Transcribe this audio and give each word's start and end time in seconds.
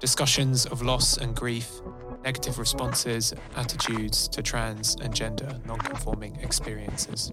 discussions 0.00 0.64
of 0.66 0.82
loss 0.82 1.18
and 1.18 1.36
grief, 1.36 1.70
negative 2.24 2.58
responses, 2.58 3.34
attitudes 3.56 4.28
to 4.28 4.42
trans 4.42 4.96
and 5.02 5.14
gender 5.14 5.60
non-conforming 5.66 6.36
experiences. 6.36 7.32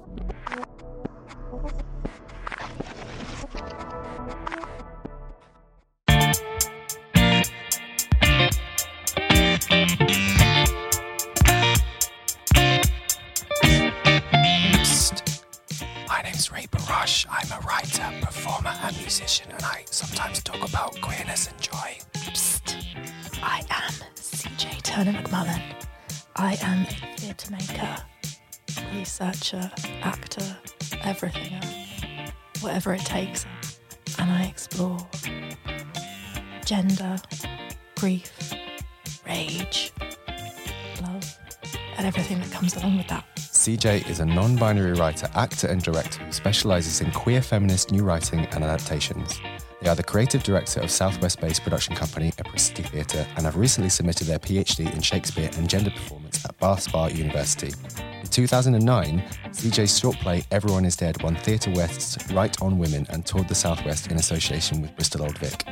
CJ 43.78 44.10
is 44.10 44.22
a 44.22 44.26
non 44.26 44.56
binary 44.56 44.94
writer, 44.94 45.30
actor, 45.36 45.68
and 45.68 45.84
director 45.84 46.24
who 46.24 46.32
specialises 46.32 47.02
in 47.02 47.12
queer 47.12 47.44
feminist 47.44 47.92
new 47.92 48.04
writing 48.04 48.40
and 48.48 48.64
adaptations. 48.64 49.40
They 49.84 49.88
are 49.88 49.96
the 49.96 50.02
creative 50.02 50.42
director 50.42 50.80
of 50.80 50.90
Southwest 50.90 51.40
based 51.40 51.62
production 51.62 51.96
company 51.96 52.34
Apricity 52.40 52.82
Theatre 52.82 53.28
and 53.36 53.46
have 53.46 53.56
recently 53.56 53.92
submitted 53.92 54.26
their 54.26 54.40
PhD 54.40 54.92
in 54.92 55.02
Shakespeare 55.04 55.52
and 55.58 55.70
gender 55.70 55.92
performance 55.92 56.44
at 56.44 56.58
Bath 56.58 56.82
Spa 56.82 57.06
University. 57.08 57.72
In 58.20 58.28
2009, 58.28 59.24
CJ's 59.50 60.00
short 60.00 60.16
play 60.18 60.44
Everyone 60.50 60.84
is 60.84 60.96
Dead 60.96 61.22
won 61.22 61.36
Theatre 61.36 61.72
West's 61.72 62.32
Right 62.32 62.60
on 62.64 62.80
Women 62.80 63.06
and 63.12 63.28
toured 63.28 63.48
the 63.48 63.54
Southwest 63.54 64.10
in 64.10 64.18
association 64.18 64.82
with 64.82 64.96
Bristol 64.96 65.22
Old 65.22 65.38
Vic. 65.38 65.64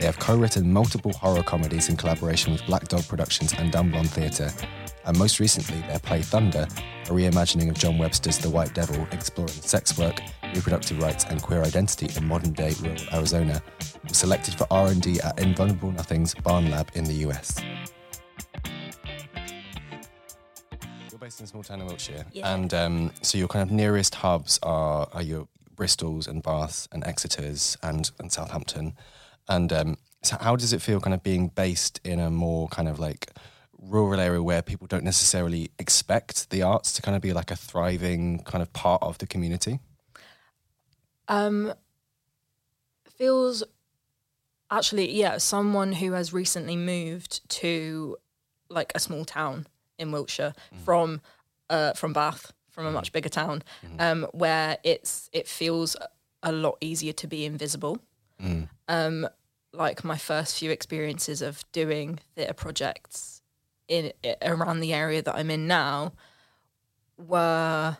They 0.00 0.06
have 0.06 0.18
co 0.18 0.34
written 0.34 0.72
multiple 0.72 1.12
horror 1.12 1.42
comedies 1.42 1.90
in 1.90 1.98
collaboration 1.98 2.54
with 2.54 2.64
Black 2.64 2.88
Dog 2.88 3.06
Productions 3.06 3.52
and 3.52 3.70
Dumb 3.70 3.90
Blonde 3.90 4.10
Theatre, 4.10 4.50
and 5.06 5.18
most 5.18 5.40
recently 5.40 5.80
their 5.82 5.98
play 5.98 6.22
Thunder, 6.22 6.66
a 7.04 7.08
reimagining 7.08 7.68
of 7.68 7.76
John 7.76 7.98
Webster's 7.98 8.38
The 8.38 8.48
White 8.50 8.74
Devil, 8.74 9.06
exploring 9.12 9.48
sex 9.50 9.98
work, 9.98 10.20
reproductive 10.54 11.00
rights, 11.00 11.24
and 11.24 11.42
queer 11.42 11.62
identity 11.62 12.08
in 12.16 12.26
modern-day 12.26 12.74
rural 12.80 13.00
Arizona, 13.12 13.62
was 14.08 14.16
selected 14.16 14.54
for 14.54 14.66
R&D 14.70 15.20
at 15.20 15.38
Invulnerable 15.40 15.92
Nothing's 15.92 16.34
Barn 16.34 16.70
Lab 16.70 16.90
in 16.94 17.04
the 17.04 17.14
US. 17.28 17.60
You're 21.10 21.18
based 21.18 21.40
in 21.40 21.44
a 21.44 21.46
small 21.48 21.62
town 21.62 21.80
in 21.80 21.86
Wiltshire, 21.86 22.24
Yeah. 22.32 22.54
and 22.54 22.72
um, 22.74 23.12
so 23.22 23.38
your 23.38 23.48
kind 23.48 23.62
of 23.62 23.70
nearest 23.74 24.16
hubs 24.16 24.58
are, 24.62 25.08
are 25.12 25.22
your 25.22 25.48
Bristol's 25.76 26.26
and 26.26 26.42
Baths 26.42 26.88
and 26.92 27.04
Exeter's 27.04 27.76
and, 27.82 28.10
and 28.18 28.32
Southampton. 28.32 28.94
And 29.48 29.72
um, 29.72 29.98
so 30.22 30.36
how 30.40 30.56
does 30.56 30.72
it 30.72 30.80
feel 30.80 31.00
kind 31.00 31.12
of 31.14 31.22
being 31.22 31.48
based 31.48 32.00
in 32.04 32.20
a 32.20 32.30
more 32.30 32.68
kind 32.68 32.88
of 32.88 32.98
like 32.98 33.30
rural 33.88 34.20
area 34.20 34.42
where 34.42 34.62
people 34.62 34.86
don't 34.86 35.04
necessarily 35.04 35.70
expect 35.78 36.50
the 36.50 36.62
arts 36.62 36.92
to 36.92 37.02
kind 37.02 37.16
of 37.16 37.22
be 37.22 37.32
like 37.32 37.50
a 37.50 37.56
thriving 37.56 38.42
kind 38.44 38.62
of 38.62 38.72
part 38.72 39.02
of 39.02 39.18
the 39.18 39.26
community? 39.26 39.80
Um, 41.28 41.72
feels 43.16 43.62
actually, 44.70 45.12
yeah, 45.12 45.38
someone 45.38 45.92
who 45.92 46.12
has 46.12 46.32
recently 46.32 46.76
moved 46.76 47.48
to 47.48 48.16
like 48.68 48.92
a 48.94 49.00
small 49.00 49.24
town 49.24 49.66
in 49.98 50.10
Wiltshire 50.12 50.54
from 50.84 51.20
uh, 51.70 51.92
from 51.92 52.12
Bath, 52.12 52.52
from 52.70 52.86
a 52.86 52.90
much 52.90 53.12
bigger 53.12 53.28
town, 53.28 53.62
um, 53.98 54.26
where 54.32 54.78
it's 54.82 55.30
it 55.32 55.46
feels 55.48 55.96
a 56.42 56.52
lot 56.52 56.76
easier 56.80 57.12
to 57.12 57.26
be 57.26 57.44
invisible. 57.44 57.98
Um, 58.88 59.28
like 59.72 60.04
my 60.04 60.18
first 60.18 60.58
few 60.58 60.70
experiences 60.70 61.42
of 61.42 61.64
doing 61.72 62.18
theatre 62.36 62.52
projects 62.52 63.42
in 63.88 64.12
around 64.42 64.80
the 64.80 64.92
area 64.92 65.22
that 65.22 65.34
I'm 65.34 65.50
in 65.50 65.66
now 65.66 66.12
were 67.18 67.98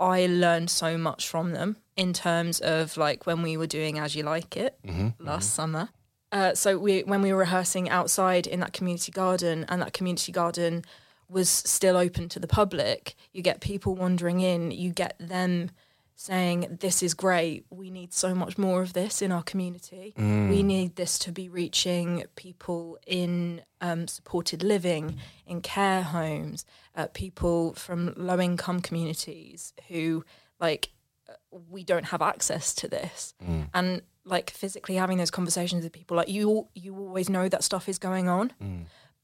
I 0.00 0.26
learned 0.26 0.68
so 0.68 0.98
much 0.98 1.28
from 1.28 1.52
them 1.52 1.76
in 1.96 2.12
terms 2.12 2.60
of 2.60 2.96
like 2.96 3.26
when 3.26 3.42
we 3.42 3.56
were 3.56 3.68
doing 3.68 3.98
As 3.98 4.16
You 4.16 4.24
Like 4.24 4.56
It 4.56 4.78
last 5.18 5.54
summer. 5.54 5.90
Uh, 6.32 6.54
so 6.54 6.78
we 6.78 7.02
when 7.02 7.22
we 7.22 7.32
were 7.32 7.38
rehearsing 7.40 7.88
outside 7.90 8.46
in 8.46 8.60
that 8.60 8.72
community 8.72 9.12
garden, 9.12 9.64
and 9.68 9.82
that 9.82 9.92
community 9.92 10.32
garden 10.32 10.82
was 11.28 11.48
still 11.48 11.96
open 11.96 12.28
to 12.30 12.40
the 12.40 12.48
public. 12.48 13.14
You 13.32 13.42
get 13.42 13.60
people 13.60 13.94
wandering 13.94 14.40
in. 14.40 14.70
You 14.70 14.92
get 14.92 15.14
them 15.18 15.70
saying, 16.14 16.78
"This 16.80 17.02
is 17.02 17.14
great. 17.14 17.66
We 17.70 17.90
need 17.90 18.12
so 18.12 18.34
much 18.34 18.56
more 18.58 18.82
of 18.82 18.92
this 18.92 19.22
in 19.22 19.32
our 19.32 19.42
community. 19.42 20.14
We 20.50 20.62
need 20.62 20.96
this 20.96 21.18
to 21.20 21.32
be 21.32 21.48
reaching 21.48 22.24
people 22.36 22.98
in 23.06 23.62
um, 23.80 24.06
supported 24.08 24.62
living, 24.62 25.18
in 25.46 25.60
care 25.62 26.02
homes, 26.02 26.64
uh, 26.94 27.08
people 27.12 27.74
from 27.74 28.14
low 28.16 28.38
income 28.40 28.80
communities 28.80 29.72
who 29.88 30.24
like 30.60 30.90
uh, 31.28 31.32
we 31.68 31.82
don't 31.84 32.06
have 32.06 32.22
access 32.22 32.74
to 32.74 32.88
this. 32.88 33.34
And 33.74 34.02
like 34.24 34.50
physically 34.50 34.94
having 34.94 35.18
those 35.18 35.32
conversations 35.32 35.82
with 35.82 35.92
people 35.92 36.16
like 36.16 36.28
you 36.28 36.68
you 36.74 36.96
always 36.96 37.28
know 37.28 37.48
that 37.48 37.64
stuff 37.64 37.88
is 37.88 37.98
going 37.98 38.28
on. 38.28 38.52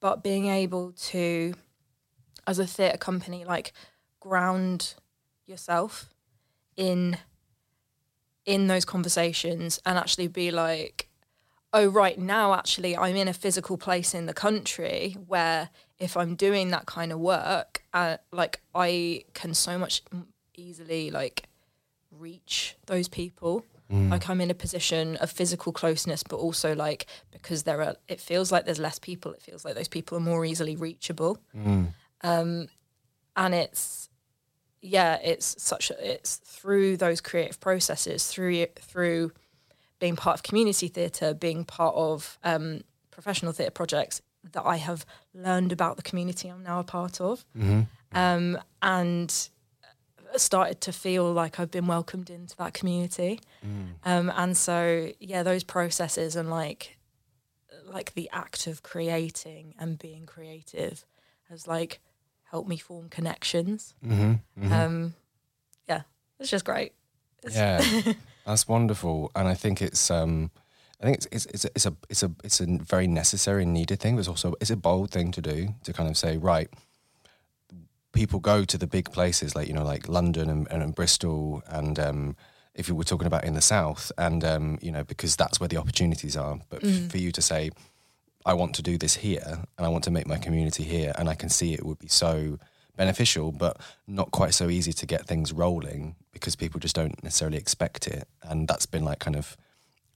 But 0.01 0.23
being 0.25 0.47
able 0.47 0.93
to 1.13 1.55
as 2.47 2.59
a 2.59 2.67
theatre 2.67 2.97
company 2.99 3.45
like 3.45 3.73
ground 4.21 4.95
yourself 5.47 6.09
in 6.79 7.19
in 8.47 8.69
those 8.69 8.87
conversations 8.87 9.79
and 9.85 9.99
actually 9.99 10.29
be 10.29 10.51
like 10.51 11.11
oh 11.75 11.87
right 11.89 12.19
now 12.19 12.55
actually 12.55 12.97
i'm 12.97 13.17
in 13.17 13.29
a 13.29 13.33
physical 13.35 13.77
place 13.77 14.15
in 14.15 14.25
the 14.25 14.33
country 14.33 15.17
where 15.27 15.69
if 15.99 16.17
i'm 16.17 16.35
doing 16.35 16.71
that 16.71 16.87
kind 16.87 17.13
of 17.13 17.19
work 17.19 17.83
uh, 17.93 18.17
like 18.33 18.63
i 18.75 19.23
can 19.35 19.53
so 19.53 19.77
much 19.77 20.03
easily 20.57 21.11
like 21.11 21.49
reach 22.11 22.75
those 22.87 23.09
people. 23.09 23.65
Like 23.91 24.29
i'm 24.29 24.41
in 24.43 24.51
a 24.51 24.55
position 24.55 25.17
of 25.17 25.31
physical 25.31 25.73
closeness 25.73 26.23
but 26.23 26.37
also 26.37 26.75
like 26.75 27.07
because 27.33 27.63
there 27.63 27.81
are 27.83 27.97
it 28.07 28.21
feels 28.21 28.53
like 28.53 28.67
there's 28.67 28.79
less 28.79 28.99
people 28.99 29.33
it 29.33 29.41
feels 29.41 29.65
like 29.65 29.77
those 29.77 29.89
people 29.89 30.19
are 30.19 30.21
more 30.33 30.45
easily 30.45 30.77
reachable. 30.77 31.39
Um 32.23 32.69
and 33.35 33.55
it's 33.55 34.11
yeah 34.81 35.19
it's 35.23 35.61
such 35.63 35.91
a, 35.91 36.13
it's 36.13 36.37
through 36.37 36.97
those 36.97 37.21
creative 37.21 37.59
processes 37.61 38.27
through 38.29 38.67
through 38.81 39.33
being 39.99 40.17
part 40.17 40.35
of 40.35 40.43
community 40.43 40.89
theatre 40.89 41.35
being 41.35 41.65
part 41.65 41.95
of 41.95 42.39
um 42.45 42.83
professional 43.11 43.53
theatre 43.53 43.71
projects 43.73 44.23
that 44.53 44.65
i 44.65 44.77
have 44.77 45.05
learned 45.35 45.73
about 45.73 45.97
the 45.97 46.03
community 46.03 46.49
i'm 46.49 46.63
now 46.63 46.79
a 46.81 46.85
part 46.85 47.21
of. 47.21 47.45
Um 48.13 48.59
and 48.83 49.49
started 50.37 50.81
to 50.83 50.93
feel 50.93 51.33
like 51.33 51.59
I've 51.59 51.71
been 51.71 51.87
welcomed 51.87 52.31
into 52.31 52.55
that 52.57 52.75
community. 52.75 53.41
Um, 54.05 54.31
and 54.37 54.57
so, 54.57 55.11
yeah, 55.21 55.43
those 55.43 55.65
processes 55.65 56.37
and 56.37 56.51
like, 56.51 56.99
like 57.87 58.13
the 58.13 58.29
act 58.31 58.67
of 58.67 58.83
creating 58.83 59.75
and 59.79 59.99
being 59.99 60.27
creative 60.27 61.07
has 61.49 61.67
like 61.67 62.01
helped 62.51 62.69
me 62.69 62.77
form 62.77 63.09
connections. 63.09 63.95
Um, 64.73 65.15
yeah, 65.89 66.03
it's 66.41 66.51
just 66.51 66.65
great. 66.65 66.93
It's- 67.45 67.57
Yeah, 67.57 68.13
that's 68.47 68.67
wonderful, 68.69 69.31
and 69.35 69.47
I 69.49 69.55
think 69.55 69.81
it's 69.83 70.11
um, 70.11 70.51
I 71.01 71.05
think 71.05 71.17
it's 71.19 71.27
it's 71.31 71.47
it's 71.47 71.65
a, 71.65 71.71
it's 71.75 71.87
a 71.87 71.95
it's 72.11 72.23
a 72.23 72.31
it's 72.45 72.61
a 72.61 72.67
very 72.67 73.07
necessary 73.07 73.63
and 73.63 73.73
needed 73.73 74.01
thing, 74.01 74.17
but 74.17 74.21
it's 74.21 74.29
also 74.29 74.55
it's 74.61 74.71
a 74.71 74.77
bold 74.77 75.11
thing 75.11 75.31
to 75.33 75.41
do 75.41 75.75
to 75.85 75.93
kind 75.93 76.09
of 76.09 76.17
say 76.17 76.37
right. 76.37 76.69
People 78.13 78.41
go 78.41 78.65
to 78.65 78.79
the 78.79 78.87
big 78.87 79.13
places 79.13 79.55
like 79.55 79.69
you 79.69 79.75
know 79.75 79.85
like 79.85 80.09
London 80.09 80.49
and, 80.51 80.67
and, 80.71 80.95
Bristol 80.95 81.63
and 81.69 81.99
um, 81.99 82.37
if 82.75 82.89
you 82.89 82.95
were 82.97 83.05
talking 83.05 83.27
about 83.27 83.45
in 83.45 83.55
the 83.55 83.61
south 83.61 84.11
and 84.19 84.43
um, 84.45 84.79
you 84.81 84.91
know 84.91 85.05
because 85.05 85.37
that's 85.37 85.61
where 85.61 85.69
the 85.69 85.77
opportunities 85.77 86.37
are. 86.37 86.59
But 86.71 86.83
f- 86.83 87.11
for 87.11 87.19
you 87.19 87.31
to 87.33 87.43
say 87.43 87.71
I 88.49 88.55
want 88.55 88.75
to 88.77 88.83
do 88.83 88.97
this 88.97 89.17
here 89.17 89.59
and 89.77 89.87
I 89.87 89.91
want 89.91 90.05
to 90.05 90.11
make 90.11 90.27
my 90.27 90.39
community 90.39 90.83
here, 90.83 91.13
and 91.19 91.29
I 91.29 91.35
can 91.35 91.51
see 91.51 91.75
it 91.75 91.85
would 91.85 91.99
be 91.99 92.09
so 92.09 92.59
beneficial, 92.97 93.53
but 93.53 93.77
not 94.07 94.31
quite 94.31 94.55
so 94.55 94.71
easy 94.71 94.95
to 94.95 95.07
get 95.07 95.27
things 95.27 95.53
rolling 95.53 96.17
because 96.33 96.57
people 96.57 96.81
just 96.81 96.97
don't 96.97 97.23
necessarily 97.23 97.59
expect 97.59 98.07
it. 98.07 98.27
And 98.43 98.67
that's 98.67 98.87
been 98.87 99.05
like 99.05 99.19
kind 99.19 99.37
of 99.37 99.55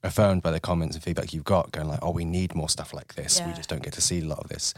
affirmed 0.01 0.41
by 0.41 0.49
the 0.49 0.59
comments 0.59 0.95
and 0.95 1.03
feedback 1.03 1.31
you've 1.31 1.43
got, 1.43 1.71
going 1.71 1.87
like, 1.87 1.99
"Oh, 2.01 2.09
we 2.09 2.25
need 2.25 2.55
more 2.55 2.69
stuff 2.69 2.91
like 2.91 3.13
this. 3.13 3.39
We 3.45 3.53
just 3.53 3.69
don't 3.69 3.83
get 3.83 3.93
to 3.93 4.01
see 4.01 4.19
a 4.21 4.25
lot 4.25 4.39
of 4.39 4.49
this." 4.49 4.73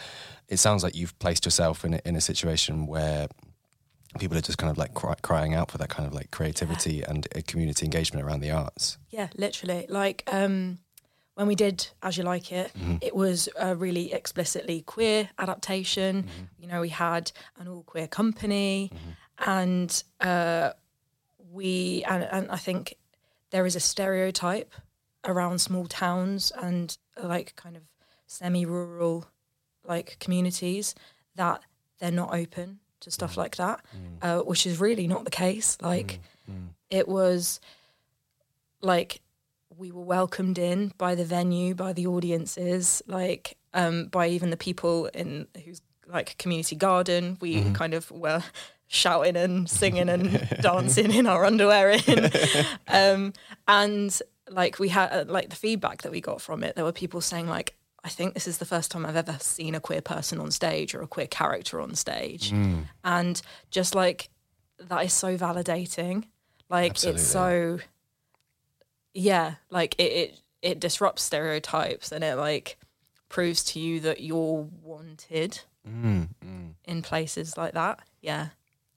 It 0.49 0.57
sounds 0.57 0.83
like 0.83 0.93
you've 0.93 1.17
placed 1.19 1.45
yourself 1.45 1.85
in 1.85 1.93
a, 1.93 2.01
in 2.05 2.17
a 2.17 2.21
situation 2.21 2.87
where 2.87 3.29
people 4.19 4.37
are 4.37 4.41
just 4.41 4.57
kind 4.57 4.69
of 4.69 4.77
like 4.77 4.93
cry, 4.93 5.15
crying 5.21 5.53
out 5.53 5.71
for 5.71 5.77
that 5.77 5.89
kind 5.89 6.05
of 6.05 6.13
like 6.13 6.29
creativity 6.31 7.03
and 7.03 7.25
uh, 7.33 7.39
community 7.47 7.85
engagement 7.85 8.25
around 8.25 8.41
the 8.41 8.51
arts. 8.51 8.97
Yeah, 9.09 9.29
literally. 9.35 9.85
Like 9.87 10.23
um, 10.27 10.79
when 11.35 11.47
we 11.47 11.55
did 11.55 11.87
As 12.01 12.17
You 12.17 12.23
Like 12.23 12.51
It, 12.51 12.71
mm-hmm. 12.73 12.97
it 13.01 13.15
was 13.15 13.47
a 13.57 13.75
really 13.75 14.11
explicitly 14.13 14.81
queer 14.81 15.29
adaptation. 15.37 16.23
Mm-hmm. 16.23 16.43
You 16.57 16.67
know, 16.67 16.81
we 16.81 16.89
had 16.89 17.31
an 17.59 17.67
all 17.67 17.83
queer 17.83 18.07
company, 18.07 18.91
mm-hmm. 18.93 19.49
and 19.49 20.03
uh, 20.21 20.71
we 21.51 22.03
and, 22.07 22.23
and 22.23 22.51
I 22.51 22.57
think 22.57 22.95
there 23.51 23.65
is 23.65 23.75
a 23.75 23.79
stereotype 23.79 24.73
around 25.25 25.59
small 25.59 25.85
towns 25.85 26.51
and 26.61 26.97
like 27.21 27.55
kind 27.55 27.75
of 27.75 27.83
semi-rural 28.27 29.25
like 29.87 30.17
communities 30.19 30.95
that 31.35 31.61
they're 31.99 32.11
not 32.11 32.33
open 32.33 32.79
to 33.01 33.11
stuff 33.11 33.35
mm. 33.35 33.37
like 33.37 33.55
that, 33.57 33.81
mm. 33.95 34.17
uh, 34.21 34.43
which 34.43 34.65
is 34.65 34.79
really 34.79 35.07
not 35.07 35.25
the 35.25 35.31
case. 35.31 35.77
Like 35.81 36.19
mm. 36.49 36.69
it 36.89 37.07
was 37.07 37.59
like 38.81 39.21
we 39.77 39.91
were 39.91 40.03
welcomed 40.03 40.57
in 40.57 40.93
by 40.97 41.15
the 41.15 41.25
venue, 41.25 41.75
by 41.75 41.93
the 41.93 42.07
audiences, 42.07 43.01
like 43.07 43.57
um, 43.73 44.07
by 44.07 44.27
even 44.27 44.49
the 44.49 44.57
people 44.57 45.07
in 45.07 45.47
whose 45.65 45.81
like 46.07 46.37
community 46.37 46.75
garden. 46.75 47.37
We 47.41 47.71
kind 47.71 47.93
of 47.93 48.09
were 48.11 48.43
shouting 48.87 49.35
and 49.35 49.69
singing 49.69 50.09
and 50.09 50.47
dancing 50.61 51.11
in 51.11 51.27
our 51.27 51.45
underwear 51.45 51.89
in, 51.89 52.31
um, 52.87 53.33
and 53.67 54.21
like 54.49 54.79
we 54.79 54.89
had 54.89 55.11
uh, 55.11 55.25
like 55.27 55.49
the 55.49 55.55
feedback 55.55 56.03
that 56.03 56.11
we 56.11 56.21
got 56.21 56.41
from 56.41 56.63
it. 56.63 56.75
There 56.75 56.85
were 56.85 56.91
people 56.91 57.21
saying 57.21 57.47
like. 57.47 57.75
I 58.03 58.09
think 58.09 58.35
this 58.35 58.47
is 58.47 58.59
the 58.59 58.65
first 58.65 58.91
time 58.91 59.03
I've 59.03 59.15
ever 59.15 59.35
seen 59.39 59.73
a 59.73 59.79
queer 59.79 59.99
person 59.99 60.39
on 60.39 60.51
stage 60.51 60.93
or 60.93 61.01
a 61.01 61.07
queer 61.07 61.25
character 61.25 61.81
on 61.81 61.95
stage. 61.95 62.51
And 63.03 63.41
just 63.71 63.95
like 63.95 64.29
that 64.77 65.03
is 65.05 65.11
so 65.11 65.35
validating. 65.35 66.25
Like 66.69 66.91
Absolutely. 66.91 67.21
it's 67.21 67.27
so 67.27 67.79
yeah, 69.15 69.55
like 69.71 69.95
it, 69.97 70.11
it 70.11 70.39
it 70.61 70.79
disrupts 70.79 71.23
stereotypes 71.23 72.11
and 72.11 72.23
it 72.23 72.35
like 72.35 72.77
proves 73.29 73.63
to 73.63 73.79
you 73.79 73.99
that 74.01 74.21
you're 74.21 74.67
wanted 74.83 75.61
Mm, 75.87 76.29
in 76.85 77.01
places 77.03 77.57
like 77.57 77.73
that. 77.73 77.99
Yeah. 78.21 78.49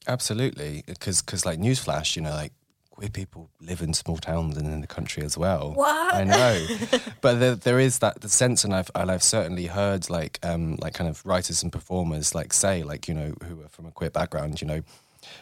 Absolutely, 0.06 0.84
because 0.86 1.44
like 1.44 1.58
newsflash, 1.58 2.16
you 2.16 2.22
know, 2.22 2.30
like 2.30 2.52
queer 2.90 3.10
people 3.10 3.50
live 3.60 3.82
in 3.82 3.92
small 3.94 4.16
towns 4.16 4.56
and 4.56 4.66
in 4.66 4.80
the 4.80 4.86
country 4.86 5.22
as 5.22 5.36
well. 5.36 5.72
What? 5.74 6.14
I 6.14 6.24
know, 6.24 6.66
but 7.20 7.38
there, 7.40 7.54
there 7.54 7.78
is 7.78 7.98
that 7.98 8.22
the 8.22 8.28
sense, 8.30 8.64
and 8.64 8.74
I've 8.74 8.90
and 8.94 9.10
I've 9.10 9.22
certainly 9.22 9.66
heard 9.66 10.08
like 10.08 10.38
um 10.42 10.76
like 10.80 10.94
kind 10.94 11.10
of 11.10 11.24
writers 11.26 11.62
and 11.62 11.70
performers 11.70 12.34
like 12.34 12.52
say 12.54 12.82
like 12.82 13.06
you 13.06 13.12
know 13.14 13.34
who 13.46 13.60
are 13.62 13.68
from 13.68 13.84
a 13.86 13.90
queer 13.90 14.10
background, 14.10 14.62
you 14.62 14.66
know, 14.66 14.80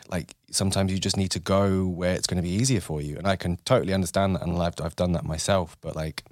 like 0.08 0.34
sometimes 0.50 0.92
you 0.92 0.98
just 0.98 1.16
need 1.16 1.30
to 1.32 1.40
go 1.40 1.86
where 1.86 2.14
it's 2.14 2.26
going 2.26 2.36
to 2.36 2.42
be 2.42 2.54
easier 2.54 2.80
for 2.80 3.00
you, 3.00 3.16
and 3.16 3.26
I 3.26 3.36
can 3.36 3.56
totally 3.64 3.92
understand 3.92 4.36
that, 4.36 4.42
and 4.42 4.56
I've 4.60 4.74
I've 4.82 4.96
done 4.96 5.12
that 5.12 5.24
myself, 5.24 5.76
but 5.80 5.96
like. 5.96 6.24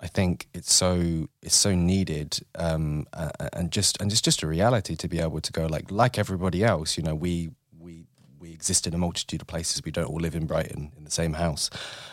I 0.00 0.06
think 0.06 0.46
it's 0.54 0.72
so 0.72 1.26
it's 1.42 1.56
so 1.56 1.74
needed, 1.74 2.38
um, 2.54 3.08
uh, 3.12 3.30
and 3.52 3.72
just 3.72 4.00
and 4.00 4.12
it's 4.12 4.20
just 4.20 4.44
a 4.44 4.46
reality 4.46 4.94
to 4.94 5.08
be 5.08 5.18
able 5.18 5.40
to 5.40 5.50
go 5.50 5.66
like 5.66 5.90
like 5.90 6.20
everybody 6.20 6.62
else. 6.62 6.96
You 6.96 7.02
know, 7.02 7.16
we 7.16 7.50
we 7.76 8.04
we 8.38 8.52
exist 8.52 8.86
in 8.86 8.94
a 8.94 8.98
multitude 8.98 9.40
of 9.40 9.46
places. 9.46 9.82
We 9.84 9.90
don't 9.90 10.06
all 10.06 10.20
live 10.20 10.34
in 10.34 10.46
Brighton 10.46 10.92
in 10.96 11.04
the 11.04 11.10
same 11.10 11.32
house. 11.32 11.70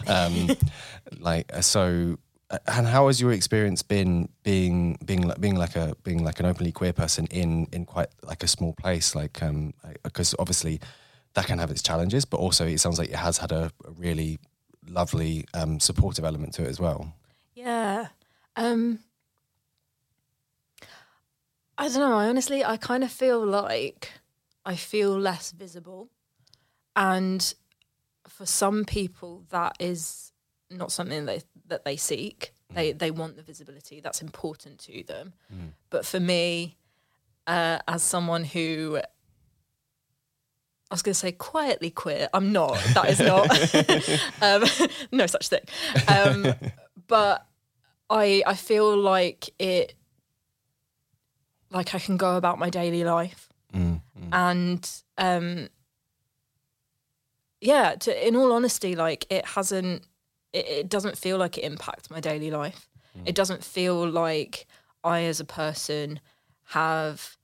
Um, 0.08 0.50
like 1.20 1.54
uh, 1.54 1.62
so, 1.62 2.18
and 2.68 2.88
how 2.88 3.08
has 3.08 3.20
your 3.20 3.32
experience 3.32 3.82
been 3.82 4.30
being 4.44 4.98
being 5.04 5.32
being 5.40 5.56
like 5.56 5.76
a 5.76 5.96
being 6.04 6.24
like 6.24 6.40
an 6.40 6.46
openly 6.46 6.72
queer 6.72 6.94
person 6.94 7.26
in 7.28 7.68
in 7.72 7.86
quite 7.86 8.10
like 8.24 8.44
a 8.44 8.48
small 8.48 8.74
place? 8.74 9.16
Like 9.16 9.42
um, 9.42 9.74
because 10.04 10.36
obviously 10.38 10.80
that 11.34 11.48
can 11.48 11.60
have 11.60 11.72
its 11.72 11.82
challenges, 11.82 12.26
but 12.26 12.38
also 12.38 12.66
it 12.66 12.80
sounds 12.80 13.00
like 13.00 13.10
it 13.10 13.16
has 13.16 13.38
had 13.40 13.52
a, 13.52 13.72
a 13.86 13.92
really 13.92 14.40
lovely 14.88 15.46
um, 15.54 15.80
supportive 15.80 16.24
element 16.24 16.54
to 16.54 16.64
it 16.64 16.68
as 16.68 16.80
well. 16.80 17.14
Yeah. 17.54 18.08
Um 18.56 19.00
I 21.78 21.88
don't 21.90 22.00
know, 22.00 22.18
I 22.18 22.28
honestly 22.28 22.64
I 22.64 22.78
kind 22.78 23.04
of 23.04 23.12
feel 23.12 23.46
like 23.46 24.12
I 24.66 24.76
feel 24.76 25.20
less 25.20 25.52
visible 25.52 26.10
and 26.96 27.54
for 28.28 28.46
some 28.46 28.86
people 28.86 29.46
that 29.50 29.76
is 29.80 30.32
not 30.70 30.92
something 30.92 31.26
that 31.26 31.44
that 31.68 31.86
they 31.86 31.98
seek. 31.98 32.54
They 32.74 32.92
they 32.92 33.12
want 33.12 33.36
the 33.36 33.44
visibility. 33.44 34.00
That's 34.02 34.22
important 34.22 34.80
to 34.80 35.04
them. 35.04 35.34
But 35.90 36.06
for 36.06 36.20
me, 36.20 36.78
uh, 37.48 37.80
as 37.88 38.04
someone 38.04 38.44
who 38.44 39.00
I 40.92 40.94
was 40.94 41.02
going 41.02 41.14
to 41.14 41.20
say 41.20 41.32
quietly 41.32 41.90
queer. 41.90 42.30
I'm 42.34 42.52
not. 42.52 42.78
That 42.94 43.10
is 43.10 43.20
not. 43.20 43.50
um, 44.42 44.90
no 45.12 45.26
such 45.26 45.48
thing. 45.48 45.62
Um, 46.08 46.54
but 47.08 47.46
I 48.10 48.44
I 48.46 48.54
feel 48.54 48.96
like 48.96 49.50
it 49.60 49.96
like 51.72 51.96
I 51.96 52.00
can 52.00 52.18
go 52.18 52.38
about 52.38 52.60
my 52.60 52.70
daily 52.70 53.04
life 53.04 53.50
Mm, 53.74 54.00
and 54.32 54.90
um 55.18 55.68
yeah 57.60 57.96
to, 57.96 58.28
in 58.28 58.36
all 58.38 58.54
honesty 58.54 58.96
like 58.96 59.26
it 59.30 59.46
hasn't 59.46 60.04
it, 60.56 60.68
it 60.68 60.90
doesn't 60.90 61.18
feel 61.18 61.38
like 61.38 61.58
it 61.58 61.64
impacts 61.64 62.10
my 62.10 62.20
daily 62.20 62.50
life. 62.50 62.88
Mm. 63.18 63.24
It 63.26 63.36
doesn't 63.36 63.64
feel 63.64 64.08
like 64.08 64.66
I 65.04 65.24
as 65.24 65.40
a 65.40 65.46
person 65.46 66.20
have 66.70 67.38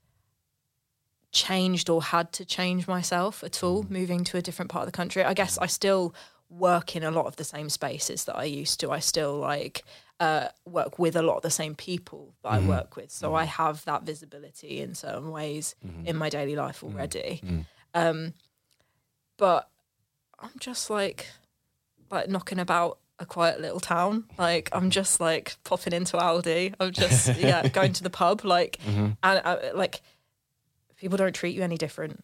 changed 1.31 1.90
or 1.90 2.02
had 2.02 2.31
to 2.34 2.46
change 2.46 2.88
myself 2.88 3.44
at 3.44 3.63
all 3.63 3.84
mm. 3.84 3.92
moving 3.92 4.24
to 4.25 4.38
a 4.38 4.42
different 4.42 4.72
part 4.72 4.84
of 4.84 4.92
the 4.92 4.98
country. 4.98 5.24
I 5.24 5.34
guess 5.34 5.58
mm. 5.58 5.63
i 5.63 5.68
still 5.68 6.16
work 6.50 6.96
in 6.98 7.03
a 7.03 7.12
lot 7.12 7.27
of 7.27 7.38
the 7.38 7.46
same 7.46 7.70
spaces 7.70 8.25
that 8.25 8.36
i 8.36 8.44
used 8.44 8.80
to. 8.82 8.91
I 8.91 9.00
still 9.00 9.38
like 9.38 9.84
uh, 10.20 10.50
work 10.65 11.00
with 11.00 11.15
a 11.15 11.22
lot 11.22 11.38
of 11.38 11.41
the 11.41 11.50
same 11.50 11.74
people 11.74 12.36
that 12.44 12.50
i 12.50 12.60
work 12.60 12.96
with. 12.96 13.10
So 13.10 13.34
i 13.34 13.46
have 13.46 13.86
that 13.86 14.03
visibility 14.03 14.80
in 14.82 14.94
certain 14.94 15.32
ways 15.32 15.75
mm-hmm. 15.86 16.06
in 16.06 16.15
my 16.18 16.30
daily 16.30 16.56
life 16.56 16.84
already. 16.84 17.41
Um, 17.94 18.34
but 19.38 19.70
i'm 20.39 20.58
just 20.60 20.89
like 20.89 21.27
like 22.12 22.30
knocking 22.30 22.60
about 22.60 23.00
a 23.22 23.25
quiet 23.25 23.62
little 23.62 23.80
town 23.80 24.25
like 24.38 24.68
i'm 24.74 24.90
just 24.90 25.22
like 25.22 25.56
popping 25.63 25.94
into 25.94 26.18
aldi 26.18 26.74
i'm 26.80 26.92
just 26.92 27.38
yeah 27.48 27.68
going 27.68 27.94
to 27.94 28.04
the 28.04 28.10
pub 28.10 28.44
like 28.44 28.80
and 28.86 29.16
uh, 29.24 29.58
like 29.74 30.01
people 31.01 31.18
don't 31.18 31.34
treat 31.34 31.56
you 31.56 31.63
any 31.63 31.78
different. 31.78 32.24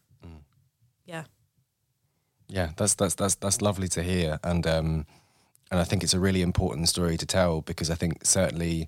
Yeah. 1.06 1.24
Yeah, 2.48 2.70
that's 2.78 2.94
that's 2.96 3.16
that's 3.16 3.36
that's 3.36 3.62
lovely 3.62 3.88
to 3.90 4.04
hear, 4.04 4.40
and 4.44 4.66
um, 4.68 5.06
and 5.72 5.80
I 5.80 5.84
think 5.84 6.04
it's 6.04 6.14
a 6.14 6.20
really 6.20 6.42
important 6.42 6.88
story 6.88 7.18
to 7.18 7.26
tell 7.26 7.62
because 7.62 7.90
I 7.90 7.96
think 7.96 8.26
certainly, 8.26 8.88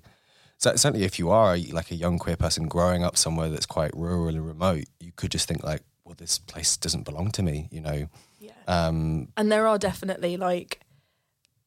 certainly 0.58 1.04
if 1.04 1.18
you 1.18 1.30
are 1.30 1.58
like 1.72 1.90
a 1.90 1.94
young 1.94 2.18
queer 2.18 2.36
person 2.36 2.68
growing 2.68 3.04
up 3.04 3.16
somewhere 3.16 3.50
that's 3.50 3.66
quite 3.66 3.90
rural 3.94 4.28
and 4.28 4.46
remote, 4.46 4.84
you 4.98 5.12
could 5.16 5.30
just 5.30 5.46
think 5.48 5.62
like, 5.62 5.82
well, 6.04 6.14
this 6.16 6.38
place 6.38 6.76
doesn't 6.76 7.04
belong 7.04 7.32
to 7.32 7.42
me, 7.42 7.68
you 7.70 7.80
know. 7.80 8.08
Yeah. 8.38 8.52
Um, 8.66 9.28
And 9.36 9.50
there 9.52 9.66
are 9.66 9.78
definitely 9.78 10.36
like 10.38 10.80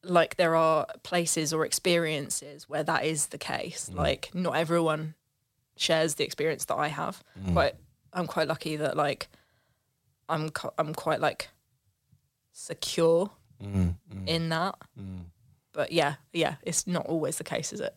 like 0.04 0.36
there 0.36 0.56
are 0.56 0.86
places 1.04 1.54
or 1.54 1.66
experiences 1.66 2.68
where 2.70 2.84
that 2.84 3.06
is 3.06 3.28
the 3.28 3.38
case. 3.38 3.90
Like 3.94 4.30
not 4.34 4.56
everyone 4.56 5.16
shares 5.76 6.16
the 6.16 6.24
experience 6.24 6.66
that 6.66 6.76
I 6.76 6.88
have. 6.90 7.24
Quite 7.54 7.76
I'm 8.12 8.28
quite 8.28 8.48
lucky 8.48 8.76
that 8.78 8.96
like 8.96 9.28
I'm 10.30 10.52
I'm 10.78 10.94
quite 10.94 11.20
like 11.20 11.50
secure 12.52 13.32
mm, 13.62 13.96
in 14.28 14.50
that. 14.50 14.76
But 15.74 15.92
yeah, 15.92 16.16
yeah, 16.32 16.56
it's 16.62 16.86
not 16.86 17.06
always 17.08 17.38
the 17.38 17.44
case, 17.44 17.74
is 17.74 17.82
it? 17.82 17.96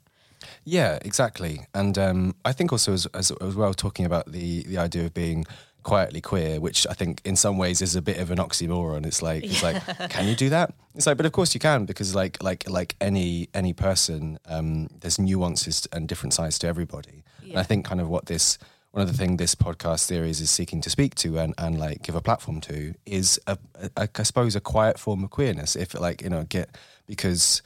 Yeah, 0.64 0.98
exactly. 1.02 1.66
And 1.75 1.98
um, 1.98 2.34
I 2.44 2.52
think 2.52 2.72
also 2.72 2.92
as, 2.92 3.06
as 3.06 3.30
as 3.40 3.54
well 3.54 3.75
talking 3.75 4.06
about 4.06 4.32
the 4.32 4.62
the 4.64 4.78
idea 4.78 5.04
of 5.06 5.14
being 5.14 5.44
quietly 5.87 6.21
queer, 6.21 6.61
which 6.61 6.85
I 6.90 6.95
think 6.95 7.23
in 7.25 7.37
some 7.37 7.59
ways 7.59 7.81
is 7.81 7.95
a 7.95 8.02
bit 8.02 8.19
of 8.19 8.33
an 8.33 8.38
oxymoron. 8.38 9.07
It's 9.07 9.23
like 9.23 9.45
it's 9.45 9.62
like, 9.62 9.81
can 10.11 10.26
you 10.26 10.35
do 10.35 10.49
that? 10.49 10.75
It's 10.97 11.07
like, 11.07 11.16
but 11.16 11.26
of 11.26 11.33
course 11.33 11.55
you 11.55 11.61
can 11.61 11.87
because 11.87 12.12
like 12.12 12.43
like 12.43 12.69
like 12.69 12.97
any 13.00 13.49
any 13.55 13.73
person, 13.73 14.38
um, 14.47 14.88
there's 15.00 15.21
nuances 15.21 15.87
and 15.93 16.09
different 16.09 16.35
sides 16.35 16.59
to 16.59 16.66
everybody. 16.66 17.23
And 17.43 17.57
I 17.57 17.62
think 17.62 17.85
kind 17.85 18.00
of 18.00 18.09
what 18.09 18.26
this 18.26 18.59
one 18.90 19.02
of 19.02 19.12
the 19.12 19.16
things 19.16 19.38
this 19.38 19.55
podcast 19.55 20.00
series 20.00 20.40
is 20.40 20.50
seeking 20.50 20.81
to 20.81 20.90
speak 20.90 21.14
to 21.16 21.38
and, 21.38 21.55
and 21.57 21.78
like 21.78 22.02
give 22.02 22.16
a 22.16 22.21
platform 22.21 22.61
to 22.62 22.95
is 23.05 23.38
a, 23.47 23.57
a, 23.97 24.09
I 24.19 24.23
suppose 24.25 24.57
a 24.57 24.61
quiet 24.61 24.99
form 24.99 25.23
of 25.23 25.31
queerness. 25.31 25.76
If 25.76 25.95
like 25.95 26.21
you 26.21 26.31
know 26.31 26.43
get 26.49 26.76
because 27.07 27.62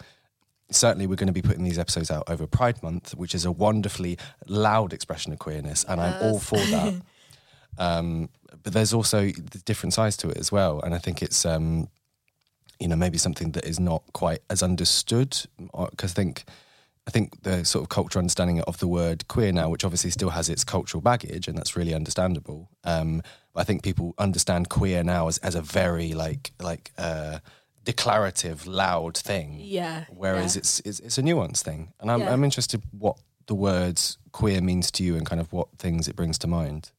certainly 0.70 1.06
we're 1.06 1.16
going 1.16 1.26
to 1.26 1.32
be 1.32 1.42
putting 1.42 1.64
these 1.64 1.78
episodes 1.78 2.10
out 2.10 2.28
over 2.28 2.46
Pride 2.46 2.82
Month, 2.82 3.14
which 3.14 3.34
is 3.34 3.46
a 3.46 3.50
wonderfully 3.50 4.18
loud 4.46 4.92
expression 4.92 5.32
of 5.32 5.38
queerness, 5.38 5.84
and 5.84 6.00
I'm 6.02 6.22
all 6.22 6.38
for 6.38 6.58
that. 6.58 7.00
um, 7.78 8.28
but 8.62 8.72
there's 8.72 8.92
also 8.92 9.26
the 9.26 9.62
different 9.64 9.94
sides 9.94 10.16
to 10.18 10.28
it 10.28 10.36
as 10.36 10.52
well, 10.52 10.80
and 10.80 10.94
I 10.94 10.98
think 10.98 11.22
it's 11.22 11.44
um, 11.44 11.88
you 12.78 12.88
know 12.88 12.96
maybe 12.96 13.18
something 13.18 13.52
that 13.52 13.64
is 13.64 13.78
not 13.78 14.02
quite 14.12 14.40
as 14.48 14.62
understood 14.62 15.36
because 15.90 16.12
I 16.12 16.14
think. 16.14 16.44
I 17.06 17.10
think 17.10 17.42
the 17.42 17.64
sort 17.64 17.82
of 17.82 17.88
cultural 17.88 18.20
understanding 18.20 18.60
of 18.60 18.78
the 18.78 18.86
word 18.86 19.26
queer 19.26 19.50
now, 19.52 19.68
which 19.70 19.84
obviously 19.84 20.10
still 20.10 20.30
has 20.30 20.48
its 20.48 20.62
cultural 20.62 21.00
baggage, 21.00 21.48
and 21.48 21.56
that's 21.56 21.74
really 21.74 21.94
understandable. 21.94 22.68
Um, 22.84 23.22
but 23.52 23.60
I 23.60 23.64
think 23.64 23.82
people 23.82 24.14
understand 24.18 24.68
queer 24.68 25.02
now 25.02 25.26
as, 25.26 25.38
as 25.38 25.54
a 25.54 25.62
very 25.62 26.12
like 26.12 26.52
like 26.60 26.92
uh, 26.98 27.38
declarative, 27.84 28.66
loud 28.66 29.16
thing. 29.16 29.56
Yeah. 29.60 30.04
Whereas 30.10 30.54
yeah. 30.54 30.60
it's, 30.60 30.80
it's 30.80 31.00
it's 31.00 31.18
a 31.18 31.22
nuanced 31.22 31.62
thing, 31.62 31.92
and 32.00 32.10
I'm 32.10 32.20
Yeah. 32.20 32.32
I'm 32.32 32.44
interested 32.44 32.82
what 32.96 33.16
the 33.46 33.54
words 33.54 34.18
queer 34.30 34.60
means 34.60 34.90
to 34.92 35.02
you 35.02 35.16
and 35.16 35.26
kind 35.26 35.40
of 35.40 35.52
what 35.52 35.68
things 35.78 36.06
it 36.06 36.14
brings 36.14 36.38
to 36.38 36.46
mind. 36.46 36.92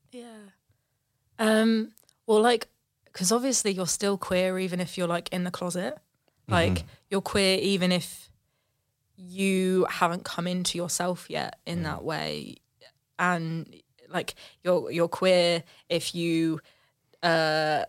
Yeah. 1.41 1.61
Um. 1.61 1.91
Well, 2.27 2.41
like, 2.41 2.67
because 3.05 3.31
obviously 3.31 3.71
you're 3.71 3.87
still 3.87 4.17
queer 4.17 4.59
even 4.59 4.79
if 4.79 4.97
you're 4.97 5.07
like 5.07 5.29
in 5.29 5.43
the 5.43 5.51
closet. 5.51 5.97
Like 6.47 6.83
you're 7.09 7.21
queer 7.21 7.57
even 7.59 7.91
if 7.93 8.29
you 9.15 9.85
haven't 9.89 10.25
come 10.25 10.47
into 10.47 10.77
yourself 10.77 11.29
yet 11.29 11.57
in 11.65 11.83
that 11.83 12.03
way, 12.03 12.57
and 13.17 13.73
like 14.09 14.35
you're 14.63 14.91
you're 14.91 15.07
queer 15.07 15.63
if 15.89 16.13
you 16.13 16.59
uh 17.23 17.85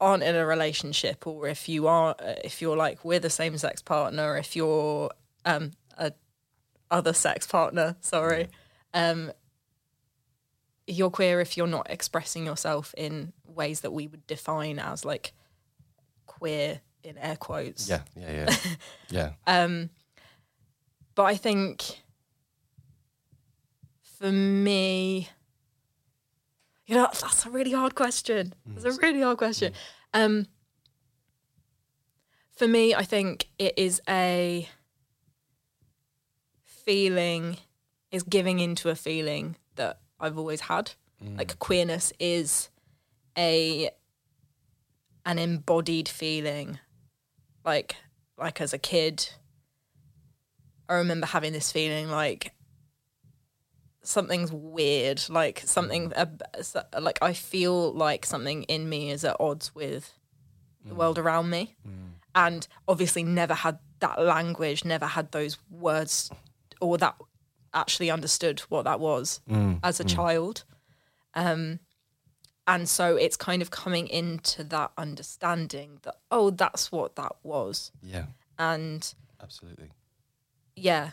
aren't 0.00 0.22
in 0.22 0.34
a 0.34 0.46
relationship 0.46 1.26
or 1.26 1.46
if 1.46 1.68
you 1.68 1.86
are 1.86 2.16
if 2.42 2.62
you're 2.62 2.76
like 2.76 3.04
with 3.04 3.24
a 3.24 3.30
same 3.30 3.56
sex 3.58 3.82
partner 3.82 4.36
if 4.36 4.56
you're 4.56 5.10
um 5.44 5.72
a 5.98 6.12
other 6.90 7.12
sex 7.12 7.46
partner 7.46 7.96
sorry 8.00 8.48
um 8.94 9.30
you're 10.86 11.10
queer 11.10 11.40
if 11.40 11.56
you're 11.56 11.66
not 11.66 11.86
expressing 11.90 12.44
yourself 12.44 12.94
in 12.96 13.32
ways 13.46 13.80
that 13.82 13.92
we 13.92 14.06
would 14.08 14.26
define 14.26 14.78
as 14.78 15.04
like 15.04 15.32
queer 16.26 16.80
in 17.04 17.16
air 17.18 17.36
quotes 17.36 17.88
Yeah, 17.88 18.02
yeah, 18.16 18.32
yeah, 18.32 18.56
yeah. 19.10 19.30
um, 19.46 19.90
but 21.14 21.24
I 21.24 21.36
think 21.36 22.00
for 24.18 24.30
me, 24.30 25.28
you 26.86 26.94
know, 26.94 27.08
that's 27.12 27.44
a 27.46 27.50
really 27.50 27.72
hard 27.72 27.94
question. 27.94 28.54
It's 28.76 28.84
a 28.84 28.92
really 29.00 29.20
hard 29.20 29.38
question. 29.38 29.72
Um, 30.14 30.46
for 32.56 32.68
me, 32.68 32.94
I 32.94 33.02
think 33.02 33.48
it 33.58 33.74
is 33.76 34.00
a 34.08 34.68
feeling, 36.64 37.56
is 38.10 38.22
giving 38.22 38.60
into 38.60 38.88
a 38.90 38.94
feeling 38.94 39.56
that 39.76 40.00
I've 40.22 40.38
always 40.38 40.62
had. 40.62 40.92
Mm. 41.22 41.36
Like 41.36 41.58
queerness 41.58 42.12
is 42.18 42.70
a 43.36 43.90
an 45.26 45.38
embodied 45.38 46.08
feeling. 46.08 46.78
Like 47.64 47.96
like 48.38 48.60
as 48.60 48.72
a 48.72 48.78
kid, 48.78 49.28
I 50.88 50.94
remember 50.94 51.26
having 51.26 51.52
this 51.52 51.70
feeling 51.72 52.08
like 52.08 52.52
something's 54.02 54.52
weird, 54.52 55.22
like 55.28 55.62
something 55.64 56.12
uh, 56.14 56.26
like 57.00 57.18
I 57.20 57.32
feel 57.32 57.92
like 57.92 58.24
something 58.24 58.62
in 58.64 58.88
me 58.88 59.10
is 59.10 59.24
at 59.24 59.36
odds 59.38 59.74
with 59.74 60.12
the 60.84 60.94
mm. 60.94 60.98
world 60.98 61.18
around 61.18 61.50
me, 61.50 61.76
and 62.34 62.66
obviously 62.88 63.22
never 63.22 63.54
had 63.54 63.78
that 64.00 64.20
language, 64.20 64.84
never 64.84 65.06
had 65.06 65.30
those 65.32 65.58
words, 65.70 66.30
or 66.80 66.98
that 66.98 67.16
actually 67.74 68.10
understood 68.10 68.60
what 68.68 68.84
that 68.84 69.00
was 69.00 69.40
mm, 69.48 69.78
as 69.82 70.00
a 70.00 70.04
mm. 70.04 70.14
child. 70.14 70.64
Um, 71.34 71.80
and 72.66 72.88
so 72.88 73.16
it's 73.16 73.36
kind 73.36 73.62
of 73.62 73.70
coming 73.70 74.06
into 74.06 74.62
that 74.64 74.92
understanding 74.96 75.98
that 76.02 76.16
oh, 76.30 76.50
that's 76.50 76.92
what 76.92 77.16
that 77.16 77.32
was, 77.42 77.90
Yeah, 78.02 78.26
and 78.58 79.12
absolutely. 79.42 79.90
yeah. 80.76 81.10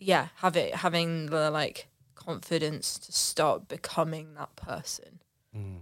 Yeah 0.00 0.28
have 0.36 0.56
it 0.56 0.76
having 0.76 1.26
the 1.26 1.50
like 1.50 1.88
confidence 2.14 2.98
to 2.98 3.12
start 3.12 3.68
becoming 3.68 4.34
that 4.34 4.54
person. 4.56 5.20
Mm. 5.56 5.80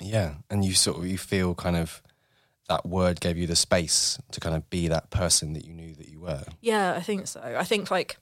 Yeah, 0.00 0.34
and 0.50 0.64
you 0.64 0.74
sort 0.74 0.98
of 0.98 1.06
you 1.06 1.18
feel 1.18 1.54
kind 1.54 1.76
of 1.76 2.02
that 2.68 2.84
word 2.86 3.20
gave 3.20 3.36
you 3.38 3.46
the 3.46 3.56
space 3.56 4.18
to 4.32 4.40
kind 4.40 4.54
of 4.56 4.68
be 4.70 4.88
that 4.88 5.10
person 5.10 5.52
that 5.52 5.64
you 5.64 5.72
knew 5.72 5.94
that 5.94 6.08
you 6.08 6.20
were. 6.20 6.44
yeah 6.60 6.94
i 6.96 7.00
think 7.00 7.26
so. 7.26 7.40
I 7.40 7.64
think 7.64 7.90
like 7.90 8.18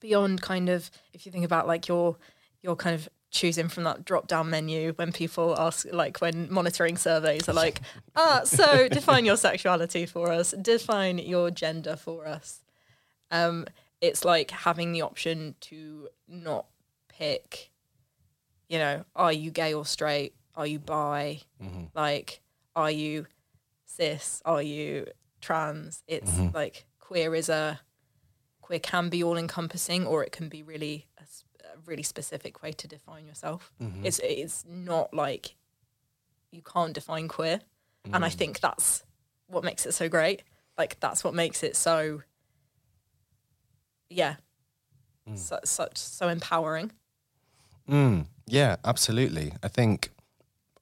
beyond 0.00 0.40
kind 0.42 0.68
of 0.68 0.90
if 1.12 1.26
you 1.26 1.32
think 1.32 1.44
about 1.44 1.66
like 1.66 1.88
your 1.88 2.16
your 2.62 2.76
kind 2.76 2.94
of 2.94 3.08
choosing 3.30 3.68
from 3.68 3.84
that 3.84 4.04
drop 4.04 4.26
down 4.26 4.48
menu 4.48 4.92
when 4.94 5.12
people 5.12 5.54
ask 5.58 5.86
like 5.92 6.18
when 6.20 6.50
monitoring 6.50 6.96
surveys 6.96 7.46
are 7.48 7.52
like 7.52 7.80
ah 8.16 8.40
so 8.44 8.88
define 8.98 9.24
your 9.26 9.36
sexuality 9.36 10.06
for 10.06 10.32
us. 10.32 10.52
Define 10.52 11.18
your 11.18 11.50
gender 11.50 11.94
for 11.96 12.26
us. 12.26 12.62
Um 13.30 13.66
it's 14.00 14.24
like 14.24 14.50
having 14.50 14.92
the 14.92 15.02
option 15.02 15.56
to 15.60 16.08
not 16.26 16.66
pick 17.08 17.70
you 18.68 18.78
know 18.78 19.04
are 19.14 19.32
you 19.32 19.50
gay 19.50 19.74
or 19.74 19.84
straight? 19.84 20.32
Are 20.54 20.66
you 20.66 20.78
bi? 20.78 21.40
Like 21.94 22.40
are 22.76 22.90
you 22.90 23.26
cis 23.88 24.42
are 24.44 24.62
you 24.62 25.06
trans? 25.40 26.02
It's 26.06 26.30
mm-hmm. 26.30 26.54
like 26.54 26.86
queer 27.00 27.34
is 27.34 27.48
a 27.48 27.80
queer 28.60 28.78
can 28.78 29.08
be 29.08 29.24
all 29.24 29.36
encompassing 29.36 30.06
or 30.06 30.22
it 30.22 30.30
can 30.30 30.48
be 30.48 30.62
really 30.62 31.06
a, 31.18 31.22
a 31.64 31.78
really 31.86 32.02
specific 32.02 32.62
way 32.62 32.72
to 32.72 32.86
define 32.86 33.26
yourself. 33.26 33.72
Mm-hmm. 33.82 34.04
It's 34.06 34.20
it's 34.20 34.64
not 34.68 35.12
like 35.14 35.56
you 36.50 36.62
can't 36.62 36.92
define 36.92 37.28
queer. 37.28 37.60
And 38.10 38.24
i 38.24 38.30
mm. 38.30 38.34
think 38.34 38.60
that's 38.60 39.04
what 39.48 39.64
makes 39.64 39.84
it 39.84 39.92
so 39.92 40.08
great. 40.08 40.42
Like 40.78 40.98
that's 41.00 41.24
what 41.24 41.34
makes 41.34 41.62
it 41.62 41.76
so 41.76 42.22
yeah. 44.08 44.36
Mm. 45.28 45.36
So, 45.36 45.58
such 45.64 45.98
so 45.98 46.28
empowering. 46.28 46.92
Mm, 47.88 48.26
yeah, 48.46 48.76
absolutely. 48.84 49.52
I 49.62 49.68
think 49.68 50.10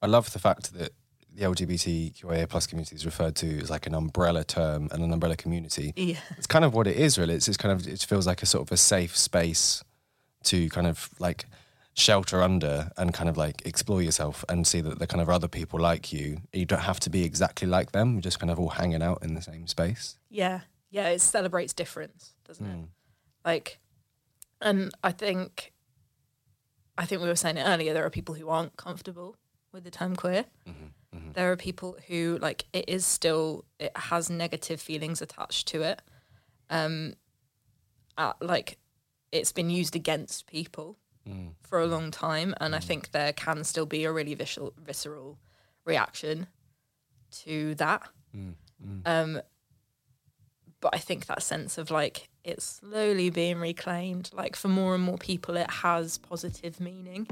I 0.02 0.06
love 0.06 0.32
the 0.32 0.38
fact 0.38 0.74
that 0.74 0.92
the 1.36 1.44
LGBTQIA 1.44 2.48
plus 2.48 2.66
community 2.66 2.96
is 2.96 3.04
referred 3.04 3.36
to 3.36 3.58
as 3.60 3.70
like 3.70 3.86
an 3.86 3.94
umbrella 3.94 4.42
term 4.44 4.88
and 4.90 5.04
an 5.04 5.12
umbrella 5.12 5.36
community. 5.36 5.92
yeah 5.96 6.18
It's 6.38 6.46
kind 6.46 6.64
of 6.64 6.74
what 6.74 6.86
it 6.86 6.96
is, 6.96 7.18
really. 7.18 7.34
It's 7.34 7.46
just 7.46 7.58
kind 7.58 7.72
of 7.72 7.86
it 7.86 8.00
feels 8.02 8.26
like 8.26 8.42
a 8.42 8.46
sort 8.46 8.66
of 8.66 8.72
a 8.72 8.76
safe 8.76 9.16
space 9.16 9.84
to 10.44 10.68
kind 10.70 10.86
of 10.86 11.10
like 11.18 11.44
shelter 11.94 12.42
under 12.42 12.90
and 12.96 13.12
kind 13.14 13.28
of 13.28 13.36
like 13.36 13.66
explore 13.66 14.02
yourself 14.02 14.44
and 14.48 14.66
see 14.66 14.80
that 14.82 14.98
there 14.98 15.06
kind 15.06 15.22
of 15.22 15.28
other 15.28 15.48
people 15.48 15.78
like 15.80 16.12
you. 16.12 16.38
You 16.52 16.64
don't 16.66 16.80
have 16.80 17.00
to 17.00 17.10
be 17.10 17.24
exactly 17.24 17.66
like 17.68 17.92
them. 17.92 18.14
You're 18.14 18.22
just 18.22 18.38
kind 18.38 18.50
of 18.50 18.58
all 18.58 18.68
hanging 18.70 19.02
out 19.02 19.22
in 19.22 19.34
the 19.34 19.42
same 19.42 19.66
space. 19.66 20.18
Yeah, 20.30 20.60
yeah, 20.90 21.08
it 21.08 21.20
celebrates 21.20 21.72
difference, 21.72 22.34
doesn't 22.46 22.66
it? 22.66 22.74
Hmm. 22.74 22.82
Like, 23.44 23.78
and 24.60 24.92
I 25.02 25.12
think, 25.12 25.72
I 26.98 27.04
think 27.06 27.22
we 27.22 27.28
were 27.28 27.36
saying 27.36 27.56
it 27.56 27.64
earlier. 27.64 27.94
There 27.94 28.04
are 28.04 28.10
people 28.10 28.34
who 28.34 28.48
aren't 28.48 28.76
comfortable 28.76 29.36
with 29.72 29.84
the 29.84 29.90
term 29.90 30.16
queer. 30.16 30.44
Mm-hmm. 30.68 30.86
There 31.34 31.52
are 31.52 31.56
people 31.56 31.96
who 32.08 32.38
like 32.40 32.64
it 32.72 32.88
is 32.88 33.04
still 33.04 33.64
it 33.78 33.92
has 33.96 34.30
negative 34.30 34.80
feelings 34.80 35.20
attached 35.22 35.68
to 35.68 35.82
it. 35.82 36.02
Um, 36.70 37.14
uh, 38.18 38.32
like 38.40 38.78
it's 39.32 39.52
been 39.52 39.68
used 39.70 39.94
against 39.96 40.46
people 40.46 40.96
for 41.62 41.80
a 41.80 41.86
long 41.86 42.10
time, 42.10 42.54
and 42.60 42.74
I 42.74 42.78
think 42.78 43.10
there 43.10 43.32
can 43.32 43.64
still 43.64 43.86
be 43.86 44.04
a 44.04 44.12
really 44.12 44.34
visceral, 44.34 44.72
visceral 44.78 45.38
reaction 45.84 46.46
to 47.42 47.74
that. 47.76 48.02
Um, 49.04 49.40
but 50.80 50.94
I 50.94 50.98
think 50.98 51.26
that 51.26 51.42
sense 51.42 51.78
of 51.78 51.90
like 51.90 52.28
it's 52.44 52.64
slowly 52.64 53.30
being 53.30 53.58
reclaimed. 53.58 54.30
Like 54.32 54.54
for 54.56 54.68
more 54.68 54.94
and 54.94 55.02
more 55.02 55.18
people, 55.18 55.56
it 55.56 55.70
has 55.70 56.18
positive 56.18 56.78
meaning. 56.80 57.26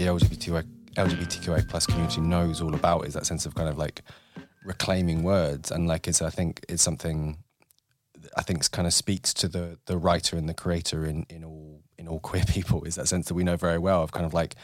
The 0.00 0.06
LGBTQI, 0.06 0.64
LGBTQI 0.94 1.68
plus 1.68 1.84
community 1.84 2.22
knows 2.22 2.62
all 2.62 2.74
about 2.74 3.06
is 3.06 3.12
that 3.12 3.26
sense 3.26 3.44
of 3.44 3.54
kind 3.54 3.68
of 3.68 3.76
like 3.76 4.00
reclaiming 4.64 5.22
words 5.22 5.70
and 5.70 5.86
like 5.86 6.08
it's 6.08 6.22
I 6.22 6.30
think 6.30 6.64
it's 6.70 6.82
something 6.82 7.36
I 8.34 8.40
think 8.40 8.70
kind 8.70 8.86
of 8.86 8.94
speaks 8.94 9.34
to 9.34 9.46
the 9.46 9.78
the 9.84 9.98
writer 9.98 10.38
and 10.38 10.48
the 10.48 10.54
creator 10.54 11.04
in 11.04 11.26
in 11.28 11.44
all 11.44 11.82
in 11.98 12.08
all 12.08 12.18
queer 12.18 12.44
people 12.48 12.82
is 12.84 12.94
that 12.94 13.08
sense 13.08 13.28
that 13.28 13.34
we 13.34 13.44
know 13.44 13.56
very 13.56 13.76
well 13.76 14.02
of 14.02 14.10
kind 14.10 14.24
of 14.24 14.32
like 14.32 14.54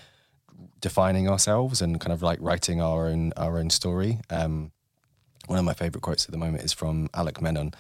defining 0.81 1.29
ourselves 1.29 1.83
and 1.83 2.01
kind 2.01 2.15
of 2.15 2.23
like 2.23 2.39
writing 2.41 2.81
our 2.81 3.09
own 3.09 3.35
our 3.37 3.59
own 3.59 3.69
story. 3.69 4.21
Um, 4.31 4.73
one 5.49 5.59
of 5.59 5.67
my 5.67 5.75
favorite 5.75 6.01
quotes 6.01 6.25
at 6.25 6.31
the 6.31 6.39
moment 6.39 6.65
is 6.65 6.73
from 6.73 7.09
Alok 7.09 7.43
Menon 7.43 7.75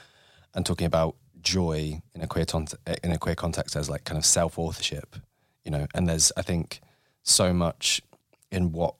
and 0.54 0.66
talking 0.66 0.86
about 0.86 1.16
joy 1.40 2.02
in 2.14 2.20
a 2.20 2.26
queer 2.26 2.44
tont- 2.44 2.74
in 3.02 3.12
a 3.12 3.18
queer 3.18 3.34
context 3.34 3.76
as 3.76 3.88
like 3.88 4.04
kind 4.04 4.18
of 4.18 4.26
self 4.26 4.58
authorship 4.58 5.16
you 5.66 5.72
know, 5.72 5.86
and 5.94 6.08
there's 6.08 6.30
I 6.36 6.42
think 6.42 6.80
so 7.26 7.52
much 7.52 8.00
in 8.50 8.72
what 8.72 8.94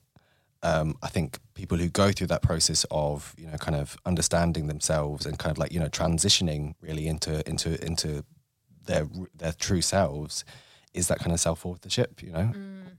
um, 0.63 0.97
I 1.01 1.07
think 1.07 1.39
people 1.53 1.77
who 1.77 1.87
go 1.87 2.11
through 2.11 2.27
that 2.27 2.41
process 2.41 2.85
of 2.91 3.33
you 3.37 3.47
know 3.47 3.57
kind 3.57 3.75
of 3.75 3.97
understanding 4.05 4.67
themselves 4.67 5.25
and 5.25 5.37
kind 5.39 5.51
of 5.51 5.57
like 5.57 5.71
you 5.71 5.79
know 5.79 5.89
transitioning 5.89 6.75
really 6.81 7.07
into 7.07 7.47
into 7.49 7.83
into 7.83 8.23
their 8.85 9.07
their 9.35 9.53
true 9.53 9.81
selves 9.81 10.43
is 10.93 11.07
that 11.07 11.19
kind 11.19 11.31
of 11.31 11.39
self 11.39 11.65
authorship, 11.65 12.21
you 12.21 12.31
know. 12.31 12.51
Mm. 12.53 12.97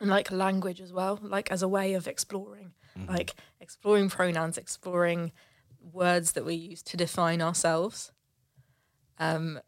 And 0.00 0.10
like 0.10 0.30
language 0.30 0.80
as 0.80 0.92
well, 0.92 1.18
like 1.22 1.50
as 1.50 1.62
a 1.62 1.68
way 1.68 1.92
of 1.92 2.08
exploring, 2.08 2.72
mm-hmm. 2.98 3.10
like 3.10 3.34
exploring 3.60 4.08
pronouns, 4.08 4.56
exploring 4.56 5.32
words 5.92 6.32
that 6.32 6.44
we 6.44 6.54
use 6.54 6.82
to 6.84 6.96
define 6.96 7.42
ourselves. 7.42 8.10
Um, 9.18 9.60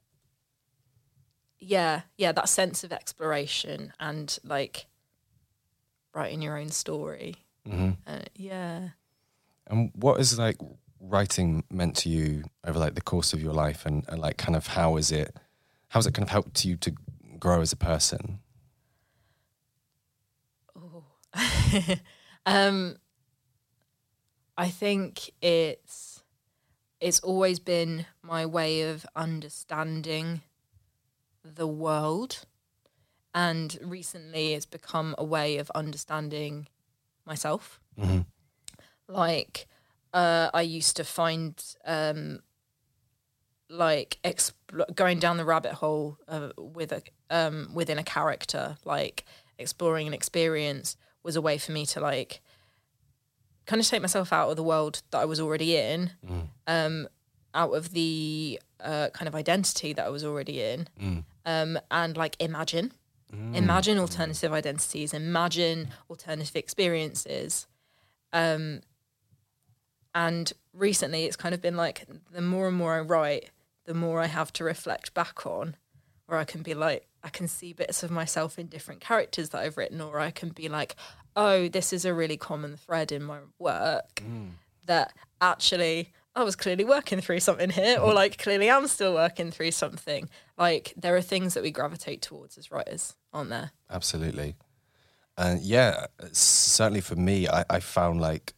yeah, 1.62 2.02
yeah, 2.16 2.32
that 2.32 2.48
sense 2.48 2.82
of 2.84 2.92
exploration 2.92 3.92
and 4.00 4.38
like 4.44 4.86
writing 6.12 6.42
your 6.42 6.58
own 6.58 6.70
story. 6.70 7.36
Mm-hmm. 7.66 7.90
Uh, 8.06 8.18
yeah. 8.34 8.88
And 9.68 9.90
what 9.94 10.20
is 10.20 10.38
like 10.38 10.56
writing 11.00 11.64
meant 11.70 11.96
to 11.98 12.08
you 12.08 12.44
over 12.64 12.78
like 12.78 12.94
the 12.94 13.00
course 13.00 13.32
of 13.32 13.40
your 13.40 13.54
life, 13.54 13.86
and, 13.86 14.04
and 14.08 14.20
like 14.20 14.36
kind 14.36 14.56
of 14.56 14.68
how 14.68 14.96
is 14.96 15.12
it? 15.12 15.36
How 15.88 15.98
has 15.98 16.06
it 16.06 16.14
kind 16.14 16.24
of 16.24 16.30
helped 16.30 16.64
you 16.64 16.76
to 16.78 16.94
grow 17.38 17.60
as 17.60 17.72
a 17.72 17.76
person? 17.76 18.40
Oh, 20.76 21.04
um, 22.46 22.96
I 24.58 24.68
think 24.68 25.30
it's 25.40 26.24
it's 27.00 27.20
always 27.20 27.60
been 27.60 28.06
my 28.22 28.46
way 28.46 28.82
of 28.82 29.06
understanding 29.14 30.42
the 31.44 31.66
world 31.66 32.46
and 33.34 33.78
recently 33.82 34.54
it's 34.54 34.66
become 34.66 35.14
a 35.18 35.24
way 35.24 35.56
of 35.56 35.70
understanding 35.74 36.68
myself. 37.26 37.80
Mm-hmm. 37.98 38.20
Like 39.08 39.66
uh, 40.12 40.50
I 40.52 40.62
used 40.62 40.96
to 40.96 41.04
find 41.04 41.62
um, 41.84 42.40
like 43.68 44.18
expl- 44.24 44.94
going 44.94 45.18
down 45.18 45.36
the 45.36 45.44
rabbit 45.44 45.72
hole 45.72 46.18
uh, 46.28 46.50
with 46.58 46.92
a 46.92 47.02
um, 47.30 47.70
within 47.74 47.98
a 47.98 48.04
character, 48.04 48.76
like 48.84 49.24
exploring 49.58 50.06
an 50.06 50.14
experience, 50.14 50.96
was 51.22 51.36
a 51.36 51.40
way 51.40 51.58
for 51.58 51.72
me 51.72 51.86
to 51.86 52.00
like 52.00 52.40
kind 53.66 53.80
of 53.80 53.86
take 53.86 54.02
myself 54.02 54.32
out 54.32 54.50
of 54.50 54.56
the 54.56 54.62
world 54.62 55.02
that 55.10 55.18
I 55.18 55.24
was 55.24 55.40
already 55.40 55.76
in, 55.76 56.10
mm. 56.26 56.48
um, 56.66 57.08
out 57.54 57.72
of 57.72 57.92
the 57.92 58.60
uh, 58.80 59.08
kind 59.14 59.28
of 59.28 59.34
identity 59.34 59.92
that 59.92 60.04
I 60.04 60.10
was 60.10 60.24
already 60.24 60.60
in, 60.60 60.88
mm. 61.00 61.24
Um, 61.44 61.78
and 61.90 62.16
like 62.16 62.36
imagine 62.40 62.92
Mm. 63.34 63.56
Imagine 63.56 63.98
alternative 63.98 64.52
identities, 64.52 65.14
imagine 65.14 65.88
alternative 66.10 66.56
experiences. 66.56 67.66
Um, 68.32 68.80
and 70.14 70.52
recently 70.74 71.24
it's 71.24 71.36
kind 71.36 71.54
of 71.54 71.62
been 71.62 71.76
like 71.76 72.06
the 72.30 72.42
more 72.42 72.68
and 72.68 72.76
more 72.76 72.94
I 72.94 73.00
write, 73.00 73.50
the 73.86 73.94
more 73.94 74.20
I 74.20 74.26
have 74.26 74.52
to 74.54 74.64
reflect 74.64 75.14
back 75.14 75.46
on, 75.46 75.76
or 76.28 76.36
I 76.36 76.44
can 76.44 76.62
be 76.62 76.74
like, 76.74 77.06
I 77.24 77.30
can 77.30 77.48
see 77.48 77.72
bits 77.72 78.02
of 78.02 78.10
myself 78.10 78.58
in 78.58 78.66
different 78.66 79.00
characters 79.00 79.50
that 79.50 79.62
I've 79.62 79.78
written, 79.78 80.00
or 80.00 80.20
I 80.20 80.30
can 80.30 80.50
be 80.50 80.68
like, 80.68 80.96
oh, 81.34 81.68
this 81.68 81.92
is 81.92 82.04
a 82.04 82.12
really 82.12 82.36
common 82.36 82.76
thread 82.76 83.12
in 83.12 83.22
my 83.22 83.38
work 83.58 84.16
mm. 84.16 84.50
that 84.86 85.14
actually 85.40 86.12
I 86.34 86.44
was 86.44 86.56
clearly 86.56 86.84
working 86.84 87.20
through 87.20 87.40
something 87.40 87.70
here, 87.70 87.98
or 88.00 88.14
like 88.14 88.38
clearly 88.38 88.70
I'm 88.70 88.86
still 88.88 89.14
working 89.14 89.50
through 89.50 89.72
something. 89.72 90.28
Like 90.56 90.94
there 90.96 91.14
are 91.16 91.22
things 91.22 91.54
that 91.54 91.62
we 91.62 91.70
gravitate 91.70 92.22
towards 92.22 92.56
as 92.56 92.70
writers, 92.70 93.14
aren't 93.32 93.50
there? 93.50 93.72
Absolutely. 93.90 94.56
And 95.36 95.60
yeah, 95.60 96.06
certainly 96.32 97.00
for 97.00 97.16
me, 97.16 97.48
I, 97.48 97.64
I 97.68 97.80
found 97.80 98.20
like 98.20 98.54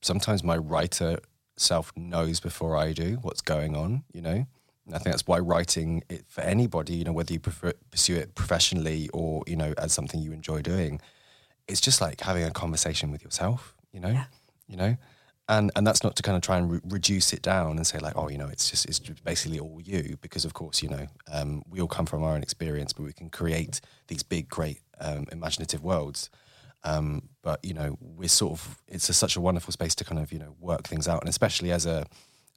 sometimes 0.00 0.42
my 0.42 0.56
writer 0.56 1.18
self 1.56 1.92
knows 1.96 2.40
before 2.40 2.76
I 2.76 2.92
do 2.92 3.18
what's 3.22 3.40
going 3.40 3.76
on, 3.76 4.04
you 4.12 4.20
know? 4.20 4.46
And 4.86 4.94
I 4.94 4.98
think 4.98 5.12
that's 5.12 5.26
why 5.26 5.38
writing 5.38 6.02
it 6.08 6.24
for 6.28 6.40
anybody, 6.40 6.94
you 6.94 7.04
know, 7.04 7.12
whether 7.12 7.32
you 7.32 7.38
prefer, 7.40 7.72
pursue 7.90 8.16
it 8.16 8.34
professionally 8.34 9.08
or, 9.12 9.44
you 9.46 9.56
know, 9.56 9.74
as 9.78 9.92
something 9.92 10.20
you 10.20 10.32
enjoy 10.32 10.60
doing, 10.60 11.00
it's 11.68 11.80
just 11.80 12.00
like 12.00 12.20
having 12.20 12.42
a 12.42 12.50
conversation 12.50 13.12
with 13.12 13.22
yourself, 13.22 13.76
you 13.92 14.00
know? 14.00 14.10
Yeah. 14.10 14.24
You 14.66 14.76
know? 14.76 14.96
And 15.48 15.70
and 15.74 15.86
that's 15.86 16.04
not 16.04 16.16
to 16.16 16.22
kind 16.22 16.36
of 16.36 16.42
try 16.42 16.56
and 16.56 16.70
re- 16.70 16.80
reduce 16.84 17.32
it 17.32 17.42
down 17.42 17.76
and 17.76 17.86
say 17.86 17.98
like 17.98 18.14
oh 18.16 18.28
you 18.28 18.38
know 18.38 18.48
it's 18.48 18.70
just 18.70 18.86
it's 18.86 18.98
basically 18.98 19.58
all 19.58 19.80
you 19.82 20.16
because 20.20 20.44
of 20.44 20.54
course 20.54 20.82
you 20.82 20.88
know 20.88 21.06
um, 21.32 21.62
we 21.68 21.80
all 21.80 21.88
come 21.88 22.06
from 22.06 22.22
our 22.22 22.34
own 22.34 22.42
experience 22.42 22.92
but 22.92 23.04
we 23.04 23.12
can 23.12 23.28
create 23.28 23.80
these 24.08 24.22
big 24.22 24.48
great 24.48 24.80
um, 25.02 25.26
imaginative 25.32 25.82
worlds. 25.82 26.30
Um, 26.84 27.28
but 27.42 27.64
you 27.64 27.74
know 27.74 27.96
we're 28.00 28.28
sort 28.28 28.52
of 28.52 28.82
it's 28.88 29.08
a, 29.08 29.14
such 29.14 29.36
a 29.36 29.40
wonderful 29.40 29.72
space 29.72 29.94
to 29.96 30.04
kind 30.04 30.20
of 30.20 30.32
you 30.32 30.38
know 30.38 30.56
work 30.58 30.88
things 30.88 31.06
out. 31.06 31.20
And 31.20 31.28
especially 31.28 31.70
as 31.70 31.86
a 31.86 32.06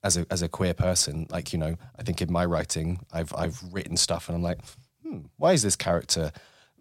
as 0.04 0.18
a 0.18 0.26
as 0.32 0.42
a 0.42 0.48
queer 0.48 0.74
person 0.74 1.28
like 1.30 1.54
you 1.54 1.60
know 1.60 1.76
I 1.98 2.04
think 2.04 2.22
in 2.22 2.32
my 2.32 2.46
writing 2.46 3.06
I've 3.12 3.34
I've 3.36 3.62
written 3.72 3.98
stuff 3.98 4.28
and 4.28 4.36
I'm 4.36 4.44
like 4.44 4.60
hmm, 5.04 5.20
why 5.38 5.54
is 5.54 5.62
this 5.62 5.76
character 5.76 6.32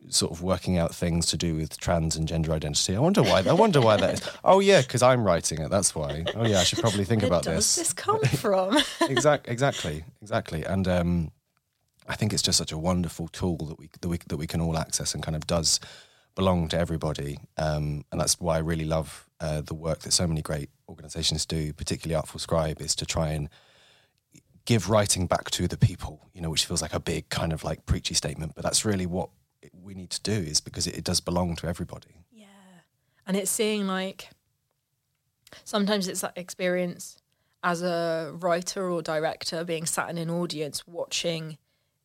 sort 0.09 0.33
of 0.33 0.43
working 0.43 0.79
out 0.79 0.95
things 0.95 1.27
to 1.27 1.37
do 1.37 1.55
with 1.55 1.79
trans 1.79 2.17
and 2.17 2.29
gender 2.29 2.53
identity. 2.53 2.97
I 2.97 3.01
wonder 3.01 3.23
why. 3.23 3.43
I 3.47 3.53
wonder 3.53 3.81
why 3.81 3.97
that 3.97 4.15
is. 4.15 4.31
Oh 4.45 4.61
yeah, 4.61 4.81
because 4.81 5.03
I'm 5.03 5.25
writing 5.25 5.61
it. 5.61 5.71
That's 5.71 5.95
why. 5.95 6.25
Oh 6.35 6.47
yeah, 6.47 6.61
I 6.61 6.65
should 6.65 6.81
probably 6.81 7.05
think 7.05 7.23
about 7.23 7.45
this. 7.45 7.47
Where 7.47 7.57
does 7.57 7.77
this. 7.77 7.93
come 7.93 8.21
from? 8.21 8.79
exactly, 9.09 9.53
exactly, 9.53 10.05
exactly. 10.21 10.65
And 10.65 10.87
um, 10.89 11.33
I 12.09 12.17
think 12.17 12.33
it's 12.33 12.43
just 12.43 12.59
such 12.59 12.73
a 12.73 12.79
wonderful 12.79 13.29
tool 13.29 13.57
that 13.57 13.79
we 13.79 13.91
that 14.01 14.09
we 14.09 14.19
that 14.29 14.37
we 14.37 14.47
can 14.47 14.61
all 14.61 14.77
access 14.77 15.15
and 15.15 15.23
kind 15.23 15.37
of 15.37 15.47
does 15.47 15.81
belong 16.35 16.69
to 16.69 16.79
everybody. 16.79 17.39
Um, 17.57 18.05
and 18.11 18.21
that's 18.21 18.41
why 18.41 18.57
I 18.57 18.61
really 18.61 18.85
love 18.85 19.29
uh, 19.41 19.61
the 19.61 19.75
work 19.75 20.01
that 20.01 20.13
so 20.13 20.27
many 20.27 20.43
great 20.43 20.69
organisations 20.89 21.47
do, 21.47 21.73
particularly 21.73 22.17
Artful 22.17 22.41
Scribe, 22.41 22.81
is 22.81 22.95
to 22.97 23.07
try 23.07 23.29
and 23.29 23.49
give 24.65 24.91
writing 24.91 25.27
back 25.27 25.51
to 25.53 25.69
the 25.69 25.79
people. 25.79 26.29
You 26.35 26.41
know, 26.41 26.51
which 26.51 26.67
feels 26.67 26.83
like 26.83 26.95
a 26.95 27.01
big 27.01 27.29
kind 27.29 27.53
of 27.53 27.65
like 27.65 27.87
preachy 27.87 28.15
statement, 28.15 28.55
but 28.55 28.65
that's 28.65 28.85
really 28.85 29.07
what 29.07 29.31
we 29.73 29.95
need 29.95 30.11
to 30.11 30.23
do 30.23 30.33
is 30.33 30.61
because 30.61 30.87
it, 30.87 30.97
it 30.97 31.05
does 31.05 31.21
belong 31.21 31.57
to 31.57 31.67
everybody. 31.67 32.25
Yeah. 32.33 32.47
And 33.27 33.37
it's 33.37 33.51
seeing 33.51 33.87
like 33.87 34.31
sometimes 35.65 36.09
it's 36.09 36.21
that 36.23 36.37
experience 36.37 37.19
as 37.63 37.83
a 37.83 38.35
writer 38.41 38.91
or 38.91 39.03
director 39.03 39.65
being 39.65 39.87
sat 39.87 40.11
in 40.11 40.19
an 40.19 40.31
audience 40.31 40.87
watching 40.87 41.57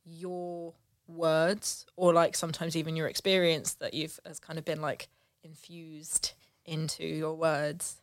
your 0.06 0.74
words 1.08 1.86
or 1.95 2.13
like 2.13 2.36
sometimes 2.36 2.76
even 2.76 2.95
your 2.95 3.08
experience 3.08 3.74
that 3.76 3.93
you've 3.93 4.19
has 4.26 4.39
kind 4.39 4.60
of 4.60 4.65
been 4.65 4.82
like 4.82 5.10
infused 5.43 6.34
into 6.65 7.04
your 7.04 7.34
words 7.34 7.98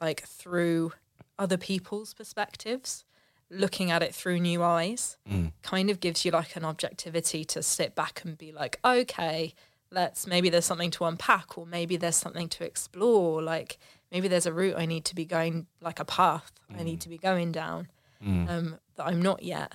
like 0.00 0.22
through 0.22 0.92
other 1.38 1.56
people's 1.56 2.12
perspectives 2.14 3.04
looking 3.52 3.90
at 3.90 4.02
it 4.02 4.14
through 4.14 4.40
new 4.40 4.62
eyes 4.62 5.16
mm. 5.30 5.52
kind 5.62 5.90
of 5.90 6.00
gives 6.00 6.24
you 6.24 6.30
like 6.30 6.56
an 6.56 6.64
objectivity 6.64 7.44
to 7.44 7.62
sit 7.62 7.94
back 7.94 8.22
and 8.24 8.38
be 8.38 8.50
like, 8.50 8.78
okay, 8.84 9.54
let's 9.90 10.26
maybe 10.26 10.48
there's 10.48 10.64
something 10.64 10.90
to 10.90 11.04
unpack 11.04 11.58
or 11.58 11.66
maybe 11.66 11.96
there's 11.96 12.16
something 12.16 12.48
to 12.48 12.64
explore. 12.64 13.42
Like 13.42 13.78
maybe 14.10 14.28
there's 14.28 14.46
a 14.46 14.52
route 14.52 14.76
I 14.76 14.86
need 14.86 15.04
to 15.06 15.14
be 15.14 15.24
going, 15.24 15.66
like 15.80 16.00
a 16.00 16.04
path 16.04 16.50
mm. 16.72 16.80
I 16.80 16.82
need 16.82 16.98
mm. 16.98 17.02
to 17.02 17.08
be 17.08 17.18
going 17.18 17.52
down 17.52 17.88
mm. 18.24 18.48
um, 18.48 18.78
that 18.96 19.06
I'm 19.06 19.20
not 19.20 19.42
yet 19.42 19.74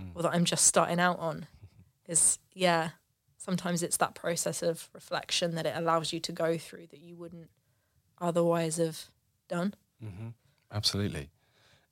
mm. 0.00 0.10
or 0.14 0.22
that 0.22 0.34
I'm 0.34 0.44
just 0.44 0.66
starting 0.66 1.00
out 1.00 1.18
on. 1.18 1.46
Is 2.06 2.38
yeah, 2.52 2.90
sometimes 3.38 3.82
it's 3.82 3.96
that 3.96 4.14
process 4.14 4.62
of 4.62 4.90
reflection 4.92 5.54
that 5.54 5.66
it 5.66 5.74
allows 5.74 6.12
you 6.12 6.20
to 6.20 6.32
go 6.32 6.58
through 6.58 6.88
that 6.88 7.00
you 7.00 7.16
wouldn't 7.16 7.48
otherwise 8.20 8.76
have 8.76 9.06
done. 9.48 9.74
Mm-hmm. 10.04 10.28
Absolutely. 10.70 11.30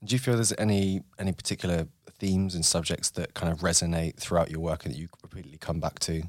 Do 0.05 0.15
you 0.15 0.19
feel 0.19 0.35
there's 0.35 0.53
any 0.59 1.03
any 1.19 1.33
particular 1.33 1.87
themes 2.19 2.55
and 2.55 2.65
subjects 2.65 3.11
that 3.11 3.35
kind 3.35 3.53
of 3.53 3.61
resonate 3.61 4.17
throughout 4.17 4.51
your 4.51 4.61
work 4.61 4.85
and 4.85 4.95
that 4.95 4.99
you 4.99 5.09
repeatedly 5.23 5.59
come 5.59 5.81
back 5.81 5.99
to? 6.01 6.23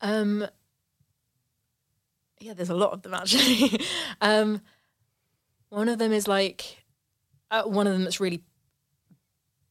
Um, 0.00 0.46
yeah, 2.38 2.52
there's 2.52 2.68
a 2.68 2.74
lot 2.74 2.92
of 2.92 3.02
them 3.02 3.14
actually. 3.14 3.80
um, 4.20 4.60
one 5.70 5.88
of 5.88 5.98
them 5.98 6.12
is 6.12 6.28
like 6.28 6.84
uh, 7.50 7.62
one 7.62 7.86
of 7.86 7.94
them 7.94 8.04
that's 8.04 8.20
really 8.20 8.42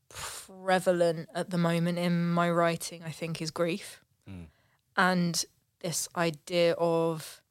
prevalent 0.09 1.29
at 1.35 1.51
the 1.51 1.57
moment 1.59 1.99
in 1.99 2.31
my 2.31 2.49
writing. 2.49 3.03
I 3.05 3.11
think 3.11 3.41
is 3.41 3.51
grief, 3.51 4.01
mm. 4.27 4.47
and 4.97 5.45
this 5.81 6.07
idea 6.15 6.73
of 6.73 7.41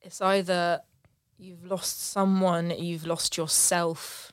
it's 0.00 0.20
either 0.20 0.80
you've 1.40 1.64
lost 1.64 2.02
someone, 2.02 2.70
you've 2.70 3.06
lost 3.06 3.36
yourself 3.36 4.32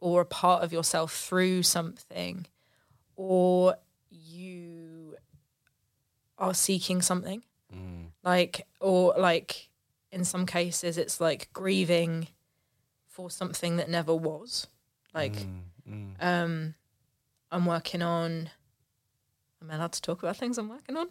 or 0.00 0.20
a 0.20 0.26
part 0.26 0.62
of 0.62 0.72
yourself 0.72 1.14
through 1.14 1.62
something, 1.62 2.46
or 3.16 3.76
you 4.10 5.16
are 6.36 6.52
seeking 6.52 7.00
something. 7.00 7.42
Mm. 7.74 8.08
Like, 8.22 8.66
or 8.80 9.14
like 9.16 9.68
in 10.12 10.24
some 10.24 10.44
cases, 10.46 10.98
it's 10.98 11.20
like 11.20 11.48
grieving 11.52 12.28
for 13.06 13.30
something 13.30 13.76
that 13.76 13.88
never 13.88 14.14
was. 14.14 14.66
Like, 15.14 15.34
mm. 15.34 15.60
Mm. 15.88 16.14
um, 16.20 16.74
I'm 17.50 17.66
working 17.66 18.02
on. 18.02 18.50
Am 19.64 19.70
I 19.70 19.76
allowed 19.76 19.92
to 19.92 20.02
talk 20.02 20.22
about 20.22 20.36
things 20.36 20.58
I'm 20.58 20.68
working 20.68 20.94
on? 20.94 21.08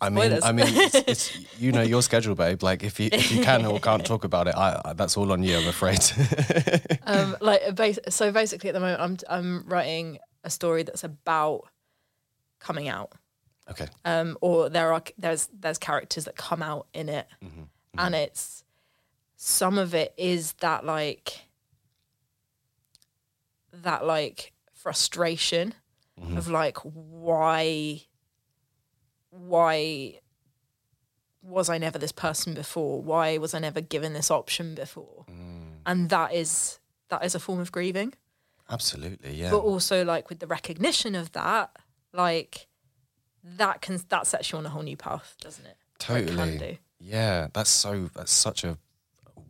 I 0.00 0.10
mean, 0.10 0.36
I 0.42 0.50
mean, 0.50 0.66
it's, 0.68 0.94
it's 0.96 1.38
you 1.60 1.70
know 1.70 1.82
your 1.82 2.02
schedule, 2.02 2.34
babe. 2.34 2.62
Like 2.64 2.82
if 2.82 2.98
you 2.98 3.08
if 3.12 3.30
you 3.30 3.44
can 3.44 3.64
or 3.64 3.78
can't 3.78 4.04
talk 4.04 4.24
about 4.24 4.48
it, 4.48 4.56
I, 4.56 4.80
I 4.84 4.92
that's 4.94 5.16
all 5.16 5.30
on 5.30 5.44
you. 5.44 5.56
I'm 5.56 5.68
afraid. 5.68 6.00
um, 7.06 7.36
like 7.40 7.62
so 8.08 8.32
basically 8.32 8.70
at 8.70 8.72
the 8.72 8.80
moment 8.80 9.00
I'm 9.00 9.16
I'm 9.28 9.64
writing 9.68 10.18
a 10.42 10.50
story 10.50 10.82
that's 10.82 11.04
about 11.04 11.68
coming 12.58 12.88
out 12.88 13.12
okay. 13.70 13.86
um, 14.04 14.36
or 14.40 14.68
there 14.68 14.92
are 14.92 15.02
there's 15.16 15.48
there's 15.52 15.78
characters 15.78 16.24
that 16.24 16.36
come 16.36 16.62
out 16.62 16.86
in 16.92 17.08
it 17.08 17.26
and 17.96 18.14
it's 18.14 18.64
some 19.36 19.78
of 19.78 19.94
it 19.94 20.12
is 20.16 20.54
that 20.54 20.84
like 20.84 21.42
that 23.72 24.04
like 24.04 24.52
frustration 24.72 25.74
of 26.22 26.44
mm-hmm. 26.44 26.52
like 26.52 26.78
why 26.78 28.02
why 29.30 30.18
was 31.42 31.68
I 31.68 31.78
never 31.78 31.98
this 31.98 32.12
person 32.12 32.54
before? 32.54 33.00
Why 33.02 33.38
was 33.38 33.54
I 33.54 33.58
never 33.58 33.80
given 33.80 34.12
this 34.12 34.30
option 34.30 34.74
before? 34.74 35.24
Mm. 35.30 35.78
And 35.86 36.10
that 36.10 36.34
is 36.34 36.78
that 37.08 37.24
is 37.24 37.34
a 37.34 37.40
form 37.40 37.60
of 37.60 37.72
grieving. 37.72 38.14
Absolutely. 38.70 39.32
Yeah. 39.34 39.50
But 39.50 39.60
also 39.60 40.04
like 40.04 40.28
with 40.28 40.40
the 40.40 40.46
recognition 40.46 41.14
of 41.14 41.32
that, 41.32 41.70
like 42.12 42.66
that 43.42 43.80
can 43.80 44.00
that 44.08 44.26
sets 44.26 44.52
you 44.52 44.58
on 44.58 44.66
a 44.66 44.68
whole 44.68 44.82
new 44.82 44.96
path, 44.96 45.36
doesn't 45.40 45.64
it? 45.64 45.76
It 45.94 45.98
Totally. 45.98 46.58
do. 46.58 46.76
Yeah, 47.00 47.48
that's 47.52 47.70
so 47.70 48.10
that's 48.14 48.32
such 48.32 48.64
a 48.64 48.76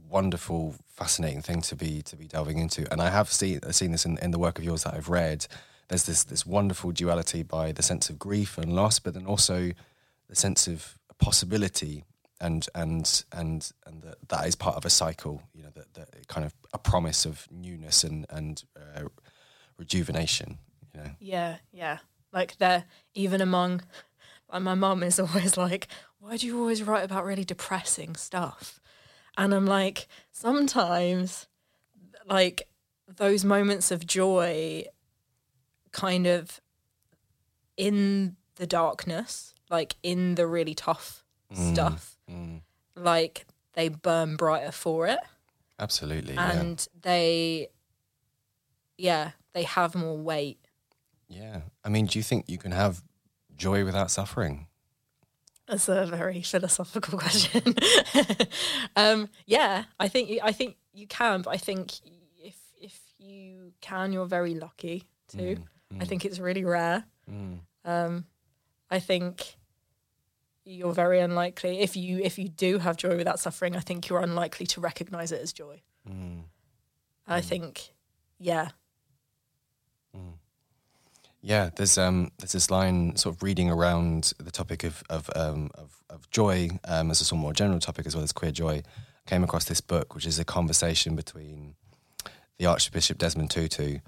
wonderful, 0.09 0.75
fascinating 0.87 1.43
thing 1.43 1.61
to 1.63 1.77
be 1.77 2.03
to 2.03 2.17
be 2.17 2.27
delving 2.27 2.59
into. 2.59 2.91
And 2.93 3.01
I 3.01 3.11
have 3.11 3.31
seen 3.31 3.61
seen 3.73 3.93
this 3.93 4.05
in, 4.05 4.19
in 4.19 4.31
the 4.31 4.39
work 4.39 4.59
of 4.59 4.65
yours 4.65 4.85
that 4.85 4.95
I've 4.95 5.09
read. 5.09 5.47
There's 5.89 6.05
this 6.05 6.25
this 6.25 6.47
wonderful 6.47 6.93
duality 6.93 7.43
by 7.43 7.73
the 7.73 7.83
sense 7.83 8.11
of 8.11 8.19
grief 8.19 8.59
and 8.59 8.75
loss, 8.75 8.99
but 8.99 9.15
then 9.15 9.27
also 9.27 9.73
the 10.29 10.37
sense 10.37 10.67
of 10.67 10.99
possibility 11.19 12.05
and 12.41 12.69
and 12.75 13.25
and 13.33 13.73
and 13.87 14.03
that 14.03 14.17
that 14.29 14.47
is 14.47 14.55
part 14.55 14.77
of 14.77 14.85
a 14.85 14.91
cycle. 14.91 15.43
You 15.55 15.65
know, 15.65 15.71
that, 15.75 15.95
that 15.95 16.29
kind 16.29 16.47
of 16.47 16.55
a 16.73 16.79
promise 16.79 17.25
of 17.25 17.47
newness 17.51 18.05
and 18.05 18.27
and 18.31 18.63
uh, 18.77 19.05
rejuvenation. 19.79 20.59
You 20.95 21.01
know. 21.01 21.11
Yeah, 21.19 21.57
yeah. 21.73 21.99
Like 22.33 22.59
they're 22.59 22.85
even 23.15 23.41
among 23.41 23.83
like 24.53 24.63
my 24.63 24.75
mum 24.75 25.03
is 25.03 25.19
always 25.21 25.57
like, 25.57 25.89
Why 26.19 26.37
do 26.37 26.47
you 26.47 26.59
always 26.59 26.83
write 26.83 27.05
about 27.05 27.25
really 27.25 27.45
depressing 27.45 28.17
stuff? 28.17 28.81
And 29.37 29.55
I'm 29.55 29.67
like, 29.67 30.09
sometimes 30.33 31.47
like 32.27 32.69
those 33.07 33.45
moments 33.45 33.91
of 33.91 34.07
joy 34.07 34.85
kind 35.99 36.27
of 36.27 36.61
in 37.77 38.37
the 38.57 38.67
darkness, 38.67 39.55
like 39.71 39.97
in 40.03 40.37
the 40.37 40.47
really 40.47 40.75
tough 40.75 41.25
mm, 41.53 41.73
stuff, 41.73 42.17
mm. 42.31 42.61
like 42.97 43.47
they 43.75 43.89
burn 43.89 44.37
brighter 44.37 44.73
for 44.73 45.07
it. 45.07 45.19
Absolutely. 45.79 46.35
yeah. 46.35 46.53
And 46.53 46.89
they 47.03 47.69
yeah, 48.97 49.31
they 49.53 49.63
have 49.63 49.95
more 49.95 50.17
weight. 50.17 50.59
Yeah. 51.29 51.61
I 51.85 51.89
mean, 51.89 52.07
do 52.07 52.19
you 52.19 52.23
think 52.23 52.49
you 52.49 52.59
can 52.59 52.73
have 52.73 53.03
joy 53.57 53.85
without 53.85 54.11
suffering? 54.11 54.67
That's 55.69 55.89
a 55.89 56.07
very 56.07 56.43
philosophical 56.43 57.19
question. 57.25 57.75
um, 58.97 59.29
yeah, 59.47 59.85
I 60.01 60.09
think 60.09 60.31
you, 60.31 60.41
I 60.43 60.53
think 60.53 60.77
you 60.93 61.07
can, 61.07 61.43
but 61.43 61.51
I 61.51 61.59
think 61.59 61.93
if 62.43 62.57
if 62.81 62.99
you 63.19 63.73
can, 63.81 64.13
you're 64.13 64.27
very 64.27 64.55
lucky 64.55 65.05
too. 65.29 65.57
Mm. 65.57 65.65
I 66.01 66.05
think 66.05 66.25
it's 66.25 66.39
really 66.39 66.65
rare. 66.65 67.05
Um, 67.85 68.27
I 68.91 68.99
think 69.01 69.57
you're 70.65 70.93
very 70.93 71.21
unlikely 71.21 71.81
if 71.81 71.97
you 71.97 72.19
if 72.19 72.39
you 72.39 72.49
do 72.49 72.79
have 72.79 72.97
joy 72.97 73.17
without 73.17 73.41
suffering. 73.41 73.75
I 73.77 73.81
think 73.81 74.09
you're 74.09 74.21
unlikely 74.21 74.67
to 74.67 74.81
recognize 74.81 75.33
it 75.33 75.41
as 75.41 75.53
joy. 75.53 75.81
I 77.27 77.41
think, 77.43 77.91
yeah, 78.39 78.69
Yeah, 81.41 81.71
there's 81.77 81.97
um 81.97 82.33
there's 82.39 82.53
this 82.53 82.71
line 82.71 83.17
sort 83.17 83.37
of 83.37 83.43
reading 83.43 83.71
around 83.71 84.33
the 84.39 84.51
topic 84.51 84.85
of 84.85 85.03
of 85.09 85.31
um 85.37 85.71
of, 85.75 86.03
of 86.11 86.29
joy 86.31 86.71
um 86.85 87.11
as 87.11 87.21
a 87.21 87.25
sort 87.25 87.39
of 87.39 87.43
more 87.43 87.53
general 87.53 87.79
topic 87.79 88.07
as 88.07 88.15
well 88.15 88.25
as 88.25 88.33
queer 88.33 88.51
joy. 88.51 88.83
Came 89.27 89.45
across 89.45 89.65
this 89.67 89.81
book, 89.81 90.15
which 90.15 90.27
is 90.27 90.39
a 90.39 90.45
conversation 90.45 91.15
between 91.15 91.75
the 92.59 92.67
Archbishop 92.67 93.19
Desmond 93.19 93.51
Tutu 93.51 93.99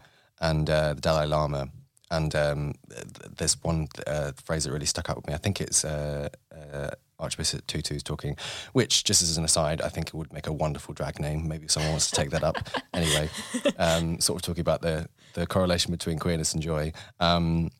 and 0.41 0.69
uh, 0.69 0.95
the 0.95 1.01
Dalai 1.01 1.27
Lama. 1.27 1.69
And 2.13 2.35
um, 2.35 2.75
th- 2.91 3.05
there's 3.37 3.63
one 3.63 3.87
uh, 4.07 4.33
phrase 4.45 4.65
that 4.65 4.73
really 4.73 4.87
stuck 4.87 5.09
out 5.09 5.17
with 5.17 5.29
me. 5.29 5.35
I 5.35 5.37
think 5.37 5.61
it's 5.61 5.85
uh, 5.85 6.29
uh, 6.53 6.91
Archbishop 7.21 7.67
Tutu's 7.69 8.03
talking, 8.03 8.37
which, 8.73 9.05
just 9.05 9.23
as 9.23 9.37
an 9.37 9.45
aside, 9.45 9.81
I 9.81 9.89
think 9.89 10.09
it 10.09 10.15
would 10.15 10.33
make 10.33 10.49
a 10.49 10.53
wonderful 10.53 10.93
drag 10.93 11.21
name. 11.21 11.47
Maybe 11.47 11.69
someone 11.69 11.93
wants 11.93 12.11
to 12.11 12.17
take 12.17 12.31
that 12.31 12.43
up. 12.43 12.57
anyway, 12.95 13.31
um, 13.79 14.19
sort 14.19 14.41
of 14.41 14.43
talking 14.43 14.63
about 14.63 14.83
the 14.83 15.09
the 15.35 15.47
correlation 15.47 15.93
between 15.93 16.19
queerness 16.19 16.53
and 16.53 16.63
joy. 16.63 16.93
Um, 17.21 17.71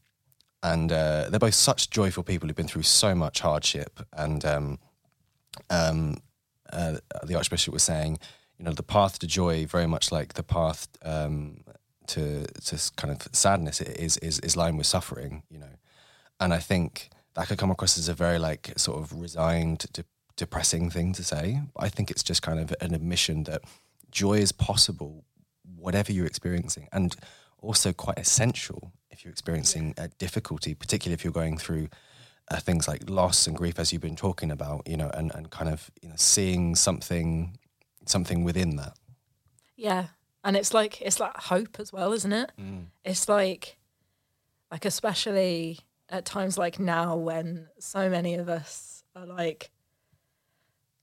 and 0.63 0.93
uh, 0.93 1.29
they're 1.31 1.41
both 1.41 1.55
such 1.55 1.91
joyful 1.91 2.23
people 2.23 2.49
who've 2.49 2.57
been 2.57 2.69
through 2.69 2.83
so 2.83 3.15
much 3.15 3.41
hardship. 3.41 4.01
And 4.13 4.45
um, 4.45 4.79
um, 5.71 6.19
uh, 6.73 6.99
the 7.25 7.35
Archbishop 7.35 7.73
was 7.73 7.83
saying, 7.83 8.19
you 8.59 8.65
know, 8.65 8.73
the 8.73 8.83
path 8.83 9.19
to 9.21 9.27
joy, 9.27 9.67
very 9.67 9.87
much 9.87 10.13
like 10.13 10.35
the 10.35 10.43
path 10.43 10.87
um, 11.03 11.63
to 12.15 12.47
to 12.47 12.93
kind 12.97 13.13
of 13.13 13.29
sadness, 13.33 13.81
is 13.81 14.17
is 14.19 14.39
is 14.41 14.57
lined 14.57 14.79
with 14.79 14.87
suffering. 14.87 15.43
You 15.51 15.59
know, 15.59 15.75
and 16.39 16.53
I 16.53 16.59
think 16.59 17.11
that 17.35 17.49
could 17.49 17.59
come 17.59 17.71
across 17.71 17.99
as 17.99 18.09
a 18.09 18.15
very 18.15 18.39
like 18.39 18.73
sort 18.77 18.99
of 18.99 19.13
resigned, 19.13 19.87
de- 19.93 20.05
depressing 20.37 20.91
thing 20.91 21.13
to 21.15 21.25
say. 21.25 21.61
I 21.77 21.89
think 21.89 22.11
it's 22.11 22.23
just 22.23 22.43
kind 22.43 22.59
of 22.61 22.75
an 22.81 22.95
admission 22.95 23.45
that 23.45 23.63
joy 24.11 24.39
is 24.39 24.53
possible, 24.53 25.25
whatever 25.77 26.13
you're 26.13 26.27
experiencing, 26.27 26.89
and 26.93 27.15
also 27.59 27.93
quite 27.93 28.19
essential 28.19 28.93
if 29.11 29.25
you're 29.25 29.33
experiencing 29.33 29.95
a 29.99 30.09
difficulty, 30.09 30.75
particularly 30.75 31.15
if 31.15 31.25
you're 31.25 31.33
going 31.33 31.59
through 31.59 31.89
uh, 32.51 32.59
things 32.59 32.89
like 32.89 33.09
loss 33.09 33.47
and 33.47 33.57
grief, 33.57 33.79
as 33.79 33.93
you've 33.93 34.03
been 34.03 34.17
talking 34.17 34.51
about. 34.51 34.87
You 34.89 34.97
know, 34.97 35.11
and 35.15 35.33
and 35.35 35.51
kind 35.51 35.71
of 35.71 35.91
you 36.03 36.09
know 36.09 36.17
seeing 36.17 36.75
something 36.75 37.57
something 38.07 38.45
within 38.45 38.77
that. 38.77 38.95
yeah, 39.77 40.07
and 40.45 40.57
it's 40.57 40.73
like 40.73 41.01
it's 41.03 41.21
like 41.21 41.37
hope 41.37 41.79
as 41.79 41.93
well, 41.93 42.13
isn't 42.13 42.33
it? 42.33 42.53
Mm. 42.59 42.87
It's 43.05 43.29
like, 43.29 43.77
like 44.71 44.85
especially 44.85 45.81
at 46.09 46.25
times 46.25 46.59
like 46.59 46.79
now 46.79 47.17
when 47.17 47.69
so 47.79 48.09
many 48.11 48.35
of 48.35 48.49
us 48.49 49.05
are 49.15 49.27
like, 49.27 49.71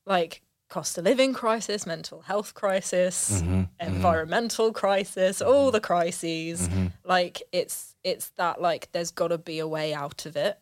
like 0.05 0.41
cost 0.69 0.97
of 0.97 1.05
living 1.05 1.33
crisis, 1.33 1.85
mental 1.85 2.21
health 2.21 2.53
crisis, 2.53 3.41
mm-hmm. 3.41 3.53
Mm-hmm. 3.53 3.87
environmental 3.95 4.73
crisis, 4.73 5.41
all 5.41 5.67
mm-hmm. 5.67 5.71
the 5.71 5.81
crises. 5.81 6.69
Like 7.03 7.41
it's 7.51 7.95
it's 8.03 8.29
that 8.31 8.61
like 8.61 8.89
there's 8.91 9.11
got 9.11 9.29
to 9.29 9.37
be 9.37 9.59
a 9.59 9.67
way 9.67 9.93
out 9.93 10.25
of 10.25 10.35
it. 10.35 10.59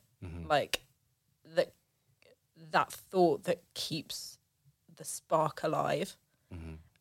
Like 0.48 0.84
that 1.56 1.74
that 2.72 2.92
thought 2.92 3.44
that 3.44 3.62
keeps 3.74 4.38
the 4.96 5.06
spark 5.06 5.64
alive 5.64 6.18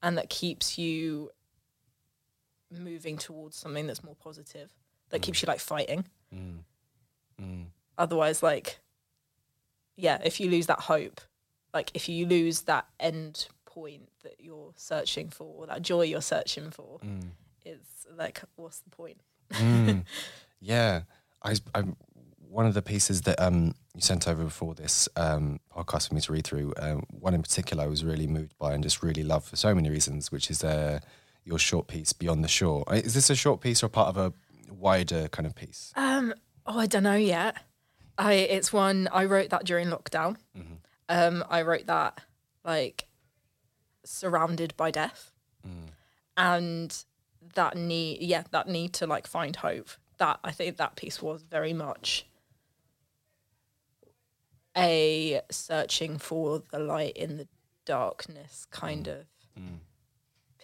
and 0.03 0.19
that 0.19 0.29
keeps 0.29 0.77
you 0.79 1.31
moving 2.71 3.17
towards 3.19 3.57
something 3.57 3.87
that's 3.87 4.03
more 4.05 4.17
positive 4.17 4.73
that 5.11 5.23
keeps 5.23 5.43
you 5.43 5.47
like 5.47 5.61
fighting. 5.61 6.05
Otherwise 7.97 8.43
like 8.43 8.79
yeah 9.97 10.19
if 10.25 10.41
you 10.41 10.51
lose 10.51 10.67
that 10.67 10.81
hope 10.81 11.21
like 11.73 11.91
if 11.95 12.09
you 12.09 12.27
lose 12.27 12.63
that 12.63 12.87
end 12.99 13.47
point 13.65 14.09
that 14.25 14.35
you're 14.41 14.73
searching 14.77 15.29
for 15.29 15.55
or 15.57 15.67
that 15.67 15.83
joy 15.83 16.03
you're 16.03 16.21
searching 16.21 16.71
for 16.71 16.99
it's 17.65 18.07
like 18.17 18.43
what's 18.57 18.81
the 18.81 18.91
point? 18.91 19.21
Yeah, 20.61 21.03
I, 21.43 21.57
I 21.75 21.83
one 22.49 22.65
of 22.67 22.73
the 22.73 22.81
pieces 22.81 23.21
that 23.23 23.39
um, 23.41 23.75
you 23.95 24.01
sent 24.01 24.27
over 24.27 24.45
before 24.45 24.75
this 24.75 25.09
um, 25.17 25.61
podcast 25.77 26.09
for 26.09 26.15
me 26.15 26.21
to 26.23 26.33
read 26.33 26.47
through. 26.47 26.73
Um, 26.79 27.05
one 27.11 27.35
in 27.35 27.43
particular, 27.43 27.85
I 27.85 27.87
was 27.87 28.03
really 28.03 28.27
moved 28.27 28.57
by 28.59 28.73
and 28.73 28.83
just 28.83 29.03
really 29.03 29.23
loved 29.23 29.47
for 29.47 29.57
so 29.57 29.75
many 29.75 29.91
reasons, 29.91 30.33
which 30.33 30.51
is 30.51 30.65
uh, 30.65 31.01
your 31.45 31.59
short 31.59 31.87
piece 31.87 32.13
"Beyond 32.13 32.43
the 32.45 32.49
Shore." 32.49 32.85
Uh, 32.89 32.95
Is 32.95 33.15
this 33.15 33.31
a 33.31 33.35
short 33.35 33.61
piece 33.61 33.83
or 33.83 33.89
part 33.89 34.09
of 34.09 34.17
a 34.17 34.33
wider 34.73 35.29
kind 35.29 35.47
of 35.47 35.55
piece? 35.55 35.93
Um, 35.97 36.35
oh, 36.67 36.79
I 36.79 36.87
don't 36.87 37.03
know 37.03 37.15
yet. 37.15 37.57
I 38.17 38.33
it's 38.35 38.73
one 38.73 39.09
I 39.13 39.25
wrote 39.25 39.51
that 39.51 39.65
during 39.65 39.89
lockdown. 39.89 40.37
Um, 41.09 41.45
I 41.51 41.63
wrote 41.63 41.87
that 41.87 42.21
like 42.65 43.07
surrounded 44.05 44.75
by 44.77 44.91
death, 44.91 45.33
and 46.37 47.05
that 47.55 47.77
need, 47.77 48.23
yeah, 48.23 48.45
that 48.51 48.69
need 48.69 48.93
to 48.95 49.07
like 49.07 49.27
find 49.27 49.55
hope. 49.57 49.91
That 50.19 50.39
I 50.45 50.53
think 50.53 50.77
that 50.79 50.97
piece 50.97 51.21
was 51.21 51.43
very 51.43 51.73
much 51.73 52.27
a 54.77 55.41
searching 55.51 56.19
for 56.19 56.63
the 56.71 56.79
light 56.79 57.17
in 57.17 57.37
the 57.37 57.49
darkness 57.85 58.67
kind 58.71 59.07
of 59.09 59.27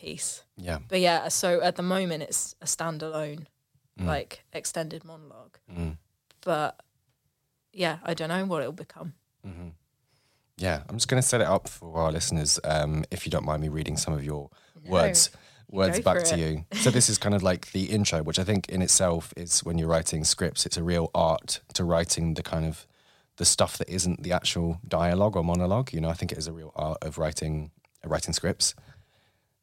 piece. 0.00 0.42
Yeah, 0.56 0.78
But 0.88 1.00
yeah, 1.00 1.28
so 1.28 1.60
at 1.60 1.76
the 1.76 1.82
moment 1.82 2.22
it's 2.22 2.54
a 2.60 2.66
standalone 2.66 3.46
like 3.98 4.44
extended 4.52 5.04
monologue. 5.04 5.58
Mm. 5.70 5.98
But 6.40 6.80
yeah, 7.72 7.98
I 8.02 8.14
don't 8.14 8.28
know 8.28 8.44
what 8.46 8.62
it'll 8.62 8.72
become. 8.72 9.14
Yeah, 10.56 10.82
I'm 10.88 10.96
just 10.96 11.08
going 11.08 11.20
to 11.20 11.26
set 11.26 11.40
it 11.40 11.46
up 11.46 11.68
for 11.68 11.96
our 11.96 12.12
listeners. 12.12 12.60
Um, 12.64 13.04
if 13.10 13.24
you 13.24 13.30
don't 13.30 13.46
mind 13.46 13.62
me 13.62 13.68
reading 13.68 13.96
some 13.96 14.12
of 14.12 14.22
your 14.22 14.50
words, 14.86 15.30
words 15.70 16.00
back 16.00 16.22
to 16.24 16.38
you. 16.38 16.64
So 16.74 16.90
this 16.90 17.08
is 17.08 17.16
kind 17.16 17.34
of 17.34 17.42
like 17.42 17.72
the 17.72 17.84
intro, 17.84 18.22
which 18.22 18.38
I 18.38 18.44
think 18.44 18.68
in 18.68 18.82
itself 18.82 19.32
is 19.38 19.64
when 19.64 19.78
you're 19.78 19.88
writing 19.88 20.22
scripts, 20.22 20.66
it's 20.66 20.76
a 20.76 20.82
real 20.82 21.10
art 21.14 21.60
to 21.74 21.84
writing 21.84 22.34
the 22.34 22.42
kind 22.42 22.66
of 22.66 22.86
the 23.38 23.46
stuff 23.46 23.78
that 23.78 23.88
isn't 23.88 24.22
the 24.22 24.32
actual 24.32 24.80
dialogue 24.86 25.34
or 25.34 25.42
monologue. 25.42 25.94
You 25.94 26.02
know, 26.02 26.10
I 26.10 26.12
think 26.14 26.30
it 26.30 26.36
is 26.36 26.46
a 26.46 26.52
real 26.52 26.72
art 26.76 26.98
of 27.00 27.16
writing 27.16 27.70
writing 28.04 28.34
scripts. 28.34 28.74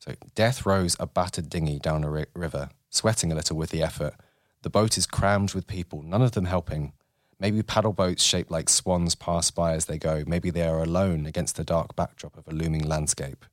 So 0.08 0.15
death 0.36 0.65
rows 0.65 0.96
a 1.02 1.06
battered 1.06 1.50
dinghy 1.50 1.80
down 1.80 2.06
a 2.06 2.10
ri- 2.10 2.26
river, 2.34 2.70
sweating 2.89 3.30
a 3.30 3.36
little 3.36 3.58
with 3.58 3.72
the 3.72 3.84
effort. 3.84 4.15
The 4.62 4.70
boat 4.70 4.98
is 4.98 5.06
crammed 5.06 5.54
with 5.54 5.67
people, 5.67 6.02
none 6.02 6.22
of 6.22 6.32
them 6.32 6.46
helping. 6.46 6.93
Maybe 7.39 7.62
paddle 7.62 7.91
boats 7.91 8.24
shaped 8.24 8.50
like 8.50 8.70
swans 8.70 9.15
pass 9.15 9.52
by 9.52 9.74
as 9.74 9.86
they 9.86 9.98
go. 9.98 10.24
Maybe 10.26 10.50
they 10.50 10.65
are 10.65 10.82
alone 10.82 11.26
against 11.26 11.58
the 11.58 11.65
dark 11.65 11.96
backdrop 11.98 12.38
of 12.38 12.48
a 12.48 12.56
looming 12.56 12.88
landscape. 12.88 13.43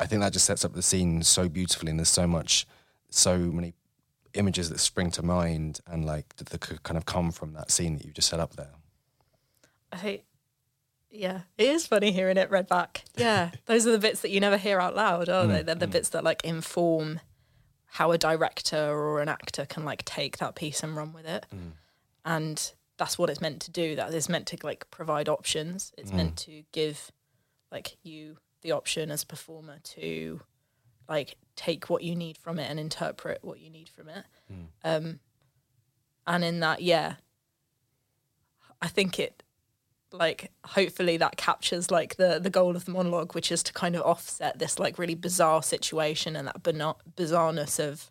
I 0.00 0.06
think 0.06 0.20
that 0.20 0.32
just 0.32 0.46
sets 0.46 0.64
up 0.64 0.74
the 0.74 0.82
scene 0.82 1.22
so 1.22 1.48
beautifully, 1.48 1.90
and 1.90 2.00
there's 2.00 2.08
so 2.08 2.26
much, 2.26 2.66
so 3.08 3.38
many 3.38 3.74
images 4.34 4.68
that 4.70 4.80
spring 4.80 5.12
to 5.12 5.22
mind, 5.22 5.80
and 5.86 6.04
like 6.04 6.34
that, 6.36 6.48
that 6.48 6.60
could 6.60 6.82
kind 6.82 6.98
of 6.98 7.06
come 7.06 7.30
from 7.30 7.52
that 7.52 7.70
scene 7.70 7.96
that 7.96 8.04
you 8.04 8.12
just 8.12 8.28
set 8.28 8.40
up 8.40 8.56
there. 8.56 8.72
I, 9.92 10.22
yeah, 11.18 11.40
it 11.58 11.68
is 11.68 11.86
funny 11.86 12.12
hearing 12.12 12.36
it 12.36 12.50
read 12.50 12.68
back. 12.68 13.04
Yeah, 13.16 13.50
those 13.66 13.86
are 13.86 13.92
the 13.92 13.98
bits 13.98 14.20
that 14.20 14.30
you 14.30 14.40
never 14.40 14.56
hear 14.56 14.80
out 14.80 14.94
loud, 14.94 15.28
are 15.28 15.44
mm, 15.44 15.48
they? 15.48 15.62
They're 15.62 15.74
the 15.74 15.86
mm. 15.86 15.92
bits 15.92 16.10
that 16.10 16.24
like 16.24 16.44
inform 16.44 17.20
how 17.86 18.12
a 18.12 18.18
director 18.18 18.76
or 18.76 19.20
an 19.20 19.28
actor 19.28 19.64
can 19.64 19.84
like 19.84 20.04
take 20.04 20.38
that 20.38 20.54
piece 20.54 20.82
and 20.82 20.96
run 20.96 21.12
with 21.12 21.26
it. 21.26 21.46
Mm. 21.54 21.72
And 22.24 22.72
that's 22.98 23.18
what 23.18 23.30
it's 23.30 23.40
meant 23.40 23.60
to 23.62 23.70
do. 23.70 23.96
That 23.96 24.12
is 24.12 24.28
meant 24.28 24.46
to 24.48 24.58
like 24.62 24.90
provide 24.90 25.28
options. 25.28 25.92
It's 25.96 26.12
meant 26.12 26.36
to 26.38 26.62
give 26.72 27.12
like 27.70 27.96
you 28.02 28.38
the 28.62 28.72
option 28.72 29.10
as 29.10 29.22
a 29.22 29.26
performer 29.26 29.78
to 29.82 30.40
like 31.08 31.36
take 31.54 31.88
what 31.88 32.02
you 32.02 32.14
need 32.14 32.36
from 32.36 32.58
it 32.58 32.70
and 32.70 32.80
interpret 32.80 33.38
what 33.42 33.60
you 33.60 33.70
need 33.70 33.88
from 33.88 34.08
it. 34.08 34.24
Um, 34.84 35.20
and 36.26 36.44
in 36.44 36.60
that, 36.60 36.82
yeah, 36.82 37.14
I 38.82 38.88
think 38.88 39.18
it 39.18 39.42
like 40.18 40.50
hopefully 40.64 41.16
that 41.18 41.36
captures 41.36 41.90
like 41.90 42.16
the 42.16 42.38
the 42.38 42.50
goal 42.50 42.74
of 42.76 42.84
the 42.84 42.90
monologue, 42.92 43.34
which 43.34 43.50
is 43.52 43.62
to 43.64 43.72
kind 43.72 43.94
of 43.96 44.02
offset 44.02 44.58
this 44.58 44.78
like 44.78 44.98
really 44.98 45.14
bizarre 45.14 45.62
situation 45.62 46.36
and 46.36 46.48
that 46.48 46.62
bizarreness 46.62 47.78
of 47.78 48.10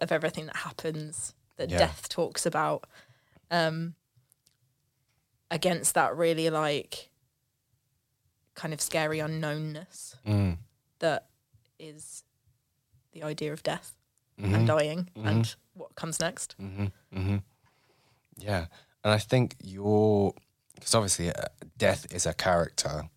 of 0.00 0.12
everything 0.12 0.46
that 0.46 0.56
happens 0.56 1.34
that 1.56 1.70
Yeah. 1.70 1.78
death 1.78 2.08
talks 2.08 2.44
about 2.46 2.84
um 3.50 3.94
against 5.50 5.94
that 5.94 6.16
really 6.16 6.50
like 6.50 7.10
kind 8.54 8.74
of 8.74 8.80
scary 8.80 9.18
unknownness 9.18 10.16
Mm. 10.26 10.58
that 10.98 11.26
is 11.78 12.24
the 13.12 13.22
idea 13.22 13.52
of 13.52 13.62
death 13.62 13.92
Mm-hmm. 14.38 14.54
and 14.54 14.66
dying 14.66 15.08
and 15.16 15.54
what 15.72 15.94
comes 15.94 16.20
next. 16.20 16.54
Mm-hmm. 16.60 17.36
Yeah, 18.36 18.66
and 19.02 19.14
I 19.14 19.16
think 19.16 19.56
your 19.62 20.34
because 20.76 20.94
obviously 20.94 21.30
uh, 21.30 21.46
death 21.76 22.06
is 22.12 22.26
a 22.26 22.32
character 22.32 23.08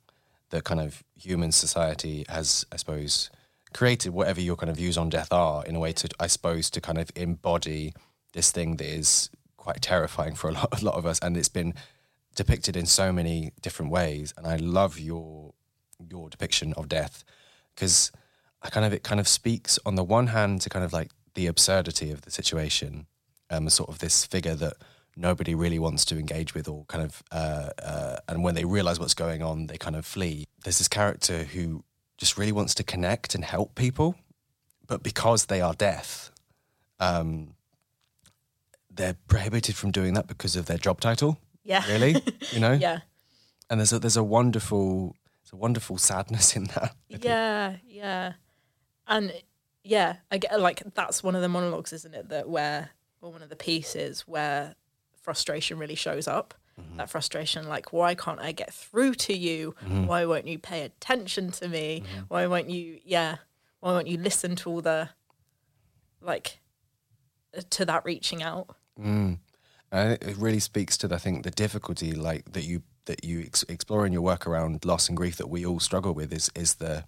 that 0.49 0.63
kind 0.63 0.79
of 0.79 1.03
human 1.15 1.51
society 1.51 2.25
has, 2.27 2.65
I 2.71 2.77
suppose, 2.77 3.29
created. 3.73 4.11
Whatever 4.11 4.41
your 4.41 4.55
kind 4.55 4.69
of 4.69 4.77
views 4.77 4.97
on 4.97 5.09
death 5.09 5.31
are, 5.31 5.63
in 5.65 5.75
a 5.75 5.79
way 5.79 5.93
to, 5.93 6.09
I 6.19 6.27
suppose, 6.27 6.69
to 6.71 6.81
kind 6.81 6.97
of 6.97 7.11
embody 7.15 7.93
this 8.33 8.51
thing 8.51 8.77
that 8.77 8.87
is 8.87 9.29
quite 9.57 9.81
terrifying 9.81 10.35
for 10.35 10.49
a 10.49 10.53
lot, 10.59 10.81
a 10.81 10.83
lot 10.83 10.95
of 10.95 11.05
us, 11.05 11.19
and 11.19 11.37
it's 11.37 11.49
been 11.49 11.73
depicted 12.35 12.75
in 12.75 12.85
so 12.85 13.11
many 13.11 13.51
different 13.61 13.91
ways. 13.91 14.33
And 14.37 14.47
I 14.47 14.55
love 14.55 14.99
your 14.99 15.53
your 16.09 16.29
depiction 16.29 16.73
of 16.73 16.87
death 16.87 17.25
because 17.75 18.11
I 18.61 18.69
kind 18.69 18.85
of 18.85 18.93
it 18.93 19.03
kind 19.03 19.19
of 19.19 19.27
speaks 19.27 19.77
on 19.85 19.95
the 19.95 20.03
one 20.03 20.27
hand 20.27 20.61
to 20.61 20.69
kind 20.69 20.85
of 20.85 20.93
like 20.93 21.11
the 21.35 21.47
absurdity 21.47 22.11
of 22.11 22.21
the 22.21 22.31
situation, 22.31 23.05
um, 23.49 23.69
sort 23.69 23.89
of 23.89 23.99
this 23.99 24.25
figure 24.25 24.55
that 24.55 24.73
nobody 25.19 25.53
really 25.53 25.79
wants 25.79 26.05
to 26.05 26.17
engage 26.17 26.53
with, 26.53 26.67
or 26.67 26.85
kind 26.85 27.03
of, 27.03 27.21
uh, 27.31 27.69
uh, 27.83 28.17
and 28.27 28.43
when 28.43 28.55
they 28.55 28.65
realize 28.65 28.99
what's 28.99 29.13
going 29.13 29.43
on, 29.43 29.67
they 29.67 29.77
kind 29.77 29.95
of 29.95 30.05
flee. 30.05 30.45
There's 30.63 30.77
this 30.77 30.87
character 30.87 31.43
who 31.43 31.83
just 32.17 32.37
really 32.37 32.51
wants 32.51 32.73
to 32.75 32.83
connect 32.83 33.35
and 33.35 33.43
help 33.43 33.75
people, 33.75 34.15
but 34.87 35.03
because 35.03 35.45
they 35.45 35.61
are 35.61 35.73
death, 35.73 36.31
um, 36.99 37.55
they're 38.89 39.15
prohibited 39.27 39.75
from 39.75 39.91
doing 39.91 40.13
that 40.13 40.27
because 40.27 40.55
of 40.55 40.65
their 40.65 40.77
job 40.77 40.99
title. 41.01 41.39
Yeah. 41.63 41.85
Really, 41.87 42.21
you 42.51 42.59
know. 42.59 42.73
Yeah. 42.73 42.99
And 43.69 43.79
there's 43.79 43.93
a 43.93 43.99
there's 43.99 44.17
a 44.17 44.23
wonderful 44.23 45.15
there's 45.43 45.53
a 45.53 45.57
wonderful 45.57 45.97
sadness 45.97 46.55
in 46.55 46.65
that. 46.65 46.95
Think. 47.09 47.23
Yeah, 47.23 47.75
yeah, 47.87 48.33
and 49.07 49.31
yeah, 49.83 50.17
I 50.31 50.39
get 50.39 50.59
like 50.59 50.81
that's 50.95 51.23
one 51.23 51.35
of 51.35 51.41
the 51.41 51.49
monologues, 51.49 51.93
isn't 51.93 52.15
it? 52.15 52.29
That 52.29 52.49
where 52.49 52.89
or 53.21 53.31
one 53.31 53.41
of 53.41 53.49
the 53.49 53.55
pieces 53.55 54.21
where 54.21 54.75
frustration 55.29 55.77
really 55.77 55.93
shows 55.93 56.27
up. 56.27 56.55
Mm-hmm. 56.81 56.97
That 56.97 57.09
frustration, 57.11 57.67
like, 57.67 57.93
why 57.93 58.15
can't 58.15 58.39
I 58.39 58.51
get 58.51 58.73
through 58.73 59.13
to 59.25 59.33
you? 59.35 59.75
Mm-hmm. 59.83 60.07
Why 60.07 60.25
won't 60.25 60.47
you 60.47 60.57
pay 60.57 60.81
attention 60.81 61.51
to 61.51 61.67
me? 61.67 62.01
Mm-hmm. 62.01 62.23
Why 62.29 62.47
won't 62.47 62.71
you? 62.71 62.99
Yeah, 63.05 63.35
why 63.79 63.91
won't 63.91 64.07
you 64.07 64.17
listen 64.17 64.55
to 64.55 64.71
all 64.71 64.81
the 64.81 65.09
like 66.19 66.61
uh, 67.55 67.61
to 67.69 67.85
that 67.85 68.05
reaching 68.05 68.41
out? 68.41 68.75
Mm. 68.99 69.37
It 69.91 70.35
really 70.37 70.59
speaks 70.59 70.97
to, 70.97 71.07
the, 71.07 71.15
I 71.15 71.19
think, 71.19 71.43
the 71.43 71.51
difficulty 71.51 72.11
like 72.11 72.53
that 72.53 72.63
you 72.63 72.81
that 73.05 73.23
you 73.23 73.41
ex- 73.41 73.69
explore 73.69 74.07
in 74.07 74.13
your 74.13 74.23
work 74.23 74.47
around 74.47 74.83
loss 74.83 75.09
and 75.09 75.17
grief 75.17 75.37
that 75.37 75.49
we 75.49 75.63
all 75.63 75.79
struggle 75.79 76.13
with 76.13 76.33
is 76.33 76.49
is 76.55 76.75
the 76.75 77.05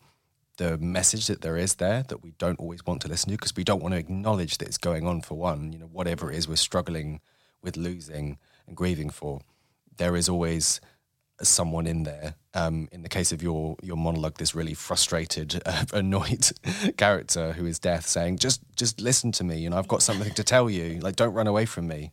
the 0.57 0.77
message 0.77 1.25
that 1.25 1.41
there 1.41 1.57
is 1.57 1.75
there 1.75 2.03
that 2.10 2.21
we 2.21 2.34
don't 2.38 2.60
always 2.60 2.86
want 2.86 3.01
to 3.01 3.07
listen 3.07 3.31
to 3.31 3.38
because 3.38 3.55
we 3.55 3.63
don't 3.63 3.81
want 3.81 3.93
to 3.93 3.99
acknowledge 3.99 4.60
that 4.60 4.67
it's 4.67 4.77
going 4.77 5.07
on 5.07 5.21
for 5.21 5.36
one. 5.36 5.73
You 5.73 5.79
know, 5.79 5.89
whatever 5.91 6.31
it 6.31 6.38
is 6.38 6.47
we're 6.47 6.55
struggling 6.69 7.19
with 7.62 7.78
losing 7.78 8.38
and 8.67 8.76
grieving 8.76 9.10
for, 9.10 9.41
there 9.97 10.15
is 10.15 10.30
always 10.30 10.82
someone 11.41 11.88
in 11.88 12.04
there. 12.04 12.36
Um, 12.54 12.89
in 12.91 13.02
the 13.02 13.10
case 13.10 13.32
of 13.32 13.41
your 13.41 13.78
your 13.82 13.97
monologue, 13.97 14.38
this 14.38 14.54
really 14.54 14.74
frustrated, 14.74 15.62
uh, 15.65 15.86
annoyed 15.93 16.52
character 16.97 17.54
who 17.54 17.65
is 17.65 17.80
death, 17.80 18.08
saying, 18.08 18.38
"Just 18.38 18.62
just 18.76 19.00
listen 19.00 19.32
to 19.34 19.43
me. 19.43 19.60
You 19.60 19.69
know, 19.69 19.78
I've 19.78 19.88
got 19.88 20.02
something 20.02 20.34
to 20.34 20.43
tell 20.43 20.69
you. 20.69 21.00
Like, 21.00 21.15
don't 21.15 21.34
run 21.34 21.47
away 21.47 21.65
from 21.65 21.88
me." 21.88 22.12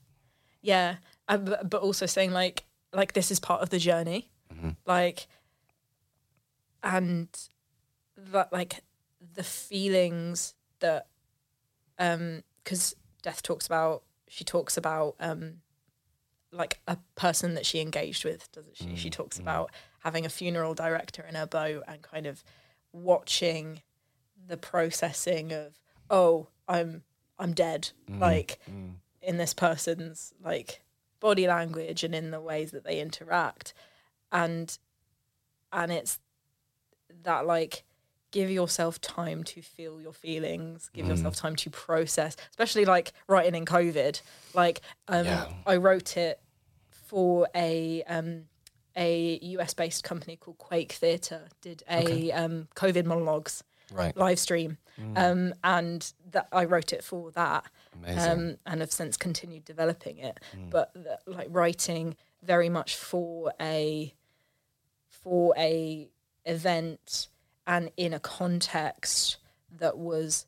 Yeah, 0.63 0.97
uh, 1.29 1.39
but, 1.39 1.69
but 1.71 1.83
also 1.83 2.07
saying 2.07 2.33
like 2.33 2.65
like 2.93 3.13
this 3.13 3.31
is 3.31 3.41
part 3.41 3.63
of 3.63 3.71
the 3.71 3.79
journey, 3.79 4.31
like, 4.87 5.27
and 6.83 7.29
that 8.17 8.53
like 8.53 8.83
the 9.35 9.45
feelings 9.45 10.55
that 10.81 11.07
um 11.99 12.43
because 12.63 12.95
death 13.23 13.43
talks 13.43 13.67
about 13.67 14.03
she 14.29 14.45
talks 14.45 14.77
about 14.77 15.15
um 15.21 15.55
like 16.53 16.81
a 16.89 16.97
person 17.15 17.55
that 17.55 17.67
she 17.67 17.81
engaged 17.81 18.25
with 18.25 18.51
doesn't 18.53 18.77
she? 18.77 18.97
She 18.97 19.11
mm, 19.11 19.13
talks 19.13 19.39
mm. 19.39 19.43
about 19.43 19.71
having 20.01 20.25
a 20.25 20.31
funeral 20.31 20.75
director 20.75 21.25
in 21.29 21.35
her 21.35 21.47
boat 21.47 21.83
and 21.87 22.01
kind 22.03 22.27
of 22.27 22.43
watching 22.93 23.83
the 24.47 24.57
processing 24.57 25.53
of 25.53 25.79
oh 26.09 26.47
i'm 26.67 27.03
i'm 27.39 27.53
dead 27.53 27.91
mm, 28.11 28.19
like 28.19 28.59
in 29.21 29.37
this 29.37 29.53
person's 29.53 30.33
like 30.43 30.81
body 31.21 31.47
language 31.47 32.05
and 32.05 32.15
in 32.15 32.31
the 32.31 32.41
ways 32.41 32.71
that 32.71 32.85
they 32.85 33.01
interact. 33.01 33.75
And 34.31 34.77
and 35.73 35.93
it's 35.93 36.19
that 37.25 37.47
like 37.47 37.85
give 38.31 38.51
yourself 38.51 39.01
time 39.01 39.43
to 39.43 39.63
feel 39.63 40.01
your 40.01 40.13
feelings 40.13 40.91
give 40.93 41.07
yourself 41.07 41.35
time 41.35 41.57
to 41.57 41.71
process 41.71 42.37
especially 42.51 42.85
like 42.85 43.13
writing 43.27 43.55
in 43.55 43.65
covid. 43.65 44.21
Like 44.55 44.81
um 45.09 45.25
Yeah. 45.27 45.47
i 45.67 45.77
wrote 45.77 46.17
it 46.17 46.41
for 46.91 47.49
a 47.55 48.03
um 48.05 48.45
a 48.97 49.39
us 49.59 49.73
based 49.75 50.05
company 50.05 50.37
called 50.37 50.59
quake 50.59 50.93
theatre 50.93 51.49
did 51.63 51.83
a 51.89 52.31
um 52.33 52.69
covid 52.77 53.05
monologues 53.07 53.65
Right. 53.91 54.15
live 54.17 54.39
stream. 54.39 54.77
Um 55.17 55.55
and 55.65 56.13
that 56.33 56.49
i 56.53 56.65
wrote 56.65 56.93
it 56.93 57.03
for 57.03 57.31
that. 57.33 57.65
Um, 58.05 58.57
and 58.65 58.81
have 58.81 58.93
since 58.93 59.17
continued 59.17 59.65
developing 59.65 60.19
it. 60.19 60.39
But 60.71 60.93
the, 60.95 61.19
like 61.27 61.49
writing 61.51 62.17
very 62.43 62.69
much 62.69 62.95
for 62.97 63.53
a 63.61 64.15
for 65.09 65.55
a 65.59 66.09
event 66.45 67.29
and 67.69 67.91
in 67.99 68.15
a 68.15 68.19
context 68.19 69.37
that 69.71 69.99
was 69.99 70.47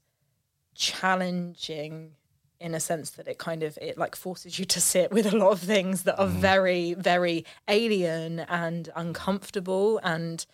challenging 0.75 2.13
in 2.59 2.75
a 2.75 2.81
sense 2.81 3.11
that 3.11 3.29
it 3.29 3.39
kind 3.39 3.63
of 3.63 3.79
it 3.81 3.97
like 3.99 4.17
forces 4.17 4.59
you 4.59 4.65
to 4.65 4.81
sit 4.81 5.13
with 5.13 5.33
a 5.33 5.37
lot 5.37 5.51
of 5.51 5.61
things 5.61 6.03
that 6.05 6.19
are 6.19 6.27
very 6.27 6.95
very 6.95 7.45
alien 7.69 8.41
and 8.41 8.89
uncomfortable 8.97 10.01
and 10.03 10.47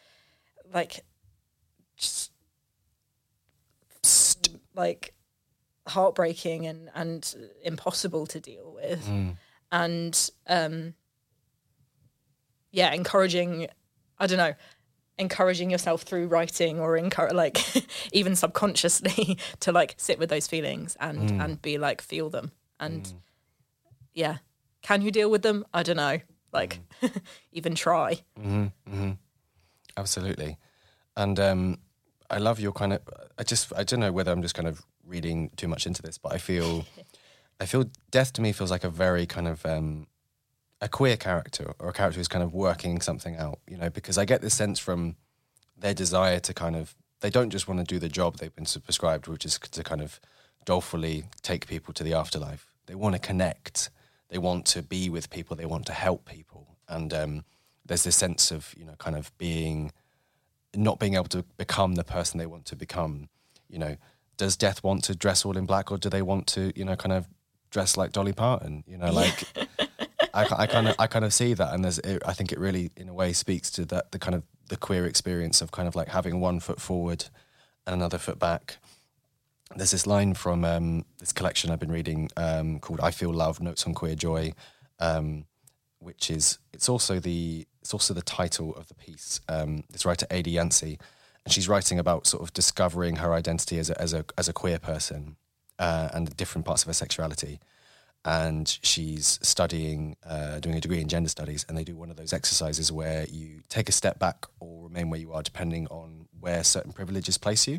like 0.75 1.05
just 1.97 2.33
like 4.75 5.15
heartbreaking 5.87 6.67
and 6.67 6.91
and 6.95 7.35
impossible 7.63 8.27
to 8.27 8.41
deal 8.41 8.73
with. 8.75 9.07
And 9.71 10.31
um 10.49 10.95
yeah 12.73 12.93
encouraging 12.93 13.69
i 14.19 14.27
don't 14.27 14.39
know 14.39 14.55
encouraging 15.19 15.71
yourself 15.71 16.03
through 16.03 16.27
writing 16.27 16.79
or 16.79 16.97
encourage 16.97 17.33
like 17.33 17.59
even 18.13 18.37
subconsciously 18.37 19.39
to 19.61 19.73
like 19.73 19.95
sit 19.97 20.19
with 20.19 20.29
those 20.29 20.47
feelings 20.47 20.97
and 21.01 21.31
mm. 21.31 21.45
and 21.45 21.63
be 21.63 21.79
like 21.79 22.03
feel 22.03 22.29
them 22.29 22.53
and 22.79 23.05
mm. 23.05 23.15
yeah 24.13 24.39
can 24.83 25.01
you 25.01 25.11
deal 25.11 25.31
with 25.31 25.41
them 25.41 25.65
i 25.73 25.83
don't 25.83 25.97
know 25.97 26.19
like 26.53 26.81
mm. 27.01 27.23
even 27.53 27.75
try 27.75 28.21
mm-hmm, 28.39 28.67
mm-hmm. 28.89 29.13
Absolutely. 29.97 30.59
And 31.17 31.41
um, 31.41 31.79
I 32.31 32.39
love 32.39 32.61
your 32.61 32.73
kind 32.73 32.93
of. 32.93 33.01
I 33.39 33.43
just. 33.43 33.73
I 33.75 33.85
don't 33.85 34.01
know 34.01 34.13
whether 34.13 34.31
I'm 34.31 34.43
just 34.43 34.55
kind 34.55 34.69
of 34.69 34.85
reading 35.05 35.51
too 35.57 35.69
much 35.69 35.87
into 35.87 36.03
this, 36.03 36.19
but 36.19 36.33
I 36.33 36.39
feel. 36.39 36.85
I 37.59 37.65
feel 37.65 37.87
death 38.11 38.35
to 38.35 38.43
me 38.43 38.53
feels 38.53 38.71
like 38.71 38.85
a 38.85 38.91
very 38.91 39.25
kind 39.25 39.49
of 39.49 39.65
um, 39.65 40.09
a 40.81 40.89
queer 40.89 41.17
character 41.17 41.75
or 41.79 41.89
a 41.89 41.93
character 41.93 42.19
who's 42.19 42.29
kind 42.29 42.45
of 42.45 42.53
working 42.53 43.01
something 43.01 43.37
out. 43.37 43.61
You 43.69 43.77
know, 43.77 43.91
because 43.91 44.19
I 44.19 44.25
get 44.25 44.43
this 44.43 44.55
sense 44.55 44.79
from 44.79 45.17
their 45.77 45.95
desire 45.95 46.41
to 46.41 46.55
kind 46.55 46.77
of. 46.77 46.95
They 47.21 47.31
don't 47.31 47.51
just 47.51 47.67
want 47.67 47.81
to 47.81 47.95
do 47.95 47.99
the 47.99 48.11
job 48.11 48.37
they've 48.37 48.55
been 48.55 48.67
prescribed, 48.85 49.27
which 49.27 49.47
is 49.47 49.59
to 49.59 49.83
kind 49.83 50.03
of 50.03 50.21
dolefully 50.67 51.25
take 51.41 51.67
people 51.67 51.95
to 51.95 52.05
the 52.05 52.13
afterlife. 52.13 52.67
They 52.87 52.95
want 52.95 53.15
to 53.15 53.19
connect. 53.19 53.89
They 54.29 54.37
want 54.37 54.67
to 54.67 54.83
be 54.83 55.09
with 55.09 55.31
people. 55.31 55.57
They 55.57 55.65
want 55.65 55.87
to 55.87 55.93
help 55.93 56.27
people. 56.27 56.77
And 56.89 57.15
um, 57.15 57.45
there's 57.87 58.05
this 58.05 58.17
sense 58.17 58.51
of 58.51 58.75
you 58.77 58.85
know 58.85 58.95
kind 58.99 59.17
of 59.17 59.37
being 59.39 59.93
not 60.75 60.99
being 60.99 61.15
able 61.15 61.29
to 61.29 61.43
become 61.57 61.95
the 61.95 62.05
person 62.05 62.39
they 62.39 62.47
want 62.47 62.67
to 62.67 62.77
become. 62.77 63.29
You 63.69 63.79
know, 63.79 63.97
does 64.37 64.57
death 64.57 64.85
want 64.85 65.05
to 65.05 65.15
dress 65.15 65.45
all 65.45 65.57
in 65.57 65.65
black, 65.65 65.91
or 65.91 65.97
do 65.97 66.11
they 66.11 66.23
want 66.23 66.47
to 66.49 66.73
you 66.77 66.85
know 66.85 66.97
kind 66.97 67.13
of 67.13 67.29
dress 67.71 67.97
like 67.97 68.13
Dolly 68.13 68.35
Parton? 68.35 68.85
You 68.87 68.99
know, 68.99 69.13
like. 69.13 69.45
I, 70.37 70.47
I 70.63 70.67
kind 70.67 70.89
of 70.89 70.95
I 70.99 71.07
kind 71.07 71.25
of 71.25 71.33
see 71.33 71.55
that, 71.55 71.73
and 71.73 71.83
there's 71.83 71.99
it, 72.01 72.23
I 72.27 72.33
think 72.35 72.53
it 72.53 72.59
really 72.59 72.91
in 72.97 73.09
a 73.09 73.15
way 73.15 73.33
speaks 73.33 73.71
to 73.73 73.85
that 73.87 74.13
the 74.13 74.19
kind 74.19 74.35
of 74.35 74.43
the 74.69 74.77
queer 74.77 75.07
experience 75.07 75.61
of 75.63 75.71
kind 75.73 75.89
of 75.89 75.97
like 75.97 76.09
having 76.09 76.41
one 76.41 76.61
foot 76.61 76.81
forward 76.81 77.25
and 77.87 77.95
another 77.95 78.19
foot 78.19 78.39
back. 78.39 78.79
There's 79.75 79.91
this 79.91 80.07
line 80.07 80.35
from 80.35 80.65
um, 80.65 81.05
this 81.19 81.33
collection 81.33 81.71
I've 81.71 81.81
been 81.81 81.91
reading 81.91 82.29
um, 82.37 82.79
called 82.81 83.01
"I 83.01 83.11
Feel 83.11 83.33
Love: 83.33 83.61
Notes 83.61 83.87
on 83.87 83.95
Queer 83.95 84.15
Joy," 84.15 84.53
um, 85.01 85.47
which 85.99 86.31
is 86.31 86.59
it's 86.73 86.89
also 86.89 87.19
the 87.19 87.67
it's 87.81 87.95
also 87.95 88.13
the 88.13 88.23
title 88.23 88.75
of 88.75 88.89
the 88.89 88.95
piece. 88.95 89.41
Um, 89.49 89.85
this 89.91 90.05
writer 90.05 90.27
Ada 90.31 90.51
Yancey, 90.51 90.99
and 91.45 91.53
she's 91.53 91.69
writing 91.69 91.99
about 91.99 92.27
sort 92.27 92.43
of 92.43 92.53
discovering 92.53 93.17
her 93.17 93.33
identity 93.33 93.79
as 93.79 93.89
a 93.89 94.01
as 94.01 94.13
a 94.13 94.25
as 94.37 94.49
a 94.49 94.53
queer 94.53 94.79
person 94.79 95.37
uh, 95.79 96.11
and 96.13 96.37
different 96.37 96.67
parts 96.67 96.83
of 96.83 96.89
her 96.89 96.95
sexuality. 96.95 97.59
And 98.27 98.69
she's 98.83 99.39
studying, 99.41 100.17
uh, 100.27 100.59
doing 100.59 100.75
a 100.75 100.81
degree 100.81 101.01
in 101.01 101.07
gender 101.07 101.29
studies, 101.29 101.65
and 101.69 101.79
they 101.79 101.85
do 101.85 101.97
one 101.97 102.11
of 102.11 102.17
those 102.17 102.33
exercises 102.33 102.91
where 102.91 103.25
you 103.31 103.63
take 103.69 103.89
a 103.89 103.93
step 103.93 104.19
back 104.19 104.47
or 104.59 104.85
remain 104.85 105.11
where 105.11 105.21
you 105.21 105.33
are, 105.33 105.43
depending 105.43 105.87
on 105.87 106.27
where 106.41 106.65
certain 106.65 106.93
privileges 106.93 107.39
place 107.39 107.69
you. 107.69 107.79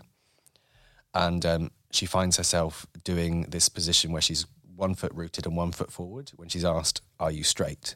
And 1.14 1.46
um, 1.46 1.72
she 1.92 2.06
finds 2.06 2.38
herself 2.38 2.88
doing 3.04 3.42
this 3.50 3.68
position 3.68 4.14
where 4.14 4.22
she's 4.22 4.46
one 4.74 4.96
foot 4.96 5.12
rooted 5.14 5.46
and 5.46 5.58
one 5.58 5.74
foot 5.74 5.92
forward 5.92 6.32
when 6.38 6.48
she's 6.48 6.64
asked, 6.66 7.02
"Are 7.20 7.32
you 7.32 7.44
straight?" 7.44 7.96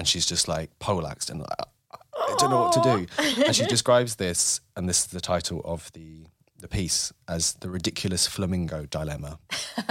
and 0.00 0.08
she's 0.08 0.24
just 0.24 0.48
like 0.48 0.70
poleaxed 0.78 1.28
and 1.28 1.40
like, 1.40 1.50
I 1.92 2.34
don't 2.38 2.50
know 2.50 2.62
what 2.62 2.72
to 2.72 2.80
do. 2.80 3.44
And 3.44 3.54
she 3.54 3.66
describes 3.66 4.16
this, 4.16 4.62
and 4.74 4.88
this 4.88 5.00
is 5.00 5.06
the 5.08 5.20
title 5.20 5.60
of 5.64 5.92
the 5.92 6.26
the 6.58 6.68
piece 6.68 7.12
as 7.28 7.54
the 7.54 7.70
ridiculous 7.70 8.26
flamingo 8.26 8.86
dilemma, 8.86 9.38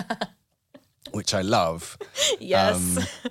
which 1.11 1.33
I 1.33 1.41
love. 1.41 1.97
yes 2.39 2.79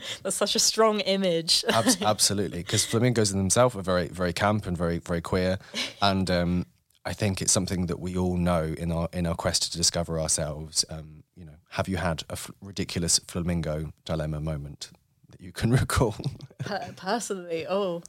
that's 0.23 0.37
such 0.37 0.55
a 0.55 0.59
strong 0.59 1.01
image 1.01 1.65
Abs- 1.69 2.01
absolutely, 2.03 2.59
because 2.59 2.85
flamingos 2.85 3.33
in 3.33 3.39
themselves 3.39 3.77
are 3.77 3.83
very 3.83 4.09
very 4.09 4.33
camp 4.33 4.67
and 4.67 4.77
very 4.77 4.99
very 4.99 5.21
queer, 5.21 5.59
and 6.03 6.31
um, 6.31 6.67
I 7.05 7.13
think 7.13 7.41
it's 7.43 7.53
something 7.53 7.87
that 7.87 8.01
we 8.01 8.17
all 8.17 8.37
know 8.37 8.75
in 8.79 8.93
our 8.93 9.09
in 9.13 9.27
our 9.27 9.35
quest 9.35 9.73
to 9.73 9.79
discover 9.79 10.19
ourselves. 10.21 10.85
Um, 10.91 11.25
you 11.37 11.45
know, 11.45 11.57
have 11.71 11.89
you 11.89 11.97
had 11.99 12.23
a 12.29 12.33
f- 12.33 12.51
ridiculous 12.61 13.19
flamingo 13.27 13.93
dilemma 14.05 14.41
moment 14.41 14.91
that 15.31 15.41
you 15.41 15.53
can 15.53 15.71
recall? 15.71 16.17
Per- 16.59 16.93
personally 16.97 17.67
oh 17.69 18.03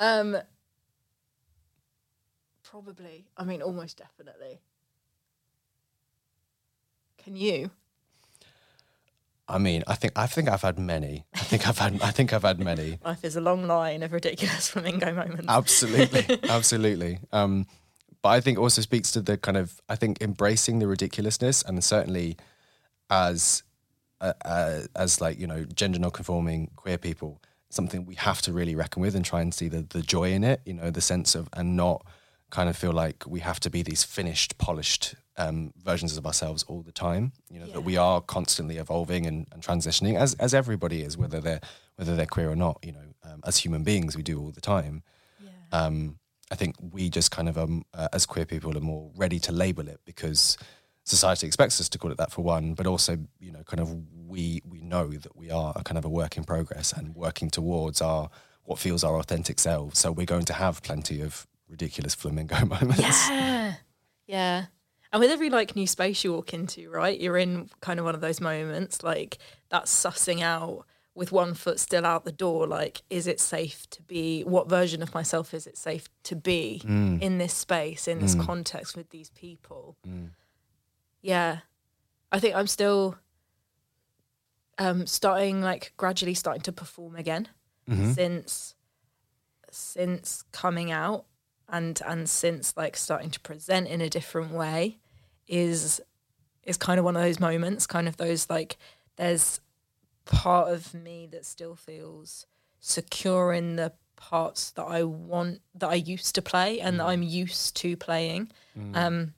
um 0.00 0.36
probably 2.62 3.26
i 3.36 3.44
mean 3.44 3.62
almost 3.62 3.98
definitely 3.98 4.60
can 7.16 7.34
you 7.36 7.70
I 9.48 9.58
mean, 9.58 9.82
I 9.86 9.94
think 9.94 10.12
I 10.16 10.26
think 10.26 10.48
I've 10.48 10.62
had 10.62 10.78
many. 10.78 11.24
I 11.34 11.38
think 11.38 11.66
I've 11.66 11.78
had 11.78 12.00
I 12.02 12.10
think 12.10 12.32
I've 12.32 12.42
had 12.42 12.60
many. 12.60 12.98
life 13.04 13.24
is 13.24 13.36
a 13.36 13.40
long 13.40 13.66
line 13.66 14.02
of 14.02 14.12
ridiculous 14.12 14.68
flamingo 14.72 15.12
moments 15.14 15.46
Absolutely, 15.48 16.38
absolutely. 16.48 17.18
Um, 17.32 17.66
but 18.20 18.30
I 18.30 18.40
think 18.40 18.58
also 18.58 18.82
speaks 18.82 19.10
to 19.12 19.22
the 19.22 19.38
kind 19.38 19.56
of 19.56 19.80
I 19.88 19.96
think 19.96 20.20
embracing 20.20 20.80
the 20.80 20.86
ridiculousness 20.86 21.62
and 21.62 21.82
certainly 21.82 22.36
as 23.08 23.62
uh, 24.20 24.34
uh, 24.44 24.80
as 24.94 25.20
like 25.20 25.38
you 25.38 25.46
know 25.46 25.64
gender 25.64 25.98
non-conforming 25.98 26.70
queer 26.76 26.98
people 26.98 27.40
something 27.70 28.06
we 28.06 28.14
have 28.14 28.40
to 28.42 28.52
really 28.52 28.74
reckon 28.74 29.02
with 29.02 29.14
and 29.14 29.24
try 29.24 29.40
and 29.40 29.54
see 29.54 29.68
the 29.68 29.82
the 29.82 30.02
joy 30.02 30.32
in 30.32 30.44
it. 30.44 30.60
You 30.66 30.74
know, 30.74 30.90
the 30.90 31.00
sense 31.00 31.34
of 31.34 31.48
and 31.54 31.76
not 31.76 32.04
kind 32.50 32.68
of 32.68 32.76
feel 32.76 32.92
like 32.92 33.24
we 33.26 33.40
have 33.40 33.60
to 33.60 33.70
be 33.70 33.82
these 33.82 34.04
finished, 34.04 34.58
polished 34.58 35.14
um, 35.38 35.72
versions 35.82 36.16
of 36.16 36.26
ourselves 36.26 36.64
all 36.64 36.82
the 36.82 36.92
time. 36.92 37.32
You 37.50 37.60
know 37.60 37.66
that 37.68 37.80
we 37.82 37.96
are 37.96 38.20
constantly 38.20 38.76
evolving 38.76 39.26
and, 39.26 39.46
and 39.52 39.62
transitioning, 39.62 40.16
as 40.16 40.34
as 40.34 40.52
everybody 40.52 41.02
is, 41.02 41.16
whether 41.16 41.40
they're 41.40 41.60
whether 41.96 42.14
they're 42.14 42.26
queer 42.26 42.50
or 42.50 42.56
not. 42.56 42.78
You 42.82 42.92
know, 42.92 43.06
um, 43.24 43.40
as 43.44 43.56
human 43.58 43.84
beings, 43.84 44.16
we 44.16 44.22
do 44.22 44.40
all 44.40 44.50
the 44.50 44.60
time. 44.60 45.02
Um, 45.70 46.18
I 46.50 46.54
think 46.54 46.76
we 46.80 47.10
just 47.10 47.30
kind 47.30 47.48
of 47.48 47.58
um, 47.58 47.84
uh, 47.92 48.08
as 48.12 48.24
queer 48.26 48.46
people 48.46 48.76
are 48.76 48.80
more 48.80 49.10
ready 49.16 49.38
to 49.40 49.52
label 49.52 49.86
it 49.86 50.00
because 50.06 50.56
society 51.04 51.46
expects 51.46 51.80
us 51.80 51.88
to 51.90 51.98
call 51.98 52.10
it 52.10 52.16
that 52.18 52.32
for 52.32 52.42
one, 52.42 52.74
but 52.74 52.86
also 52.86 53.18
you 53.38 53.52
know 53.52 53.62
kind 53.64 53.80
of 53.80 53.94
we 54.26 54.62
we 54.64 54.80
know 54.80 55.08
that 55.08 55.36
we 55.36 55.50
are 55.50 55.72
a 55.76 55.84
kind 55.84 55.98
of 55.98 56.04
a 56.04 56.08
work 56.08 56.36
in 56.36 56.44
progress 56.44 56.92
and 56.92 57.14
working 57.14 57.50
towards 57.50 58.00
our 58.00 58.30
what 58.64 58.78
feels 58.78 59.04
our 59.04 59.18
authentic 59.18 59.58
selves. 59.58 59.98
So 59.98 60.12
we're 60.12 60.26
going 60.26 60.44
to 60.46 60.52
have 60.52 60.82
plenty 60.82 61.22
of 61.22 61.46
ridiculous 61.68 62.14
flamingo 62.14 62.64
moments. 62.66 63.28
Yeah. 63.28 63.74
Yeah. 64.26 64.66
And 65.12 65.20
with 65.20 65.30
every 65.30 65.50
like 65.50 65.74
new 65.74 65.86
space 65.86 66.22
you 66.22 66.32
walk 66.32 66.52
into, 66.52 66.90
right, 66.90 67.18
you're 67.18 67.38
in 67.38 67.70
kind 67.80 67.98
of 67.98 68.04
one 68.04 68.14
of 68.14 68.20
those 68.20 68.40
moments 68.40 69.02
like 69.02 69.38
that's 69.70 69.92
sussing 69.92 70.42
out 70.42 70.84
with 71.14 71.32
one 71.32 71.52
foot 71.52 71.80
still 71.80 72.06
out 72.06 72.24
the 72.24 72.30
door, 72.30 72.64
like, 72.66 73.02
is 73.10 73.26
it 73.26 73.40
safe 73.40 73.90
to 73.90 74.00
be 74.02 74.42
what 74.42 74.68
version 74.68 75.02
of 75.02 75.12
myself 75.14 75.52
is 75.52 75.66
it 75.66 75.76
safe 75.76 76.08
to 76.22 76.36
be 76.36 76.80
mm. 76.84 77.20
in 77.20 77.38
this 77.38 77.52
space, 77.52 78.06
in 78.06 78.20
this 78.20 78.36
mm. 78.36 78.46
context 78.46 78.96
with 78.96 79.10
these 79.10 79.30
people? 79.30 79.96
Mm. 80.06 80.30
Yeah. 81.20 81.58
I 82.30 82.38
think 82.38 82.54
I'm 82.54 82.68
still 82.68 83.16
um 84.78 85.06
starting 85.06 85.60
like 85.60 85.92
gradually 85.96 86.34
starting 86.34 86.62
to 86.62 86.70
perform 86.70 87.16
again 87.16 87.48
mm-hmm. 87.90 88.12
since 88.12 88.76
since 89.72 90.44
coming 90.52 90.92
out 90.92 91.24
and 91.68 92.00
and 92.06 92.28
since 92.28 92.76
like 92.76 92.96
starting 92.96 93.30
to 93.30 93.40
present 93.40 93.88
in 93.88 94.00
a 94.00 94.08
different 94.08 94.52
way 94.52 94.98
is 95.46 96.00
is 96.62 96.76
kind 96.76 96.98
of 96.98 97.04
one 97.04 97.16
of 97.16 97.22
those 97.22 97.40
moments 97.40 97.86
kind 97.86 98.08
of 98.08 98.16
those 98.16 98.48
like 98.50 98.76
there's 99.16 99.60
part 100.24 100.70
of 100.72 100.92
me 100.94 101.26
that 101.30 101.44
still 101.46 101.74
feels 101.74 102.46
secure 102.80 103.52
in 103.52 103.76
the 103.76 103.92
parts 104.16 104.72
that 104.72 104.84
I 104.84 105.04
want 105.04 105.60
that 105.74 105.88
I 105.88 105.94
used 105.94 106.34
to 106.34 106.42
play 106.42 106.80
and 106.80 106.98
that 107.00 107.06
I'm 107.06 107.22
used 107.22 107.76
to 107.76 107.96
playing. 107.96 108.50
Um 108.94 109.34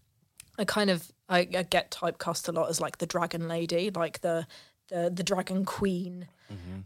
I 0.58 0.64
kind 0.64 0.90
of 0.90 1.10
I, 1.28 1.40
I 1.40 1.62
get 1.62 1.90
typecast 1.90 2.48
a 2.48 2.52
lot 2.52 2.68
as 2.68 2.80
like 2.80 2.98
the 2.98 3.06
dragon 3.06 3.46
lady 3.48 3.90
like 3.90 4.20
the 4.20 4.46
the 4.88 5.10
the 5.14 5.22
dragon 5.22 5.64
queen. 5.64 6.28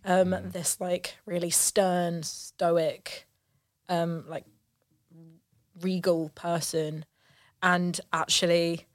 Um 0.05 0.37
this 0.45 0.81
like 0.81 1.17
really 1.25 1.51
stern 1.51 2.23
stoic 2.23 3.27
um 3.89 4.25
like 4.29 4.45
regal 5.81 6.31
person 6.35 7.05
and 7.63 8.01
actually 8.13 8.87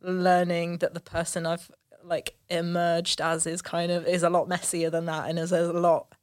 learning 0.00 0.78
that 0.78 0.94
the 0.94 1.00
person 1.00 1.46
I've 1.46 1.70
like 2.02 2.34
emerged 2.50 3.20
as 3.20 3.46
is 3.46 3.62
kind 3.62 3.90
of 3.90 4.06
is 4.06 4.22
a 4.22 4.30
lot 4.30 4.48
messier 4.48 4.90
than 4.90 5.06
that 5.06 5.28
and 5.28 5.38
is 5.38 5.52
a 5.52 5.72
lot 5.72 6.14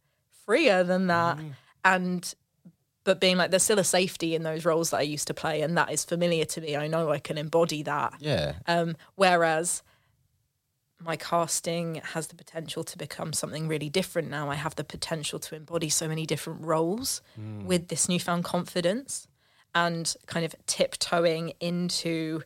freer 0.46 0.84
than 0.84 1.08
that. 1.08 1.40
And 1.84 2.34
but 3.04 3.20
being 3.20 3.38
like 3.38 3.50
there's 3.50 3.64
still 3.64 3.80
a 3.80 3.84
safety 3.84 4.36
in 4.36 4.44
those 4.44 4.64
roles 4.64 4.92
that 4.92 4.98
I 4.98 5.02
used 5.02 5.28
to 5.28 5.34
play 5.34 5.62
and 5.62 5.76
that 5.78 5.92
is 5.92 6.06
familiar 6.06 6.46
to 6.46 6.62
me. 6.62 6.76
I 6.76 6.88
know 6.88 7.10
I 7.12 7.20
can 7.20 7.38
embody 7.38 7.82
that. 7.84 8.14
Yeah, 8.20 8.54
um, 8.68 8.96
whereas 9.16 9.82
my 11.04 11.16
casting 11.16 11.96
has 11.96 12.28
the 12.28 12.36
potential 12.36 12.84
to 12.84 12.96
become 12.96 13.34
something 13.34 13.68
really 13.68 13.90
different 13.90 14.30
now. 14.30 14.52
I 14.52 14.56
have 14.56 14.76
the 14.76 14.84
potential 14.84 15.40
to 15.40 15.56
embody 15.56 15.90
so 15.90 16.08
many 16.08 16.28
different 16.28 16.64
roles 16.64 17.24
with 17.66 17.88
this 17.88 18.08
newfound 18.08 18.44
confidence 18.44 19.28
and 19.74 20.14
kind 20.26 20.46
of 20.46 20.56
tiptoeing 20.66 21.54
into 21.60 22.42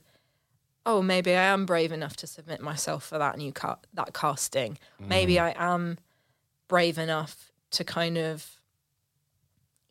oh, 0.86 1.02
maybe 1.02 1.32
I 1.32 1.46
am 1.46 1.66
brave 1.66 1.92
enough 1.92 2.16
to 2.18 2.28
submit 2.28 2.62
myself 2.62 3.06
for 3.06 3.18
that 3.18 3.38
new 3.38 3.52
ca- 3.52 3.80
that 3.94 4.14
casting. 4.14 4.78
Maybe 5.00 5.36
mm. 5.36 5.42
I 5.42 5.56
am 5.58 5.98
brave 6.68 6.98
enough 6.98 7.52
to 7.72 7.84
kind 7.84 8.18
of 8.18 8.60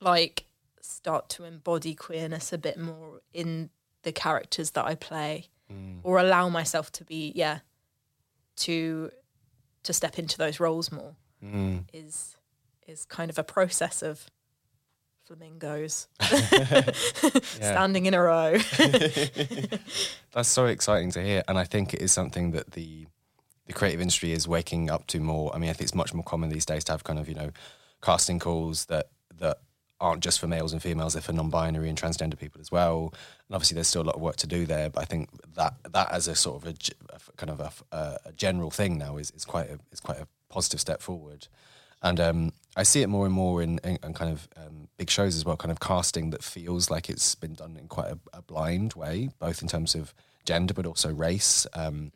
like 0.01 0.45
start 0.81 1.29
to 1.31 1.45
embody 1.45 1.95
queerness 1.95 2.53
a 2.53 2.59
bit 2.59 2.79
more 2.79 3.21
in 3.33 3.71
the 4.03 4.13
characters 4.13 4.71
that 4.73 4.85
I 4.85 4.95
play, 4.95 5.49
mm. 5.73 5.99
or 6.03 6.19
allow 6.19 6.49
myself 6.49 6.93
to 6.93 7.05
be 7.05 7.33
yeah 7.35 7.61
to 8.57 9.11
to 9.83 9.93
step 9.93 10.19
into 10.19 10.39
those 10.39 10.61
roles 10.61 10.93
more 10.93 11.17
mm. 11.43 11.83
is 11.93 12.37
is 12.87 13.05
kind 13.05 13.31
of 13.31 13.39
a 13.39 13.45
process 13.45 14.03
of 14.03 14.31
flamingos 15.25 16.09
standing 17.43 18.07
in 18.07 18.15
a 18.15 18.23
row. 18.23 18.57
That's 20.33 20.49
so 20.49 20.67
exciting 20.67 21.11
to 21.13 21.23
hear, 21.23 21.43
and 21.49 21.59
I 21.59 21.65
think 21.65 21.95
it 21.95 22.03
is 22.03 22.13
something 22.13 22.53
that 22.53 22.73
the 22.73 23.07
the 23.67 23.73
creative 23.73 24.01
industry 24.01 24.33
is 24.33 24.47
waking 24.47 24.91
up 24.91 25.07
to 25.09 25.21
more. 25.21 25.55
I 25.55 25.59
mean, 25.59 25.71
I 25.71 25.73
think 25.73 25.87
it's 25.87 25.95
much 25.95 26.13
more 26.13 26.25
common 26.25 26.51
these 26.51 26.67
days 26.67 26.85
to 26.85 26.93
have 26.93 27.05
kind 27.05 27.19
of 27.19 27.29
you 27.29 27.35
know 27.35 27.51
casting 28.03 28.39
calls 28.39 28.87
that 28.87 29.09
that 29.39 29.59
aren't 30.01 30.23
just 30.23 30.39
for 30.39 30.47
males 30.47 30.73
and 30.73 30.83
females; 30.83 31.15
they're 31.15 31.23
for 31.23 31.33
non-binary 31.33 31.89
and 31.89 32.01
transgender 32.01 32.39
people 32.39 32.61
as 32.61 32.71
well. 32.71 33.15
And 33.49 33.55
obviously, 33.55 33.77
there's 33.77 33.89
still 33.89 34.03
a 34.03 34.05
lot 34.05 34.17
of 34.17 34.21
work 34.21 34.37
to 34.37 34.47
do 34.47 34.67
there. 34.67 34.91
But 34.91 35.03
I 35.03 35.05
think 35.07 35.31
that 35.55 35.75
that 35.91 36.13
as 36.13 36.29
a 36.29 36.35
sort 36.35 36.63
of 36.63 36.69
a, 36.69 36.75
a 37.15 37.37
kind 37.37 37.51
of 37.51 37.61
a, 37.61 37.97
a, 37.97 38.19
a 38.27 38.33
general 38.33 38.71
thing 38.71 38.99
now 38.99 39.17
is, 39.17 39.31
is 39.31 39.45
quite 39.45 39.71
a 39.71 39.79
is 39.91 40.01
quite 40.01 40.19
a 40.19 40.29
positive 40.49 40.81
step 40.81 41.01
forward. 41.01 41.49
And 42.03 42.21
um, 42.21 42.53
I 42.77 42.83
see 42.83 43.03
it 43.03 43.09
more 43.09 43.25
and 43.25 43.35
more 43.35 43.63
in, 43.63 43.79
in, 43.85 43.99
in 44.03 44.15
kind 44.15 44.33
of 44.33 44.49
um, 44.57 44.89
big 44.97 45.11
shows 45.11 45.37
as 45.37 45.45
well, 45.45 45.57
kind 45.57 45.71
of 45.71 45.81
casting 45.81 46.31
that 46.31 46.43
feels 46.43 46.91
like 46.91 47.09
it's 47.09 47.35
been 47.35 47.55
done 47.55 47.77
in 47.77 47.89
quite 47.89 48.11
a, 48.11 48.19
a 48.33 48.43
blind 48.43 48.95
way, 48.95 49.31
both 49.39 49.63
in 49.63 49.69
terms 49.69 49.95
of 49.95 50.13
gender 50.45 50.75
but 50.75 50.87
also 50.87 51.13
race. 51.13 51.67
Um, 51.75 52.13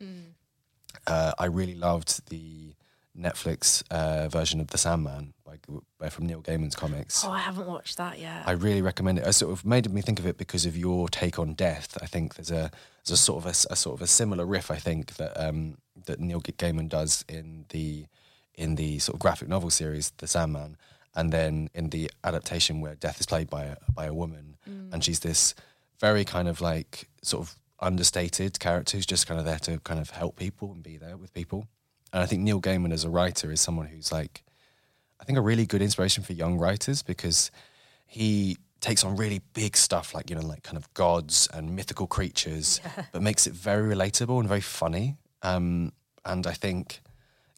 uh, 1.07 1.31
I 1.39 1.45
really 1.45 1.75
loved 1.75 2.29
the 2.29 2.73
Netflix 3.17 3.83
uh, 3.91 4.29
version 4.29 4.59
of 4.59 4.67
The 4.67 4.77
Sandman 4.77 5.33
by, 5.43 5.57
by 5.97 6.09
from 6.09 6.25
Neil 6.27 6.41
Gaiman's 6.41 6.75
comics. 6.75 7.23
oh, 7.25 7.31
I 7.31 7.39
haven't 7.39 7.67
watched 7.67 7.97
that 7.97 8.19
yet. 8.19 8.43
I 8.45 8.51
really 8.51 8.81
recommend 8.81 9.19
it. 9.19 9.27
It 9.27 9.33
sort 9.33 9.51
of 9.51 9.65
made 9.65 9.91
me 9.91 10.01
think 10.01 10.19
of 10.19 10.25
it 10.25 10.37
because 10.37 10.65
of 10.65 10.77
your 10.77 11.09
take 11.09 11.39
on 11.39 11.53
death. 11.53 11.97
I 12.01 12.05
think 12.05 12.35
there's 12.35 12.51
a 12.51 12.71
there's 13.05 13.19
a 13.19 13.21
sort 13.21 13.43
of 13.43 13.49
a 13.49 13.75
sort 13.75 13.95
of 13.95 14.01
a 14.01 14.07
similar 14.07 14.45
riff. 14.45 14.71
I 14.71 14.75
think 14.75 15.15
that 15.15 15.39
um, 15.41 15.77
that 16.05 16.19
Neil 16.19 16.41
Gaiman 16.41 16.87
does 16.87 17.25
in 17.27 17.65
the 17.69 18.05
in 18.59 18.75
the 18.75 18.99
sort 18.99 19.15
of 19.15 19.19
graphic 19.19 19.47
novel 19.47 19.69
series 19.69 20.11
The 20.17 20.27
Sandman, 20.27 20.75
and 21.15 21.31
then 21.31 21.69
in 21.73 21.89
the 21.89 22.11
adaptation 22.23 22.81
where 22.81 22.93
death 22.95 23.19
is 23.19 23.25
played 23.25 23.49
by 23.49 23.63
a, 23.63 23.77
by 23.91 24.05
a 24.05 24.13
woman, 24.13 24.57
and 24.93 25.03
she's 25.03 25.21
this 25.21 25.55
very 25.99 26.25
kind 26.25 26.47
of 26.47 26.61
like 26.61 27.07
sort 27.23 27.41
of 27.47 27.55
understated 27.79 28.59
character 28.59 28.97
who's 28.97 29.05
just 29.05 29.25
kind 29.25 29.39
of 29.39 29.45
there 29.45 29.59
to 29.59 29.79
kind 29.79 29.99
of 29.99 30.09
help 30.11 30.35
people 30.35 30.71
and 30.73 30.83
be 30.83 30.97
there 30.97 31.17
with 31.17 31.33
people. 31.33 31.67
And 32.11 32.21
I 32.21 32.25
think 32.25 32.41
Neil 32.41 32.61
Gaiman 32.61 32.91
as 32.91 33.05
a 33.05 33.09
writer 33.09 33.51
is 33.51 33.61
someone 33.61 33.87
who's 33.87 34.11
like 34.11 34.43
I 35.21 35.23
think 35.23 35.37
a 35.37 35.41
really 35.41 35.65
good 35.65 35.81
inspiration 35.81 36.23
for 36.23 36.33
young 36.33 36.57
writers 36.57 37.01
because 37.01 37.51
he 38.05 38.57
takes 38.81 39.03
on 39.03 39.15
really 39.15 39.41
big 39.53 39.75
stuff 39.75 40.13
like 40.13 40.29
you 40.29 40.35
know 40.35 40.45
like 40.45 40.63
kind 40.63 40.77
of 40.77 40.93
gods 40.93 41.47
and 41.53 41.75
mythical 41.75 42.07
creatures, 42.07 42.81
but 43.13 43.21
makes 43.21 43.47
it 43.47 43.53
very 43.53 43.95
relatable 43.95 44.39
and 44.39 44.47
very 44.47 44.61
funny. 44.61 45.15
Um, 45.43 45.93
and 46.25 46.45
I 46.45 46.53
think 46.53 46.99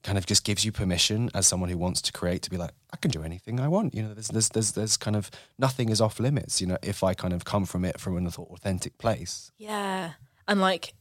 kind 0.03 0.17
of 0.17 0.25
just 0.25 0.43
gives 0.43 0.65
you 0.65 0.71
permission 0.71 1.29
as 1.33 1.45
someone 1.47 1.69
who 1.69 1.77
wants 1.77 2.01
to 2.01 2.11
create 2.11 2.41
to 2.43 2.49
be 2.49 2.57
like 2.57 2.71
I 2.93 2.97
can 2.97 3.11
do 3.11 3.23
anything 3.23 3.59
I 3.59 3.67
want. 3.67 3.93
You 3.93 4.03
know, 4.03 4.13
there's 4.13 4.29
there's 4.29 4.49
there's, 4.49 4.71
there's 4.71 4.97
kind 4.97 5.15
of 5.15 5.29
nothing 5.59 5.89
is 5.89 6.01
off 6.01 6.19
limits. 6.19 6.61
You 6.61 6.67
know, 6.67 6.77
if 6.81 7.03
I 7.03 7.13
kind 7.13 7.33
of 7.33 7.45
come 7.45 7.65
from 7.65 7.85
it 7.85 7.99
from 7.99 8.17
an 8.17 8.27
authentic 8.27 8.97
place. 8.97 9.51
Yeah. 9.57 10.11
And 10.47 10.59
like 10.59 10.93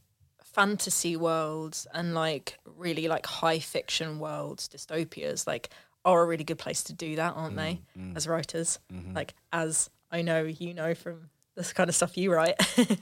fantasy 0.43 1.15
worlds 1.15 1.87
and 1.93 2.13
like 2.13 2.57
really 2.65 3.07
like 3.07 3.25
high 3.25 3.59
fiction 3.59 4.19
worlds, 4.19 4.67
dystopias, 4.67 5.47
like 5.47 5.69
are 6.03 6.23
a 6.23 6.25
really 6.25 6.43
good 6.43 6.57
place 6.57 6.83
to 6.83 6.93
do 6.93 7.15
that, 7.15 7.33
aren't 7.35 7.55
they? 7.55 7.81
Mm, 7.97 8.13
mm. 8.13 8.17
As 8.17 8.27
writers. 8.27 8.79
Mm-hmm. 8.91 9.13
Like 9.13 9.33
as 9.51 9.89
I 10.11 10.21
know 10.21 10.43
you 10.43 10.73
know 10.73 10.93
from 10.93 11.29
this 11.55 11.73
kind 11.73 11.89
of 11.89 11.95
stuff 11.95 12.17
you 12.17 12.31
write. 12.33 12.55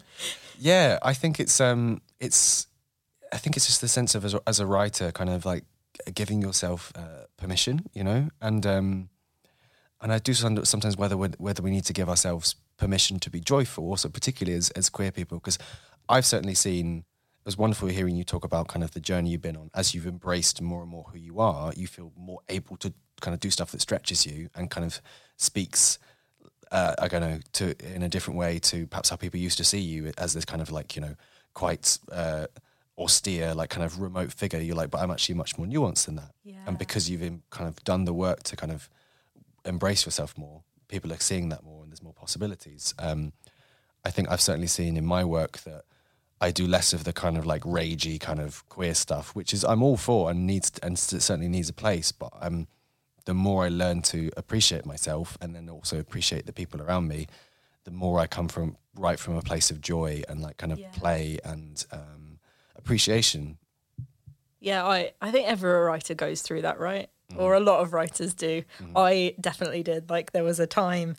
Yeah, 0.60 1.00
I 1.02 1.14
think 1.14 1.40
it's 1.40 1.60
um 1.62 2.02
it's 2.20 2.68
I 3.32 3.38
think 3.38 3.56
it's 3.56 3.66
just 3.66 3.82
the 3.82 3.88
sense 3.88 4.14
of 4.14 4.26
as 4.26 4.36
as 4.46 4.60
a 4.60 4.66
writer 4.66 5.12
kind 5.12 5.30
of 5.30 5.46
like 5.46 5.64
giving 6.14 6.42
yourself 6.42 6.92
uh, 6.96 7.26
permission, 7.38 7.86
you 7.94 8.04
know, 8.04 8.30
and 8.42 8.66
um 8.66 9.10
and 10.02 10.14
I 10.14 10.20
do 10.20 10.34
sometimes 10.34 10.98
whether 10.98 11.16
whether 11.18 11.62
we 11.62 11.72
need 11.72 11.86
to 11.86 11.94
give 11.94 12.10
ourselves 12.10 12.56
permission 12.78 13.20
to 13.20 13.30
be 13.30 13.40
joyful, 13.40 13.86
also 13.86 14.10
particularly 14.10 14.58
as 14.58 14.70
as 14.72 14.90
queer 14.90 15.12
people, 15.12 15.38
because 15.38 15.58
I've 16.08 16.26
certainly 16.26 16.56
seen. 16.56 17.06
It 17.42 17.46
was 17.46 17.58
wonderful 17.58 17.88
hearing 17.88 18.18
you 18.18 18.26
talk 18.26 18.44
about 18.44 18.68
kind 18.68 18.84
of 18.84 18.92
the 18.92 19.00
journey 19.00 19.30
you've 19.32 19.42
been 19.42 19.56
on. 19.56 19.72
As 19.74 19.96
you've 19.96 20.06
embraced 20.06 20.62
more 20.62 20.82
and 20.82 20.92
more 20.92 21.06
who 21.12 21.18
you 21.18 21.40
are, 21.40 21.72
you 21.76 21.88
feel 21.88 22.12
more 22.16 22.42
able 22.50 22.76
to 22.78 22.94
kind 23.22 23.34
of 23.34 23.40
do 23.40 23.50
stuff 23.50 23.72
that 23.72 23.82
stretches 23.82 24.26
you 24.26 24.50
and 24.56 24.70
kind 24.70 24.86
of 24.86 25.02
speaks 25.38 25.98
uh, 26.72 26.96
I 27.00 27.08
don't 27.08 27.22
know, 27.22 27.40
to 27.54 27.96
in 27.96 28.04
a 28.04 28.10
different 28.10 28.38
way 28.38 28.60
to 28.60 28.88
perhaps 28.88 29.10
how 29.10 29.16
people 29.16 29.40
used 29.40 29.58
to 29.58 29.64
see 29.64 29.80
you 29.80 30.12
as 30.18 30.34
this 30.34 30.46
kind 30.46 30.62
of 30.62 30.72
like 30.72 30.96
you 30.96 31.02
know 31.02 31.16
quite 31.54 31.98
uh, 32.12 32.48
austere, 33.00 33.54
like 33.56 33.70
kind 33.70 33.86
of 33.86 34.00
remote 34.02 34.32
figure. 34.34 34.60
You're 34.60 34.76
like, 34.76 34.92
but 34.92 35.02
I'm 35.02 35.12
actually 35.12 35.36
much 35.36 35.58
more 35.58 35.66
nuanced 35.68 36.06
than 36.06 36.16
that. 36.18 36.34
Yeah. 36.44 36.56
And 36.68 36.78
because 36.78 37.10
you've 37.10 37.24
in, 37.24 37.42
kind 37.50 37.68
of 37.68 37.82
done 37.84 38.06
the 38.06 38.14
work 38.14 38.44
to 38.44 38.56
kind 38.56 38.72
of 38.72 38.90
embrace 39.66 40.06
yourself 40.06 40.38
more, 40.38 40.64
people 40.88 41.12
are 41.14 41.20
seeing 41.20 41.50
that 41.50 41.64
more, 41.64 41.84
and 41.84 41.92
there's 41.92 42.04
more 42.04 42.14
possibilities. 42.14 42.94
Um, 43.00 43.34
I 44.06 44.12
think 44.12 44.30
I've 44.30 44.42
certainly 44.42 44.68
seen 44.68 44.98
in 44.98 45.06
my 45.06 45.24
work 45.24 45.60
that 45.60 45.84
I 46.42 46.52
do 46.52 46.66
less 46.68 46.94
of 46.94 47.04
the 47.04 47.14
kind 47.14 47.38
of 47.38 47.46
like 47.46 47.64
ragey 47.64 48.20
kind 48.20 48.40
of 48.40 48.68
queer 48.70 48.94
stuff, 48.94 49.36
which 49.36 49.54
is 49.54 49.64
I'm 49.66 49.84
all 49.84 49.98
for 49.98 50.32
and 50.32 50.48
needs 50.48 50.72
and 50.82 50.98
certainly 50.98 51.50
needs 51.50 51.70
a 51.70 51.74
place. 51.74 52.12
But 52.12 52.32
um, 52.42 52.68
the 53.26 53.34
more 53.34 53.66
I 53.66 53.70
learn 53.70 54.02
to 54.14 54.32
appreciate 54.38 54.86
myself 54.86 55.38
and 55.42 55.54
then 55.56 55.70
also 55.70 56.00
appreciate 56.00 56.46
the 56.46 56.54
people 56.54 56.82
around 56.82 57.08
me, 57.08 57.28
the 57.84 57.92
more 57.92 58.20
I 58.20 58.28
come 58.28 58.48
from 58.48 58.78
right 58.96 59.20
from 59.20 59.36
a 59.36 59.42
place 59.42 59.70
of 59.70 59.82
joy 59.82 60.24
and 60.30 60.42
like 60.42 60.58
kind 60.58 60.72
of 60.74 60.80
Yeah. 60.80 60.92
play 60.92 61.40
and 61.44 61.86
um, 61.92 62.19
appreciation. 62.80 63.58
Yeah, 64.60 64.86
I, 64.86 65.12
I 65.22 65.32
think 65.32 65.48
every 65.48 65.72
writer 65.72 66.14
goes 66.16 66.42
through 66.42 66.64
that, 66.64 66.80
right? 66.80 67.10
Mm. 67.32 67.40
Or 67.40 67.54
a 67.54 67.60
lot 67.60 67.80
of 67.82 67.94
writers 67.94 68.34
do. 68.34 68.64
Mm. 68.82 68.92
I 68.96 69.36
definitely 69.40 69.84
did. 69.84 70.10
Like 70.10 70.32
there 70.32 70.44
was 70.44 70.60
a 70.60 70.68
time 70.68 71.16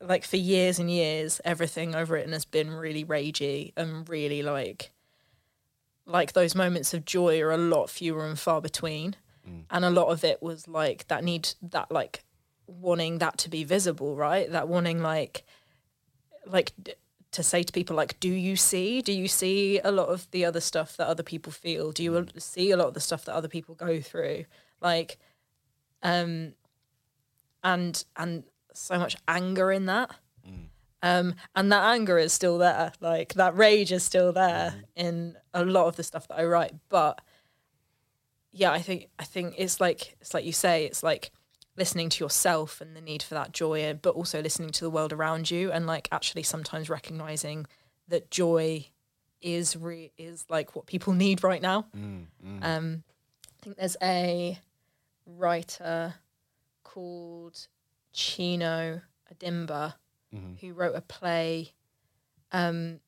like 0.00 0.24
for 0.24 0.36
years 0.36 0.78
and 0.78 0.90
years, 0.90 1.40
everything 1.44 1.94
I've 1.94 2.10
written 2.10 2.32
has 2.32 2.44
been 2.44 2.70
really 2.70 3.04
ragey 3.04 3.72
and 3.76 4.08
really 4.08 4.42
like 4.42 4.90
like 6.04 6.32
those 6.32 6.54
moments 6.54 6.92
of 6.92 7.04
joy 7.04 7.40
are 7.40 7.52
a 7.52 7.56
lot 7.56 7.88
fewer 7.88 8.26
and 8.26 8.38
far 8.38 8.60
between. 8.60 9.14
Mm. 9.48 9.64
And 9.70 9.84
a 9.84 9.90
lot 9.90 10.08
of 10.08 10.24
it 10.24 10.42
was 10.42 10.66
like 10.66 11.06
that 11.08 11.24
need 11.24 11.48
that 11.62 11.90
like 11.90 12.24
wanting 12.66 13.18
that 13.18 13.38
to 13.38 13.48
be 13.48 13.64
visible, 13.64 14.16
right? 14.16 14.50
That 14.50 14.68
wanting 14.68 15.02
like 15.02 15.44
like 16.46 16.72
to 17.32 17.42
say 17.42 17.62
to 17.62 17.72
people 17.72 17.96
like 17.96 18.18
do 18.20 18.28
you 18.28 18.56
see 18.56 19.00
do 19.02 19.12
you 19.12 19.26
see 19.26 19.80
a 19.82 19.90
lot 19.90 20.08
of 20.08 20.30
the 20.30 20.44
other 20.44 20.60
stuff 20.60 20.96
that 20.96 21.08
other 21.08 21.22
people 21.22 21.52
feel? 21.52 21.92
Do 21.92 22.02
you 22.02 22.26
see 22.38 22.70
a 22.70 22.76
lot 22.76 22.88
of 22.88 22.94
the 22.94 23.00
stuff 23.00 23.24
that 23.24 23.34
other 23.34 23.48
people 23.48 23.74
go 23.74 24.00
through? 24.00 24.44
Like 24.80 25.18
um 26.02 26.54
and 27.64 28.04
and 28.16 28.44
so 28.74 28.98
much 28.98 29.16
anger 29.28 29.72
in 29.72 29.86
that. 29.86 30.10
Um 31.02 31.34
and 31.56 31.72
that 31.72 31.84
anger 31.94 32.18
is 32.18 32.32
still 32.32 32.58
there. 32.58 32.92
Like 33.00 33.34
that 33.34 33.56
rage 33.56 33.92
is 33.92 34.04
still 34.04 34.32
there 34.32 34.84
in 34.94 35.36
a 35.52 35.64
lot 35.64 35.86
of 35.86 35.96
the 35.96 36.04
stuff 36.04 36.28
that 36.28 36.38
i 36.38 36.44
write. 36.44 36.74
But 36.88 37.20
yeah 38.52 38.70
i 38.70 38.80
think 38.80 39.08
i 39.18 39.24
think 39.24 39.54
it's 39.56 39.80
like 39.80 40.16
it's 40.20 40.34
like 40.34 40.44
you 40.44 40.52
say 40.52 40.84
it's 40.84 41.02
like 41.02 41.30
listening 41.76 42.08
to 42.10 42.22
yourself 42.24 42.80
and 42.80 42.94
the 42.94 43.00
need 43.00 43.22
for 43.22 43.34
that 43.34 43.52
joy 43.52 43.98
but 44.02 44.14
also 44.14 44.42
listening 44.42 44.70
to 44.70 44.84
the 44.84 44.90
world 44.90 45.12
around 45.12 45.50
you 45.50 45.72
and 45.72 45.86
like 45.86 46.08
actually 46.12 46.42
sometimes 46.42 46.90
recognizing 46.90 47.66
that 48.08 48.30
joy 48.30 48.86
is 49.40 49.76
re- 49.76 50.12
is 50.18 50.44
like 50.48 50.76
what 50.76 50.86
people 50.86 51.12
need 51.14 51.42
right 51.42 51.62
now. 51.62 51.86
Um 52.62 53.04
i 53.44 53.64
think 53.64 53.76
there's 53.76 53.96
a 54.02 54.58
writer 55.26 56.14
called 56.84 57.66
chino 58.12 59.00
Odimba 59.32 59.94
who 60.60 60.72
wrote 60.72 60.94
a 60.96 61.00
play 61.00 61.72
um 62.52 63.00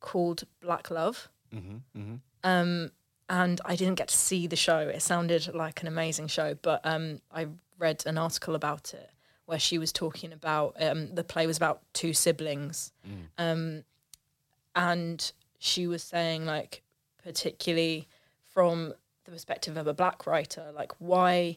called 0.00 0.44
black 0.60 0.90
love. 0.90 1.28
Um, 2.42 2.90
and 3.28 3.60
I 3.64 3.76
didn't 3.76 3.94
get 3.94 4.08
to 4.08 4.16
see 4.16 4.46
the 4.46 4.56
show. 4.56 4.80
It 4.80 5.00
sounded 5.00 5.54
like 5.54 5.80
an 5.80 5.88
amazing 5.88 6.26
show, 6.26 6.54
but 6.60 6.80
um, 6.84 7.20
I 7.32 7.46
read 7.78 8.04
an 8.06 8.18
article 8.18 8.54
about 8.54 8.94
it 8.94 9.10
where 9.46 9.58
she 9.58 9.76
was 9.78 9.92
talking 9.92 10.32
about 10.32 10.74
um, 10.80 11.14
the 11.14 11.24
play 11.24 11.46
was 11.46 11.56
about 11.56 11.82
two 11.92 12.12
siblings, 12.14 12.92
um, 13.38 13.84
and 14.74 15.32
she 15.58 15.86
was 15.86 16.02
saying 16.02 16.44
like 16.46 16.82
particularly 17.22 18.08
from 18.52 18.92
the 19.24 19.30
perspective 19.30 19.76
of 19.76 19.86
a 19.86 19.94
black 19.94 20.26
writer, 20.26 20.70
like 20.74 20.92
why 20.98 21.56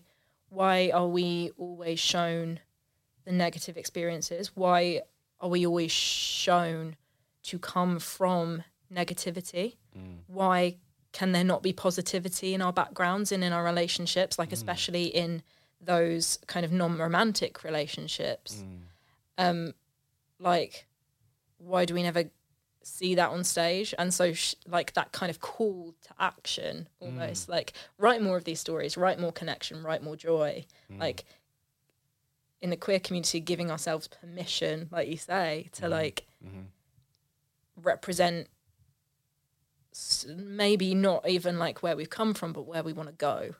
why 0.49 0.91
are 0.93 1.07
we 1.07 1.51
always 1.57 1.99
shown 1.99 2.59
the 3.25 3.31
negative 3.33 3.75
experiences? 3.77 4.51
Why 4.55 5.01
are 5.41 5.49
we 5.49 5.65
always 5.65 5.91
shown 5.91 6.95
to 7.43 7.59
come 7.59 7.99
from 7.99 8.63
negativity? 8.93 9.75
Why 10.27 10.77
can 11.11 11.31
there 11.31 11.43
not 11.43 11.63
be 11.63 11.73
positivity 11.73 12.53
in 12.53 12.61
our 12.61 12.71
backgrounds 12.71 13.31
and 13.31 13.43
in 13.43 13.51
our 13.51 13.63
relationships, 13.63 14.37
like 14.39 14.51
especially 14.53 15.05
in 15.05 15.41
those 15.81 16.39
kind 16.47 16.65
of 16.65 16.71
non-romantic 16.71 17.63
relationships? 17.63 18.63
Mm. 18.63 18.79
Um, 19.37 19.73
like, 20.39 20.87
why 21.57 21.85
do 21.85 21.93
we 21.93 22.03
never 22.03 22.25
see 22.83 23.15
that 23.15 23.29
on 23.29 23.43
stage? 23.43 23.93
And 23.97 24.13
so, 24.13 24.33
sh- 24.33 24.55
like 24.67 24.93
that 24.93 25.11
kind 25.11 25.29
of 25.29 25.39
call 25.39 25.93
to 26.03 26.09
action, 26.19 26.87
almost 26.99 27.47
mm. 27.47 27.51
like 27.51 27.73
write 27.97 28.21
more 28.21 28.37
of 28.37 28.43
these 28.43 28.59
stories, 28.59 28.97
write 28.97 29.19
more 29.19 29.31
connection, 29.31 29.83
write 29.83 30.03
more 30.03 30.15
joy, 30.15 30.65
mm. 30.91 30.99
like 30.99 31.25
in 32.61 32.69
the 32.69 32.77
queer 32.77 32.99
community, 32.99 33.39
giving 33.39 33.69
ourselves 33.69 34.07
permission, 34.07 34.89
like 34.91 35.07
you 35.07 35.17
say, 35.17 35.69
to 35.73 35.83
mm-hmm. 35.83 35.91
like 35.91 36.25
mm-hmm. 36.43 36.61
represent 37.81 38.47
s- 39.93 40.25
maybe 40.27 40.95
not 40.95 41.27
even 41.27 41.59
like 41.59 41.83
where 41.83 41.95
we've 41.95 42.09
come 42.09 42.33
from, 42.33 42.53
but 42.53 42.65
where 42.65 42.83
we 42.83 42.93
want 42.93 43.09
to 43.09 43.15
go. 43.15 43.55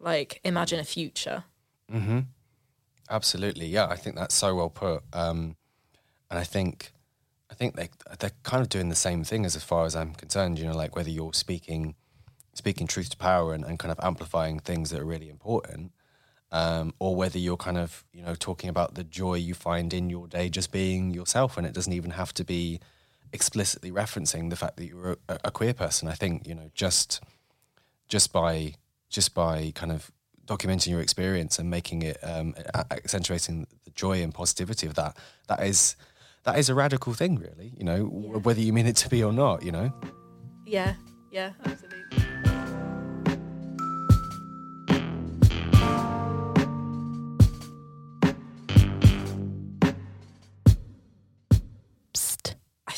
Like 0.00 0.40
imagine 0.42 0.80
a 0.80 0.84
future. 0.84 1.44
Mm-hmm. 1.92 2.20
Absolutely, 3.10 3.66
yeah. 3.66 3.86
I 3.86 3.96
think 3.96 4.16
that's 4.16 4.34
so 4.34 4.54
well 4.54 4.70
put. 4.70 5.02
Um, 5.12 5.56
and 6.30 6.38
I 6.38 6.44
think, 6.44 6.92
I 7.50 7.54
think 7.54 7.76
they 7.76 7.90
they're 8.18 8.30
kind 8.44 8.62
of 8.62 8.68
doing 8.68 8.88
the 8.88 8.94
same 8.94 9.24
thing 9.24 9.44
as, 9.44 9.56
as 9.56 9.64
far 9.64 9.84
as 9.84 9.96
I'm 9.96 10.14
concerned. 10.14 10.58
You 10.58 10.66
know, 10.66 10.76
like 10.76 10.94
whether 10.96 11.10
you're 11.10 11.34
speaking, 11.34 11.96
speaking 12.54 12.86
truth 12.86 13.10
to 13.10 13.16
power 13.16 13.52
and, 13.52 13.64
and 13.64 13.78
kind 13.78 13.92
of 13.92 13.98
amplifying 14.02 14.60
things 14.60 14.90
that 14.90 15.00
are 15.00 15.04
really 15.04 15.28
important, 15.28 15.92
um, 16.52 16.94
or 17.00 17.16
whether 17.16 17.38
you're 17.38 17.56
kind 17.56 17.78
of 17.78 18.04
you 18.12 18.22
know 18.22 18.36
talking 18.36 18.70
about 18.70 18.94
the 18.94 19.04
joy 19.04 19.34
you 19.34 19.54
find 19.54 19.92
in 19.92 20.08
your 20.08 20.28
day 20.28 20.48
just 20.48 20.70
being 20.70 21.12
yourself, 21.12 21.58
and 21.58 21.66
it 21.66 21.74
doesn't 21.74 21.92
even 21.92 22.12
have 22.12 22.32
to 22.34 22.44
be 22.44 22.80
explicitly 23.32 23.90
referencing 23.90 24.50
the 24.50 24.56
fact 24.56 24.76
that 24.76 24.86
you're 24.86 25.16
a, 25.28 25.40
a 25.44 25.50
queer 25.50 25.74
person. 25.74 26.06
I 26.08 26.14
think 26.14 26.46
you 26.46 26.54
know 26.54 26.70
just 26.74 27.20
just 28.08 28.32
by 28.32 28.74
just 29.10 29.34
by 29.34 29.72
kind 29.74 29.92
of 29.92 30.10
documenting 30.46 30.88
your 30.88 31.00
experience 31.00 31.58
and 31.58 31.68
making 31.70 32.02
it 32.02 32.18
um, 32.22 32.54
accentuating 32.90 33.66
the 33.84 33.90
joy 33.90 34.22
and 34.22 34.34
positivity 34.34 34.86
of 34.86 34.94
that 34.94 35.16
that 35.48 35.62
is 35.62 35.94
that 36.44 36.58
is 36.58 36.68
a 36.68 36.74
radical 36.74 37.12
thing 37.14 37.36
really 37.36 37.72
you 37.76 37.84
know 37.84 37.98
w 38.06 38.38
whether 38.40 38.60
you 38.60 38.72
mean 38.72 38.86
it 38.86 38.96
to 38.96 39.08
be 39.08 39.22
or 39.22 39.32
not 39.32 39.62
you 39.62 39.70
know 39.70 39.92
Yeah, 40.66 40.94
yeah, 41.32 41.50
absolutely. 41.64 42.59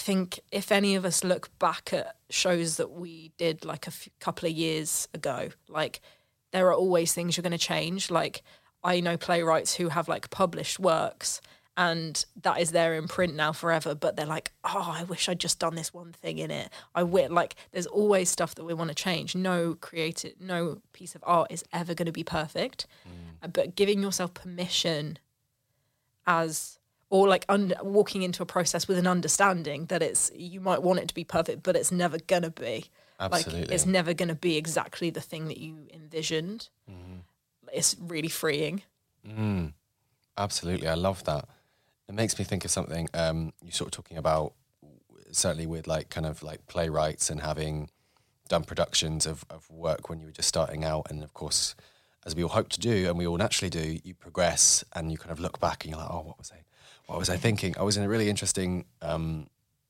Think 0.03 0.41
if 0.51 0.71
any 0.73 0.95
of 0.97 1.05
us 1.05 1.23
look 1.25 1.57
back 1.59 1.93
at 1.93 2.17
shows 2.31 2.77
that 2.77 2.91
we 2.91 3.33
did 3.39 3.65
like 3.65 3.87
a 3.87 3.95
f- 3.99 4.09
couple 4.21 4.49
of 4.49 4.55
years 4.55 5.09
ago, 5.15 5.49
like 5.69 6.01
there 6.53 6.67
are 6.69 6.75
always 6.75 7.13
things 7.15 7.37
you're 7.37 7.43
going 7.43 7.53
to 7.53 7.59
change. 7.75 8.11
Like 8.11 8.43
I 8.85 9.01
know 9.01 9.17
playwrights 9.17 9.75
who 9.77 9.89
have 9.89 10.09
like 10.09 10.29
published 10.31 10.79
works 10.79 11.41
and 11.75 12.27
that 12.43 12.61
is 12.61 12.73
there 12.73 12.93
in 12.95 13.09
print 13.09 13.35
now 13.35 13.53
forever, 13.53 13.95
but 13.95 14.15
they're 14.15 14.27
like, 14.27 14.53
oh, 14.63 14.93
I 15.01 15.05
wish 15.05 15.27
I'd 15.29 15.41
just 15.41 15.59
done 15.59 15.75
this 15.75 15.95
one 15.95 16.13
thing 16.13 16.37
in 16.39 16.51
it. 16.51 16.69
I 16.95 17.01
wi- 17.01 17.29
like 17.29 17.55
there's 17.73 17.87
always 17.87 18.29
stuff 18.29 18.55
that 18.57 18.65
we 18.65 18.75
want 18.75 18.89
to 18.91 18.95
change. 18.95 19.35
No 19.35 19.77
creative, 19.81 20.35
no 20.39 20.83
piece 20.93 21.15
of 21.15 21.25
art 21.27 21.51
is 21.51 21.65
ever 21.73 21.95
going 21.95 22.07
to 22.07 22.13
be 22.13 22.25
perfect, 22.25 22.87
Uh, 23.43 23.49
but 23.49 23.75
giving 23.75 24.03
yourself 24.03 24.35
permission 24.35 25.19
as 26.27 26.79
or 27.13 27.29
like 27.29 27.45
under, 27.51 27.77
walking 27.83 28.23
into 28.23 28.43
a 28.43 28.47
process 28.47 28.89
with 28.89 28.97
an 28.97 29.07
understanding 29.07 29.85
that 29.87 30.03
it's 30.03 30.31
you 30.35 30.63
might 30.63 30.83
want 30.83 30.99
it 30.99 31.09
to 31.09 31.15
be 31.15 31.25
perfect, 31.25 31.63
but 31.63 31.77
it's 31.77 31.93
never 31.93 32.17
gonna 32.27 32.49
be. 32.49 32.87
Like 33.21 33.35
Absolutely. 33.35 33.75
it's 33.75 33.85
never 33.85 34.15
gonna 34.15 34.35
be 34.35 34.57
exactly 34.57 35.11
the 35.11 35.21
thing 35.21 35.47
that 35.49 35.59
you 35.59 35.89
envisioned. 35.93 36.71
It's 37.71 37.95
really 38.01 38.31
freeing. 38.31 38.83
Mm, 39.29 39.75
absolutely, 40.39 40.89
I 40.89 40.95
love 40.95 41.23
that. 41.25 41.47
It 42.09 42.15
makes 42.15 42.39
me 42.39 42.47
think 42.47 42.65
of 42.65 42.71
something 42.71 43.09
um, 43.13 43.53
you 43.63 43.73
sort 43.73 43.89
of 43.89 43.93
talking 43.93 44.17
about, 44.17 44.55
certainly 45.33 45.67
with 45.67 45.87
like 45.87 46.09
kind 46.09 46.27
of 46.27 46.43
like 46.43 46.67
playwrights 46.67 47.29
and 47.29 47.43
having 47.43 47.91
done 48.49 48.65
productions 48.65 49.27
of, 49.27 49.45
of 49.51 49.71
work 49.71 50.09
when 50.09 50.19
you 50.19 50.25
were 50.25 50.33
just 50.33 50.49
starting 50.49 50.83
out, 50.83 51.11
and 51.11 51.23
of 51.23 51.35
course, 51.35 51.75
as 52.25 52.35
we 52.35 52.43
all 52.43 52.49
hope 52.49 52.71
to 52.71 52.81
do, 52.81 53.07
and 53.07 53.19
we 53.19 53.27
all 53.27 53.37
naturally 53.37 53.71
do, 53.71 53.99
you 54.03 54.15
progress 54.15 54.83
and 54.95 55.13
you 55.13 55.19
kind 55.19 55.31
of 55.31 55.41
look 55.41 55.61
back 55.61 55.85
and 55.85 55.91
you're 55.91 56.01
like, 56.01 56.11
oh, 56.11 56.23
what 56.23 56.39
was 56.39 56.51
I, 56.51 56.63
what 57.13 57.19
was 57.19 57.31
I 57.31 57.37
thinking? 57.37 57.75
I 57.79 57.83
was 57.83 57.97
in 57.99 58.05
a 58.05 58.09
really 58.09 58.31
interesting 58.31 58.87
um, 59.03 59.47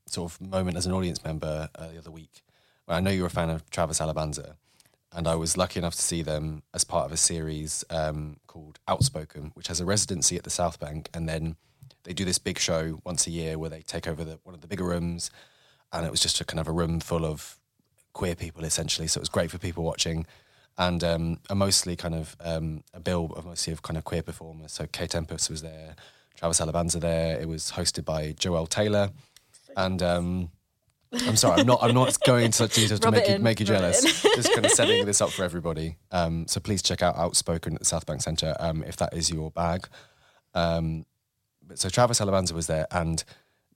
sort 0.07 0.33
of 0.33 0.41
moment 0.41 0.77
as 0.77 0.87
an 0.87 0.93
audience 0.93 1.25
member 1.25 1.69
uh, 1.75 1.89
the 1.89 1.99
other 1.99 2.11
week. 2.11 2.43
I 2.89 3.01
know 3.01 3.11
you're 3.11 3.29
a 3.29 3.31
fan 3.31 3.49
of 3.49 3.71
Travis 3.71 4.01
Alabanza 4.01 4.57
and 5.15 5.29
I 5.29 5.37
was 5.37 5.57
lucky 5.57 5.79
enough 5.79 5.95
to 5.95 6.03
see 6.03 6.23
them 6.23 6.63
as 6.75 6.85
part 6.85 7.07
of 7.07 7.13
a 7.13 7.17
series 7.17 7.85
um, 7.91 8.39
called 8.47 8.79
Outspoken, 8.89 9.53
which 9.55 9.69
has 9.69 9.81
a 9.81 9.85
residency 9.85 10.37
at 10.37 10.45
the 10.45 10.51
South 10.51 10.81
Bank, 10.81 11.11
and 11.15 11.29
then 11.29 11.57
they 12.05 12.13
do 12.13 12.25
this 12.25 12.39
big 12.39 12.59
show 12.59 13.01
once 13.05 13.27
a 13.27 13.31
year 13.31 13.59
where 13.59 13.71
they 13.71 13.83
take 13.83 14.09
over 14.09 14.25
the, 14.25 14.41
one 14.43 14.55
of 14.55 14.63
the 14.63 14.67
bigger 14.67 14.85
rooms, 14.85 15.31
and 15.93 16.07
it 16.07 16.11
was 16.11 16.21
just 16.21 16.41
a 16.41 16.45
kind 16.45 16.59
of 16.59 16.67
a 16.67 16.73
room 16.73 16.99
full 16.99 17.25
of 17.25 17.59
queer 18.15 18.35
people 18.35 18.65
essentially. 18.65 19.07
So 19.07 19.19
it 19.19 19.23
was 19.23 19.29
great 19.29 19.51
for 19.51 19.59
people 19.59 19.85
watching, 19.85 20.27
and 20.79 21.05
um, 21.05 21.39
a 21.51 21.55
mostly 21.55 21.95
kind 21.95 22.15
of 22.15 22.35
um, 22.41 22.83
a 22.95 23.01
bill 23.01 23.33
of 23.37 23.45
mostly 23.45 23.73
of 23.73 23.83
kind 23.83 23.99
of 23.99 24.05
queer 24.05 24.23
performers. 24.23 24.73
So 24.73 24.87
Kate 24.91 25.11
Tempest 25.11 25.51
was 25.51 25.63
there, 25.63 25.95
Travis 26.43 26.61
Alabanza 26.61 26.99
there. 26.99 27.41
It 27.41 27.47
was 27.47 27.71
hosted 27.71 28.05
by 28.05 28.33
Joelle 28.33 28.69
Taylor, 28.69 29.11
and. 29.77 30.03
Um, 30.03 30.51
I'm 31.27 31.37
sorry, 31.37 31.61
I'm 31.61 31.67
not. 31.67 31.81
I'm 31.83 31.95
not 31.95 32.19
going 32.25 32.47
into 32.47 32.57
such 32.57 32.75
details 32.75 32.99
to 33.01 33.11
make 33.11 33.29
you 33.29 33.39
make 33.39 33.61
you 33.61 33.67
jealous. 33.67 34.23
Just 34.23 34.51
kind 34.55 34.65
of 34.65 34.73
setting 34.81 35.05
this 35.05 35.21
up 35.21 35.29
for 35.29 35.45
everybody. 35.45 35.99
Um, 36.11 36.49
so 36.49 36.59
please 36.59 36.81
check 36.81 37.03
out 37.03 37.17
Outspoken 37.17 37.75
at 37.75 37.81
the 37.81 37.85
South 37.85 38.07
Bank 38.07 38.23
Centre 38.23 38.57
um, 38.59 38.83
if 38.85 38.97
that 38.97 39.13
is 39.13 39.31
your 39.31 39.51
bag. 39.51 39.87
Um, 40.55 41.05
but 41.63 41.79
so 41.79 41.91
Travis 41.91 42.19
Alabanza 42.19 42.53
was 42.53 42.67
there, 42.67 42.87
and 42.91 43.23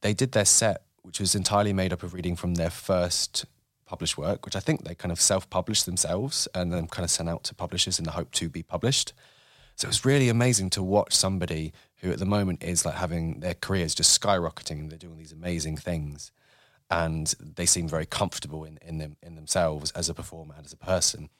they 0.00 0.14
did 0.14 0.32
their 0.32 0.46
set, 0.46 0.80
which 1.02 1.20
was 1.20 1.34
entirely 1.34 1.74
made 1.74 1.92
up 1.92 2.02
of 2.02 2.14
reading 2.14 2.36
from 2.36 2.54
their 2.54 2.70
first 2.70 3.44
published 3.84 4.16
work, 4.16 4.46
which 4.46 4.56
I 4.56 4.60
think 4.60 4.84
they 4.84 4.94
kind 4.94 5.12
of 5.12 5.20
self-published 5.20 5.84
themselves 5.84 6.48
and 6.54 6.72
then 6.72 6.86
kind 6.86 7.04
of 7.04 7.10
sent 7.10 7.28
out 7.28 7.44
to 7.44 7.54
publishers 7.54 7.98
in 7.98 8.06
the 8.06 8.12
hope 8.12 8.30
to 8.32 8.48
be 8.48 8.62
published. 8.62 9.12
So 9.74 9.84
it 9.84 9.90
was 9.90 10.06
really 10.06 10.30
amazing 10.30 10.70
to 10.70 10.82
watch 10.82 11.14
somebody 11.14 11.74
who 11.98 12.12
at 12.12 12.18
the 12.18 12.26
moment 12.26 12.62
is 12.62 12.84
like 12.84 12.96
having 12.96 13.40
their 13.40 13.54
careers 13.54 13.94
just 13.94 14.20
skyrocketing 14.20 14.80
and 14.80 14.90
they're 14.90 14.98
doing 14.98 15.16
these 15.16 15.32
amazing 15.32 15.76
things. 15.76 16.30
And 16.90 17.34
they 17.40 17.66
seem 17.66 17.88
very 17.88 18.06
comfortable 18.06 18.64
in, 18.64 18.78
in 18.80 18.98
them 18.98 19.16
in 19.22 19.34
themselves 19.34 19.90
as 19.92 20.08
a 20.08 20.14
performer 20.14 20.54
and 20.56 20.66
as 20.66 20.72
a 20.72 20.76
person. 20.76 21.30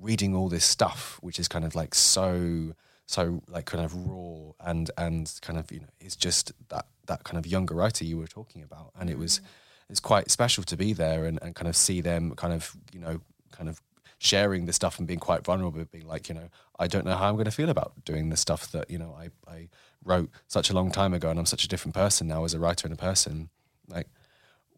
Reading 0.00 0.34
all 0.34 0.48
this 0.48 0.64
stuff 0.64 1.18
which 1.20 1.38
is 1.38 1.48
kind 1.48 1.64
of 1.64 1.74
like 1.74 1.94
so 1.94 2.74
so 3.06 3.42
like 3.48 3.66
kind 3.66 3.84
of 3.84 3.94
raw 4.08 4.52
and 4.60 4.90
and 4.96 5.38
kind 5.42 5.58
of 5.58 5.70
you 5.70 5.80
know 5.80 5.88
it's 6.00 6.16
just 6.16 6.52
that 6.68 6.86
that 7.06 7.24
kind 7.24 7.38
of 7.38 7.46
younger 7.46 7.74
writer 7.74 8.04
you 8.04 8.16
were 8.16 8.26
talking 8.26 8.62
about. 8.62 8.92
And 8.98 9.10
it 9.10 9.18
was 9.18 9.38
mm-hmm. 9.38 9.90
it's 9.90 10.00
quite 10.00 10.30
special 10.30 10.64
to 10.64 10.76
be 10.76 10.92
there 10.92 11.26
and, 11.26 11.38
and 11.42 11.54
kind 11.54 11.68
of 11.68 11.76
see 11.76 12.00
them 12.00 12.34
kind 12.34 12.54
of 12.54 12.74
you 12.92 13.00
know 13.00 13.20
kind 13.52 13.68
of 13.68 13.82
sharing 14.18 14.64
this 14.64 14.76
stuff 14.76 14.98
and 14.98 15.06
being 15.06 15.20
quite 15.20 15.44
vulnerable 15.44 15.84
being 15.84 16.06
like 16.06 16.28
you 16.28 16.34
know 16.34 16.48
i 16.78 16.86
don't 16.86 17.04
know 17.04 17.14
how 17.14 17.28
i'm 17.28 17.34
going 17.34 17.44
to 17.44 17.50
feel 17.50 17.68
about 17.68 17.92
doing 18.04 18.30
the 18.30 18.36
stuff 18.36 18.72
that 18.72 18.90
you 18.90 18.98
know 18.98 19.14
i 19.18 19.28
i 19.50 19.68
wrote 20.06 20.30
such 20.46 20.70
a 20.70 20.72
long 20.72 20.90
time 20.90 21.12
ago 21.12 21.28
and 21.28 21.38
i'm 21.38 21.46
such 21.46 21.64
a 21.64 21.68
different 21.68 21.94
person 21.94 22.26
now 22.26 22.44
as 22.44 22.54
a 22.54 22.58
writer 22.58 22.86
and 22.86 22.94
a 22.94 22.96
person 22.96 23.48
like 23.88 24.08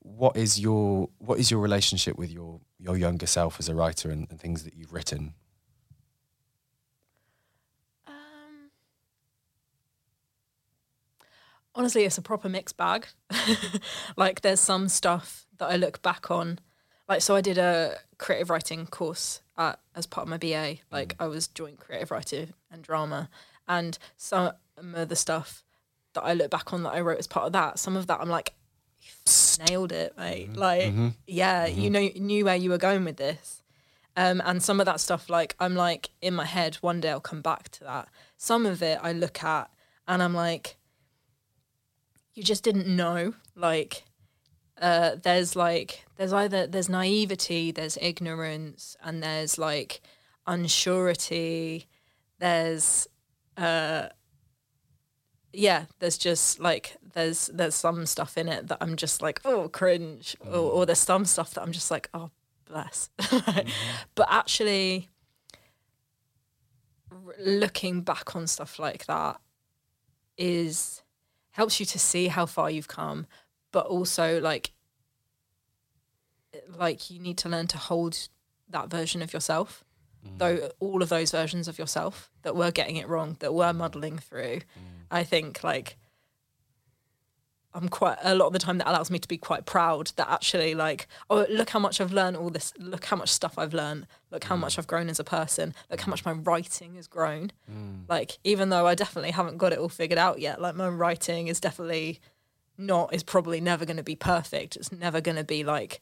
what 0.00 0.36
is 0.36 0.58
your 0.58 1.08
what 1.18 1.38
is 1.38 1.50
your 1.50 1.60
relationship 1.60 2.16
with 2.16 2.30
your 2.30 2.60
your 2.78 2.96
younger 2.96 3.26
self 3.26 3.58
as 3.58 3.68
a 3.68 3.74
writer 3.74 4.10
and, 4.10 4.26
and 4.30 4.40
things 4.40 4.64
that 4.64 4.74
you've 4.74 4.92
written 4.92 5.34
Um, 8.06 8.70
honestly, 11.74 12.04
it's 12.04 12.18
a 12.18 12.22
proper 12.22 12.48
mixed 12.48 12.76
bag. 12.76 13.08
like, 14.16 14.40
there's 14.40 14.60
some 14.60 14.88
stuff 14.88 15.46
that 15.58 15.66
I 15.66 15.76
look 15.76 16.00
back 16.00 16.30
on. 16.30 16.60
Like, 17.08 17.22
so 17.22 17.36
I 17.36 17.40
did 17.40 17.58
a 17.58 17.96
creative 18.18 18.50
writing 18.50 18.86
course 18.86 19.42
at, 19.56 19.80
as 19.94 20.06
part 20.06 20.26
of 20.26 20.30
my 20.30 20.38
BA. 20.38 20.76
Like, 20.90 21.16
I 21.18 21.26
was 21.26 21.48
joint 21.48 21.78
creative 21.78 22.10
writer 22.10 22.48
and 22.70 22.82
drama. 22.82 23.28
And 23.68 23.98
some 24.16 24.52
of 24.78 25.08
the 25.08 25.16
stuff 25.16 25.64
that 26.14 26.22
I 26.22 26.32
look 26.32 26.50
back 26.50 26.72
on 26.72 26.82
that 26.84 26.94
I 26.94 27.00
wrote 27.00 27.18
as 27.18 27.26
part 27.26 27.46
of 27.46 27.52
that, 27.52 27.78
some 27.78 27.96
of 27.96 28.06
that 28.06 28.20
I'm 28.20 28.28
like, 28.30 28.54
"You 29.00 29.66
nailed 29.68 29.92
it, 29.92 30.16
mate. 30.16 30.56
Like, 30.56 30.92
yeah, 31.26 31.66
you 31.66 31.90
know, 31.90 32.08
knew 32.16 32.44
where 32.44 32.56
you 32.56 32.70
were 32.70 32.78
going 32.78 33.04
with 33.04 33.16
this. 33.16 33.62
Um, 34.16 34.42
and 34.44 34.60
some 34.62 34.80
of 34.80 34.86
that 34.86 34.98
stuff, 35.00 35.28
like 35.30 35.54
I'm 35.60 35.76
like 35.76 36.10
in 36.20 36.34
my 36.34 36.44
head, 36.44 36.76
one 36.76 37.00
day 37.00 37.10
I'll 37.10 37.20
come 37.20 37.40
back 37.42 37.68
to 37.70 37.84
that. 37.84 38.08
Some 38.36 38.66
of 38.66 38.82
it 38.82 38.98
I 39.02 39.12
look 39.12 39.44
at 39.44 39.70
and 40.08 40.22
I'm 40.22 40.34
like, 40.34 40.76
you 42.34 42.42
just 42.42 42.64
didn't 42.64 42.88
know. 42.88 43.34
Like, 43.54 44.04
uh, 44.80 45.16
there's 45.22 45.54
like 45.54 46.04
there's 46.16 46.32
either 46.32 46.66
there's 46.66 46.88
naivety, 46.88 47.70
there's 47.70 47.98
ignorance, 48.00 48.96
and 49.02 49.22
there's 49.22 49.58
like 49.58 50.00
unsurety. 50.46 51.86
There's 52.38 53.06
uh, 53.58 54.08
yeah, 55.52 55.86
there's 55.98 56.16
just 56.16 56.60
like 56.60 56.96
there's 57.14 57.48
there's 57.52 57.74
some 57.74 58.06
stuff 58.06 58.38
in 58.38 58.48
it 58.48 58.68
that 58.68 58.78
I'm 58.80 58.96
just 58.96 59.20
like 59.20 59.40
oh 59.44 59.68
cringe, 59.68 60.36
or, 60.46 60.58
or 60.58 60.86
there's 60.86 60.98
some 60.98 61.24
stuff 61.24 61.54
that 61.54 61.62
I'm 61.62 61.72
just 61.72 61.90
like 61.90 62.08
oh 62.14 62.30
bless. 62.66 63.10
But 64.14 64.28
actually, 64.30 65.08
r- 67.10 67.34
looking 67.40 68.02
back 68.02 68.36
on 68.36 68.46
stuff 68.46 68.78
like 68.78 69.06
that 69.06 69.40
is 70.36 71.02
helps 71.50 71.80
you 71.80 71.86
to 71.86 71.98
see 71.98 72.28
how 72.28 72.46
far 72.46 72.70
you've 72.70 72.88
come, 72.88 73.26
but 73.72 73.86
also 73.86 74.40
like 74.40 74.72
like 76.76 77.10
you 77.10 77.18
need 77.20 77.38
to 77.38 77.48
learn 77.48 77.66
to 77.68 77.78
hold 77.78 78.28
that 78.68 78.90
version 78.90 79.22
of 79.22 79.32
yourself 79.32 79.84
Mm. 80.28 80.38
though 80.38 80.70
all 80.80 81.02
of 81.02 81.08
those 81.08 81.30
versions 81.30 81.68
of 81.68 81.78
yourself 81.78 82.30
that 82.42 82.56
were 82.56 82.70
getting 82.70 82.96
it 82.96 83.08
wrong 83.08 83.36
that 83.40 83.54
were 83.54 83.72
muddling 83.72 84.18
through 84.18 84.58
mm. 84.58 84.62
i 85.10 85.22
think 85.24 85.62
like 85.62 85.96
i'm 87.74 87.88
quite 87.88 88.18
a 88.22 88.34
lot 88.34 88.46
of 88.46 88.52
the 88.52 88.58
time 88.58 88.78
that 88.78 88.88
allows 88.88 89.10
me 89.10 89.18
to 89.18 89.28
be 89.28 89.36
quite 89.36 89.66
proud 89.66 90.12
that 90.16 90.28
actually 90.28 90.74
like 90.74 91.06
oh 91.30 91.46
look 91.50 91.70
how 91.70 91.78
much 91.78 92.00
i've 92.00 92.12
learned 92.12 92.36
all 92.36 92.50
this 92.50 92.72
look 92.78 93.04
how 93.04 93.16
much 93.16 93.28
stuff 93.28 93.58
i've 93.58 93.74
learned 93.74 94.06
look 94.30 94.44
how 94.44 94.56
much 94.56 94.76
mm. 94.76 94.78
i've 94.78 94.86
grown 94.86 95.08
as 95.08 95.20
a 95.20 95.24
person 95.24 95.74
look 95.90 96.00
how 96.00 96.10
much 96.10 96.24
my 96.24 96.32
writing 96.32 96.94
has 96.94 97.06
grown. 97.06 97.50
Like 98.08 98.38
even 98.44 98.70
though 98.70 98.86
i 98.86 98.94
definitely 98.94 99.32
haven't 99.32 99.58
got 99.58 99.72
it 99.72 99.78
all 99.78 99.88
figured 99.88 100.18
out 100.18 100.40
yet 100.40 100.60
like 100.60 100.74
my 100.74 100.88
writing 100.88 101.48
is 101.48 101.60
definitely 101.60 102.20
not 102.78 103.12
is 103.12 103.22
probably 103.22 103.60
never 103.60 103.84
going 103.84 103.96
to 103.96 104.04
be 104.04 104.14
perfect. 104.14 104.76
It's 104.76 104.92
never 104.92 105.20
going 105.20 105.36
to 105.36 105.44
be 105.44 105.64
like 105.64 106.00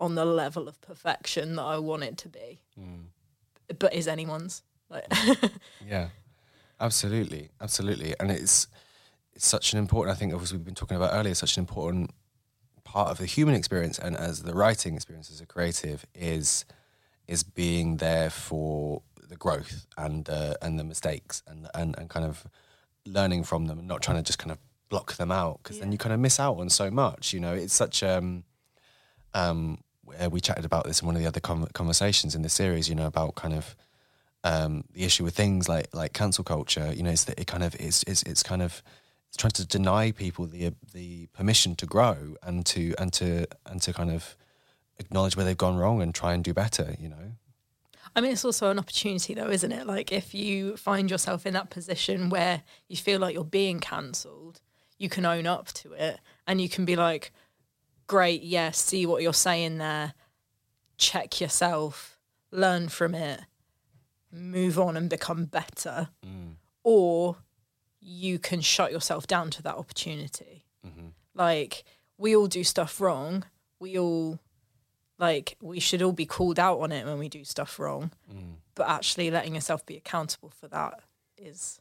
on 0.00 0.14
the 0.14 0.24
level 0.24 0.68
of 0.68 0.80
perfection 0.80 1.56
that 1.56 1.62
i 1.62 1.78
want 1.78 2.02
it 2.02 2.18
to 2.18 2.28
be 2.28 2.60
but 3.78 3.94
is 3.94 4.08
anyone's 4.08 4.62
like 4.88 5.06
Yeah, 5.88 6.08
absolutely, 6.80 7.50
absolutely, 7.60 8.14
and 8.20 8.30
it's 8.30 8.68
it's 9.34 9.46
such 9.46 9.72
an 9.72 9.78
important. 9.78 10.16
I 10.16 10.18
think, 10.18 10.32
as 10.34 10.52
we've 10.52 10.64
been 10.64 10.74
talking 10.74 10.96
about 10.96 11.12
earlier, 11.12 11.34
such 11.34 11.56
an 11.56 11.62
important 11.62 12.10
part 12.84 13.08
of 13.10 13.18
the 13.18 13.26
human 13.26 13.54
experience, 13.54 13.98
and 13.98 14.16
as 14.16 14.42
the 14.42 14.54
writing 14.54 14.94
experience 14.94 15.30
as 15.30 15.40
a 15.40 15.46
creative 15.46 16.06
is 16.14 16.64
is 17.28 17.42
being 17.42 17.96
there 17.96 18.30
for 18.30 19.02
the 19.28 19.36
growth 19.36 19.86
and 19.98 20.28
uh, 20.28 20.54
and 20.62 20.78
the 20.78 20.84
mistakes 20.84 21.42
and, 21.46 21.68
and 21.74 21.96
and 21.98 22.08
kind 22.08 22.24
of 22.24 22.46
learning 23.04 23.44
from 23.44 23.66
them 23.66 23.78
and 23.78 23.88
not 23.88 24.02
trying 24.02 24.16
to 24.16 24.22
just 24.22 24.38
kind 24.38 24.50
of 24.50 24.58
block 24.88 25.14
them 25.14 25.32
out 25.32 25.60
because 25.62 25.80
then 25.80 25.90
you 25.90 25.98
kind 25.98 26.12
of 26.12 26.20
miss 26.20 26.38
out 26.38 26.58
on 26.58 26.70
so 26.70 26.90
much. 26.90 27.32
You 27.32 27.40
know, 27.40 27.52
it's 27.52 27.74
such 27.74 28.02
um 28.02 28.44
um 29.34 29.78
where 30.06 30.30
we 30.30 30.40
chatted 30.40 30.64
about 30.64 30.84
this 30.84 31.00
in 31.00 31.06
one 31.06 31.16
of 31.16 31.22
the 31.22 31.28
other 31.28 31.40
con 31.40 31.66
conversations 31.74 32.34
in 32.34 32.42
the 32.42 32.48
series. 32.48 32.88
You 32.88 32.94
know, 32.94 33.06
about 33.06 33.34
kind 33.34 33.54
of 33.54 33.76
um, 34.44 34.84
the 34.92 35.04
issue 35.04 35.24
with 35.24 35.36
things 35.36 35.68
like 35.68 35.88
like 35.94 36.12
cancel 36.12 36.44
culture. 36.44 36.92
You 36.94 37.02
know, 37.02 37.10
it's 37.10 37.24
that 37.24 37.38
it 37.38 37.46
kind 37.46 37.62
of 37.62 37.74
it's 37.76 38.02
it's, 38.04 38.22
it's 38.22 38.42
kind 38.42 38.62
of 38.62 38.82
it's 39.28 39.36
trying 39.36 39.52
to 39.52 39.66
deny 39.66 40.12
people 40.12 40.46
the 40.46 40.72
the 40.92 41.26
permission 41.34 41.76
to 41.76 41.86
grow 41.86 42.36
and 42.42 42.64
to 42.66 42.94
and 42.98 43.12
to 43.14 43.46
and 43.66 43.82
to 43.82 43.92
kind 43.92 44.10
of 44.10 44.36
acknowledge 44.98 45.36
where 45.36 45.44
they've 45.44 45.56
gone 45.56 45.76
wrong 45.76 46.00
and 46.00 46.14
try 46.14 46.32
and 46.32 46.42
do 46.44 46.54
better. 46.54 46.94
You 46.98 47.08
know. 47.08 47.32
I 48.14 48.22
mean, 48.22 48.32
it's 48.32 48.46
also 48.46 48.70
an 48.70 48.78
opportunity, 48.78 49.34
though, 49.34 49.50
isn't 49.50 49.72
it? 49.72 49.86
Like, 49.86 50.10
if 50.10 50.32
you 50.32 50.78
find 50.78 51.10
yourself 51.10 51.44
in 51.44 51.52
that 51.52 51.68
position 51.68 52.30
where 52.30 52.62
you 52.88 52.96
feel 52.96 53.20
like 53.20 53.34
you're 53.34 53.44
being 53.44 53.78
cancelled, 53.78 54.62
you 54.96 55.10
can 55.10 55.26
own 55.26 55.46
up 55.46 55.66
to 55.74 55.92
it 55.92 56.18
and 56.46 56.58
you 56.58 56.70
can 56.70 56.86
be 56.86 56.96
like, 56.96 57.30
great, 58.06 58.42
yeah, 58.42 58.70
see 58.70 59.06
what 59.06 59.22
you're 59.22 59.32
saying 59.32 59.78
there, 59.78 60.14
check 60.96 61.40
yourself, 61.40 62.18
learn 62.50 62.88
from 62.88 63.14
it, 63.14 63.40
move 64.32 64.78
on 64.78 64.96
and 64.96 65.08
become 65.08 65.44
better. 65.44 66.08
Mm. 66.24 66.54
Or 66.84 67.36
you 68.00 68.38
can 68.38 68.60
shut 68.60 68.92
yourself 68.92 69.26
down 69.26 69.50
to 69.50 69.62
that 69.62 69.74
opportunity. 69.74 70.64
Mm-hmm. 70.86 71.08
Like, 71.34 71.84
we 72.18 72.36
all 72.36 72.46
do 72.46 72.64
stuff 72.64 73.00
wrong. 73.00 73.44
We 73.78 73.98
all 73.98 74.38
like 75.18 75.56
we 75.62 75.80
should 75.80 76.02
all 76.02 76.12
be 76.12 76.26
called 76.26 76.58
out 76.58 76.80
on 76.80 76.92
it 76.92 77.06
when 77.06 77.18
we 77.18 77.28
do 77.28 77.44
stuff 77.44 77.78
wrong. 77.78 78.12
Mm. 78.32 78.56
But 78.74 78.88
actually 78.88 79.30
letting 79.30 79.54
yourself 79.54 79.84
be 79.86 79.96
accountable 79.96 80.50
for 80.50 80.68
that 80.68 81.00
is 81.38 81.80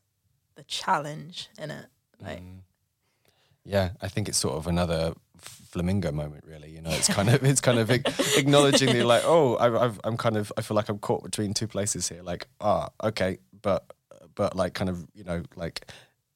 the 0.55 0.63
challenge 0.63 1.49
in 1.57 1.71
it 1.71 1.87
like 2.21 2.39
mm-hmm. 2.39 2.59
Yeah, 3.65 3.91
I 4.01 4.07
think 4.07 4.29
it's 4.29 4.37
sort 4.37 4.55
of 4.55 4.67
another 4.67 5.13
flamingo 5.37 6.11
moment, 6.11 6.45
really. 6.47 6.69
You 6.69 6.81
know, 6.81 6.91
it's 6.91 7.07
kind 7.07 7.29
of 7.29 7.43
it's 7.43 7.61
kind 7.61 7.79
of 7.79 7.89
acknowledging 8.37 8.93
the 8.93 9.03
like, 9.03 9.23
oh, 9.25 9.55
I, 9.55 9.85
I've, 9.85 9.99
I'm 10.03 10.17
kind 10.17 10.37
of 10.37 10.51
I 10.57 10.61
feel 10.61 10.75
like 10.75 10.89
I'm 10.89 10.99
caught 10.99 11.23
between 11.23 11.53
two 11.53 11.67
places 11.67 12.07
here. 12.07 12.21
Like, 12.21 12.47
ah, 12.61 12.89
okay, 13.03 13.39
but 13.61 13.91
but 14.35 14.55
like 14.55 14.73
kind 14.73 14.89
of 14.89 15.07
you 15.13 15.23
know 15.23 15.43
like 15.55 15.87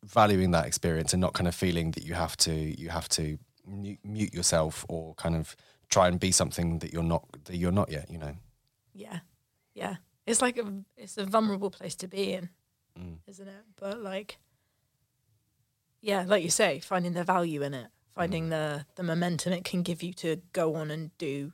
valuing 0.03 0.51
that 0.51 0.65
experience 0.65 1.13
and 1.13 1.21
not 1.21 1.33
kind 1.33 1.47
of 1.47 1.55
feeling 1.55 1.91
that 1.91 2.03
you 2.03 2.13
have 2.13 2.35
to 2.37 2.53
you 2.53 2.89
have 2.89 3.07
to 3.09 3.37
mute, 3.67 3.99
mute 4.03 4.33
yourself 4.33 4.85
or 4.89 5.13
kind 5.15 5.35
of 5.35 5.55
try 5.89 6.07
and 6.07 6.19
be 6.19 6.31
something 6.31 6.79
that 6.79 6.93
you're 6.93 7.03
not 7.03 7.25
that 7.45 7.57
you're 7.57 7.71
not 7.71 7.91
yet. 7.91 8.09
You 8.09 8.17
know. 8.17 8.35
yeah 8.93 9.19
yeah 9.73 9.97
it's 10.25 10.41
like 10.41 10.57
a 10.57 10.65
it's 10.97 11.17
a 11.17 11.25
vulnerable 11.25 11.69
place 11.69 11.95
to 11.95 12.07
be 12.07 12.33
in 12.33 12.49
isn't 13.27 13.47
it 13.47 13.63
but 13.79 14.01
like 14.01 14.37
yeah 16.01 16.23
like 16.27 16.43
you 16.43 16.49
say 16.49 16.79
finding 16.79 17.13
the 17.13 17.23
value 17.23 17.61
in 17.61 17.73
it 17.73 17.87
finding 18.15 18.49
the 18.49 18.85
the 18.95 19.03
momentum 19.03 19.53
it 19.53 19.63
can 19.63 19.81
give 19.83 20.01
you 20.03 20.13
to 20.13 20.37
go 20.53 20.75
on 20.75 20.91
and 20.91 21.15
do 21.17 21.51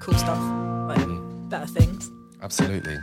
cool 0.00 0.14
stuff 0.14 0.38
like 0.88 1.48
better 1.48 1.66
things 1.66 2.10
Absolutely. 2.42 2.96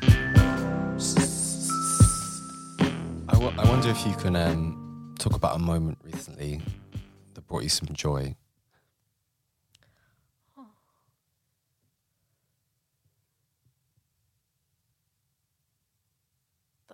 I, 3.30 3.34
w- 3.34 3.54
I 3.56 3.70
wonder 3.70 3.90
if 3.90 4.04
you 4.04 4.14
can 4.16 4.36
um, 4.36 5.14
talk 5.20 5.36
about 5.36 5.56
a 5.56 5.60
moment 5.60 6.00
recently 6.04 6.60
that 7.36 7.46
brought 7.46 7.62
you 7.62 7.70
some 7.70 7.90
joy. 7.94 8.36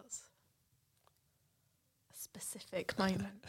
that's 0.04 0.24
a 2.33 2.33
specific 2.44 2.98
moment. 3.00 3.44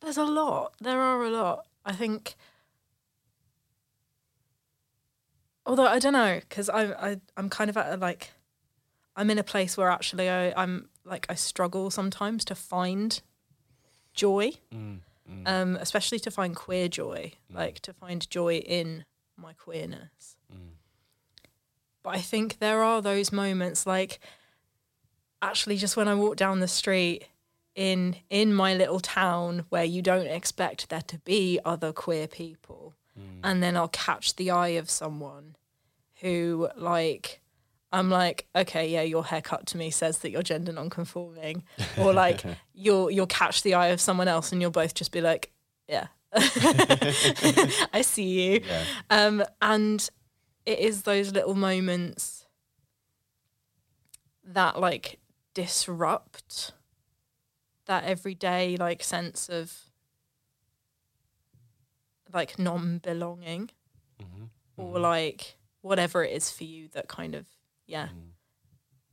There's 0.00 0.16
a 0.16 0.24
lot. 0.24 0.74
There 0.80 1.00
are 1.00 1.22
a 1.22 1.30
lot. 1.30 1.66
I 1.84 1.92
think 1.92 2.36
although 5.64 5.86
i 5.86 6.00
don't 6.00 6.12
know 6.12 6.40
because 6.40 6.68
I, 6.68 7.10
I 7.10 7.20
i'm 7.36 7.48
kind 7.48 7.70
of 7.70 7.76
at 7.76 7.94
a 7.94 7.96
like 7.96 8.32
i'm 9.14 9.30
in 9.30 9.38
a 9.38 9.44
place 9.44 9.76
where 9.76 9.88
actually 9.90 10.28
I, 10.28 10.52
i'm 10.60 10.88
like 11.04 11.24
i 11.28 11.36
struggle 11.36 11.88
sometimes 11.90 12.44
to 12.46 12.56
find 12.56 13.20
joy. 14.12 14.52
Mm, 14.74 14.98
mm. 15.30 15.48
Um 15.48 15.76
especially 15.76 16.18
to 16.20 16.32
find 16.32 16.56
queer 16.56 16.88
joy 16.88 17.34
mm. 17.50 17.56
like 17.56 17.78
to 17.80 17.92
find 17.92 18.28
joy 18.28 18.56
in 18.56 19.04
my 19.36 19.52
queerness. 19.52 20.36
But 22.02 22.16
i 22.16 22.20
think 22.20 22.58
there 22.58 22.82
are 22.82 23.00
those 23.00 23.30
moments 23.30 23.86
like 23.86 24.18
actually 25.42 25.76
just 25.76 25.96
when 25.96 26.08
i 26.08 26.14
walk 26.14 26.36
down 26.36 26.60
the 26.60 26.68
street 26.68 27.24
in 27.74 28.16
in 28.30 28.54
my 28.54 28.74
little 28.74 29.00
town 29.00 29.64
where 29.68 29.84
you 29.84 30.00
don't 30.00 30.26
expect 30.26 30.88
there 30.88 31.02
to 31.02 31.18
be 31.20 31.58
other 31.64 31.92
queer 31.92 32.26
people 32.26 32.94
and 33.42 33.62
then 33.62 33.76
i'll 33.76 33.88
catch 33.88 34.36
the 34.36 34.50
eye 34.50 34.68
of 34.68 34.88
someone 34.88 35.54
who 36.20 36.68
like 36.76 37.40
i'm 37.92 38.08
like 38.08 38.46
okay 38.56 38.88
yeah 38.88 39.02
your 39.02 39.24
haircut 39.24 39.66
to 39.66 39.76
me 39.76 39.90
says 39.90 40.18
that 40.20 40.30
you're 40.30 40.42
gender 40.42 40.72
non-conforming. 40.72 41.62
Or 41.98 42.12
like 42.24 42.42
you'll 42.72 43.10
you'll 43.10 43.26
catch 43.26 43.62
the 43.62 43.74
eye 43.74 43.88
of 43.88 44.00
someone 44.00 44.28
else 44.28 44.52
and 44.52 44.62
you'll 44.62 44.70
both 44.70 44.94
just 44.94 45.12
be 45.12 45.20
like 45.20 45.50
yeah 45.88 46.06
i 46.34 48.00
see 48.02 48.52
you. 48.52 48.60
Yeah. 48.66 48.84
um, 49.10 49.44
and 49.60 50.08
it 50.64 50.78
is 50.78 51.02
those 51.02 51.32
little 51.32 51.54
moments 51.54 52.46
that 54.44 54.80
like 54.80 55.18
disrupt 55.54 56.72
that 57.86 58.04
everyday 58.04 58.76
like 58.76 59.02
sense 59.02 59.48
of 59.48 59.90
like 62.32 62.58
non-belonging 62.58 63.70
mm-hmm. 64.22 64.44
or 64.76 64.94
mm-hmm. 64.94 65.02
like 65.02 65.56
whatever 65.82 66.24
it 66.24 66.32
is 66.32 66.50
for 66.50 66.64
you 66.64 66.88
that 66.92 67.08
kind 67.08 67.34
of 67.34 67.46
yeah 67.86 68.06
mm. 68.06 68.30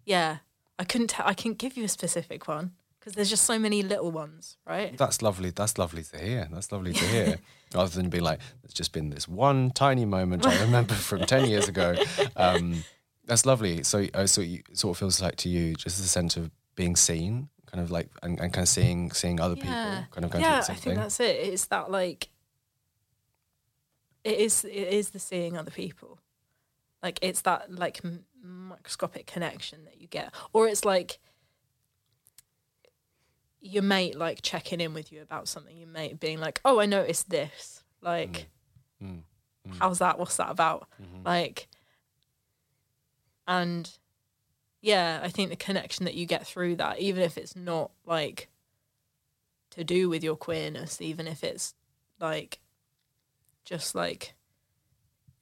yeah 0.06 0.38
i 0.78 0.84
couldn't 0.84 1.10
t- 1.10 1.24
i 1.26 1.34
can't 1.34 1.58
give 1.58 1.76
you 1.76 1.84
a 1.84 1.90
specific 1.90 2.48
one 2.48 2.72
because 3.00 3.14
there's 3.16 3.30
just 3.30 3.46
so 3.46 3.58
many 3.58 3.82
little 3.82 4.12
ones 4.12 4.58
right 4.66 4.98
That's 4.98 5.22
lovely. 5.22 5.52
That's 5.52 5.78
lovely 5.78 6.04
to 6.04 6.18
hear. 6.18 6.48
That's 6.52 6.72
lovely 6.72 6.94
to 6.94 7.06
hear. 7.06 7.38
Rather 7.74 7.90
than 7.90 8.10
being 8.10 8.24
like, 8.24 8.40
there's 8.62 8.74
just 8.74 8.92
been 8.92 9.10
this 9.10 9.28
one 9.28 9.72
tiny 9.72 10.06
moment 10.06 10.46
I 10.46 10.62
remember 10.62 10.94
from 10.94 11.22
10 11.22 11.50
years 11.50 11.68
ago. 11.70 11.96
Um, 12.36 12.84
that's 13.30 13.46
lovely. 13.46 13.84
So, 13.84 14.08
uh, 14.14 14.28
so 14.28 14.42
you, 14.42 14.62
it 14.70 14.78
sort 14.78 14.96
of 14.96 15.00
feels 15.00 15.22
like 15.22 15.38
to 15.38 15.50
you 15.50 15.76
just 15.76 15.98
the 16.02 16.08
sense 16.08 16.36
of 16.36 16.52
being 16.76 16.96
seen, 16.98 17.48
kind 17.68 17.82
of 17.84 17.92
like, 17.92 18.10
and, 18.24 18.40
and 18.40 18.52
kind 18.52 18.64
of 18.64 18.70
seeing 18.70 19.12
seeing 19.12 19.40
other 19.40 19.56
people 19.56 19.74
kind 20.12 20.26
of 20.26 20.32
going 20.32 20.44
yeah, 20.44 20.60
through 20.60 20.60
the 20.60 20.64
same 20.64 20.76
I 20.76 20.80
think 20.80 20.84
thing. 20.96 20.96
that's 20.96 21.20
it. 21.22 21.36
It's 21.54 21.66
that 21.68 21.90
like 21.92 22.30
it 24.24 24.38
is 24.38 24.66
it 24.66 24.72
is 24.72 25.12
the 25.12 25.20
seeing 25.20 25.58
other 25.58 25.72
people. 25.72 26.20
Like 27.02 27.20
it's 27.22 27.42
that 27.42 27.72
like 27.74 28.02
m- 28.04 28.26
microscopic 28.44 29.26
connection 29.26 29.86
that 29.86 30.02
you 30.02 30.08
get, 30.08 30.34
or 30.52 30.68
it's 30.68 30.84
like 30.84 31.20
your 33.62 33.84
mate 33.84 34.18
like 34.18 34.42
checking 34.42 34.82
in 34.82 34.94
with 34.94 35.12
you 35.12 35.22
about 35.22 35.48
something, 35.48 35.76
your 35.78 35.88
mate 35.88 36.20
being 36.20 36.40
like, 36.40 36.60
"Oh, 36.66 36.80
I 36.82 36.86
noticed 36.86 37.30
this." 37.30 37.84
Like, 38.02 38.48
Mm. 39.02 39.22
Mm. 39.68 39.76
how's 39.80 40.00
that? 40.00 40.20
What's 40.20 40.36
that 40.38 40.50
about? 40.50 40.88
Mhm. 41.02 41.26
Like, 41.26 41.69
and 43.50 43.90
yeah, 44.80 45.20
I 45.24 45.30
think 45.30 45.50
the 45.50 45.56
connection 45.56 46.06
that 46.06 46.14
you 46.14 46.28
get 46.28 46.46
through 46.46 46.76
that, 46.76 47.00
even 47.00 47.24
if 47.24 47.36
it's 47.36 47.56
not 47.56 47.90
like 48.06 48.48
to 49.72 49.84
do 49.84 50.08
with 50.08 50.24
your 50.24 50.36
queerness, 50.36 51.02
even 51.02 51.28
if 51.28 51.44
it's 51.44 51.74
like 52.20 52.60
just 53.66 53.96
like 53.96 54.36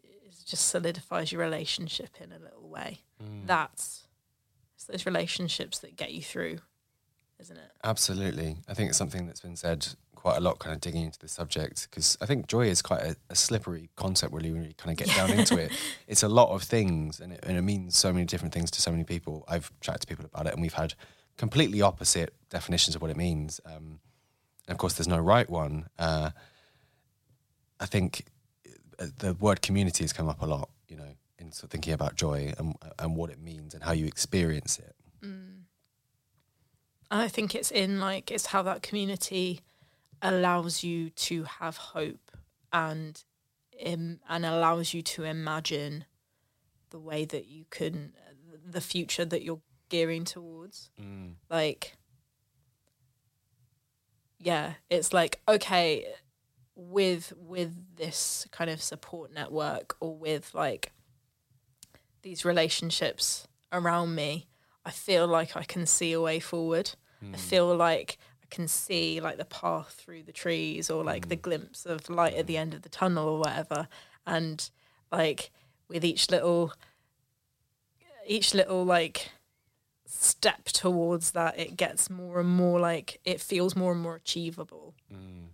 it 0.01 0.33
just 0.45 0.69
solidifies 0.69 1.33
your 1.33 1.41
relationship 1.41 2.15
in 2.21 2.31
a 2.31 2.39
little 2.39 2.69
way. 2.69 3.01
Mm. 3.21 3.45
That's 3.45 4.07
it's 4.75 4.85
those 4.85 5.05
relationships 5.05 5.79
that 5.79 5.97
get 5.97 6.13
you 6.13 6.21
through, 6.21 6.59
isn't 7.39 7.57
it? 7.57 7.71
Absolutely. 7.83 8.55
I 8.69 8.73
think 8.73 8.87
it's 8.87 8.97
something 8.97 9.27
that's 9.27 9.41
been 9.41 9.57
said 9.57 9.85
quite 10.27 10.39
a 10.39 10.41
lot, 10.41 10.59
kind 10.59 10.75
of 10.75 10.81
digging 10.81 11.03
into 11.03 11.17
the 11.19 11.27
subject, 11.29 11.87
because 11.89 12.17
I 12.19 12.25
think 12.25 12.47
joy 12.47 12.67
is 12.67 12.81
quite 12.81 12.99
a, 12.99 13.15
a 13.29 13.35
slippery 13.35 13.89
concept, 13.95 14.33
really, 14.33 14.51
when 14.51 14.65
you 14.65 14.73
kind 14.75 14.91
of 14.91 14.97
get 14.97 15.15
down 15.15 15.31
into 15.31 15.57
it. 15.57 15.71
It's 16.07 16.21
a 16.21 16.27
lot 16.27 16.49
of 16.49 16.63
things, 16.63 17.21
and 17.21 17.31
it, 17.31 17.39
and 17.43 17.57
it 17.57 17.61
means 17.61 17.97
so 17.97 18.11
many 18.11 18.25
different 18.25 18.53
things 18.53 18.69
to 18.71 18.81
so 18.81 18.91
many 18.91 19.05
people. 19.05 19.45
I've 19.47 19.71
chatted 19.79 20.01
to 20.01 20.07
people 20.07 20.25
about 20.25 20.45
it, 20.45 20.51
and 20.51 20.61
we've 20.61 20.73
had 20.73 20.95
completely 21.37 21.81
opposite 21.81 22.33
definitions 22.49 22.93
of 22.93 23.01
what 23.01 23.09
it 23.09 23.15
means. 23.15 23.61
Um, 23.65 24.01
and 24.67 24.75
of 24.75 24.77
course, 24.77 24.95
there's 24.95 25.07
no 25.07 25.19
right 25.19 25.49
one. 25.49 25.87
Uh, 25.97 26.31
I 27.79 27.85
think 27.85 28.25
uh, 28.99 29.05
the 29.19 29.33
word 29.33 29.61
community 29.61 30.03
has 30.03 30.11
come 30.11 30.27
up 30.27 30.41
a 30.41 30.45
lot, 30.45 30.69
you 30.89 30.97
know, 30.97 31.11
in 31.39 31.53
sort 31.53 31.65
of 31.65 31.69
thinking 31.69 31.93
about 31.93 32.15
joy 32.15 32.53
and, 32.57 32.75
and 32.99 33.15
what 33.15 33.29
it 33.29 33.39
means 33.39 33.73
and 33.73 33.81
how 33.81 33.93
you 33.93 34.05
experience 34.05 34.77
it. 34.77 34.93
I 37.09 37.29
think 37.29 37.55
it's 37.55 37.71
in 37.71 38.01
like 38.01 38.29
it's 38.29 38.47
how 38.47 38.61
that 38.63 38.81
community 38.81 39.61
allows 40.21 40.83
you 40.83 41.09
to 41.11 41.43
have 41.43 41.77
hope 41.77 42.31
and 42.71 43.23
and 43.79 44.19
allows 44.29 44.93
you 44.93 45.01
to 45.03 45.23
imagine 45.23 46.05
the 46.89 46.99
way 46.99 47.25
that 47.25 47.47
you 47.47 47.65
can 47.69 48.13
the 48.65 48.81
future 48.81 49.25
that 49.25 49.43
you're 49.43 49.61
gearing 49.89 50.25
towards. 50.25 50.89
Mm. 50.99 51.33
Like 51.49 51.97
yeah 54.39 54.73
it's 54.89 55.13
like 55.13 55.39
okay 55.47 56.05
with 56.75 57.33
with 57.37 57.73
this 57.95 58.47
kind 58.51 58.69
of 58.69 58.81
support 58.81 59.33
network 59.33 59.95
or 59.99 60.15
with 60.15 60.53
like 60.53 60.91
these 62.21 62.45
relationships 62.45 63.47
around 63.71 64.13
me 64.13 64.47
i 64.85 64.91
feel 64.91 65.27
like 65.27 65.57
i 65.57 65.63
can 65.63 65.85
see 65.85 66.13
a 66.13 66.21
way 66.21 66.39
forward. 66.39 66.91
I 67.21 67.35
mm. 67.35 67.39
feel 67.39 67.75
like 67.75 68.19
can 68.49 68.67
see 68.67 69.19
like 69.19 69.37
the 69.37 69.45
path 69.45 69.93
through 69.97 70.23
the 70.23 70.31
trees 70.31 70.89
or 70.89 71.03
like 71.03 71.29
the 71.29 71.37
mm. 71.37 71.41
glimpse 71.41 71.85
of 71.85 72.09
light 72.09 72.33
at 72.35 72.47
the 72.47 72.55
mm. 72.55 72.59
end 72.59 72.73
of 72.73 72.81
the 72.81 72.89
tunnel 72.89 73.27
or 73.27 73.39
whatever. 73.39 73.87
And 74.25 74.69
like 75.11 75.51
with 75.87 76.03
each 76.03 76.29
little 76.29 76.73
each 78.25 78.53
little 78.53 78.83
like 78.83 79.31
step 80.05 80.65
towards 80.65 81.31
that 81.31 81.57
it 81.59 81.77
gets 81.77 82.09
more 82.09 82.39
and 82.39 82.49
more 82.49 82.79
like 82.79 83.19
it 83.23 83.41
feels 83.41 83.75
more 83.75 83.91
and 83.91 84.01
more 84.01 84.15
achievable. 84.15 84.93
Mm. 85.13 85.47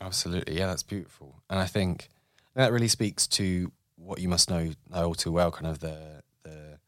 Absolutely, 0.00 0.56
yeah, 0.56 0.66
that's 0.66 0.82
beautiful, 0.82 1.42
and 1.50 1.60
I 1.60 1.66
think 1.66 2.08
that 2.54 2.72
really 2.72 2.88
speaks 2.88 3.26
to 3.26 3.70
what 3.96 4.18
you 4.18 4.30
must 4.30 4.48
know, 4.48 4.70
know 4.88 5.04
all 5.04 5.14
too 5.14 5.30
well, 5.30 5.50
kind 5.50 5.66
of 5.66 5.80
the 5.80 6.22
the 6.42 6.78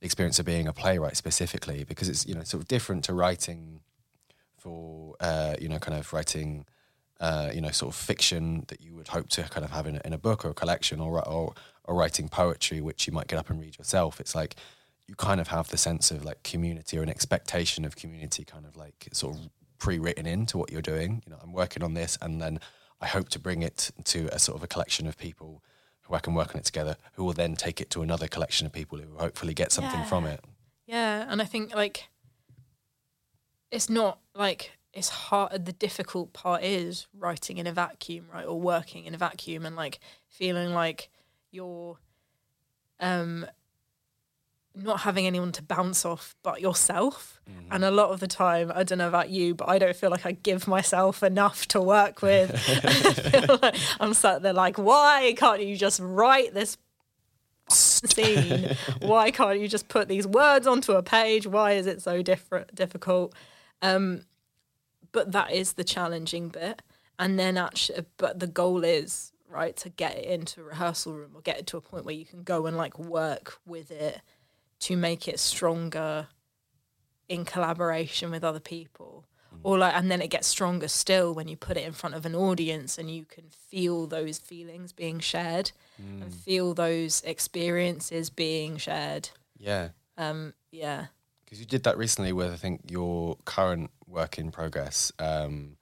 experience 0.00 0.38
of 0.38 0.46
being 0.46 0.66
a 0.68 0.72
playwright 0.72 1.16
specifically, 1.16 1.84
because 1.84 2.08
it's 2.08 2.26
you 2.26 2.34
know 2.34 2.42
sort 2.42 2.62
of 2.62 2.68
different 2.68 3.04
to 3.04 3.14
writing 3.14 3.80
for 4.58 5.16
uh, 5.20 5.54
you 5.60 5.68
know 5.68 5.78
kind 5.78 5.98
of 5.98 6.12
writing 6.12 6.66
uh, 7.20 7.50
you 7.54 7.60
know 7.60 7.70
sort 7.70 7.94
of 7.94 7.98
fiction 7.98 8.64
that 8.68 8.80
you 8.80 8.94
would 8.94 9.08
hope 9.08 9.28
to 9.30 9.42
kind 9.44 9.64
of 9.64 9.70
have 9.70 9.86
in 9.86 9.96
a, 9.96 10.00
in 10.04 10.12
a 10.12 10.18
book 10.18 10.44
or 10.44 10.50
a 10.50 10.54
collection, 10.54 11.00
or, 11.00 11.26
or 11.26 11.54
or 11.84 11.94
writing 11.94 12.28
poetry 12.28 12.80
which 12.80 13.06
you 13.06 13.12
might 13.12 13.28
get 13.28 13.38
up 13.38 13.48
and 13.50 13.60
read 13.60 13.78
yourself. 13.78 14.20
It's 14.20 14.34
like 14.34 14.56
you 15.06 15.14
kind 15.14 15.40
of 15.40 15.48
have 15.48 15.68
the 15.68 15.76
sense 15.76 16.10
of 16.10 16.24
like 16.24 16.42
community 16.42 16.98
or 16.98 17.02
an 17.02 17.08
expectation 17.08 17.84
of 17.84 17.96
community, 17.96 18.44
kind 18.44 18.66
of 18.66 18.76
like 18.76 19.08
sort 19.12 19.36
of 19.36 19.48
pre-written 19.78 20.26
into 20.26 20.58
what 20.58 20.72
you're 20.72 20.82
doing. 20.82 21.22
You 21.26 21.32
know, 21.32 21.38
I'm 21.42 21.52
working 21.52 21.82
on 21.82 21.94
this, 21.94 22.18
and 22.20 22.40
then 22.40 22.60
I 23.00 23.06
hope 23.06 23.28
to 23.30 23.38
bring 23.38 23.62
it 23.62 23.90
to 24.04 24.28
a 24.32 24.38
sort 24.38 24.56
of 24.56 24.64
a 24.64 24.66
collection 24.66 25.06
of 25.06 25.16
people 25.16 25.62
who 26.06 26.14
I 26.14 26.20
can 26.20 26.34
work 26.34 26.54
on 26.54 26.60
it 26.60 26.64
together, 26.64 26.96
who 27.14 27.24
will 27.24 27.32
then 27.32 27.56
take 27.56 27.80
it 27.80 27.90
to 27.90 28.02
another 28.02 28.28
collection 28.28 28.66
of 28.66 28.72
people 28.72 28.98
who 28.98 29.08
will 29.08 29.20
hopefully 29.20 29.54
get 29.54 29.72
something 29.72 30.04
from 30.04 30.24
it. 30.26 30.40
Yeah, 30.86 31.26
and 31.28 31.42
I 31.42 31.44
think 31.44 31.74
like 31.74 32.08
it's 33.70 33.90
not 33.90 34.18
like 34.34 34.72
it's 34.92 35.08
hard. 35.08 35.64
The 35.66 35.72
difficult 35.72 36.32
part 36.32 36.62
is 36.62 37.06
writing 37.12 37.58
in 37.58 37.66
a 37.66 37.72
vacuum, 37.72 38.26
right, 38.32 38.46
or 38.46 38.60
working 38.60 39.04
in 39.04 39.14
a 39.14 39.18
vacuum, 39.18 39.66
and 39.66 39.76
like 39.76 39.98
feeling 40.28 40.72
like 40.72 41.10
you're 41.50 41.98
um 43.00 43.46
not 44.76 45.00
having 45.00 45.26
anyone 45.26 45.52
to 45.52 45.62
bounce 45.62 46.04
off 46.04 46.36
but 46.42 46.60
yourself. 46.60 47.40
And 47.70 47.84
a 47.84 47.90
lot 47.90 48.10
of 48.10 48.20
the 48.20 48.26
time, 48.26 48.70
I 48.74 48.82
don't 48.82 48.98
know 48.98 49.08
about 49.08 49.30
you, 49.30 49.54
but 49.54 49.68
I 49.68 49.78
don't 49.78 49.96
feel 49.96 50.10
like 50.10 50.26
I 50.26 50.32
give 50.32 50.68
myself 50.68 51.22
enough 51.22 51.66
to 51.68 51.80
work 51.80 52.20
with. 52.20 52.52
I 52.84 53.40
feel 53.40 53.58
like 53.62 53.76
I'm 54.00 54.14
sat 54.14 54.42
there 54.42 54.52
like, 54.52 54.76
why 54.78 55.34
can't 55.36 55.64
you 55.64 55.76
just 55.76 56.00
write 56.02 56.54
this 56.54 56.76
scene. 57.68 58.76
Why 59.00 59.30
can't 59.30 59.60
you 59.60 59.68
just 59.68 59.88
put 59.88 60.08
these 60.08 60.26
words 60.26 60.66
onto 60.66 60.92
a 60.92 61.02
page? 61.02 61.46
Why 61.46 61.72
is 61.72 61.86
it 61.86 62.02
so 62.02 62.22
different, 62.22 62.74
difficult? 62.74 63.34
Um, 63.82 64.22
but 65.12 65.32
that 65.32 65.52
is 65.52 65.74
the 65.74 65.84
challenging 65.84 66.48
bit. 66.48 66.82
And 67.18 67.38
then 67.38 67.56
actually, 67.56 68.04
but 68.18 68.38
the 68.38 68.46
goal 68.46 68.84
is 68.84 69.32
right 69.48 69.76
to 69.76 69.88
get 69.88 70.16
it 70.16 70.26
into 70.26 70.60
a 70.60 70.64
rehearsal 70.64 71.14
room 71.14 71.30
or 71.34 71.40
get 71.40 71.58
it 71.58 71.66
to 71.68 71.76
a 71.76 71.80
point 71.80 72.04
where 72.04 72.14
you 72.14 72.26
can 72.26 72.42
go 72.42 72.66
and 72.66 72.76
like 72.76 72.98
work 72.98 73.58
with 73.64 73.90
it 73.90 74.20
to 74.80 74.96
make 74.96 75.28
it 75.28 75.38
stronger 75.38 76.28
in 77.28 77.44
collaboration 77.44 78.30
with 78.30 78.44
other 78.44 78.60
people. 78.60 79.24
Or 79.62 79.78
like 79.78 79.94
and 79.94 80.10
then 80.10 80.20
it 80.20 80.28
gets 80.28 80.46
stronger 80.46 80.86
still 80.86 81.34
when 81.34 81.48
you 81.48 81.56
put 81.56 81.78
it 81.78 81.86
in 81.86 81.92
front 81.92 82.14
of 82.14 82.26
an 82.26 82.34
audience 82.34 82.98
and 82.98 83.10
you 83.10 83.24
can 83.24 83.44
feel 83.68 84.06
those 84.06 84.38
feelings 84.38 84.92
being 84.92 85.18
shared 85.18 85.72
and 85.98 86.32
feel 86.32 86.74
those 86.74 87.22
experiences 87.22 88.28
being 88.28 88.76
shared. 88.76 89.30
Yeah, 89.56 89.88
um 90.18 90.52
yeah. 90.70 91.06
Because 91.44 91.58
you 91.58 91.66
did 91.66 91.84
that 91.84 91.96
recently 91.96 92.32
with 92.32 92.52
I 92.52 92.56
think 92.56 92.82
your 92.90 93.38
current 93.44 93.90
work 94.06 94.38
in 94.38 94.50
progress. 94.50 95.10
Um, 95.18 95.78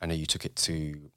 I 0.00 0.06
know 0.06 0.14
you 0.14 0.26
took 0.26 0.44
it 0.44 0.56
to 0.56 1.10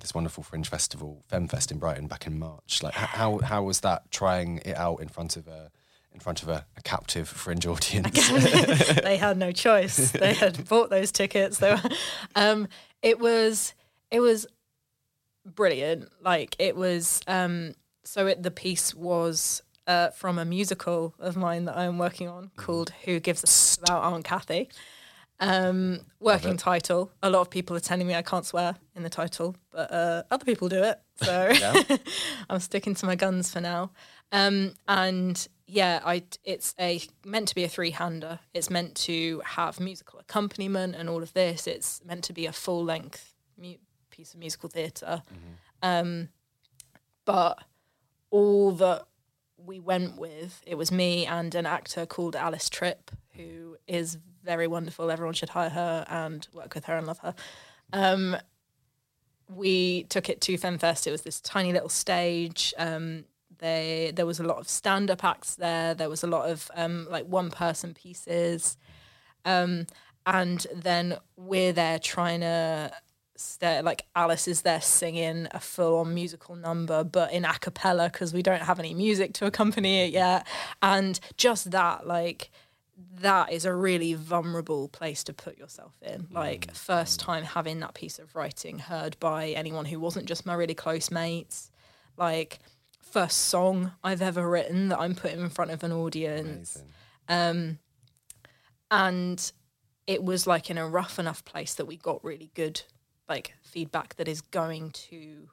this 0.00 0.14
wonderful 0.14 0.42
fringe 0.42 0.68
festival, 0.68 1.24
FemFest 1.30 1.70
in 1.70 1.78
Brighton, 1.78 2.06
back 2.06 2.26
in 2.26 2.38
March. 2.38 2.82
Like, 2.82 2.94
how 2.94 3.38
how 3.38 3.62
was 3.62 3.80
that 3.80 4.10
trying 4.10 4.58
it 4.58 4.76
out 4.76 4.96
in 4.96 5.08
front 5.08 5.36
of 5.36 5.48
a 5.48 5.70
in 6.16 6.20
front 6.20 6.42
of 6.42 6.48
a, 6.48 6.64
a 6.76 6.82
captive 6.82 7.28
fringe 7.28 7.66
audience? 7.72 8.28
they 9.02 9.18
had 9.18 9.36
no 9.36 9.52
choice. 9.52 10.12
They 10.12 10.32
had 10.32 10.66
bought 10.66 10.88
those 10.88 11.12
tickets. 11.12 11.58
They 11.58 11.74
were, 11.74 11.82
um, 12.34 12.68
it 13.02 13.20
was 13.20 13.74
it 14.10 14.20
was 14.20 14.46
brilliant. 15.44 16.08
Like 16.22 16.56
it 16.58 16.74
was. 16.74 17.20
Um, 17.28 17.74
so 18.02 18.26
it, 18.28 18.42
the 18.42 18.50
piece 18.50 18.94
was 18.94 19.62
uh, 19.86 20.10
from 20.10 20.38
a 20.38 20.44
musical 20.44 21.14
of 21.18 21.36
mine 21.36 21.64
that 21.66 21.76
I'm 21.76 21.98
working 21.98 22.28
on 22.28 22.50
called 22.56 22.90
"Who 23.04 23.20
Gives 23.20 23.42
a 23.44 23.48
S 23.48 23.78
About 23.82 24.02
Aunt 24.02 24.24
Kathy." 24.24 24.70
Um, 25.38 26.00
working 26.18 26.56
title. 26.56 27.10
A 27.22 27.28
lot 27.28 27.42
of 27.42 27.50
people 27.50 27.76
are 27.76 27.80
telling 27.80 28.06
me 28.06 28.14
I 28.14 28.22
can't 28.22 28.46
swear 28.46 28.76
in 28.94 29.02
the 29.02 29.10
title, 29.10 29.54
but 29.70 29.92
uh, 29.92 30.22
other 30.30 30.46
people 30.46 30.70
do 30.70 30.82
it. 30.82 30.98
So 31.16 31.52
I'm 32.50 32.60
sticking 32.60 32.94
to 32.94 33.06
my 33.06 33.16
guns 33.16 33.50
for 33.50 33.60
now. 33.60 33.90
Um, 34.32 34.74
and 34.88 35.46
yeah, 35.66 36.00
I 36.04 36.22
it's 36.44 36.74
a 36.78 37.00
meant 37.24 37.48
to 37.48 37.54
be 37.54 37.64
a 37.64 37.68
three 37.68 37.90
hander. 37.90 38.40
It's 38.54 38.70
meant 38.70 38.94
to 38.96 39.42
have 39.44 39.80
musical 39.80 40.18
accompaniment 40.18 40.94
and 40.94 41.08
all 41.08 41.22
of 41.22 41.32
this. 41.32 41.66
It's 41.66 42.04
meant 42.04 42.24
to 42.24 42.32
be 42.32 42.46
a 42.46 42.52
full 42.52 42.84
length 42.84 43.34
mu- 43.58 43.74
piece 44.10 44.34
of 44.34 44.40
musical 44.40 44.68
theatre. 44.68 45.22
Um, 45.82 46.28
but 47.24 47.62
all 48.30 48.72
that 48.72 49.06
we 49.56 49.80
went 49.80 50.16
with, 50.18 50.62
it 50.66 50.76
was 50.76 50.92
me 50.92 51.26
and 51.26 51.54
an 51.54 51.66
actor 51.66 52.06
called 52.06 52.36
Alice 52.36 52.68
Tripp, 52.68 53.10
who 53.34 53.76
is 53.86 54.18
very 54.44 54.66
wonderful. 54.68 55.10
Everyone 55.10 55.34
should 55.34 55.48
hire 55.50 55.70
her 55.70 56.04
and 56.08 56.46
work 56.52 56.74
with 56.74 56.84
her 56.84 56.96
and 56.96 57.06
love 57.06 57.18
her. 57.18 57.34
Um, 57.92 58.36
we 59.48 60.04
took 60.04 60.28
it 60.28 60.40
to 60.42 60.54
FemFest. 60.54 61.06
It 61.06 61.10
was 61.10 61.22
this 61.22 61.40
tiny 61.40 61.72
little 61.72 61.88
stage. 61.88 62.72
Um, 62.78 63.24
they 63.58 64.12
there 64.14 64.26
was 64.26 64.40
a 64.40 64.44
lot 64.44 64.58
of 64.58 64.68
stand 64.68 65.10
up 65.10 65.24
acts 65.24 65.54
there. 65.56 65.94
There 65.94 66.08
was 66.08 66.22
a 66.22 66.26
lot 66.26 66.48
of 66.48 66.70
um, 66.74 67.06
like 67.10 67.26
one 67.26 67.50
person 67.50 67.94
pieces, 67.94 68.76
um, 69.44 69.86
and 70.24 70.66
then 70.74 71.16
we're 71.36 71.72
there 71.72 71.98
trying 71.98 72.40
to. 72.40 72.92
Stay, 73.38 73.82
like 73.82 74.06
Alice 74.16 74.48
is 74.48 74.62
there 74.62 74.80
singing 74.80 75.46
a 75.50 75.60
full 75.60 75.98
on 75.98 76.14
musical 76.14 76.56
number, 76.56 77.04
but 77.04 77.30
in 77.34 77.44
a 77.44 77.52
cappella 77.58 78.08
because 78.10 78.32
we 78.32 78.42
don't 78.42 78.62
have 78.62 78.78
any 78.78 78.94
music 78.94 79.34
to 79.34 79.44
accompany 79.44 80.06
it 80.06 80.12
yet. 80.14 80.46
And 80.80 81.20
just 81.36 81.70
that, 81.72 82.06
like 82.06 82.50
that 83.20 83.52
is 83.52 83.64
a 83.64 83.74
really 83.74 84.14
vulnerable 84.14 84.88
place 84.88 85.22
to 85.24 85.32
put 85.32 85.58
yourself 85.58 85.94
in. 86.02 86.22
Mm. 86.22 86.34
Like 86.34 86.74
first 86.74 87.20
time 87.20 87.44
having 87.44 87.80
that 87.80 87.94
piece 87.94 88.18
of 88.18 88.34
writing 88.34 88.78
heard 88.78 89.18
by 89.20 89.48
anyone 89.48 89.84
who 89.84 90.00
wasn't 90.00 90.26
just 90.26 90.46
my 90.46 90.54
really 90.54 90.74
close 90.74 91.10
mates. 91.10 91.70
Like 92.16 92.58
first 93.16 93.44
song 93.44 93.92
I've 94.04 94.20
ever 94.20 94.46
written 94.46 94.88
that 94.88 95.00
I'm 95.00 95.14
putting 95.14 95.40
in 95.40 95.48
front 95.48 95.70
of 95.70 95.82
an 95.82 95.90
audience. 95.90 96.82
Amazing. 97.26 97.78
and 98.90 99.52
it 100.06 100.22
was 100.22 100.46
like 100.46 100.68
in 100.68 100.76
a 100.76 100.86
rough 100.86 101.18
enough 101.18 101.42
place 101.42 101.72
that 101.76 101.86
we 101.86 101.96
got 101.96 102.22
really 102.22 102.50
good 102.52 102.82
like 103.26 103.54
feedback 103.62 104.16
that 104.16 104.28
is 104.28 104.42
going 104.42 104.90
to 104.90 105.48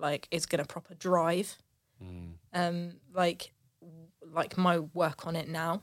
like 0.00 0.26
is 0.32 0.46
going 0.46 0.58
to 0.58 0.66
proper 0.66 0.94
drive. 0.94 1.56
Um 2.52 2.94
like 3.14 3.52
like 4.32 4.58
my 4.58 4.80
work 4.80 5.28
on 5.28 5.36
it 5.36 5.48
now. 5.48 5.82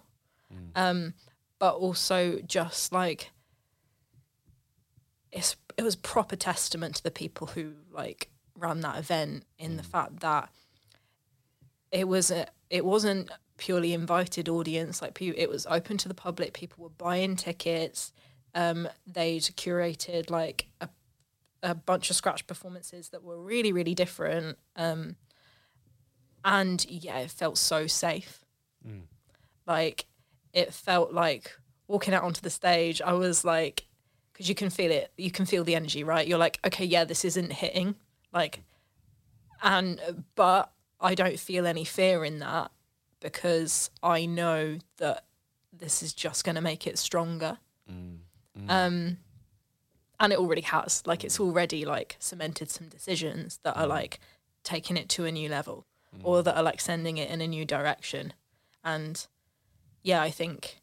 Um 0.75 1.13
but 1.57 1.75
also 1.75 2.39
just 2.45 2.91
like 2.91 3.31
it's 5.31 5.55
it 5.77 5.83
was 5.83 5.95
proper 5.95 6.35
testament 6.35 6.95
to 6.95 7.03
the 7.03 7.11
people 7.11 7.47
who 7.47 7.75
like 7.93 8.29
ran 8.57 8.81
that 8.81 8.97
event 8.97 9.45
in 9.57 9.77
the 9.77 9.83
fact 9.83 10.19
that 10.19 10.49
it 11.93 12.07
was 12.07 12.31
a, 12.31 12.47
it 12.69 12.83
wasn't 12.83 13.29
purely 13.57 13.93
invited 13.93 14.49
audience 14.49 15.01
like 15.01 15.21
it 15.21 15.47
was 15.49 15.65
open 15.67 15.95
to 15.95 16.07
the 16.07 16.13
public 16.13 16.53
people 16.53 16.83
were 16.83 16.89
buying 16.89 17.35
tickets 17.35 18.11
um 18.55 18.89
they'd 19.05 19.43
curated 19.43 20.29
like 20.29 20.67
a, 20.81 20.89
a 21.61 21.75
bunch 21.75 22.09
of 22.09 22.15
scratch 22.15 22.45
performances 22.47 23.09
that 23.09 23.23
were 23.23 23.39
really 23.39 23.71
really 23.71 23.93
different 23.93 24.57
um 24.75 25.15
and 26.43 26.85
yeah 26.89 27.19
it 27.19 27.31
felt 27.31 27.57
so 27.57 27.87
safe. 27.87 28.43
Like 29.65 30.05
it 30.51 30.73
felt 30.73 31.13
like 31.13 31.57
walking 31.87 32.13
out 32.13 32.23
onto 32.23 32.41
the 32.41 32.49
stage 32.49 33.01
i 33.01 33.13
was 33.13 33.45
like 33.45 33.85
because 34.31 34.49
you 34.49 34.55
can 34.55 34.69
feel 34.69 34.91
it 34.91 35.11
you 35.17 35.31
can 35.31 35.45
feel 35.45 35.63
the 35.63 35.75
energy 35.75 36.03
right? 36.03 36.27
You're 36.27 36.37
like 36.37 36.59
okay 36.65 36.85
yeah 36.85 37.05
this 37.05 37.23
isn't 37.23 37.53
hitting 37.53 37.95
like 38.33 38.63
and 39.61 40.01
but 40.35 40.72
i 41.03 41.13
don't 41.13 41.39
feel 41.39 41.67
any 41.67 41.83
fear 41.83 42.25
in 42.25 42.39
that 42.39 42.71
because 43.19 43.91
i 44.01 44.25
know 44.25 44.77
that 44.97 45.25
this 45.71 46.01
is 46.01 46.13
just 46.13 46.45
going 46.45 46.55
to 46.55 46.61
make 46.61 46.85
it 46.85 46.99
stronger. 46.99 47.57
Mm. 47.91 48.17
Mm. 48.57 48.69
Um 48.69 49.17
and 50.19 50.31
it 50.31 50.37
already 50.39 50.61
has. 50.61 51.01
Like 51.05 51.23
it's 51.23 51.39
mm. 51.39 51.45
already 51.45 51.83
like 51.83 52.15
cemented 52.19 52.69
some 52.69 52.87
decisions 52.87 53.59
that 53.63 53.75
are 53.75 53.87
like 53.87 54.19
taking 54.63 54.95
it 54.95 55.09
to 55.09 55.25
a 55.25 55.31
new 55.31 55.49
level 55.49 55.85
or 56.21 56.43
that 56.43 56.55
are 56.55 56.61
like 56.61 56.79
sending 56.79 57.17
it 57.17 57.29
in 57.31 57.41
a 57.41 57.47
new 57.47 57.65
direction. 57.65 58.33
And 58.83 59.25
yeah 60.03 60.21
i 60.21 60.29
think 60.29 60.81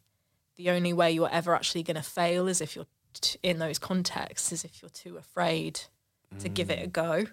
the 0.57 0.71
only 0.71 0.93
way 0.93 1.11
you're 1.13 1.31
ever 1.31 1.55
actually 1.55 1.83
going 1.83 1.97
to 1.97 2.03
fail 2.03 2.49
is 2.49 2.61
if 2.61 2.75
you're 2.75 2.87
t- 3.13 3.39
in 3.43 3.59
those 3.59 3.79
contexts 3.79 4.51
is 4.51 4.65
if 4.65 4.83
you're 4.83 4.91
too 4.91 5.17
afraid 5.17 5.83
to 6.39 6.49
give 6.49 6.71
it 6.71 6.83
a 6.83 6.87
go 6.87 7.27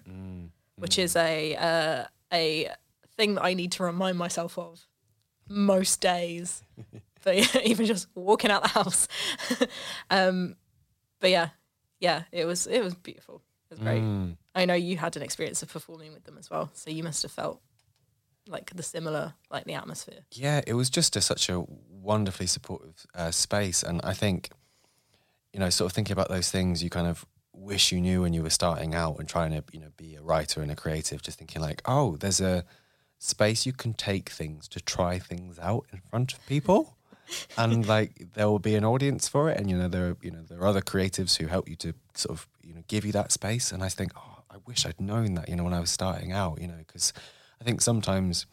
which 0.76 0.98
is 0.98 1.16
a 1.16 1.54
uh, 1.56 2.04
a 2.32 2.68
thing 3.16 3.34
that 3.34 3.44
i 3.44 3.54
need 3.54 3.72
to 3.72 3.82
remind 3.82 4.16
myself 4.18 4.58
of 4.58 4.86
most 5.48 6.00
days 6.00 6.62
but 7.24 7.36
yeah, 7.36 7.60
even 7.64 7.86
just 7.86 8.06
walking 8.14 8.50
out 8.50 8.62
the 8.62 8.68
house. 8.68 9.08
Um 10.10 10.56
but 11.20 11.30
yeah 11.30 11.48
yeah 12.00 12.22
it 12.32 12.44
was 12.44 12.66
it 12.66 12.82
was 12.82 12.94
beautiful. 12.94 13.42
It 13.70 13.74
was 13.74 13.80
great. 13.80 14.36
I 14.54 14.64
know 14.64 14.74
you 14.74 14.96
had 14.96 15.16
an 15.16 15.22
experience 15.22 15.62
of 15.62 15.70
performing 15.70 16.12
with 16.12 16.24
them 16.24 16.38
as 16.38 16.48
well 16.50 16.70
so 16.74 16.90
you 16.90 17.02
must 17.02 17.22
have 17.22 17.32
felt 17.32 17.60
like 18.48 18.70
the 18.74 18.82
similar 18.82 19.34
like 19.50 19.64
the 19.64 19.74
atmosphere. 19.74 20.20
Yeah, 20.32 20.60
it 20.66 20.74
was 20.74 20.90
just 20.90 21.16
a, 21.16 21.20
such 21.20 21.48
a 21.48 21.64
wonderfully 21.90 22.46
supportive 22.46 23.06
uh, 23.14 23.30
space, 23.30 23.82
and 23.82 24.00
I 24.02 24.14
think, 24.14 24.50
you 25.52 25.60
know, 25.60 25.70
sort 25.70 25.90
of 25.90 25.94
thinking 25.94 26.12
about 26.12 26.28
those 26.28 26.50
things 26.50 26.82
you 26.82 26.90
kind 26.90 27.06
of 27.06 27.26
wish 27.58 27.92
you 27.92 28.00
knew 28.00 28.22
when 28.22 28.32
you 28.32 28.42
were 28.42 28.50
starting 28.50 28.94
out 28.94 29.18
and 29.18 29.28
trying 29.28 29.50
to, 29.50 29.62
you 29.72 29.80
know, 29.80 29.90
be 29.96 30.14
a 30.14 30.22
writer 30.22 30.62
and 30.62 30.70
a 30.70 30.76
creative. 30.76 31.22
Just 31.22 31.38
thinking 31.38 31.60
like, 31.60 31.82
oh, 31.84 32.16
there's 32.16 32.40
a 32.40 32.64
space 33.18 33.66
you 33.66 33.72
can 33.72 33.94
take 33.94 34.30
things 34.30 34.68
to 34.68 34.80
try 34.80 35.18
things 35.18 35.58
out 35.58 35.86
in 35.92 36.00
front 36.08 36.32
of 36.32 36.46
people, 36.46 36.96
and 37.58 37.86
like 37.86 38.28
there 38.34 38.48
will 38.48 38.58
be 38.58 38.74
an 38.74 38.84
audience 38.84 39.28
for 39.28 39.50
it, 39.50 39.58
and 39.58 39.68
you 39.68 39.76
know 39.76 39.88
there, 39.88 40.10
are, 40.10 40.16
you 40.22 40.30
know, 40.30 40.42
there 40.48 40.60
are 40.60 40.66
other 40.66 40.80
creatives 40.80 41.36
who 41.36 41.46
help 41.46 41.68
you 41.68 41.76
to 41.76 41.94
sort 42.14 42.38
of, 42.38 42.48
you 42.62 42.74
know, 42.74 42.82
give 42.88 43.04
you 43.04 43.12
that 43.12 43.32
space. 43.32 43.72
And 43.72 43.82
I 43.82 43.88
think, 43.88 44.12
oh, 44.16 44.42
I 44.50 44.56
wish 44.66 44.86
I'd 44.86 45.00
known 45.00 45.34
that, 45.34 45.48
you 45.48 45.56
know, 45.56 45.64
when 45.64 45.74
I 45.74 45.80
was 45.80 45.90
starting 45.90 46.32
out, 46.32 46.60
you 46.60 46.68
know, 46.68 46.78
because 46.78 47.12
I 47.60 47.64
think 47.64 47.80
sometimes 47.80 48.46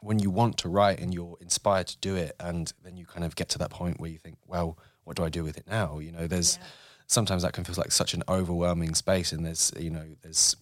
when 0.00 0.18
you 0.18 0.30
want 0.30 0.56
to 0.58 0.68
write 0.68 1.00
and 1.00 1.12
you're 1.12 1.36
inspired 1.40 1.86
to 1.88 1.98
do 1.98 2.16
it, 2.16 2.34
and 2.40 2.72
then 2.82 2.96
you 2.96 3.06
kind 3.06 3.24
of 3.24 3.36
get 3.36 3.48
to 3.50 3.58
that 3.58 3.70
point 3.70 4.00
where 4.00 4.10
you 4.10 4.18
think, 4.18 4.38
well, 4.46 4.78
what 5.04 5.16
do 5.16 5.24
I 5.24 5.28
do 5.28 5.42
with 5.42 5.56
it 5.56 5.66
now? 5.66 5.98
You 5.98 6.12
know, 6.12 6.26
there's 6.26 6.58
sometimes 7.10 7.42
that 7.42 7.52
can 7.52 7.64
feel 7.64 7.74
like 7.76 7.92
such 7.92 8.14
an 8.14 8.22
overwhelming 8.28 8.94
space, 8.94 9.32
and 9.32 9.44
there's 9.44 9.72
you 9.78 9.90
know 9.90 10.06
there's 10.22 10.56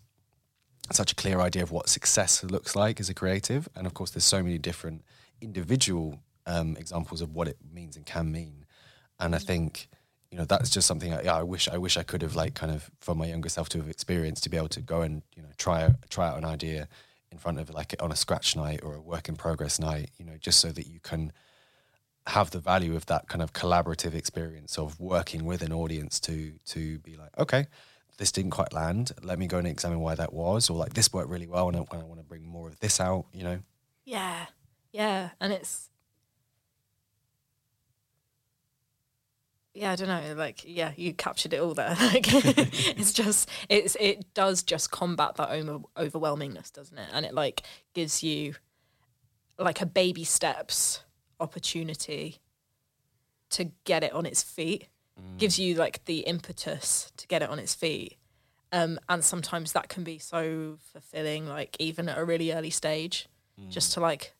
such 0.90 1.12
a 1.12 1.14
clear 1.14 1.40
idea 1.40 1.62
of 1.62 1.70
what 1.70 1.88
success 1.88 2.42
looks 2.42 2.74
like 2.74 2.98
as 2.98 3.08
a 3.08 3.14
creative, 3.14 3.68
and 3.76 3.86
of 3.86 3.94
course 3.94 4.10
there's 4.10 4.24
so 4.24 4.42
many 4.42 4.58
different 4.58 5.04
individual 5.40 6.20
um, 6.46 6.76
examples 6.78 7.20
of 7.20 7.34
what 7.34 7.46
it 7.46 7.58
means 7.72 7.96
and 7.96 8.06
can 8.06 8.32
mean, 8.32 8.64
and 9.20 9.34
I 9.34 9.38
think 9.38 9.88
you 10.30 10.38
know 10.38 10.44
that's 10.44 10.70
just 10.70 10.86
something 10.86 11.12
I, 11.12 11.40
I 11.40 11.42
wish 11.42 11.68
I 11.68 11.78
wish 11.78 11.96
I 11.96 12.02
could 12.02 12.22
have 12.22 12.34
like 12.34 12.54
kind 12.54 12.72
of 12.72 12.90
for 13.00 13.14
my 13.14 13.26
younger 13.26 13.48
self 13.48 13.68
to 13.70 13.78
have 13.78 13.88
experienced 13.88 14.42
to 14.44 14.50
be 14.50 14.56
able 14.56 14.68
to 14.68 14.80
go 14.80 15.02
and 15.02 15.22
you 15.36 15.42
know 15.42 15.50
try 15.58 15.94
try 16.08 16.28
out 16.28 16.38
an 16.38 16.44
idea 16.44 16.88
in 17.30 17.38
front 17.38 17.58
of 17.58 17.70
like 17.70 17.94
on 18.00 18.10
a 18.12 18.16
scratch 18.16 18.56
night 18.56 18.80
or 18.82 18.94
a 18.94 19.00
work 19.00 19.28
in 19.28 19.36
progress 19.36 19.78
night, 19.78 20.10
you 20.18 20.24
know, 20.24 20.36
just 20.40 20.60
so 20.60 20.70
that 20.70 20.86
you 20.86 21.00
can 21.00 21.32
have 22.28 22.50
the 22.50 22.58
value 22.58 22.94
of 22.94 23.06
that 23.06 23.28
kind 23.28 23.42
of 23.42 23.52
collaborative 23.52 24.14
experience 24.14 24.78
of 24.78 25.00
working 25.00 25.44
with 25.44 25.62
an 25.62 25.72
audience 25.72 26.20
to 26.20 26.52
to 26.66 26.98
be 27.00 27.16
like, 27.16 27.36
okay, 27.38 27.66
this 28.18 28.30
didn't 28.32 28.50
quite 28.50 28.72
land. 28.72 29.12
Let 29.22 29.38
me 29.38 29.46
go 29.46 29.58
and 29.58 29.66
examine 29.66 30.00
why 30.00 30.14
that 30.14 30.32
was, 30.32 30.68
or 30.70 30.76
like 30.76 30.94
this 30.94 31.12
worked 31.12 31.30
really 31.30 31.46
well, 31.46 31.68
and 31.68 31.76
I, 31.76 31.80
I 31.80 32.04
want 32.04 32.20
to 32.20 32.24
bring 32.24 32.46
more 32.46 32.68
of 32.68 32.78
this 32.80 33.00
out. 33.00 33.26
You 33.32 33.44
know, 33.44 33.58
Yeah, 34.04 34.46
yeah, 34.92 35.30
and 35.40 35.52
it's 35.52 35.88
yeah, 39.74 39.92
I 39.92 39.96
don't 39.96 40.08
know, 40.08 40.34
like 40.36 40.62
yeah, 40.66 40.92
you 40.96 41.14
captured 41.14 41.54
it 41.54 41.60
all 41.60 41.74
there. 41.74 41.96
Like 42.00 42.26
it's 42.32 43.12
just 43.12 43.48
it's 43.68 43.96
it 44.00 44.34
does 44.34 44.62
just 44.62 44.90
combat 44.90 45.36
that 45.36 45.50
over, 45.50 45.80
overwhelmingness, 45.96 46.72
doesn't 46.72 46.98
it? 46.98 47.08
And 47.12 47.24
it 47.24 47.32
like 47.32 47.62
gives 47.94 48.22
you 48.22 48.54
like 49.58 49.80
a 49.80 49.86
baby 49.86 50.24
steps 50.24 51.00
opportunity 51.40 52.38
to 53.50 53.70
get 53.84 54.04
it 54.04 54.12
on 54.12 54.26
its 54.26 54.42
feet. 54.42 54.88
Mm. 55.18 55.38
Gives 55.38 55.58
you 55.58 55.74
like 55.74 56.04
the 56.04 56.20
impetus 56.20 57.12
to 57.16 57.26
get 57.26 57.42
it 57.42 57.48
on 57.48 57.58
its 57.58 57.74
feet. 57.74 58.16
Um, 58.70 58.98
and 59.08 59.24
sometimes 59.24 59.72
that 59.72 59.88
can 59.88 60.04
be 60.04 60.18
so 60.18 60.76
fulfilling, 60.92 61.46
like 61.46 61.76
even 61.78 62.08
at 62.08 62.18
a 62.18 62.24
really 62.24 62.52
early 62.52 62.70
stage, 62.70 63.28
mm. 63.58 63.70
just 63.70 63.92
to 63.94 64.00
like 64.00 64.34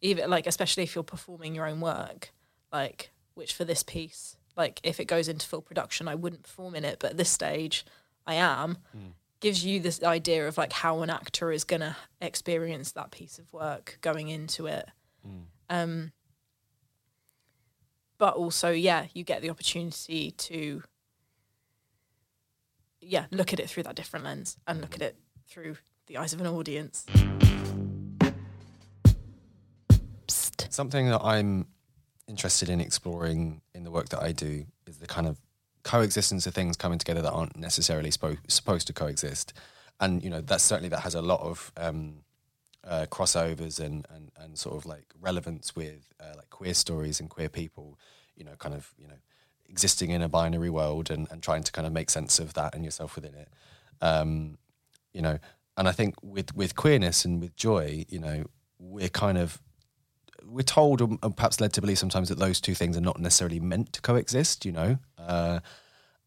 even 0.00 0.28
like 0.30 0.46
especially 0.46 0.82
if 0.82 0.94
you're 0.94 1.04
performing 1.04 1.54
your 1.54 1.66
own 1.66 1.80
work 1.80 2.32
like 2.72 3.10
which 3.34 3.54
for 3.54 3.64
this 3.64 3.82
piece 3.82 4.36
like 4.56 4.80
if 4.82 5.00
it 5.00 5.06
goes 5.06 5.28
into 5.28 5.46
full 5.46 5.62
production 5.62 6.08
i 6.08 6.14
wouldn't 6.14 6.42
perform 6.42 6.74
in 6.74 6.84
it 6.84 6.98
but 7.00 7.10
at 7.12 7.16
this 7.16 7.30
stage 7.30 7.84
i 8.26 8.34
am. 8.34 8.78
Mm. 8.96 9.12
Gives 9.40 9.64
you 9.64 9.78
this 9.78 10.02
idea 10.02 10.48
of 10.48 10.58
like 10.58 10.72
how 10.72 11.00
an 11.02 11.10
actor 11.10 11.52
is 11.52 11.62
going 11.62 11.80
to 11.80 11.94
experience 12.20 12.90
that 12.92 13.12
piece 13.12 13.38
of 13.38 13.52
work 13.52 13.98
going 14.00 14.28
into 14.28 14.66
it 14.66 14.88
um 15.70 16.12
but 18.18 18.34
also 18.34 18.70
yeah 18.70 19.06
you 19.14 19.24
get 19.24 19.42
the 19.42 19.50
opportunity 19.50 20.32
to 20.32 20.82
yeah 23.00 23.26
look 23.30 23.52
at 23.52 23.60
it 23.60 23.68
through 23.70 23.82
that 23.82 23.94
different 23.94 24.24
lens 24.24 24.56
and 24.66 24.80
look 24.80 24.94
at 24.94 25.02
it 25.02 25.16
through 25.46 25.76
the 26.06 26.16
eyes 26.16 26.32
of 26.32 26.40
an 26.40 26.46
audience 26.46 27.06
Psst. 30.26 30.72
something 30.72 31.08
that 31.08 31.20
I'm 31.22 31.66
interested 32.26 32.68
in 32.68 32.80
exploring 32.80 33.62
in 33.74 33.84
the 33.84 33.90
work 33.90 34.10
that 34.10 34.22
I 34.22 34.32
do 34.32 34.66
is 34.86 34.98
the 34.98 35.06
kind 35.06 35.26
of 35.26 35.38
coexistence 35.82 36.46
of 36.46 36.54
things 36.54 36.76
coming 36.76 36.98
together 36.98 37.22
that 37.22 37.32
aren't 37.32 37.56
necessarily 37.56 38.10
spo- 38.10 38.38
supposed 38.48 38.86
to 38.88 38.92
coexist, 38.92 39.54
and 40.00 40.22
you 40.22 40.28
know 40.28 40.40
that's 40.42 40.62
certainly 40.64 40.90
that 40.90 41.00
has 41.00 41.14
a 41.14 41.22
lot 41.22 41.40
of 41.40 41.72
um, 41.76 42.18
uh, 42.88 43.06
crossovers 43.06 43.78
and, 43.78 44.06
and 44.10 44.30
and 44.40 44.58
sort 44.58 44.76
of 44.76 44.86
like 44.86 45.04
relevance 45.20 45.76
with 45.76 46.12
uh, 46.20 46.34
like 46.36 46.50
queer 46.50 46.74
stories 46.74 47.20
and 47.20 47.28
queer 47.28 47.48
people, 47.48 47.98
you 48.34 48.44
know, 48.44 48.56
kind 48.58 48.74
of 48.74 48.92
you 48.98 49.06
know 49.06 49.18
existing 49.68 50.10
in 50.10 50.22
a 50.22 50.28
binary 50.28 50.70
world 50.70 51.10
and, 51.10 51.28
and 51.30 51.42
trying 51.42 51.62
to 51.62 51.70
kind 51.70 51.86
of 51.86 51.92
make 51.92 52.08
sense 52.08 52.38
of 52.38 52.54
that 52.54 52.74
and 52.74 52.84
yourself 52.84 53.14
within 53.14 53.34
it. 53.34 53.48
Um, 54.00 54.56
you 55.12 55.20
know, 55.20 55.38
and 55.76 55.86
I 55.86 55.92
think 55.92 56.14
with 56.22 56.54
with 56.56 56.74
queerness 56.74 57.24
and 57.24 57.40
with 57.40 57.54
joy, 57.56 58.04
you 58.08 58.18
know, 58.18 58.44
we're 58.78 59.10
kind 59.10 59.38
of 59.38 59.60
we're 60.44 60.62
told 60.62 61.00
and 61.00 61.36
perhaps 61.36 61.60
led 61.60 61.72
to 61.74 61.80
believe 61.80 61.98
sometimes 61.98 62.30
that 62.30 62.38
those 62.38 62.60
two 62.60 62.74
things 62.74 62.96
are 62.96 63.02
not 63.02 63.20
necessarily 63.20 63.60
meant 63.60 63.92
to 63.92 64.00
coexist. 64.00 64.64
You 64.64 64.72
know, 64.72 64.98
uh, 65.18 65.60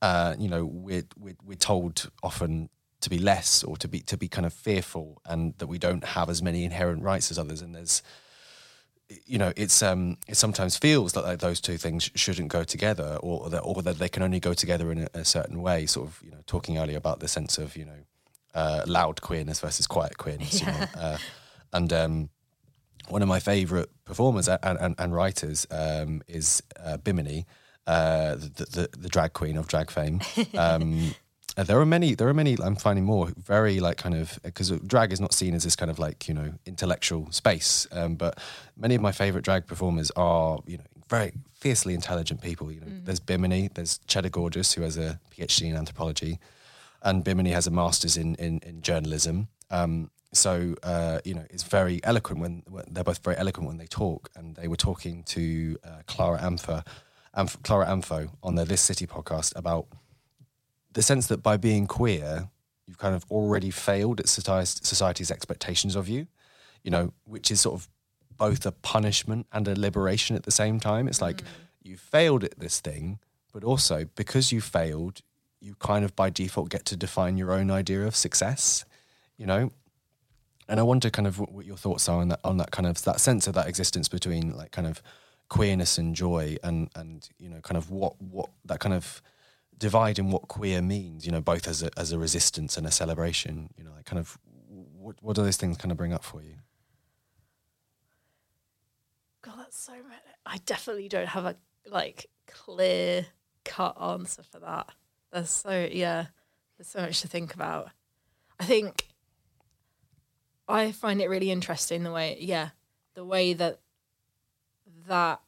uh, 0.01 0.35
you 0.37 0.47
know, 0.47 0.65
we're, 0.65 1.03
we're 1.17 1.37
we're 1.43 1.55
told 1.55 2.11
often 2.21 2.69
to 3.01 3.09
be 3.09 3.17
less 3.17 3.63
or 3.63 3.77
to 3.77 3.87
be 3.87 3.99
to 4.01 4.17
be 4.17 4.27
kind 4.27 4.45
of 4.45 4.53
fearful, 4.53 5.21
and 5.25 5.53
that 5.57 5.67
we 5.67 5.77
don't 5.77 6.03
have 6.03 6.29
as 6.29 6.41
many 6.41 6.63
inherent 6.63 7.03
rights 7.03 7.31
as 7.31 7.37
others. 7.37 7.61
And 7.61 7.75
there's 7.75 8.01
you 9.25 9.37
know, 9.37 9.51
it's 9.55 9.81
um, 9.83 10.17
it 10.27 10.37
sometimes 10.37 10.77
feels 10.77 11.13
that 11.13 11.23
like 11.23 11.39
those 11.39 11.59
two 11.59 11.77
things 11.77 12.09
shouldn't 12.15 12.49
go 12.49 12.63
together, 12.63 13.17
or 13.21 13.49
that 13.49 13.59
or 13.59 13.81
that 13.81 13.99
they 13.99 14.09
can 14.09 14.23
only 14.23 14.39
go 14.39 14.53
together 14.53 14.91
in 14.91 14.99
a, 14.99 15.07
a 15.13 15.25
certain 15.25 15.61
way. 15.61 15.85
Sort 15.85 16.07
of, 16.07 16.21
you 16.23 16.31
know, 16.31 16.37
talking 16.45 16.77
earlier 16.77 16.97
about 16.97 17.19
the 17.19 17.27
sense 17.27 17.57
of 17.57 17.75
you 17.75 17.85
know, 17.85 17.99
uh, 18.53 18.83
loud 18.87 19.21
queerness 19.21 19.59
versus 19.59 19.87
quiet 19.87 20.17
queerness. 20.17 20.61
Yeah. 20.61 20.73
You 20.73 20.79
know? 20.79 20.87
uh, 21.01 21.17
and 21.73 21.93
um, 21.93 22.29
one 23.09 23.21
of 23.21 23.27
my 23.27 23.39
favourite 23.39 23.89
performers 24.05 24.47
and, 24.47 24.59
and, 24.63 24.95
and 24.97 25.13
writers 25.13 25.65
um, 25.71 26.21
is 26.27 26.61
uh, 26.83 26.97
Bimini, 26.97 27.45
uh, 27.87 28.35
the, 28.35 28.67
the 28.71 28.89
the 28.97 29.09
drag 29.09 29.33
queen 29.33 29.57
of 29.57 29.67
drag 29.67 29.91
fame. 29.91 30.21
Um, 30.57 31.15
uh, 31.57 31.63
there 31.63 31.79
are 31.79 31.85
many. 31.85 32.15
There 32.15 32.27
are 32.27 32.33
many. 32.33 32.57
I'm 32.61 32.75
finding 32.75 33.03
more 33.05 33.29
very 33.37 33.79
like 33.79 33.97
kind 33.97 34.15
of 34.15 34.39
because 34.43 34.69
drag 34.69 35.11
is 35.11 35.19
not 35.19 35.33
seen 35.33 35.53
as 35.53 35.63
this 35.63 35.75
kind 35.75 35.91
of 35.91 35.99
like 35.99 36.27
you 36.27 36.33
know 36.33 36.53
intellectual 36.65 37.31
space. 37.31 37.87
Um, 37.91 38.15
but 38.15 38.39
many 38.77 38.95
of 38.95 39.01
my 39.01 39.11
favorite 39.11 39.43
drag 39.43 39.67
performers 39.67 40.11
are 40.15 40.59
you 40.65 40.77
know 40.77 40.83
very 41.09 41.33
fiercely 41.53 41.93
intelligent 41.93 42.41
people. 42.41 42.71
You 42.71 42.79
know, 42.81 42.87
there's 43.03 43.19
Bimini, 43.19 43.69
there's 43.73 43.99
Cheddar 44.07 44.29
Gorgeous 44.29 44.73
who 44.73 44.81
has 44.83 44.97
a 44.97 45.19
PhD 45.31 45.69
in 45.69 45.75
anthropology, 45.75 46.39
and 47.03 47.23
Bimini 47.23 47.51
has 47.51 47.67
a 47.67 47.71
master's 47.71 48.17
in 48.17 48.35
in, 48.35 48.59
in 48.59 48.81
journalism. 48.81 49.47
Um, 49.69 50.09
so 50.33 50.75
uh, 50.83 51.19
you 51.25 51.33
know, 51.33 51.45
it's 51.49 51.63
very 51.63 51.99
eloquent 52.03 52.39
when, 52.39 52.63
when 52.69 52.85
they're 52.89 53.03
both 53.03 53.23
very 53.23 53.37
eloquent 53.37 53.67
when 53.67 53.77
they 53.77 53.87
talk. 53.87 54.29
And 54.35 54.55
they 54.55 54.67
were 54.67 54.77
talking 54.77 55.23
to 55.23 55.77
uh, 55.83 56.01
Clara 56.07 56.39
Amfo, 56.39 56.85
Amph- 57.35 57.61
Clara 57.63 57.85
Amfo 57.87 58.29
on 58.41 58.55
the 58.55 58.65
This 58.65 58.81
City 58.81 59.05
podcast 59.05 59.53
about 59.55 59.87
the 60.93 61.01
sense 61.01 61.27
that 61.27 61.41
by 61.41 61.57
being 61.57 61.87
queer, 61.87 62.49
you've 62.87 62.97
kind 62.97 63.15
of 63.15 63.25
already 63.31 63.71
failed 63.71 64.19
at 64.19 64.27
society's, 64.27 64.79
society's 64.83 65.31
expectations 65.31 65.95
of 65.95 66.09
you, 66.09 66.27
you 66.83 66.91
know, 66.91 67.13
which 67.25 67.51
is 67.51 67.61
sort 67.61 67.75
of 67.75 67.87
both 68.37 68.65
a 68.65 68.71
punishment 68.71 69.45
and 69.51 69.67
a 69.67 69.79
liberation 69.79 70.35
at 70.35 70.43
the 70.43 70.51
same 70.51 70.79
time. 70.79 71.07
It's 71.07 71.21
like 71.21 71.37
mm. 71.37 71.45
you 71.83 71.97
failed 71.97 72.43
at 72.43 72.59
this 72.59 72.79
thing, 72.79 73.19
but 73.53 73.63
also 73.63 74.05
because 74.15 74.51
you 74.51 74.61
failed, 74.61 75.21
you 75.59 75.75
kind 75.75 76.03
of 76.03 76.15
by 76.15 76.29
default 76.29 76.69
get 76.69 76.85
to 76.85 76.97
define 76.97 77.37
your 77.37 77.51
own 77.51 77.69
idea 77.69 78.05
of 78.05 78.15
success, 78.15 78.83
you 79.37 79.45
know. 79.45 79.71
And 80.67 80.79
I 80.79 80.83
wonder 80.83 81.09
kind 81.09 81.27
of 81.27 81.37
what, 81.39 81.51
what 81.51 81.65
your 81.65 81.75
thoughts 81.75 82.07
are 82.07 82.21
on 82.21 82.29
that 82.29 82.39
on 82.43 82.57
that 82.57 82.71
kind 82.71 82.87
of 82.87 83.01
that 83.03 83.19
sense 83.19 83.45
of 83.45 83.53
that 83.55 83.67
existence 83.67 84.07
between 84.07 84.55
like 84.55 84.71
kind 84.71 84.87
of 84.87 85.01
queerness 85.49 85.97
and 85.97 86.15
joy 86.15 86.55
and 86.63 86.89
and 86.95 87.29
you 87.37 87.49
know 87.49 87.59
kind 87.61 87.77
of 87.77 87.91
what 87.91 88.19
what 88.21 88.49
that 88.65 88.79
kind 88.79 88.95
of 88.95 89.21
divide 89.81 90.19
in 90.19 90.29
what 90.29 90.47
queer 90.47 90.81
means, 90.81 91.25
you 91.25 91.31
know, 91.31 91.41
both 91.41 91.67
as 91.67 91.83
a 91.83 91.89
as 91.97 92.11
a 92.13 92.19
resistance 92.19 92.77
and 92.77 92.87
a 92.87 92.91
celebration, 92.91 93.69
you 93.75 93.83
know, 93.83 93.91
like 93.95 94.05
kind 94.05 94.19
of 94.19 94.37
what 94.69 95.17
what 95.21 95.35
do 95.35 95.43
those 95.43 95.57
things 95.57 95.75
kind 95.75 95.91
of 95.91 95.97
bring 95.97 96.13
up 96.13 96.23
for 96.23 96.41
you? 96.41 96.55
God, 99.41 99.55
that's 99.57 99.77
so 99.77 99.93
many. 99.93 100.21
I 100.45 100.57
definitely 100.65 101.09
don't 101.09 101.27
have 101.27 101.45
a 101.45 101.55
like 101.87 102.27
clear 102.47 103.25
cut 103.65 103.97
answer 103.99 104.43
for 104.43 104.59
that. 104.59 104.89
There's 105.33 105.49
so 105.49 105.89
yeah, 105.91 106.27
there's 106.77 106.87
so 106.87 107.01
much 107.01 107.21
to 107.21 107.27
think 107.27 107.55
about. 107.55 107.89
I 108.59 108.65
think 108.65 109.07
I 110.67 110.91
find 110.91 111.19
it 111.21 111.27
really 111.27 111.49
interesting 111.49 112.03
the 112.03 112.11
way 112.11 112.37
yeah, 112.39 112.69
the 113.15 113.25
way 113.25 113.53
that 113.53 113.79
that 115.07 115.41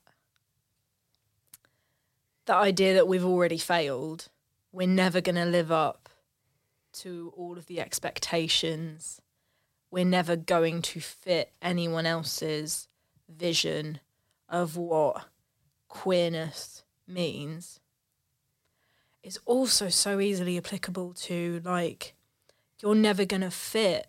the 2.45 2.55
idea 2.55 2.93
that 2.93 3.07
we've 3.07 3.25
already 3.25 3.57
failed, 3.57 4.29
we're 4.71 4.87
never 4.87 5.21
going 5.21 5.35
to 5.35 5.45
live 5.45 5.71
up 5.71 6.09
to 6.93 7.33
all 7.35 7.57
of 7.57 7.67
the 7.67 7.79
expectations. 7.79 9.21
We're 9.91 10.05
never 10.05 10.35
going 10.35 10.81
to 10.83 10.99
fit 10.99 11.51
anyone 11.61 12.05
else's 12.05 12.87
vision 13.29 13.99
of 14.49 14.77
what 14.77 15.25
queerness 15.87 16.83
means 17.07 17.79
is 19.23 19.39
also 19.45 19.89
so 19.89 20.19
easily 20.19 20.57
applicable 20.57 21.13
to 21.13 21.61
like 21.63 22.13
you're 22.81 22.95
never 22.95 23.25
going 23.25 23.41
to 23.41 23.51
fit 23.51 24.07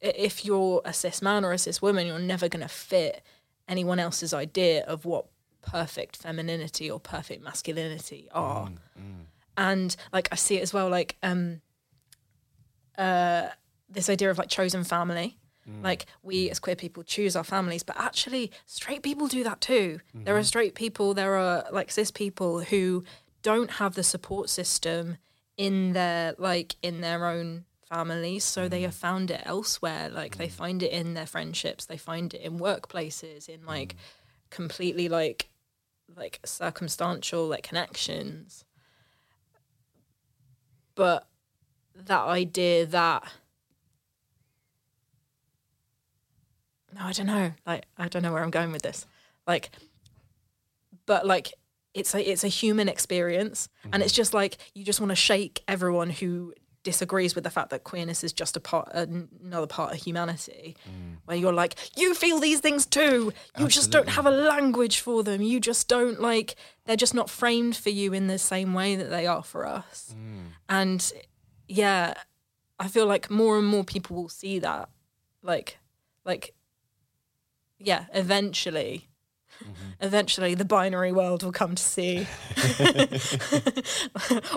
if 0.00 0.44
you're 0.44 0.80
a 0.84 0.92
cis 0.92 1.20
man 1.20 1.44
or 1.44 1.52
a 1.52 1.58
cis 1.58 1.82
woman 1.82 2.06
you're 2.06 2.18
never 2.18 2.48
going 2.48 2.62
to 2.62 2.68
fit 2.68 3.22
anyone 3.68 3.98
else's 3.98 4.32
idea 4.32 4.84
of 4.84 5.04
what 5.04 5.26
perfect 5.64 6.16
femininity 6.16 6.90
or 6.90 7.00
perfect 7.00 7.42
masculinity 7.42 8.28
mm, 8.34 8.38
are. 8.38 8.68
Mm. 8.68 9.24
and 9.56 9.96
like 10.12 10.28
i 10.30 10.34
see 10.34 10.56
it 10.56 10.62
as 10.62 10.72
well 10.72 10.88
like 10.88 11.16
um 11.22 11.60
uh 12.98 13.48
this 13.94 14.10
idea 14.10 14.30
of 14.30 14.38
like 14.38 14.48
chosen 14.48 14.84
family. 14.84 15.38
Mm, 15.68 15.82
like 15.82 16.06
we 16.22 16.50
as 16.50 16.58
queer 16.58 16.76
people 16.76 17.02
choose 17.02 17.34
our 17.34 17.44
families 17.44 17.82
but 17.82 17.98
actually 17.98 18.52
straight 18.66 19.02
people 19.02 19.28
do 19.28 19.42
that 19.44 19.62
too. 19.62 20.00
There 20.12 20.34
are 20.34 20.40
mm-hmm. 20.40 20.44
straight 20.44 20.74
people 20.74 21.14
there 21.14 21.36
are 21.36 21.64
like 21.72 21.90
cis 21.90 22.10
people 22.10 22.60
who 22.60 23.04
don't 23.42 23.70
have 23.72 23.94
the 23.94 24.02
support 24.02 24.50
system 24.50 25.16
in 25.56 25.94
their 25.94 26.34
like 26.38 26.76
in 26.82 27.00
their 27.00 27.26
own 27.26 27.64
families 27.88 28.44
so 28.44 28.68
they 28.68 28.82
have 28.82 28.94
found 28.94 29.30
it 29.30 29.40
elsewhere. 29.46 30.10
Like 30.10 30.36
they 30.36 30.48
find 30.48 30.82
it 30.82 30.92
in 30.92 31.14
their 31.14 31.26
friendships 31.26 31.86
they 31.86 31.96
find 31.96 32.34
it 32.34 32.42
in 32.42 32.58
workplaces 32.58 33.48
in 33.48 33.64
like 33.64 33.96
completely 34.50 35.08
like 35.08 35.48
like 36.16 36.40
circumstantial 36.44 37.46
like 37.46 37.62
connections. 37.62 38.64
But 40.94 41.26
that 41.94 42.22
idea 42.22 42.86
that 42.86 43.24
no 46.94 47.00
i 47.04 47.12
don't 47.12 47.26
know. 47.26 47.52
Like 47.66 47.86
i 47.96 48.08
don't 48.08 48.22
know 48.22 48.32
where 48.32 48.42
i'm 48.42 48.50
going 48.50 48.72
with 48.72 48.82
this. 48.82 49.06
Like 49.46 49.70
but 51.06 51.26
like 51.26 51.54
it's 51.94 52.14
a 52.14 52.20
it's 52.20 52.44
a 52.44 52.48
human 52.48 52.88
experience. 52.88 53.68
And 53.84 53.94
mm-hmm. 53.94 54.02
it's 54.02 54.12
just 54.12 54.34
like 54.34 54.58
you 54.74 54.84
just 54.84 55.00
want 55.00 55.10
to 55.10 55.16
shake 55.16 55.62
everyone 55.68 56.10
who 56.10 56.52
disagrees 56.84 57.34
with 57.34 57.42
the 57.42 57.50
fact 57.50 57.70
that 57.70 57.82
queerness 57.82 58.22
is 58.22 58.32
just 58.32 58.56
a 58.56 58.60
part 58.60 58.88
uh, 58.94 59.06
another 59.42 59.66
part 59.66 59.92
of 59.92 59.98
humanity. 60.00 60.76
Mm. 60.88 61.16
Where 61.24 61.36
you're 61.36 61.52
like 61.52 61.74
you 61.96 62.14
feel 62.14 62.38
these 62.38 62.60
things 62.60 62.86
too. 62.86 63.32
You 63.58 63.66
just 63.66 63.90
don't 63.90 64.08
have 64.10 64.26
a 64.26 64.30
language 64.30 65.00
for 65.00 65.24
them. 65.24 65.42
You 65.42 65.58
just 65.58 65.88
don't 65.88 66.20
like 66.20 66.54
they're 66.84 66.96
just 66.96 67.14
not 67.14 67.28
framed 67.28 67.74
for 67.76 67.90
you 67.90 68.12
in 68.12 68.28
the 68.28 68.38
same 68.38 68.74
way 68.74 68.94
that 68.94 69.10
they 69.10 69.26
are 69.26 69.42
for 69.42 69.66
us. 69.66 70.14
Mm. 70.16 70.52
And 70.68 71.12
yeah 71.66 72.14
i 72.78 72.86
feel 72.86 73.06
like 73.06 73.30
more 73.30 73.56
and 73.58 73.66
more 73.66 73.84
people 73.84 74.14
will 74.14 74.28
see 74.28 74.58
that. 74.60 74.88
Like 75.42 75.78
like 76.24 76.54
yeah 77.78 78.06
eventually 78.14 79.08
eventually 80.00 80.54
the 80.54 80.64
binary 80.64 81.12
world 81.12 81.42
will 81.42 81.52
come 81.52 81.74
to 81.74 81.82
see. 81.82 82.26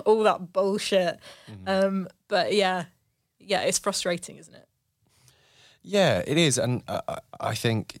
All 0.04 0.22
that 0.24 0.52
bullshit. 0.52 1.18
Um 1.66 2.08
but 2.28 2.52
yeah 2.54 2.84
yeah 3.38 3.60
it's 3.62 3.78
frustrating 3.78 4.36
isn't 4.36 4.54
it? 4.54 4.66
Yeah, 5.82 6.22
it 6.26 6.36
is, 6.36 6.58
and 6.58 6.82
I- 6.88 7.20
I 7.40 7.54
think, 7.54 8.00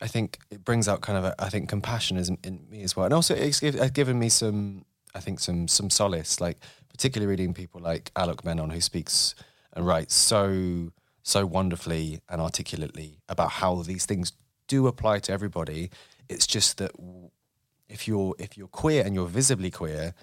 I 0.00 0.08
think 0.08 0.38
it 0.50 0.64
brings 0.64 0.88
out 0.88 1.00
kind 1.02 1.18
of 1.18 1.24
a, 1.26 1.34
I 1.38 1.48
think 1.48 1.68
compassion 1.68 2.16
is 2.16 2.28
in, 2.42 2.66
me 2.68 2.82
as 2.82 2.96
well, 2.96 3.04
and 3.04 3.14
also 3.14 3.34
it's 3.34 3.60
give, 3.60 3.76
uh, 3.76 3.88
given 3.88 4.18
me 4.18 4.28
some, 4.30 4.84
I 5.14 5.20
think 5.20 5.38
some 5.38 5.68
some 5.68 5.90
solace, 5.90 6.40
like 6.40 6.58
particularly 6.88 7.30
reading 7.30 7.54
people 7.54 7.80
like 7.80 8.10
Alok 8.14 8.42
Menon 8.44 8.70
who 8.70 8.80
speaks 8.80 9.34
and 9.74 9.86
writes 9.86 10.14
so 10.14 10.90
so 11.22 11.46
wonderfully 11.46 12.20
and 12.28 12.40
articulately 12.40 13.20
about 13.28 13.50
how 13.60 13.82
these 13.82 14.06
things 14.06 14.32
do 14.66 14.86
apply 14.88 15.20
to 15.20 15.32
everybody. 15.32 15.90
It's 16.34 16.46
just 16.46 16.78
that 16.78 16.92
if 17.88 18.06
you're 18.08 18.34
if 18.38 18.56
you're 18.56 18.68
queer 18.68 19.04
and 19.04 19.14
you're 19.14 19.26
visibly 19.26 19.70
queer, 19.70 20.14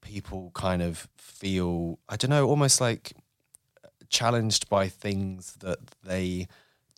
people 0.00 0.50
kind 0.54 0.82
of 0.82 1.08
feel 1.16 1.98
I 2.08 2.16
don't 2.16 2.30
know, 2.30 2.46
almost 2.46 2.80
like 2.80 3.12
challenged 4.08 4.68
by 4.68 4.88
things 4.88 5.54
that 5.60 5.78
they 6.04 6.48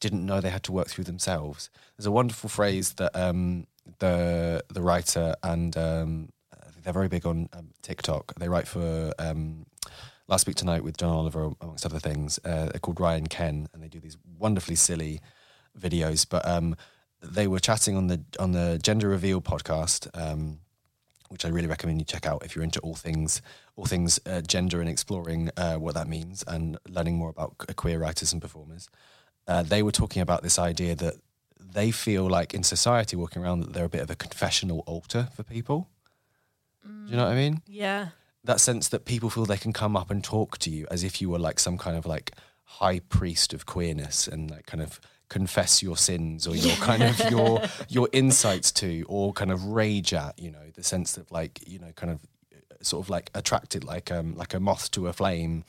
didn't 0.01 0.25
know 0.25 0.41
they 0.41 0.51
had 0.51 0.63
to 0.65 0.73
work 0.73 0.89
through 0.89 1.05
themselves. 1.05 1.71
There's 1.97 2.07
a 2.07 2.11
wonderful 2.11 2.49
phrase 2.49 2.95
that 2.95 3.15
um, 3.15 3.67
the 3.99 4.65
the 4.69 4.83
writer 4.83 5.35
and 5.43 5.77
um, 5.77 6.31
they're 6.83 6.93
very 6.93 7.09
big 7.09 7.27
on 7.27 7.49
um, 7.53 7.71
TikTok. 7.83 8.35
They 8.39 8.49
write 8.49 8.67
for 8.67 9.13
um, 9.19 9.67
Last 10.29 10.47
Week 10.47 10.57
Tonight 10.57 10.85
with 10.85 10.97
John 10.97 11.11
Oliver, 11.11 11.51
amongst 11.61 11.85
other 11.85 11.99
things. 11.99 12.39
Uh, 12.45 12.67
they're 12.67 12.81
called 12.81 13.01
Ryan 13.01 13.27
Ken, 13.27 13.69
and 13.73 13.83
they 13.83 13.89
do 13.89 14.01
these 14.01 14.17
wonderfully 14.39 14.77
silly 14.77 15.21
videos. 15.79 16.27
But 16.29 16.47
um, 16.49 16.77
they 17.23 17.47
were 17.47 17.61
chatting 17.61 17.97
on 17.97 18.07
the 18.07 18.23
on 18.39 18.53
the 18.53 18.79
Gender 18.83 19.09
Reveal 19.09 19.41
podcast. 19.41 20.09
Um, 20.15 20.61
which 21.29 21.45
I 21.45 21.49
really 21.49 21.69
recommend 21.69 22.01
you 22.01 22.05
check 22.05 22.27
out 22.27 22.45
if 22.45 22.57
you're 22.57 22.65
into 22.65 22.81
all 22.81 22.97
things, 22.97 23.41
all 23.77 23.85
things 23.85 24.19
uh, 24.27 24.41
gender 24.41 24.81
and 24.81 24.89
exploring 24.89 25.49
uh, 25.57 25.77
what 25.77 25.95
that 25.95 26.09
means 26.09 26.43
and 26.49 26.77
learning 26.89 27.15
more 27.15 27.29
about 27.29 27.57
queer 27.77 28.01
writers 28.01 28.33
and 28.33 28.43
performers. 28.43 28.89
Uh, 29.47 29.63
they 29.63 29.81
were 29.81 29.93
talking 29.93 30.23
about 30.23 30.43
this 30.43 30.59
idea 30.59 30.97
that 30.97 31.15
they 31.61 31.93
feel 31.93 32.29
like 32.29 32.53
in 32.53 32.65
society, 32.65 33.15
walking 33.15 33.43
around, 33.43 33.61
that 33.61 33.73
they're 33.73 33.85
a 33.85 33.89
bit 33.89 34.03
of 34.03 34.11
a 34.11 34.17
confessional 34.17 34.81
altar 34.87 35.29
for 35.35 35.45
people. 35.45 35.89
Do 36.83 37.13
you 37.13 37.17
know 37.17 37.25
what 37.25 37.33
I 37.33 37.37
mean? 37.37 37.63
yeah 37.67 38.09
That 38.43 38.59
sense 38.59 38.89
that 38.89 39.05
people 39.05 39.31
feel 39.31 39.45
they 39.45 39.57
can 39.57 39.73
come 39.73 39.97
up 39.97 40.11
and 40.11 40.25
talk 40.25 40.59
to 40.59 40.71
you 40.71 40.87
as 40.91 41.05
if 41.05 41.21
you 41.21 41.31
were 41.31 41.39
like 41.39 41.61
some 41.61 41.79
kind 41.79 41.97
of 41.97 42.07
like 42.07 42.33
high 42.65 43.01
priest 43.01 43.53
of 43.53 43.67
queerness 43.67 44.27
and 44.27 44.51
like 44.51 44.67
kind 44.67 44.83
of 44.83 45.01
confess 45.31 45.81
your 45.81 45.97
sins 45.97 46.47
or 46.47 46.57
your 46.57 46.75
kind 46.77 47.03
of 47.05 47.19
your 47.31 47.63
your 47.89 48.09
insights 48.13 48.71
to 48.73 49.05
or 49.09 49.33
kind 49.33 49.51
of 49.51 49.65
rage 49.65 50.13
at 50.13 50.39
you 50.39 50.51
know 50.51 50.65
the 50.75 50.83
sense 50.83 51.17
of 51.17 51.31
like 51.31 51.61
you 51.67 51.79
know 51.79 51.93
kind 51.95 52.13
of 52.13 52.21
sort 52.83 53.05
of 53.05 53.09
like 53.09 53.31
attracted 53.35 53.85
like 53.85 54.11
um 54.11 54.35
like 54.37 54.53
a 54.53 54.61
moth 54.61 54.91
to 54.91 55.07
a 55.07 55.13
flame. 55.13 55.65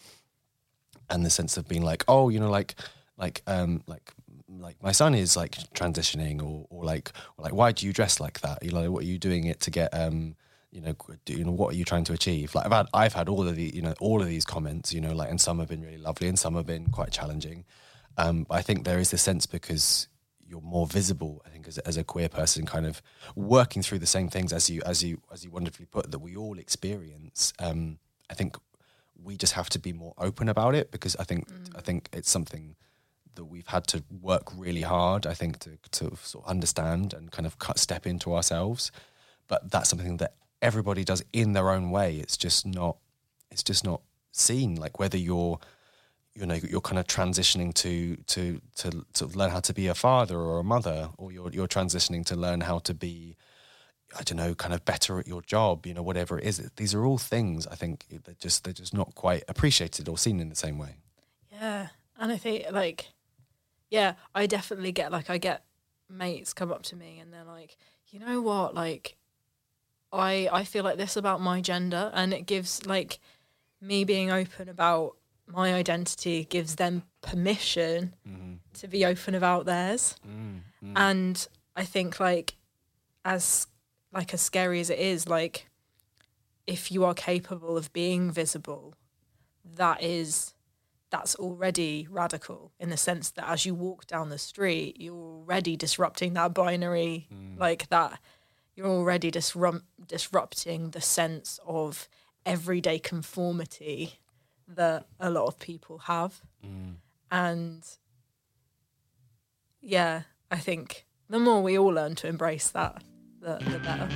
And 1.09 1.25
the 1.25 1.29
sense 1.29 1.57
of 1.57 1.67
being 1.67 1.83
like 1.83 2.03
oh 2.07 2.29
you 2.29 2.39
know 2.39 2.49
like 2.49 2.75
like 3.17 3.43
um 3.45 3.83
like 3.85 4.13
like 4.47 4.81
my 4.81 4.91
son 4.91 5.13
is 5.13 5.37
like 5.37 5.57
transitioning 5.73 6.41
or 6.41 6.65
or 6.69 6.83
like 6.83 7.11
or 7.37 7.43
like 7.43 7.53
why 7.53 7.71
do 7.71 7.85
you 7.85 7.93
dress 7.93 8.19
like 8.19 8.39
that? 8.41 8.63
You 8.63 8.71
know 8.71 8.91
what 8.91 9.03
are 9.03 9.07
you 9.07 9.19
doing 9.19 9.45
it 9.45 9.59
to 9.61 9.71
get 9.71 9.93
um 9.93 10.35
you 10.71 10.81
know 10.81 10.95
do, 11.25 11.33
you 11.33 11.43
know 11.43 11.51
what 11.51 11.73
are 11.73 11.77
you 11.77 11.85
trying 11.85 12.05
to 12.05 12.13
achieve? 12.13 12.55
Like 12.55 12.65
I've 12.65 12.71
had 12.71 12.87
I've 12.93 13.13
had 13.13 13.29
all 13.29 13.47
of 13.47 13.55
the 13.57 13.75
you 13.75 13.81
know 13.81 13.93
all 13.99 14.21
of 14.21 14.27
these 14.27 14.45
comments 14.45 14.93
you 14.93 15.01
know 15.01 15.13
like 15.13 15.29
and 15.29 15.39
some 15.39 15.59
have 15.59 15.67
been 15.67 15.81
really 15.81 15.97
lovely 15.97 16.29
and 16.29 16.39
some 16.39 16.55
have 16.55 16.65
been 16.65 16.87
quite 16.87 17.11
challenging 17.11 17.65
um 18.27 18.45
I 18.49 18.61
think 18.61 18.83
there 18.83 18.99
is 18.99 19.13
a 19.13 19.17
sense 19.17 19.45
because 19.45 20.07
you're 20.47 20.61
more 20.77 20.85
visible 20.85 21.41
i 21.45 21.49
think 21.49 21.65
as, 21.65 21.77
as 21.77 21.95
a 21.95 22.03
queer 22.03 22.27
person 22.27 22.65
kind 22.65 22.85
of 22.85 23.01
working 23.35 23.81
through 23.81 23.99
the 23.99 24.05
same 24.05 24.27
things 24.27 24.51
as 24.51 24.69
you 24.69 24.81
as 24.85 25.01
you 25.01 25.21
as 25.31 25.45
you 25.45 25.49
wonderfully 25.49 25.85
put 25.85 26.11
that 26.11 26.19
we 26.19 26.35
all 26.35 26.57
experience. 26.59 27.53
Um 27.57 27.99
i 28.29 28.33
think 28.33 28.57
we 29.23 29.37
just 29.37 29.53
have 29.53 29.69
to 29.69 29.79
be 29.79 29.93
more 29.93 30.13
open 30.17 30.49
about 30.49 30.75
it 30.75 30.91
because 30.91 31.15
i 31.23 31.23
think 31.23 31.47
mm. 31.47 31.77
i 31.79 31.81
think 31.81 32.09
it's 32.11 32.29
something 32.29 32.75
that 33.35 33.45
we've 33.45 33.67
had 33.67 33.87
to 33.87 34.03
work 34.21 34.45
really 34.65 34.81
hard 34.81 35.25
i 35.25 35.33
think 35.33 35.59
to 35.59 35.71
to 35.91 36.17
sort 36.21 36.43
of 36.43 36.49
understand 36.49 37.13
and 37.13 37.31
kind 37.31 37.45
of 37.45 37.57
cut 37.57 37.79
step 37.79 38.05
into 38.05 38.33
ourselves. 38.35 38.91
But 39.47 39.71
that's 39.71 39.89
something 39.89 40.17
that 40.17 40.33
everybody 40.61 41.03
does 41.03 41.23
in 41.33 41.53
their 41.53 41.69
own 41.69 41.91
way. 41.91 42.17
It's 42.17 42.37
just 42.37 42.65
not 42.65 42.97
it's 43.51 43.63
just 43.63 43.83
not 43.83 44.01
seen. 44.31 44.75
Like 44.75 44.99
whether 44.99 45.17
you're 45.17 45.59
you 46.35 46.45
know 46.45 46.55
you're 46.55 46.81
kind 46.81 46.99
of 46.99 47.07
transitioning 47.07 47.73
to 47.73 48.15
to 48.27 48.61
to 48.75 49.05
to 49.13 49.25
learn 49.27 49.51
how 49.51 49.59
to 49.59 49.73
be 49.73 49.87
a 49.87 49.95
father 49.95 50.37
or 50.37 50.59
a 50.59 50.63
mother 50.63 51.09
or 51.17 51.31
you're 51.31 51.51
you're 51.51 51.67
transitioning 51.67 52.25
to 52.25 52.35
learn 52.35 52.61
how 52.61 52.79
to 52.79 52.93
be 52.93 53.35
I 54.17 54.23
don't 54.23 54.37
know 54.37 54.55
kind 54.55 54.73
of 54.73 54.83
better 54.85 55.19
at 55.19 55.27
your 55.27 55.41
job 55.41 55.85
you 55.85 55.93
know 55.93 56.03
whatever 56.03 56.39
it 56.39 56.45
is. 56.45 56.57
These 56.75 56.93
are 56.93 57.05
all 57.05 57.17
things 57.17 57.67
I 57.67 57.75
think 57.75 58.05
they're 58.09 58.35
just 58.39 58.63
they're 58.63 58.73
just 58.73 58.93
not 58.93 59.15
quite 59.15 59.43
appreciated 59.47 60.07
or 60.07 60.17
seen 60.17 60.39
in 60.39 60.49
the 60.49 60.55
same 60.55 60.77
way. 60.77 60.95
Yeah 61.51 61.87
and 62.19 62.31
I 62.31 62.37
think 62.37 62.65
like 62.71 63.07
yeah 63.89 64.13
I 64.33 64.47
definitely 64.47 64.91
get 64.91 65.11
like 65.11 65.29
I 65.29 65.37
get 65.37 65.63
mates 66.09 66.53
come 66.53 66.71
up 66.71 66.83
to 66.83 66.95
me 66.95 67.19
and 67.19 67.33
they're 67.33 67.43
like 67.43 67.77
you 68.09 68.19
know 68.19 68.41
what? 68.41 68.73
Like 68.75 69.17
I 70.13 70.49
I 70.51 70.63
feel 70.63 70.83
like 70.83 70.97
this 70.97 71.17
about 71.17 71.41
my 71.41 71.61
gender 71.61 72.11
and 72.13 72.33
it 72.33 72.45
gives 72.45 72.85
like 72.85 73.19
me 73.81 74.03
being 74.03 74.31
open 74.31 74.69
about 74.69 75.15
my 75.51 75.73
identity 75.73 76.45
gives 76.45 76.75
them 76.75 77.03
permission 77.21 78.15
mm-hmm. 78.27 78.53
to 78.73 78.87
be 78.87 79.05
open 79.05 79.35
about 79.35 79.65
theirs. 79.65 80.15
Mm-hmm. 80.27 80.93
And 80.95 81.47
I 81.75 81.85
think 81.85 82.19
like 82.19 82.55
as 83.23 83.67
like 84.13 84.33
as 84.33 84.41
scary 84.41 84.79
as 84.79 84.89
it 84.89 84.99
is, 84.99 85.27
like 85.27 85.69
if 86.67 86.91
you 86.91 87.03
are 87.05 87.13
capable 87.13 87.77
of 87.77 87.91
being 87.93 88.31
visible, 88.31 88.95
that 89.75 90.01
is 90.01 90.53
that's 91.09 91.35
already 91.35 92.07
radical 92.09 92.71
in 92.79 92.89
the 92.89 92.97
sense 92.97 93.31
that 93.31 93.47
as 93.47 93.65
you 93.65 93.75
walk 93.75 94.07
down 94.07 94.29
the 94.29 94.37
street, 94.37 94.95
you're 94.99 95.13
already 95.13 95.75
disrupting 95.75 96.33
that 96.33 96.53
binary, 96.53 97.27
mm. 97.33 97.59
like 97.59 97.89
that. 97.89 98.19
You're 98.75 98.87
already 98.87 99.29
disrupt, 99.29 99.83
disrupting 100.07 100.91
the 100.91 101.01
sense 101.01 101.59
of 101.67 102.07
everyday 102.45 102.97
conformity 102.97 104.21
that 104.75 105.05
a 105.19 105.29
lot 105.29 105.45
of 105.47 105.59
people 105.59 105.99
have. 105.99 106.41
Mm. 106.65 106.95
And 107.31 107.83
yeah, 109.81 110.23
I 110.49 110.57
think 110.57 111.05
the 111.29 111.39
more 111.39 111.61
we 111.61 111.77
all 111.77 111.93
learn 111.93 112.15
to 112.15 112.27
embrace 112.27 112.69
that, 112.69 113.03
the, 113.39 113.57
the 113.57 113.79
better. 113.79 114.09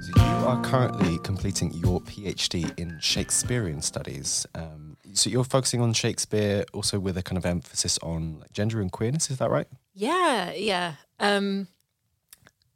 So 0.00 0.10
you 0.16 0.46
are 0.46 0.62
currently 0.62 1.18
completing 1.24 1.72
your 1.74 2.00
PhD 2.00 2.78
in 2.78 2.98
Shakespearean 3.00 3.82
studies. 3.82 4.46
Um, 4.54 4.96
so 5.12 5.30
you're 5.30 5.44
focusing 5.44 5.80
on 5.80 5.92
Shakespeare, 5.92 6.64
also 6.72 6.98
with 6.98 7.16
a 7.16 7.22
kind 7.22 7.38
of 7.38 7.46
emphasis 7.46 7.98
on 7.98 8.40
like, 8.40 8.52
gender 8.52 8.80
and 8.80 8.90
queerness. 8.90 9.30
Is 9.30 9.38
that 9.38 9.50
right? 9.50 9.66
Yeah, 9.94 10.52
yeah. 10.52 10.94
Um, 11.20 11.68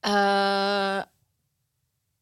uh, 0.05 1.05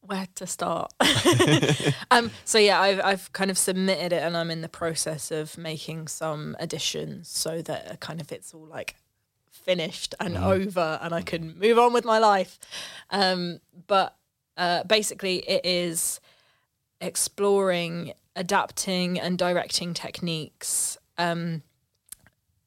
where 0.07 0.27
to 0.35 0.47
start. 0.47 0.93
um, 2.11 2.31
so 2.45 2.57
yeah, 2.57 2.81
I've 2.81 3.01
I've 3.03 3.33
kind 3.33 3.51
of 3.51 3.57
submitted 3.57 4.13
it, 4.13 4.23
and 4.23 4.35
I'm 4.35 4.49
in 4.49 4.61
the 4.61 4.69
process 4.69 5.31
of 5.31 5.57
making 5.57 6.07
some 6.07 6.55
additions 6.59 7.27
so 7.27 7.61
that 7.61 7.99
kind 7.99 8.19
of 8.19 8.31
it's 8.31 8.53
all 8.53 8.65
like 8.65 8.95
finished 9.51 10.15
and 10.19 10.35
mm. 10.35 10.43
over, 10.43 10.99
and 11.01 11.13
I 11.13 11.21
can 11.21 11.57
move 11.59 11.77
on 11.77 11.93
with 11.93 12.05
my 12.05 12.19
life. 12.19 12.57
Um, 13.09 13.59
but 13.87 14.15
uh, 14.55 14.83
basically, 14.85 15.37
it 15.47 15.65
is 15.65 16.19
exploring, 17.01 18.13
adapting, 18.35 19.19
and 19.19 19.37
directing 19.37 19.93
techniques. 19.93 20.97
Um, 21.17 21.63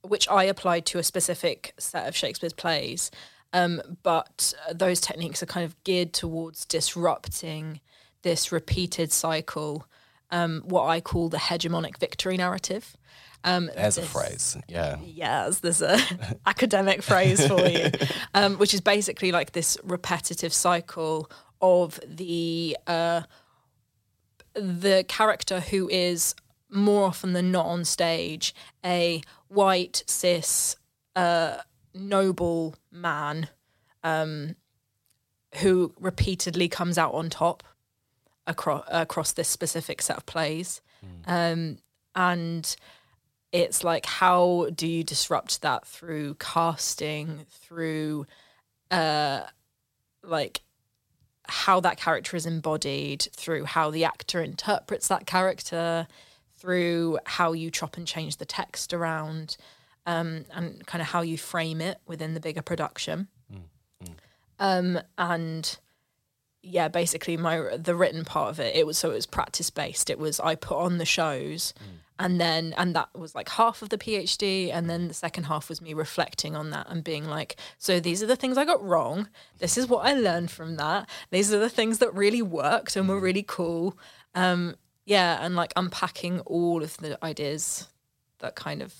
which 0.02 0.26
I 0.28 0.44
applied 0.44 0.86
to 0.86 0.98
a 0.98 1.02
specific 1.02 1.74
set 1.78 2.08
of 2.08 2.16
Shakespeare's 2.16 2.54
plays, 2.54 3.10
um, 3.52 3.80
but 4.02 4.54
those 4.72 5.00
techniques 5.00 5.42
are 5.42 5.46
kind 5.46 5.64
of 5.64 5.82
geared 5.84 6.12
towards 6.12 6.64
disrupting 6.64 7.80
this 8.22 8.52
repeated 8.52 9.12
cycle, 9.12 9.86
um, 10.30 10.62
what 10.66 10.86
I 10.86 11.00
call 11.00 11.28
the 11.28 11.38
hegemonic 11.38 11.98
victory 11.98 12.36
narrative. 12.36 12.96
Um, 13.42 13.70
There's 13.74 13.94
this, 13.94 14.04
a 14.04 14.08
phrase, 14.08 14.56
yeah. 14.68 14.98
Yes, 15.02 15.60
there's 15.60 15.80
a 15.80 15.98
academic 16.46 17.02
phrase 17.02 17.46
for 17.46 17.66
you, 17.66 17.90
um, 18.34 18.56
which 18.56 18.74
is 18.74 18.82
basically 18.82 19.32
like 19.32 19.52
this 19.52 19.78
repetitive 19.82 20.52
cycle 20.52 21.30
of 21.62 21.98
the 22.06 22.76
uh, 22.86 23.22
the 24.54 25.04
character 25.08 25.60
who 25.60 25.88
is 25.88 26.34
more 26.68 27.06
often 27.06 27.32
than 27.32 27.50
not 27.50 27.66
on 27.66 27.84
stage 27.84 28.54
a 28.84 29.22
white 29.48 30.04
cis 30.06 30.76
uh, 31.16 31.56
noble 31.94 32.74
man 32.90 33.48
um, 34.02 34.56
who 35.56 35.92
repeatedly 35.98 36.68
comes 36.68 36.98
out 36.98 37.14
on 37.14 37.30
top 37.30 37.62
across 38.46 38.84
across 38.88 39.32
this 39.32 39.48
specific 39.48 40.02
set 40.02 40.16
of 40.16 40.26
plays, 40.26 40.80
mm. 41.04 41.52
um, 41.52 41.78
and 42.14 42.76
it's 43.52 43.82
like 43.82 44.06
how 44.06 44.68
do 44.74 44.86
you 44.86 45.04
disrupt 45.04 45.62
that 45.62 45.86
through 45.86 46.34
casting, 46.34 47.44
through 47.48 48.26
uh, 48.90 49.42
like 50.22 50.60
how 51.48 51.80
that 51.80 51.96
character 51.96 52.36
is 52.36 52.46
embodied, 52.46 53.28
through 53.36 53.64
how 53.64 53.90
the 53.90 54.04
actor 54.04 54.40
interprets 54.40 55.08
that 55.08 55.26
character, 55.26 56.06
through 56.56 57.18
how 57.26 57.52
you 57.52 57.70
chop 57.70 57.96
and 57.96 58.06
change 58.06 58.36
the 58.36 58.44
text 58.44 58.94
around 58.94 59.56
um, 60.06 60.44
and 60.54 60.86
kind 60.86 61.02
of 61.02 61.08
how 61.08 61.22
you 61.22 61.38
frame 61.38 61.80
it 61.80 61.98
within 62.06 62.34
the 62.34 62.40
bigger 62.40 62.62
production. 62.62 63.28
Mm, 63.52 63.62
mm. 64.04 64.14
Um, 64.58 65.00
and 65.18 65.78
yeah, 66.62 66.88
basically 66.88 67.36
my 67.36 67.76
the 67.76 67.94
written 67.94 68.24
part 68.24 68.50
of 68.50 68.60
it, 68.60 68.76
it 68.76 68.86
was 68.86 68.98
so 68.98 69.10
it 69.10 69.14
was 69.14 69.26
practice 69.26 69.70
based. 69.70 70.10
It 70.10 70.18
was 70.18 70.40
I 70.40 70.54
put 70.54 70.78
on 70.78 70.98
the 70.98 71.04
shows, 71.04 71.72
mm. 71.78 71.98
and 72.18 72.40
then 72.40 72.74
and 72.76 72.94
that 72.94 73.08
was 73.16 73.34
like 73.34 73.48
half 73.50 73.82
of 73.82 73.88
the 73.88 73.98
PhD, 73.98 74.70
and 74.72 74.88
then 74.88 75.08
the 75.08 75.14
second 75.14 75.44
half 75.44 75.68
was 75.68 75.80
me 75.80 75.94
reflecting 75.94 76.54
on 76.54 76.70
that 76.70 76.86
and 76.90 77.02
being 77.02 77.26
like, 77.26 77.56
so 77.78 78.00
these 78.00 78.22
are 78.22 78.26
the 78.26 78.36
things 78.36 78.58
I 78.58 78.64
got 78.64 78.84
wrong. 78.84 79.28
This 79.58 79.78
is 79.78 79.86
what 79.86 80.06
I 80.06 80.12
learned 80.12 80.50
from 80.50 80.76
that. 80.76 81.08
These 81.30 81.52
are 81.52 81.58
the 81.58 81.70
things 81.70 81.98
that 81.98 82.14
really 82.14 82.42
worked 82.42 82.96
and 82.96 83.08
were 83.08 83.20
mm. 83.20 83.22
really 83.22 83.44
cool. 83.46 83.96
Um, 84.34 84.76
yeah, 85.06 85.44
and 85.44 85.56
like 85.56 85.72
unpacking 85.76 86.40
all 86.40 86.82
of 86.82 86.96
the 86.98 87.22
ideas 87.24 87.88
that 88.40 88.54
kind 88.54 88.82
of 88.82 88.94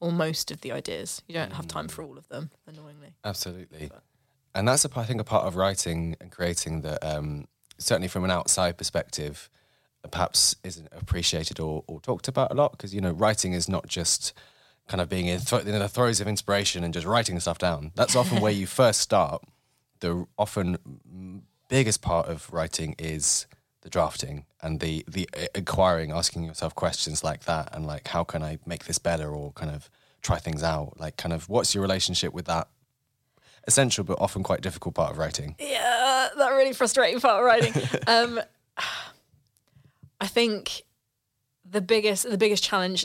or 0.00 0.12
most 0.12 0.50
of 0.50 0.60
the 0.60 0.72
ideas. 0.72 1.22
You 1.26 1.34
don't 1.34 1.52
have 1.52 1.66
time 1.68 1.88
for 1.88 2.02
all 2.02 2.18
of 2.18 2.28
them, 2.28 2.50
annoyingly. 2.66 3.14
Absolutely. 3.24 3.88
But. 3.88 4.02
And 4.54 4.66
that's, 4.66 4.84
a, 4.84 4.90
I 4.96 5.04
think, 5.04 5.20
a 5.20 5.24
part 5.24 5.46
of 5.46 5.56
writing 5.56 6.16
and 6.20 6.30
creating 6.30 6.82
that, 6.82 7.04
um, 7.04 7.46
certainly 7.78 8.08
from 8.08 8.24
an 8.24 8.30
outside 8.30 8.76
perspective, 8.78 9.48
perhaps 10.10 10.56
isn't 10.64 10.88
appreciated 10.92 11.60
or, 11.60 11.84
or 11.86 12.00
talked 12.00 12.28
about 12.28 12.50
a 12.50 12.54
lot. 12.54 12.72
Because, 12.72 12.94
you 12.94 13.00
know, 13.00 13.12
writing 13.12 13.52
is 13.52 13.68
not 13.68 13.86
just 13.86 14.32
kind 14.86 15.00
of 15.00 15.08
being 15.08 15.26
in, 15.26 15.40
th- 15.40 15.64
in 15.64 15.78
the 15.78 15.88
throes 15.88 16.20
of 16.20 16.26
inspiration 16.26 16.82
and 16.82 16.94
just 16.94 17.06
writing 17.06 17.38
stuff 17.40 17.58
down. 17.58 17.92
That's 17.94 18.16
often 18.16 18.40
where 18.40 18.52
you 18.52 18.66
first 18.82 19.00
start. 19.00 19.42
The 20.00 20.26
often 20.38 21.42
biggest 21.68 22.02
part 22.02 22.28
of 22.28 22.50
writing 22.52 22.94
is 22.98 23.46
the 23.82 23.90
drafting 23.90 24.44
and 24.62 24.80
the 24.80 25.04
the 25.08 25.28
inquiring, 25.54 26.12
asking 26.12 26.44
yourself 26.44 26.74
questions 26.74 27.22
like 27.22 27.44
that, 27.44 27.74
and 27.74 27.86
like 27.86 28.08
how 28.08 28.24
can 28.24 28.42
I 28.42 28.58
make 28.66 28.84
this 28.84 28.98
better, 28.98 29.30
or 29.30 29.52
kind 29.52 29.70
of 29.70 29.88
try 30.22 30.38
things 30.38 30.62
out. 30.62 30.98
Like, 30.98 31.16
kind 31.16 31.32
of, 31.32 31.48
what's 31.48 31.74
your 31.74 31.82
relationship 31.82 32.32
with 32.32 32.46
that 32.46 32.68
essential 33.66 34.04
but 34.04 34.18
often 34.20 34.42
quite 34.42 34.60
difficult 34.60 34.94
part 34.94 35.12
of 35.12 35.18
writing? 35.18 35.56
Yeah, 35.58 36.28
that 36.36 36.50
really 36.50 36.72
frustrating 36.72 37.20
part 37.20 37.40
of 37.40 37.44
writing. 37.44 37.74
um, 38.06 38.40
I 40.20 40.26
think 40.26 40.82
the 41.64 41.80
biggest 41.80 42.28
the 42.28 42.38
biggest 42.38 42.64
challenge 42.64 43.04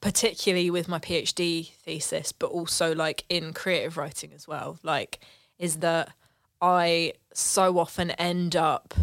particularly 0.00 0.70
with 0.70 0.86
my 0.86 0.98
PhD 0.98 1.72
thesis, 1.76 2.30
but 2.32 2.48
also 2.48 2.94
like 2.94 3.24
in 3.28 3.52
creative 3.52 3.96
writing 3.96 4.32
as 4.34 4.46
well, 4.46 4.78
like 4.82 5.18
is 5.58 5.76
that 5.76 6.12
I 6.60 7.14
so 7.38 7.78
often 7.78 8.10
end 8.12 8.56
up, 8.56 8.94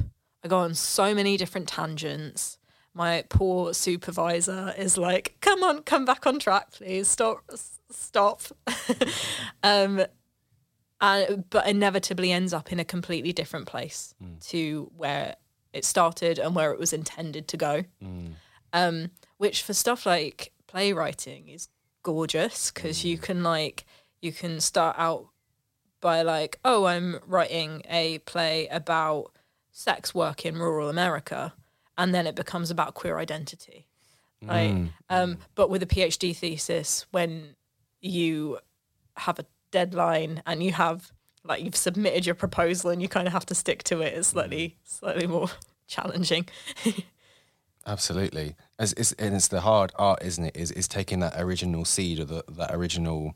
I 0.44 0.48
go 0.48 0.58
on 0.58 0.74
so 0.74 1.16
many 1.16 1.38
different 1.38 1.68
tangents. 1.68 2.58
My 2.94 3.24
poor 3.30 3.74
supervisor 3.74 4.74
is 4.78 4.98
like, 4.98 5.38
come 5.42 5.64
on, 5.64 5.84
come 5.84 6.06
back 6.06 6.28
on 6.28 6.40
track, 6.40 6.72
please. 6.72 7.08
Stop, 7.08 7.44
stop. 7.90 8.42
um, 9.64 10.06
and, 11.02 11.46
but 11.50 11.68
inevitably 11.68 12.32
ends 12.32 12.54
up 12.54 12.72
in 12.72 12.80
a 12.80 12.86
completely 12.86 13.32
different 13.34 13.68
place 13.68 14.14
to 14.48 14.92
where 14.98 15.36
it 15.74 15.86
started 15.86 16.40
and 16.40 16.56
where 16.56 16.72
it 16.72 16.80
was 16.80 16.94
intended 16.94 17.48
to 17.50 17.58
go. 17.58 17.84
Um, 18.74 19.12
which 19.38 19.62
for 19.64 19.74
stuff 19.74 20.06
like 20.06 20.52
playwriting 20.68 21.48
is 21.48 21.70
gorgeous 22.04 22.72
because 22.72 23.04
you 23.06 23.18
can 23.18 23.44
like 23.44 23.86
you 24.22 24.32
can 24.32 24.60
start 24.60 24.96
out 25.00 25.28
by 26.06 26.22
like 26.22 26.60
oh 26.64 26.86
i'm 26.86 27.20
writing 27.26 27.82
a 27.90 28.20
play 28.20 28.68
about 28.68 29.32
sex 29.72 30.14
work 30.14 30.46
in 30.46 30.56
rural 30.60 30.88
america 30.88 31.52
and 31.98 32.14
then 32.14 32.28
it 32.28 32.36
becomes 32.36 32.70
about 32.70 32.94
queer 32.94 33.18
identity. 33.18 33.88
Right 34.42 34.90
um, 35.10 35.40
but 35.56 35.72
with 35.72 35.82
a 35.82 35.88
phd 35.88 36.36
thesis 36.36 37.08
when 37.10 37.56
you 38.02 38.60
have 39.18 39.40
a 39.40 39.46
deadline 39.72 40.44
and 40.46 40.62
you 40.62 40.74
have 40.74 41.12
like 41.44 41.64
you've 41.64 41.76
submitted 41.76 42.26
your 42.28 42.36
proposal 42.36 42.92
and 42.92 43.02
you 43.02 43.08
kind 43.08 43.26
of 43.26 43.34
have 43.34 43.48
to 43.48 43.56
stick 43.56 43.82
to 43.86 44.02
it 44.02 44.14
it's 44.14 44.28
slightly 44.28 44.78
slightly 44.84 45.26
more 45.26 45.50
challenging. 45.88 46.48
Absolutely, 47.88 48.56
As 48.80 48.94
it's, 48.94 49.12
and 49.14 49.36
it's 49.36 49.48
the 49.48 49.62
hard 49.62 49.92
art, 49.96 50.24
isn't 50.24 50.44
it? 50.44 50.58
Is 50.58 50.72
is 50.72 50.88
taking 50.88 51.20
that 51.20 51.34
original 51.38 51.86
seed 51.86 52.20
or 52.20 52.26
the, 52.26 52.44
that 52.50 52.74
original 52.74 53.36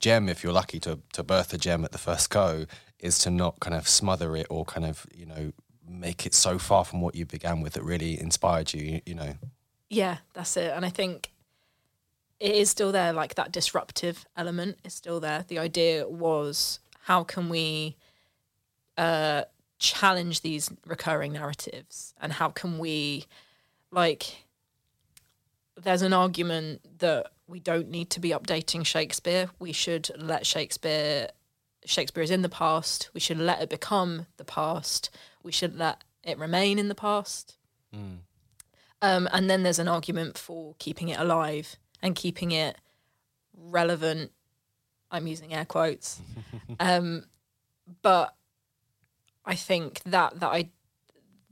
gem, 0.00 0.28
if 0.28 0.42
you're 0.42 0.52
lucky 0.52 0.80
to 0.80 0.98
to 1.12 1.22
birth 1.22 1.52
a 1.52 1.58
gem 1.58 1.84
at 1.84 1.92
the 1.92 1.98
first 1.98 2.30
go, 2.30 2.66
is 2.98 3.18
to 3.20 3.30
not 3.30 3.60
kind 3.60 3.76
of 3.76 3.88
smother 3.88 4.36
it 4.36 4.46
or 4.50 4.64
kind 4.64 4.86
of 4.86 5.06
you 5.14 5.26
know 5.26 5.52
make 5.88 6.26
it 6.26 6.34
so 6.34 6.58
far 6.58 6.84
from 6.84 7.00
what 7.00 7.14
you 7.14 7.26
began 7.26 7.60
with 7.60 7.74
that 7.74 7.82
really 7.82 8.18
inspired 8.18 8.72
you. 8.72 8.82
You, 8.82 9.00
you 9.06 9.14
know, 9.14 9.34
Yeah, 9.88 10.18
that's 10.34 10.56
it. 10.56 10.72
And 10.74 10.84
I 10.84 10.90
think 10.90 11.32
it 12.38 12.54
is 12.54 12.70
still 12.70 12.92
there, 12.92 13.12
like 13.12 13.34
that 13.34 13.52
disruptive 13.52 14.24
element 14.36 14.78
is 14.84 14.94
still 14.94 15.20
there. 15.20 15.44
The 15.46 15.58
idea 15.58 16.08
was 16.08 16.80
how 17.02 17.24
can 17.24 17.48
we 17.48 17.96
uh, 18.96 19.42
challenge 19.78 20.40
these 20.40 20.70
recurring 20.86 21.32
narratives 21.32 22.14
and 22.20 22.32
how 22.32 22.48
can 22.48 22.78
we, 22.78 23.26
like, 23.90 24.44
there's 25.76 26.02
an 26.02 26.12
argument 26.12 26.80
that 26.98 27.32
we 27.50 27.58
don't 27.60 27.90
need 27.90 28.10
to 28.10 28.20
be 28.20 28.30
updating 28.30 28.86
Shakespeare. 28.86 29.50
We 29.58 29.72
should 29.72 30.10
let 30.16 30.46
Shakespeare, 30.46 31.28
Shakespeare 31.84 32.22
is 32.22 32.30
in 32.30 32.42
the 32.42 32.48
past. 32.48 33.10
We 33.12 33.20
should 33.20 33.38
let 33.38 33.60
it 33.60 33.68
become 33.68 34.26
the 34.36 34.44
past. 34.44 35.10
We 35.42 35.50
should 35.50 35.76
let 35.76 36.04
it 36.22 36.38
remain 36.38 36.78
in 36.78 36.88
the 36.88 36.94
past. 36.94 37.56
Um, 39.02 39.28
and 39.32 39.50
then 39.50 39.64
there's 39.64 39.80
an 39.80 39.88
argument 39.88 40.38
for 40.38 40.76
keeping 40.78 41.08
it 41.08 41.18
alive 41.18 41.76
and 42.00 42.14
keeping 42.14 42.52
it 42.52 42.76
relevant. 43.56 44.30
I'm 45.10 45.26
using 45.26 45.52
air 45.52 45.64
quotes. 45.64 46.20
um, 46.80 47.24
but 48.02 48.36
I 49.44 49.56
think 49.56 50.02
that 50.04 50.38
that 50.38 50.48
I 50.48 50.70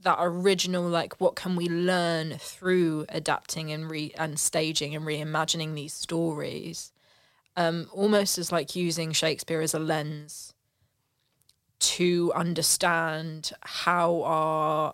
that 0.01 0.17
original 0.19 0.83
like 0.87 1.19
what 1.19 1.35
can 1.35 1.55
we 1.55 1.67
learn 1.67 2.37
through 2.37 3.05
adapting 3.09 3.71
and 3.71 3.89
re 3.91 4.13
and 4.17 4.39
staging 4.39 4.95
and 4.95 5.05
reimagining 5.05 5.73
these 5.75 5.93
stories 5.93 6.91
um, 7.57 7.87
almost 7.91 8.37
as 8.37 8.51
like 8.51 8.75
using 8.75 9.11
Shakespeare 9.11 9.59
as 9.61 9.73
a 9.73 9.79
lens 9.79 10.53
to 11.79 12.31
understand 12.35 13.51
how 13.61 14.21
our 14.23 14.93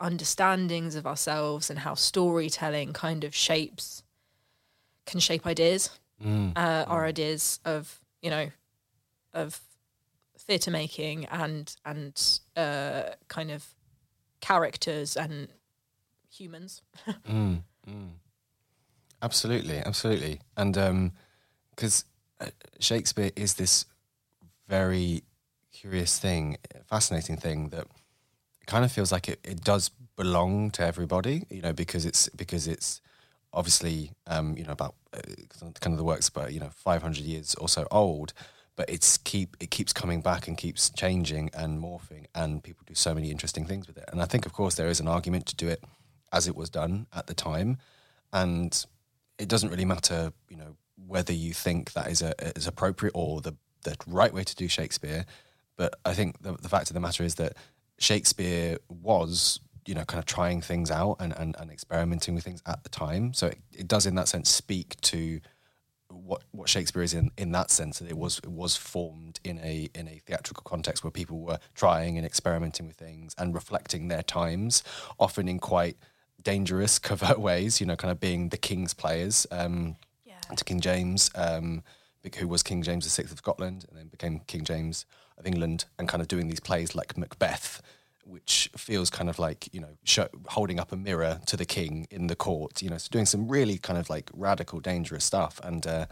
understandings 0.00 0.96
of 0.96 1.06
ourselves 1.06 1.70
and 1.70 1.78
how 1.78 1.94
storytelling 1.94 2.92
kind 2.92 3.24
of 3.24 3.34
shapes 3.34 4.02
can 5.06 5.20
shape 5.20 5.46
ideas 5.46 5.90
uh, 6.56 6.84
our 6.86 7.04
ideas 7.04 7.60
of 7.64 8.00
you 8.22 8.30
know 8.30 8.50
of 9.32 9.60
theatre 10.38 10.70
making 10.70 11.24
and 11.26 11.76
and 11.84 12.40
uh, 12.56 13.02
kind 13.28 13.50
of 13.50 13.66
characters 14.44 15.16
and 15.16 15.48
humans. 16.30 16.82
Absolutely, 19.22 19.78
absolutely, 19.78 20.40
and 20.56 21.12
because 21.70 22.04
uh, 22.40 22.46
Shakespeare 22.78 23.30
is 23.36 23.54
this 23.54 23.86
very 24.68 25.22
curious 25.72 26.18
thing, 26.18 26.58
fascinating 26.90 27.38
thing 27.38 27.70
that 27.70 27.86
kind 28.66 28.84
of 28.84 28.92
feels 28.92 29.10
like 29.12 29.28
it, 29.28 29.40
it 29.44 29.64
does 29.64 29.90
belong 30.16 30.70
to 30.72 30.82
everybody, 30.84 31.44
you 31.48 31.62
know, 31.62 31.72
because 31.72 32.04
it's 32.04 32.28
because 32.30 32.66
it's 32.68 33.00
obviously 33.52 34.10
um, 34.26 34.56
you 34.58 34.64
know 34.64 34.72
about 34.72 34.94
uh, 35.14 35.20
kind 35.80 35.94
of 35.94 35.96
the 35.96 36.04
works, 36.04 36.28
but 36.28 36.52
you 36.52 36.60
know, 36.60 36.70
five 36.70 37.02
hundred 37.02 37.24
years 37.24 37.54
or 37.54 37.68
so 37.68 37.86
old. 37.90 38.34
But 38.76 38.90
it's 38.90 39.16
keep 39.18 39.56
it 39.60 39.70
keeps 39.70 39.92
coming 39.92 40.20
back 40.20 40.48
and 40.48 40.58
keeps 40.58 40.90
changing 40.90 41.50
and 41.54 41.80
morphing, 41.80 42.26
and 42.34 42.62
people 42.62 42.82
do 42.86 42.94
so 42.94 43.14
many 43.14 43.30
interesting 43.30 43.66
things 43.66 43.86
with 43.86 43.96
it. 43.96 44.08
And 44.10 44.20
I 44.20 44.24
think, 44.24 44.46
of 44.46 44.52
course, 44.52 44.74
there 44.74 44.88
is 44.88 45.00
an 45.00 45.08
argument 45.08 45.46
to 45.46 45.56
do 45.56 45.68
it 45.68 45.82
as 46.32 46.48
it 46.48 46.56
was 46.56 46.70
done 46.70 47.06
at 47.12 47.28
the 47.28 47.34
time, 47.34 47.78
and 48.32 48.84
it 49.38 49.48
doesn't 49.48 49.70
really 49.70 49.84
matter, 49.84 50.32
you 50.48 50.56
know, 50.56 50.76
whether 51.06 51.32
you 51.32 51.52
think 51.52 51.92
that 51.92 52.08
is 52.08 52.22
a, 52.22 52.34
is 52.56 52.66
appropriate 52.66 53.12
or 53.14 53.40
the 53.40 53.54
the 53.84 53.96
right 54.06 54.32
way 54.32 54.42
to 54.42 54.56
do 54.56 54.66
Shakespeare. 54.66 55.24
But 55.76 55.94
I 56.04 56.14
think 56.14 56.42
the, 56.42 56.52
the 56.52 56.68
fact 56.68 56.90
of 56.90 56.94
the 56.94 57.00
matter 57.00 57.22
is 57.22 57.36
that 57.36 57.54
Shakespeare 57.98 58.78
was, 58.88 59.60
you 59.86 59.94
know, 59.94 60.04
kind 60.04 60.18
of 60.18 60.26
trying 60.26 60.60
things 60.60 60.90
out 60.90 61.16
and, 61.20 61.32
and, 61.36 61.54
and 61.58 61.70
experimenting 61.70 62.34
with 62.34 62.44
things 62.44 62.62
at 62.66 62.82
the 62.82 62.88
time. 62.88 63.34
So 63.34 63.48
it, 63.48 63.58
it 63.72 63.88
does, 63.88 64.06
in 64.06 64.14
that 64.16 64.28
sense, 64.28 64.50
speak 64.50 65.00
to 65.02 65.40
what 66.26 66.42
what 66.52 66.68
Shakespeare 66.68 67.02
is 67.02 67.12
in 67.12 67.30
in 67.36 67.52
that 67.52 67.70
sense 67.70 67.98
that 67.98 68.08
it 68.08 68.16
was 68.16 68.38
it 68.38 68.50
was 68.50 68.76
formed 68.76 69.40
in 69.44 69.58
a 69.58 69.90
in 69.94 70.08
a 70.08 70.20
theatrical 70.26 70.62
context 70.64 71.04
where 71.04 71.10
people 71.10 71.38
were 71.40 71.58
trying 71.74 72.16
and 72.16 72.26
experimenting 72.26 72.86
with 72.86 72.96
things 72.96 73.34
and 73.38 73.54
reflecting 73.54 74.08
their 74.08 74.22
times, 74.22 74.82
often 75.18 75.48
in 75.48 75.58
quite 75.58 75.96
dangerous 76.42 76.98
covert 77.08 77.38
ways. 77.38 77.80
You 77.80 77.86
know, 77.86 77.96
kind 77.96 78.10
of 78.12 78.20
being 78.20 78.48
the 78.48 78.56
king's 78.56 78.94
players. 78.94 79.46
Um, 79.50 79.96
Yeah. 80.24 80.56
to 80.56 80.64
King 80.64 80.80
James, 80.80 81.30
um, 81.34 81.82
who 82.38 82.48
was 82.48 82.62
King 82.62 82.82
James 82.82 83.04
VI 83.14 83.24
of 83.24 83.38
Scotland 83.38 83.84
and 83.88 83.98
then 83.98 84.08
became 84.08 84.40
King 84.46 84.64
James 84.64 85.06
of 85.38 85.46
England, 85.46 85.84
and 85.98 86.08
kind 86.08 86.22
of 86.22 86.28
doing 86.28 86.48
these 86.48 86.60
plays 86.60 86.94
like 86.94 87.18
Macbeth, 87.18 87.82
which 88.24 88.70
feels 88.76 89.10
kind 89.10 89.28
of 89.28 89.38
like 89.38 89.68
you 89.72 89.80
know 89.80 89.96
show, 90.04 90.28
holding 90.48 90.78
up 90.80 90.92
a 90.92 90.96
mirror 90.96 91.40
to 91.46 91.56
the 91.56 91.64
king 91.64 92.06
in 92.10 92.26
the 92.26 92.36
court. 92.36 92.82
You 92.82 92.90
know, 92.90 92.98
so 92.98 93.08
doing 93.10 93.26
some 93.26 93.48
really 93.48 93.78
kind 93.78 93.98
of 93.98 94.10
like 94.10 94.30
radical, 94.34 94.80
dangerous 94.80 95.24
stuff, 95.24 95.60
and 95.62 95.86
uh, 95.86 96.06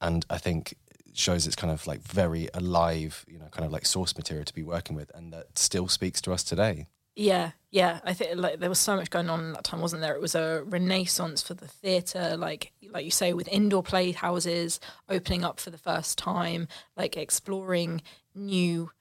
and 0.00 0.24
I 0.30 0.38
think 0.38 0.74
shows 1.14 1.46
it's 1.46 1.56
kind 1.56 1.72
of 1.72 1.86
like 1.86 2.00
very 2.02 2.48
alive, 2.54 3.24
you 3.28 3.38
know, 3.38 3.46
kind 3.50 3.66
of 3.66 3.72
like 3.72 3.86
source 3.86 4.16
material 4.16 4.44
to 4.44 4.54
be 4.54 4.62
working 4.62 4.94
with, 4.96 5.10
and 5.14 5.32
that 5.32 5.58
still 5.58 5.88
speaks 5.88 6.20
to 6.22 6.32
us 6.32 6.42
today. 6.44 6.86
Yeah, 7.16 7.50
yeah. 7.72 7.98
I 8.04 8.14
think 8.14 8.36
like 8.36 8.60
there 8.60 8.68
was 8.68 8.78
so 8.78 8.94
much 8.94 9.10
going 9.10 9.28
on 9.28 9.40
in 9.40 9.52
that 9.52 9.64
time, 9.64 9.80
wasn't 9.80 10.02
there? 10.02 10.14
It 10.14 10.20
was 10.20 10.36
a 10.36 10.62
renaissance 10.64 11.42
for 11.42 11.54
the 11.54 11.66
theatre, 11.66 12.36
like 12.36 12.72
like 12.90 13.04
you 13.04 13.10
say, 13.10 13.32
with 13.32 13.48
indoor 13.48 13.82
playhouses 13.82 14.78
opening 15.08 15.44
up 15.44 15.58
for 15.58 15.70
the 15.70 15.78
first 15.78 16.16
time, 16.16 16.68
like 16.96 17.16
exploring 17.16 18.02
new 18.36 18.92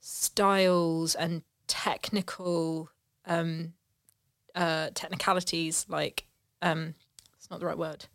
styles 0.00 1.14
and 1.14 1.42
technical 1.70 2.90
um, 3.26 3.74
uh, 4.56 4.90
technicalities. 4.92 5.86
Like 5.88 6.26
um, 6.60 6.94
it's 7.38 7.48
not 7.48 7.60
the 7.60 7.66
right 7.66 7.78
word. 7.78 8.06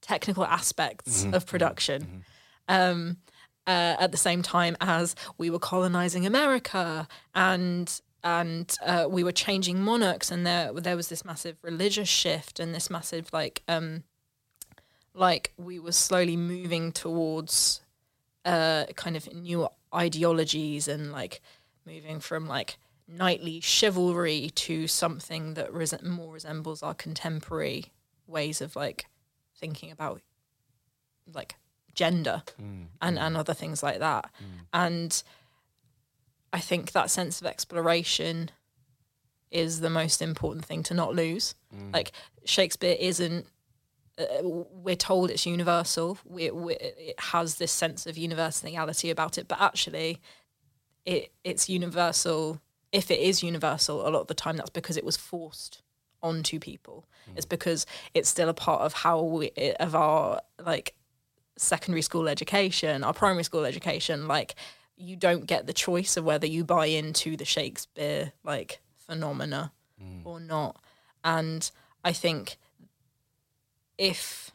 Technical 0.00 0.44
aspects 0.44 1.24
of 1.32 1.46
production. 1.46 2.24
Um, 2.68 3.18
uh, 3.66 3.96
at 3.98 4.10
the 4.10 4.18
same 4.18 4.42
time 4.42 4.76
as 4.80 5.14
we 5.38 5.48
were 5.48 5.58
colonizing 5.58 6.26
America 6.26 7.08
and 7.34 8.00
and 8.22 8.76
uh, 8.84 9.06
we 9.08 9.22
were 9.22 9.32
changing 9.32 9.80
monarchs 9.80 10.30
and 10.30 10.46
there 10.46 10.72
there 10.74 10.96
was 10.96 11.08
this 11.08 11.24
massive 11.24 11.56
religious 11.62 12.08
shift 12.08 12.60
and 12.60 12.74
this 12.74 12.90
massive 12.90 13.30
like 13.32 13.62
um 13.68 14.02
like 15.14 15.52
we 15.56 15.78
were 15.78 15.92
slowly 15.92 16.36
moving 16.36 16.92
towards 16.92 17.80
uh 18.44 18.84
kind 18.96 19.16
of 19.16 19.32
new 19.32 19.66
ideologies 19.94 20.88
and 20.88 21.12
like 21.12 21.40
moving 21.86 22.20
from 22.20 22.46
like 22.46 22.76
knightly 23.06 23.60
chivalry 23.60 24.50
to 24.54 24.86
something 24.86 25.54
that 25.54 25.72
res- 25.72 26.02
more 26.02 26.32
resembles 26.32 26.82
our 26.82 26.94
contemporary 26.94 27.86
ways 28.26 28.60
of 28.60 28.74
like 28.74 29.06
thinking 29.58 29.90
about 29.90 30.20
like 31.32 31.56
gender 31.94 32.42
mm, 32.60 32.86
and, 33.00 33.18
mm. 33.18 33.20
and 33.20 33.36
other 33.36 33.54
things 33.54 33.82
like 33.82 33.98
that. 33.98 34.30
Mm. 34.42 34.66
And 34.72 35.22
I 36.52 36.60
think 36.60 36.92
that 36.92 37.10
sense 37.10 37.40
of 37.40 37.46
exploration 37.46 38.50
is 39.50 39.80
the 39.80 39.90
most 39.90 40.20
important 40.20 40.64
thing 40.64 40.82
to 40.84 40.94
not 40.94 41.14
lose. 41.14 41.54
Like 41.92 42.12
Shakespeare 42.44 42.96
isn't. 42.98 43.46
Uh, 44.16 44.24
we're 44.42 44.94
told 44.96 45.30
it's 45.30 45.46
universal. 45.46 46.18
We, 46.24 46.50
we, 46.50 46.74
it 46.74 47.18
has 47.18 47.56
this 47.56 47.72
sense 47.72 48.06
of 48.06 48.16
universality 48.16 49.10
about 49.10 49.38
it, 49.38 49.48
but 49.48 49.60
actually, 49.60 50.20
it 51.04 51.32
it's 51.42 51.68
universal. 51.68 52.60
If 52.92 53.10
it 53.10 53.18
is 53.18 53.42
universal, 53.42 54.06
a 54.06 54.10
lot 54.10 54.20
of 54.20 54.26
the 54.28 54.34
time 54.34 54.56
that's 54.56 54.70
because 54.70 54.96
it 54.96 55.04
was 55.04 55.16
forced 55.16 55.82
onto 56.22 56.58
people. 56.60 57.06
It's 57.36 57.46
because 57.46 57.86
it's 58.14 58.28
still 58.28 58.48
a 58.48 58.54
part 58.54 58.82
of 58.82 58.92
how 58.92 59.20
we 59.22 59.50
of 59.80 59.94
our 59.94 60.40
like 60.64 60.94
secondary 61.56 62.02
school 62.02 62.28
education, 62.28 63.02
our 63.04 63.12
primary 63.12 63.44
school 63.44 63.64
education. 63.64 64.28
Like 64.28 64.54
you 64.96 65.16
don't 65.16 65.46
get 65.46 65.66
the 65.66 65.72
choice 65.72 66.16
of 66.16 66.24
whether 66.24 66.46
you 66.46 66.64
buy 66.64 66.86
into 66.86 67.36
the 67.36 67.44
Shakespeare 67.44 68.32
like 68.44 68.80
phenomena 68.96 69.72
or 70.24 70.38
not. 70.40 70.80
And 71.24 71.68
I 72.04 72.12
think 72.12 72.58
if 73.98 74.50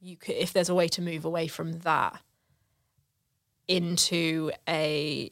you 0.00 0.16
could, 0.16 0.36
if 0.36 0.52
there's 0.52 0.68
a 0.68 0.74
way 0.74 0.88
to 0.88 1.02
move 1.02 1.24
away 1.24 1.48
from 1.48 1.80
that 1.80 2.20
into 3.66 4.50
a 4.68 5.30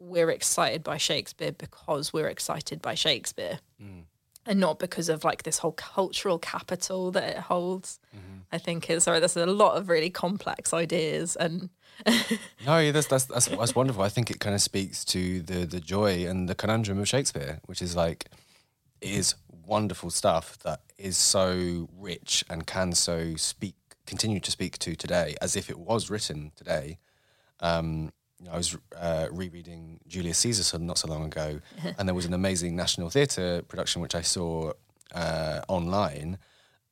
we're 0.00 0.30
excited 0.30 0.82
by 0.82 0.96
Shakespeare 0.96 1.52
because 1.52 2.12
we're 2.12 2.28
excited 2.28 2.80
by 2.80 2.94
Shakespeare 2.94 3.58
mm. 3.82 4.02
and 4.46 4.60
not 4.60 4.78
because 4.78 5.08
of 5.08 5.24
like 5.24 5.42
this 5.42 5.58
whole 5.58 5.72
cultural 5.72 6.38
capital 6.38 7.10
that 7.10 7.24
it 7.24 7.38
holds. 7.38 7.98
Mm-hmm. 8.16 8.38
I 8.52 8.58
think 8.58 8.88
is 8.88 9.04
sorry, 9.04 9.18
there's 9.18 9.36
a 9.36 9.44
lot 9.46 9.76
of 9.76 9.88
really 9.88 10.10
complex 10.10 10.72
ideas 10.72 11.36
and 11.36 11.68
No, 12.66 12.78
yeah, 12.78 12.92
that's, 12.92 13.06
that's 13.06 13.24
that's 13.24 13.46
that's 13.48 13.74
wonderful. 13.74 14.02
I 14.02 14.08
think 14.08 14.30
it 14.30 14.40
kind 14.40 14.54
of 14.54 14.60
speaks 14.60 15.04
to 15.06 15.40
the 15.40 15.66
the 15.66 15.80
joy 15.80 16.26
and 16.26 16.48
the 16.48 16.54
conundrum 16.54 16.98
of 16.98 17.08
Shakespeare, 17.08 17.60
which 17.66 17.82
is 17.82 17.96
like 17.96 18.26
it 19.00 19.10
is 19.10 19.34
wonderful 19.68 20.10
stuff 20.10 20.58
that 20.60 20.80
is 20.96 21.16
so 21.16 21.88
rich 21.96 22.44
and 22.48 22.66
can 22.66 22.92
so 22.92 23.36
speak 23.36 23.74
continue 24.06 24.40
to 24.40 24.50
speak 24.50 24.78
to 24.78 24.96
today 24.96 25.36
as 25.42 25.54
if 25.54 25.68
it 25.68 25.78
was 25.78 26.08
written 26.08 26.50
today. 26.56 26.98
Um, 27.60 28.12
I 28.50 28.56
was 28.56 28.76
uh, 28.96 29.26
rereading 29.30 30.00
Julius 30.06 30.38
Caesar 30.38 30.78
not 30.78 30.98
so 30.98 31.08
long 31.08 31.24
ago, 31.24 31.60
and 31.98 32.08
there 32.08 32.14
was 32.14 32.24
an 32.24 32.34
amazing 32.34 32.74
National 32.74 33.10
Theatre 33.10 33.62
production 33.62 34.00
which 34.00 34.14
I 34.14 34.22
saw 34.22 34.72
uh, 35.14 35.60
online 35.68 36.38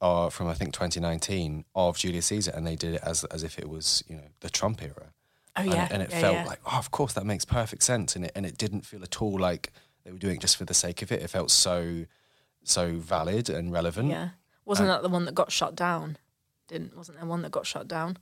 uh, 0.01 0.28
from 0.28 0.48
I 0.48 0.55
think 0.55 0.73
2019 0.74 1.65
of 1.74 1.97
Julius 1.97 2.27
Caesar, 2.27 2.53
and 2.55 2.66
they 2.66 2.77
did 2.77 2.94
it 2.94 3.01
as 3.03 3.24
as 3.24 3.43
if 3.43 3.59
it 3.59 3.69
was 3.69 4.05
you 4.09 4.16
know 4.16 4.28
the 4.40 4.51
Trump 4.51 4.82
era. 4.82 5.12
Oh 5.57 5.62
And 5.62 5.70
yeah, 5.70 5.89
and 5.90 6.03
it 6.03 6.11
yeah, 6.11 6.20
felt 6.20 6.35
yeah. 6.35 6.44
like 6.44 6.61
oh, 6.66 6.78
of 6.78 6.90
course 6.90 7.15
that 7.15 7.24
makes 7.24 7.44
perfect 7.44 7.82
sense, 7.82 8.16
and 8.16 8.27
it 8.27 8.32
and 8.35 8.44
it 8.44 8.59
didn't 8.59 8.85
feel 8.85 9.03
at 9.03 9.23
all 9.23 9.39
like 9.39 9.73
they 10.05 10.12
were 10.12 10.19
doing 10.19 10.36
it 10.36 10.40
just 10.40 10.57
for 10.57 10.65
the 10.65 10.74
sake 10.74 11.01
of 11.03 11.11
it. 11.11 11.23
It 11.23 11.31
felt 11.31 11.51
so 11.51 12.07
so 12.68 12.97
valid 12.97 13.48
and 13.48 13.72
relevant. 13.72 14.10
yeah. 14.10 14.30
Wasn't 14.64 14.88
that 14.88 15.02
the 15.02 15.09
one 15.09 15.24
that 15.26 15.34
got 15.34 15.52
shut 15.52 15.76
down? 15.76 16.18
Didn't 16.68 16.97
wasn't 16.97 17.18
there 17.18 17.26
one 17.28 17.43
that 17.43 17.52
got 17.52 17.66
shut 17.66 17.86
down? 17.86 18.18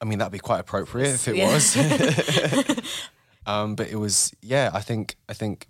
I 0.00 0.04
mean, 0.04 0.18
that'd 0.18 0.32
be 0.32 0.38
quite 0.38 0.60
appropriate 0.60 1.14
if 1.14 1.26
it 1.28 1.36
Yeah. 1.36 1.54
was. 1.54 1.74
um, 3.46 3.74
but 3.76 3.88
it 3.88 3.96
was, 3.96 4.32
yeah. 4.42 4.70
I 4.74 4.80
think, 4.80 5.16
I 5.28 5.32
think, 5.32 5.66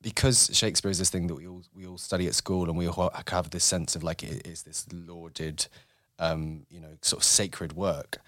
because 0.00 0.50
Shakespeare 0.52 0.90
is 0.90 0.98
this 0.98 1.10
thing 1.10 1.26
that 1.26 1.34
we 1.34 1.46
all 1.46 1.62
we 1.74 1.86
all 1.86 1.98
study 1.98 2.26
at 2.26 2.34
school, 2.34 2.68
and 2.68 2.76
we 2.78 2.88
all 2.88 3.10
have 3.28 3.50
this 3.50 3.64
sense 3.64 3.96
of 3.96 4.02
like 4.04 4.22
it 4.22 4.46
is 4.46 4.62
this 4.62 4.86
lauded, 4.92 5.66
um, 6.18 6.66
you 6.70 6.80
know, 6.80 6.96
sort 7.02 7.20
of 7.20 7.24
sacred 7.24 7.72
work. 7.72 8.18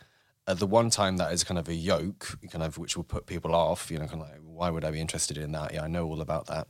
Uh, 0.46 0.54
the 0.54 0.66
one 0.66 0.90
time 0.90 1.16
that 1.16 1.32
is 1.32 1.42
kind 1.42 1.58
of 1.58 1.68
a 1.68 1.74
yoke, 1.74 2.36
kind 2.50 2.62
of 2.62 2.76
which 2.76 2.96
will 2.96 3.04
put 3.04 3.26
people 3.26 3.54
off, 3.54 3.90
you 3.90 3.98
know, 3.98 4.06
kind 4.06 4.20
of 4.22 4.28
like, 4.28 4.40
why 4.44 4.68
would 4.68 4.84
I 4.84 4.90
be 4.90 5.00
interested 5.00 5.38
in 5.38 5.52
that? 5.52 5.72
Yeah, 5.72 5.82
I 5.84 5.88
know 5.88 6.06
all 6.06 6.20
about 6.20 6.46
that. 6.46 6.66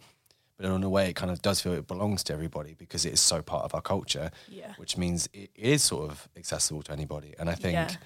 But 0.57 0.67
in 0.67 0.83
a 0.83 0.89
way, 0.89 1.09
it 1.11 1.15
kind 1.17 1.33
of 1.33 1.43
does 1.43 1.61
feel 1.61 1.73
it 1.73 1.87
belongs 1.89 2.23
to 2.25 2.33
everybody 2.33 2.75
because 2.79 3.05
it 3.05 3.13
is 3.13 3.21
so 3.21 3.43
part 3.43 3.65
of 3.65 3.75
our 3.75 3.81
culture, 3.83 4.31
Yeah. 4.49 4.73
which 4.77 4.97
means 4.97 5.29
it 5.33 5.51
is 5.55 5.83
sort 5.83 6.11
of 6.11 6.29
accessible 6.37 6.83
to 6.85 6.93
anybody. 6.93 7.35
And 7.39 7.51
I 7.51 7.55
think 7.57 7.75
Yeah. 7.75 7.97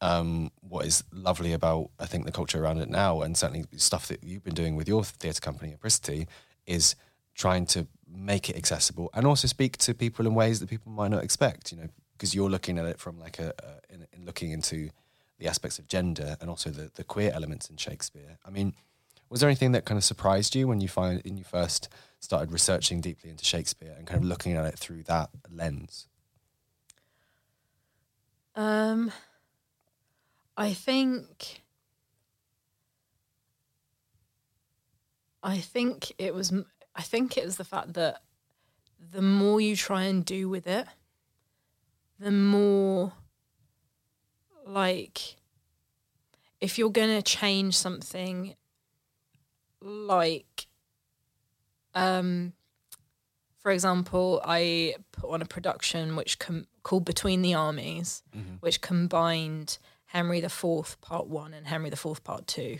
um, 0.00 0.50
what 0.60 0.86
is 0.86 1.04
lovely 1.12 1.52
about 1.52 1.90
I 2.00 2.06
think 2.06 2.26
the 2.26 2.32
culture 2.32 2.62
around 2.62 2.78
it 2.78 2.90
now, 2.90 3.22
and 3.22 3.36
certainly 3.36 3.64
stuff 3.76 4.08
that 4.08 4.24
you've 4.24 4.42
been 4.44 4.54
doing 4.54 4.74
with 4.76 4.88
your 4.88 5.04
theatre 5.04 5.40
company, 5.40 5.72
Apricity, 5.72 6.26
is 6.66 6.96
trying 7.34 7.66
to 7.66 7.86
make 8.06 8.48
it 8.50 8.56
accessible 8.56 9.10
and 9.14 9.26
also 9.26 9.46
speak 9.48 9.76
to 9.76 9.94
people 9.94 10.26
in 10.26 10.34
ways 10.34 10.60
that 10.60 10.68
people 10.68 10.90
might 10.92 11.10
not 11.10 11.22
expect. 11.24 11.70
You 11.72 11.78
know, 11.78 11.88
because 12.12 12.34
you're 12.34 12.50
looking 12.50 12.78
at 12.78 12.86
it 12.86 12.98
from 12.98 13.18
like 13.20 13.38
a, 13.38 13.52
a 13.62 13.94
in, 13.94 14.06
in 14.12 14.24
looking 14.24 14.50
into 14.50 14.90
the 15.38 15.46
aspects 15.48 15.78
of 15.78 15.88
gender 15.88 16.36
and 16.40 16.48
also 16.50 16.70
the, 16.70 16.90
the 16.94 17.02
queer 17.04 17.30
elements 17.32 17.68
in 17.70 17.76
Shakespeare. 17.76 18.38
I 18.44 18.50
mean, 18.50 18.74
was 19.34 19.40
there 19.40 19.48
anything 19.50 19.72
that 19.72 19.84
kind 19.84 19.98
of 19.98 20.04
surprised 20.04 20.54
you 20.54 20.68
when 20.68 20.80
you 20.80 20.86
find 20.86 21.20
when 21.24 21.36
you 21.36 21.42
first 21.42 21.88
started 22.20 22.52
researching 22.52 23.00
deeply 23.00 23.30
into 23.30 23.44
Shakespeare 23.44 23.92
and 23.98 24.06
kind 24.06 24.22
of 24.22 24.28
looking 24.28 24.52
at 24.52 24.64
it 24.64 24.78
through 24.78 25.02
that 25.02 25.28
lens? 25.50 26.06
Um, 28.54 29.10
I 30.56 30.72
think. 30.72 31.62
I 35.42 35.58
think 35.58 36.12
it 36.16 36.32
was. 36.32 36.52
I 36.94 37.02
think 37.02 37.36
it 37.36 37.44
was 37.44 37.56
the 37.56 37.64
fact 37.64 37.94
that 37.94 38.22
the 39.10 39.20
more 39.20 39.60
you 39.60 39.74
try 39.74 40.04
and 40.04 40.24
do 40.24 40.48
with 40.48 40.68
it, 40.68 40.86
the 42.20 42.30
more 42.30 43.14
like 44.64 45.34
if 46.60 46.78
you're 46.78 46.90
gonna 46.90 47.20
change 47.20 47.76
something 47.76 48.54
like 49.84 50.66
um 51.94 52.52
for 53.58 53.70
example 53.70 54.40
i 54.44 54.94
put 55.12 55.30
on 55.30 55.42
a 55.42 55.44
production 55.44 56.16
which 56.16 56.38
com- 56.38 56.66
called 56.82 57.04
between 57.04 57.42
the 57.42 57.54
armies 57.54 58.22
which 58.60 58.80
combined 58.80 59.78
henry 60.06 60.40
the 60.40 60.48
fourth 60.48 61.00
part 61.00 61.26
one 61.26 61.52
and 61.54 61.66
henry 61.66 61.90
the 61.90 61.96
fourth 61.96 62.24
part 62.24 62.46
two. 62.46 62.78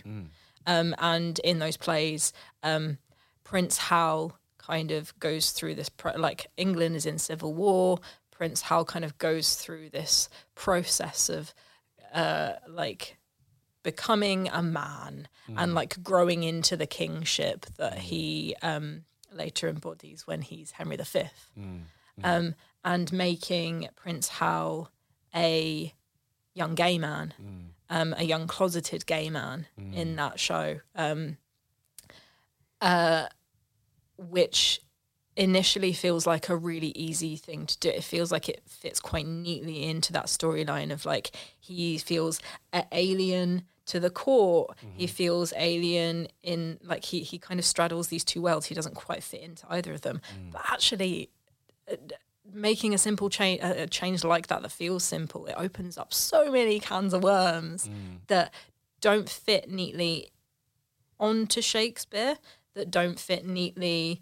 Um, 0.67 0.95
and 0.97 1.37
in 1.39 1.59
those 1.59 1.77
plays 1.77 2.33
um, 2.63 2.97
prince 3.43 3.77
hal 3.77 4.37
kind 4.57 4.89
of 4.91 5.17
goes 5.19 5.51
through 5.51 5.75
this 5.75 5.89
pro- 5.89 6.17
like 6.17 6.47
england 6.57 6.95
is 6.95 7.05
in 7.05 7.19
civil 7.19 7.53
war. 7.53 7.99
Prince 8.31 8.63
hal 8.63 8.83
kind 8.83 9.05
of 9.05 9.17
goes 9.17 9.53
through 9.55 9.91
this 9.91 10.27
process 10.55 11.29
of 11.29 11.53
uh, 12.13 12.53
like 12.67 13.17
becoming 13.85 14.49
a 14.51 14.61
man 14.63 15.27
and 15.47 15.73
like 15.75 16.01
growing 16.03 16.43
into 16.43 16.75
the 16.75 16.87
kingship 16.87 17.65
that 17.77 17.97
he 17.99 18.55
um, 18.61 19.03
later 19.31 19.69
embodies 19.69 20.25
when 20.27 20.41
he's 20.41 20.71
Henry 20.71 20.97
V, 20.97 21.21
um, 22.23 22.55
and 22.83 23.13
making 23.13 23.87
Prince 23.95 24.27
Hal 24.39 24.89
a 25.33 25.93
young 26.53 26.73
gay 26.75 26.97
man, 26.97 27.33
um, 27.89 28.15
a 28.17 28.23
young 28.23 28.47
closeted 28.47 29.05
gay 29.05 29.29
man 29.29 29.67
in 29.93 30.15
that 30.15 30.39
show, 30.39 30.79
um, 30.95 31.37
uh, 32.81 33.27
which 34.17 34.81
initially 35.37 35.91
feels 35.93 36.25
like 36.25 36.47
a 36.49 36.55
really 36.55 36.93
easy 36.95 37.35
thing 37.35 37.65
to 37.65 37.77
do. 37.79 37.89
It 37.89 38.03
feels 38.03 38.31
like 38.31 38.47
it 38.49 38.61
fits 38.67 38.99
quite 39.01 39.27
neatly 39.27 39.83
into 39.83 40.13
that 40.13 40.27
storyline 40.27 40.91
of 40.91 41.05
like 41.05 41.31
he 41.59 41.97
feels 41.97 42.39
alien 42.91 43.63
to 43.87 43.99
the 43.99 44.09
court. 44.09 44.75
He 44.97 45.07
feels 45.07 45.53
alien 45.55 46.27
in 46.43 46.79
like 46.83 47.05
he 47.05 47.19
he 47.21 47.37
kind 47.37 47.59
of 47.59 47.65
straddles 47.65 48.07
these 48.07 48.23
two 48.23 48.41
worlds. 48.41 48.65
He 48.67 48.75
doesn't 48.75 48.95
quite 48.95 49.23
fit 49.23 49.41
into 49.41 49.65
either 49.69 49.93
of 49.93 50.01
them. 50.01 50.21
But 50.51 50.61
actually 50.69 51.29
uh, 51.91 51.95
making 52.51 52.93
a 52.93 52.97
simple 52.97 53.29
change 53.29 53.61
a 53.61 53.83
a 53.83 53.87
change 53.87 54.23
like 54.23 54.47
that 54.47 54.61
that 54.61 54.71
feels 54.71 55.03
simple, 55.03 55.45
it 55.47 55.55
opens 55.57 55.97
up 55.97 56.13
so 56.13 56.51
many 56.51 56.79
cans 56.79 57.13
of 57.13 57.23
worms 57.23 57.89
that 58.27 58.53
don't 59.01 59.29
fit 59.29 59.69
neatly 59.69 60.29
onto 61.19 61.61
Shakespeare 61.61 62.37
that 62.73 62.91
don't 62.91 63.19
fit 63.19 63.45
neatly 63.45 64.21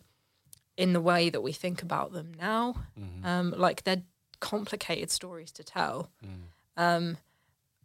in 0.77 0.93
the 0.93 1.01
way 1.01 1.29
that 1.29 1.41
we 1.41 1.51
think 1.51 1.81
about 1.81 2.11
them 2.13 2.31
now. 2.39 2.75
Um, 3.23 3.53
like 3.57 3.83
they're 3.83 4.03
complicated 4.39 5.09
stories 5.09 5.51
to 5.53 5.63
tell. 5.63 6.09
Um, 6.77 7.17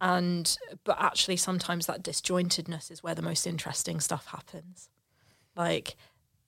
and 0.00 0.56
but 0.84 0.96
actually 1.00 1.36
sometimes 1.36 1.86
that 1.86 2.02
disjointedness 2.02 2.90
is 2.90 3.02
where 3.02 3.14
the 3.14 3.22
most 3.22 3.46
interesting 3.46 4.00
stuff 4.00 4.26
happens. 4.26 4.88
Like 5.56 5.96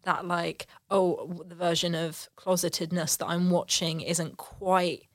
that 0.04 0.26
like, 0.26 0.66
oh, 0.90 1.42
the 1.46 1.54
version 1.54 1.94
of 1.94 2.28
closetedness 2.36 3.18
that 3.18 3.26
I'm 3.26 3.50
watching 3.50 4.00
isn't 4.00 4.36
quite 4.36 5.08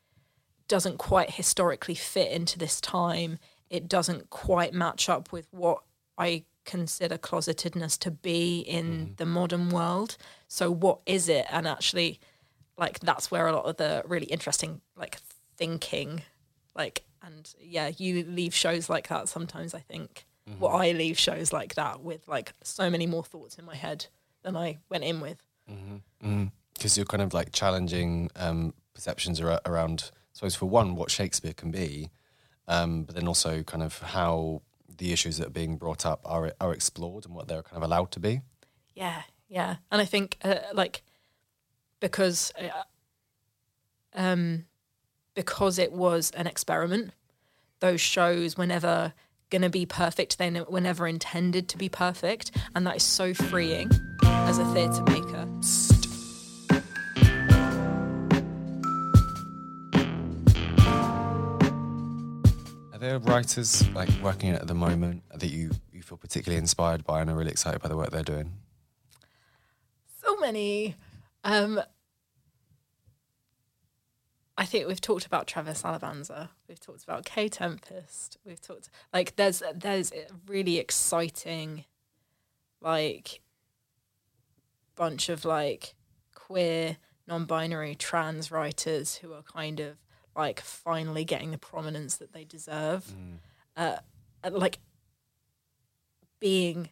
doesn't 0.68 0.98
quite 0.98 1.32
historically 1.32 1.96
fit 1.96 2.32
into 2.32 2.58
this 2.58 2.82
time. 2.82 3.40
It 3.70 3.88
doesn't 3.88 4.30
quite 4.30 4.74
match 4.74 5.10
up 5.10 5.32
with 5.32 5.48
what 5.52 5.84
I 6.18 6.44
consider 6.66 7.18
closetedness 7.18 8.00
to 8.00 8.12
be 8.12 8.60
in 8.60 8.86
mm-hmm. 8.86 9.14
the 9.18 9.26
modern 9.26 9.70
world. 9.70 10.18
So 10.48 10.72
what 10.72 11.00
is 11.06 11.30
it? 11.30 11.46
And 11.50 11.68
actually 11.68 12.20
like 12.78 13.00
that's 13.00 13.32
where 13.32 13.48
a 13.48 13.54
lot 13.54 13.66
of 13.66 13.78
the 13.78 14.04
really 14.06 14.26
interesting 14.26 14.82
like 14.98 15.18
thinking 15.56 16.24
like 16.76 17.04
and 17.26 17.54
yeah, 17.60 17.92
you 17.98 18.24
leave 18.24 18.54
shows 18.54 18.90
like 18.90 19.08
that 19.08 19.28
sometimes 19.30 19.74
I 19.74 19.80
think. 19.80 20.26
Well, 20.60 20.76
I 20.76 20.92
leave 20.92 21.18
shows 21.18 21.52
like 21.52 21.74
that 21.74 22.02
with 22.04 22.28
like 22.28 22.54
so 22.62 22.88
many 22.90 23.08
more 23.08 23.24
thoughts 23.24 23.58
in 23.58 23.66
my 23.66 23.74
head 23.76 24.06
than 24.44 24.56
I 24.56 24.78
went 24.90 25.04
in 25.04 25.20
with. 25.20 25.42
Because 26.74 26.98
you're 26.98 27.06
kind 27.08 27.24
of 27.24 27.34
like 27.34 27.52
challenging 27.52 28.30
um, 28.36 28.76
perceptions 28.94 29.42
ar- 29.42 29.62
around, 29.66 30.12
I 30.14 30.18
suppose, 30.34 30.54
for 30.54 30.68
one, 30.68 30.96
what 30.96 31.10
Shakespeare 31.10 31.54
can 31.54 31.72
be, 31.72 32.12
um, 32.68 33.06
but 33.06 33.16
then 33.16 33.28
also 33.28 33.64
kind 33.64 33.82
of 33.82 33.98
how 34.00 34.62
the 34.98 35.12
issues 35.12 35.38
that 35.38 35.48
are 35.48 35.52
being 35.52 35.78
brought 35.78 36.06
up 36.06 36.22
are 36.26 36.54
are 36.62 36.74
explored 36.74 37.26
and 37.26 37.34
what 37.34 37.48
they're 37.48 37.64
kind 37.64 37.78
of 37.78 37.84
allowed 37.84 38.12
to 38.12 38.20
be. 38.20 38.42
Yeah, 38.94 39.24
yeah, 39.48 39.78
and 39.92 40.00
I 40.00 40.06
think 40.06 40.38
uh, 40.44 40.58
like 40.74 41.02
because 42.00 42.52
uh, 42.62 42.84
um 44.14 44.66
because 45.36 45.78
it 45.78 45.92
was 45.92 46.32
an 46.32 46.48
experiment, 46.48 47.12
those 47.82 48.02
shows 48.02 48.58
were 48.58 48.66
never 48.66 49.14
going 49.50 49.62
to 49.62 49.70
be 49.70 49.86
perfect. 49.86 50.38
They 50.38 50.50
were 50.50 50.82
never 50.82 51.08
intended 51.08 51.70
to 51.70 51.78
be 51.78 51.90
perfect, 51.90 52.52
and 52.74 52.88
that 52.88 52.96
is 52.96 53.04
so 53.04 53.34
freeing 53.34 53.90
as 54.24 54.58
a 54.58 54.66
theatre 54.74 55.04
maker. 55.04 55.48
Are 62.94 62.98
there 62.98 63.20
writers 63.20 63.88
like 63.90 64.10
working 64.24 64.52
at 64.52 64.66
the 64.68 64.74
moment 64.74 65.24
that 65.36 65.50
you, 65.50 65.72
you 65.92 66.02
feel 66.02 66.18
particularly 66.18 66.58
inspired 66.58 67.04
by 67.04 67.22
and 67.22 67.30
are 67.30 67.36
really 67.36 67.52
excited 67.52 67.82
by 67.82 67.90
the 67.90 67.98
work 67.98 68.10
they're 68.10 68.24
doing? 68.24 68.54
So 70.24 70.38
many. 70.38 70.96
Um, 71.44 71.80
I 74.58 74.66
think 74.66 74.88
we've 74.88 75.02
talked 75.02 75.26
about 75.26 75.48
Travis 75.48 75.84
Alabanza. 75.84 76.50
We've 76.68 76.80
talked 76.80 77.04
about 77.04 77.26
Kae 77.26 77.50
Tempest. 77.52 78.38
We've 78.46 78.62
talked 78.62 78.90
like 79.14 79.36
there's 79.36 79.62
there's 79.74 80.12
a 80.14 80.28
really 80.48 80.78
exciting, 80.78 81.86
like, 82.82 83.42
bunch 84.96 85.28
of 85.28 85.44
like 85.44 85.94
queer, 86.34 86.98
non-binary, 87.28 87.96
trans 87.96 88.50
writers 88.50 89.16
who 89.16 89.34
are 89.34 89.42
kind 89.42 89.80
of 89.82 89.98
like 90.36 90.62
finally 90.62 91.26
getting 91.26 91.52
the 91.52 91.58
prominence 91.58 92.16
that 92.18 92.32
they 92.32 92.46
deserve. 92.46 93.06
Mm. 93.06 93.38
Uh, 93.76 93.98
and, 94.44 94.56
like 94.56 94.80
being 96.40 96.90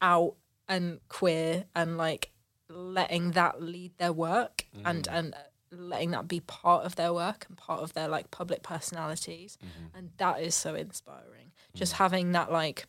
out 0.00 0.36
and 0.68 1.00
queer 1.08 1.64
and 1.74 1.96
like 1.96 2.30
letting 2.68 3.32
that 3.32 3.60
lead 3.60 3.90
their 3.98 4.12
work 4.12 4.66
and 4.84 5.08
mm. 5.08 5.18
and 5.18 5.34
uh, 5.34 5.38
letting 5.72 6.10
that 6.10 6.28
be 6.28 6.40
part 6.40 6.84
of 6.84 6.96
their 6.96 7.12
work 7.12 7.46
and 7.48 7.56
part 7.56 7.82
of 7.82 7.94
their 7.94 8.08
like 8.08 8.30
public 8.30 8.62
personalities. 8.62 9.58
Mm-hmm. 9.58 9.98
And 9.98 10.10
that 10.18 10.40
is 10.40 10.54
so 10.54 10.74
inspiring. 10.74 11.52
Just 11.74 11.94
mm. 11.94 11.98
having 11.98 12.32
that 12.32 12.50
like 12.50 12.86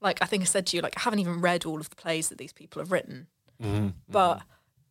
like 0.00 0.20
i 0.20 0.26
think 0.26 0.42
i 0.42 0.44
said 0.44 0.66
to 0.66 0.76
you 0.76 0.82
like 0.82 0.94
i 0.96 1.00
haven't 1.00 1.20
even 1.20 1.40
read 1.40 1.64
all 1.64 1.78
of 1.78 1.88
the 1.88 1.94
plays 1.94 2.28
that 2.28 2.38
these 2.38 2.52
people 2.52 2.80
have 2.82 2.92
written. 2.92 3.26
Mm-hmm. 3.62 3.74
Mm-hmm. 3.74 3.88
But 4.08 4.42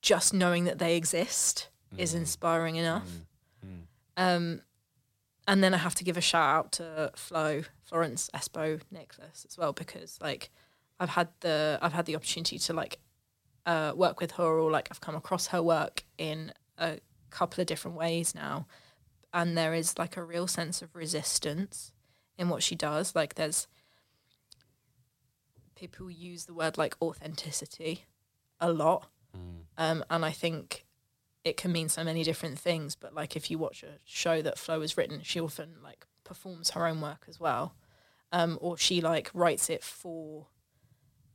just 0.01 0.33
knowing 0.33 0.63
that 0.65 0.79
they 0.79 0.95
exist 0.95 1.69
is 1.97 2.13
inspiring 2.13 2.77
enough. 2.77 3.09
Mm. 3.65 3.81
Um 4.17 4.61
and 5.47 5.63
then 5.63 5.73
I 5.73 5.77
have 5.77 5.95
to 5.95 6.03
give 6.03 6.17
a 6.17 6.21
shout 6.21 6.55
out 6.55 6.71
to 6.73 7.11
Flo, 7.15 7.63
Florence 7.83 8.29
Espo 8.33 8.79
Nicholas 8.91 9.45
as 9.49 9.57
well 9.57 9.73
because 9.73 10.17
like 10.21 10.49
I've 10.99 11.09
had 11.09 11.29
the 11.41 11.79
I've 11.81 11.93
had 11.93 12.05
the 12.05 12.15
opportunity 12.15 12.57
to 12.59 12.73
like 12.73 12.99
uh, 13.65 13.93
work 13.95 14.19
with 14.19 14.31
her 14.33 14.43
or 14.43 14.71
like 14.71 14.87
I've 14.91 15.01
come 15.01 15.15
across 15.15 15.47
her 15.47 15.61
work 15.61 16.03
in 16.17 16.53
a 16.77 16.99
couple 17.29 17.61
of 17.61 17.67
different 17.67 17.97
ways 17.97 18.35
now, 18.35 18.67
and 19.33 19.57
there 19.57 19.73
is 19.73 19.97
like 19.97 20.17
a 20.17 20.23
real 20.23 20.47
sense 20.47 20.81
of 20.81 20.95
resistance 20.95 21.91
in 22.37 22.49
what 22.49 22.63
she 22.63 22.75
does. 22.75 23.15
Like 23.15 23.35
there's 23.35 23.67
people 25.75 26.11
use 26.11 26.45
the 26.45 26.53
word 26.53 26.77
like 26.77 26.95
authenticity 27.01 28.05
a 28.59 28.71
lot, 28.71 29.09
um, 29.77 30.03
and 30.09 30.23
I 30.25 30.31
think 30.31 30.85
it 31.43 31.57
can 31.57 31.71
mean 31.71 31.89
so 31.89 32.03
many 32.03 32.23
different 32.23 32.59
things. 32.59 32.95
But 32.95 33.13
like 33.13 33.35
if 33.35 33.49
you 33.49 33.57
watch 33.57 33.83
a 33.83 33.99
show 34.05 34.41
that 34.41 34.59
Flo 34.59 34.81
has 34.81 34.97
written, 34.97 35.21
she 35.23 35.39
often 35.39 35.77
like 35.83 36.05
performs 36.23 36.71
her 36.71 36.87
own 36.87 37.01
work 37.01 37.25
as 37.27 37.39
well, 37.39 37.75
um, 38.31 38.57
or 38.61 38.77
she 38.77 39.01
like 39.01 39.31
writes 39.33 39.69
it 39.69 39.83
for, 39.83 40.47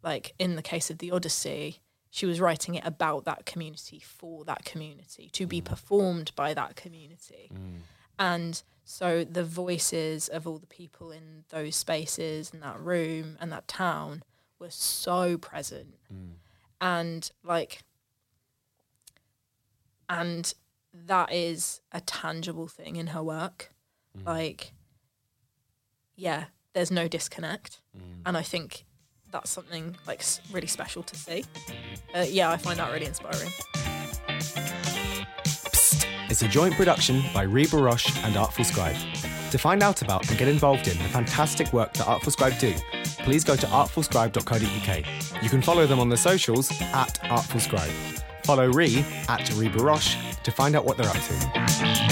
like 0.02 0.34
in 0.38 0.56
the 0.56 0.62
case 0.62 0.90
of 0.90 0.98
the 0.98 1.10
Odyssey, 1.10 1.80
she 2.16 2.24
was 2.24 2.40
writing 2.40 2.76
it 2.76 2.82
about 2.86 3.26
that 3.26 3.44
community 3.44 4.00
for 4.02 4.42
that 4.46 4.64
community 4.64 5.28
to 5.34 5.46
be 5.46 5.60
mm. 5.60 5.66
performed 5.66 6.32
by 6.34 6.54
that 6.54 6.74
community, 6.74 7.50
mm. 7.52 7.80
and 8.18 8.62
so 8.84 9.22
the 9.22 9.44
voices 9.44 10.26
of 10.28 10.46
all 10.46 10.56
the 10.56 10.66
people 10.66 11.10
in 11.10 11.44
those 11.50 11.76
spaces 11.76 12.54
and 12.54 12.62
that 12.62 12.80
room 12.80 13.36
and 13.38 13.52
that 13.52 13.68
town 13.68 14.22
were 14.58 14.70
so 14.70 15.36
present, 15.36 15.98
mm. 16.10 16.36
and 16.80 17.30
like 17.44 17.82
and 20.08 20.54
that 20.94 21.30
is 21.30 21.82
a 21.92 22.00
tangible 22.00 22.66
thing 22.66 22.96
in 22.96 23.08
her 23.08 23.22
work. 23.22 23.74
Like 24.24 24.72
yeah 26.14 26.44
there's 26.72 26.90
no 26.90 27.08
disconnect. 27.08 27.82
And 28.24 28.34
i 28.38 28.42
think 28.42 28.85
that's 29.30 29.50
something 29.50 29.96
like 30.06 30.22
really 30.52 30.66
special 30.66 31.02
to 31.02 31.16
see 31.16 31.44
uh, 32.14 32.24
yeah 32.28 32.50
i 32.50 32.56
find 32.56 32.78
that 32.78 32.92
really 32.92 33.06
inspiring 33.06 33.50
It's 36.28 36.42
a 36.42 36.48
joint 36.48 36.74
production 36.74 37.22
by 37.32 37.44
Ri 37.44 37.66
Baroche 37.66 38.14
and 38.24 38.36
Artful 38.36 38.64
Scribe. 38.64 38.96
To 39.52 39.58
find 39.58 39.80
out 39.82 40.02
about 40.02 40.28
and 40.28 40.36
get 40.36 40.48
involved 40.48 40.88
in 40.88 40.98
the 40.98 41.04
fantastic 41.04 41.72
work 41.72 41.92
that 41.94 42.06
Artful 42.06 42.32
Scribe 42.32 42.58
do, 42.58 42.74
please 43.20 43.44
go 43.44 43.54
to 43.54 43.66
artfulscribe.co.uk. 43.66 45.42
You 45.42 45.48
can 45.48 45.62
follow 45.62 45.86
them 45.86 46.00
on 46.00 46.08
the 46.08 46.16
socials 46.16 46.70
at 46.80 47.20
Artful 47.30 47.60
Scribe. 47.60 47.90
Follow 48.42 48.70
Ri 48.70 49.04
at 49.28 49.50
Ri 49.54 49.68
Baroche 49.68 50.42
to 50.42 50.50
find 50.50 50.74
out 50.74 50.84
what 50.84 50.96
they're 50.98 51.08
up 51.08 51.14
to. 51.14 52.05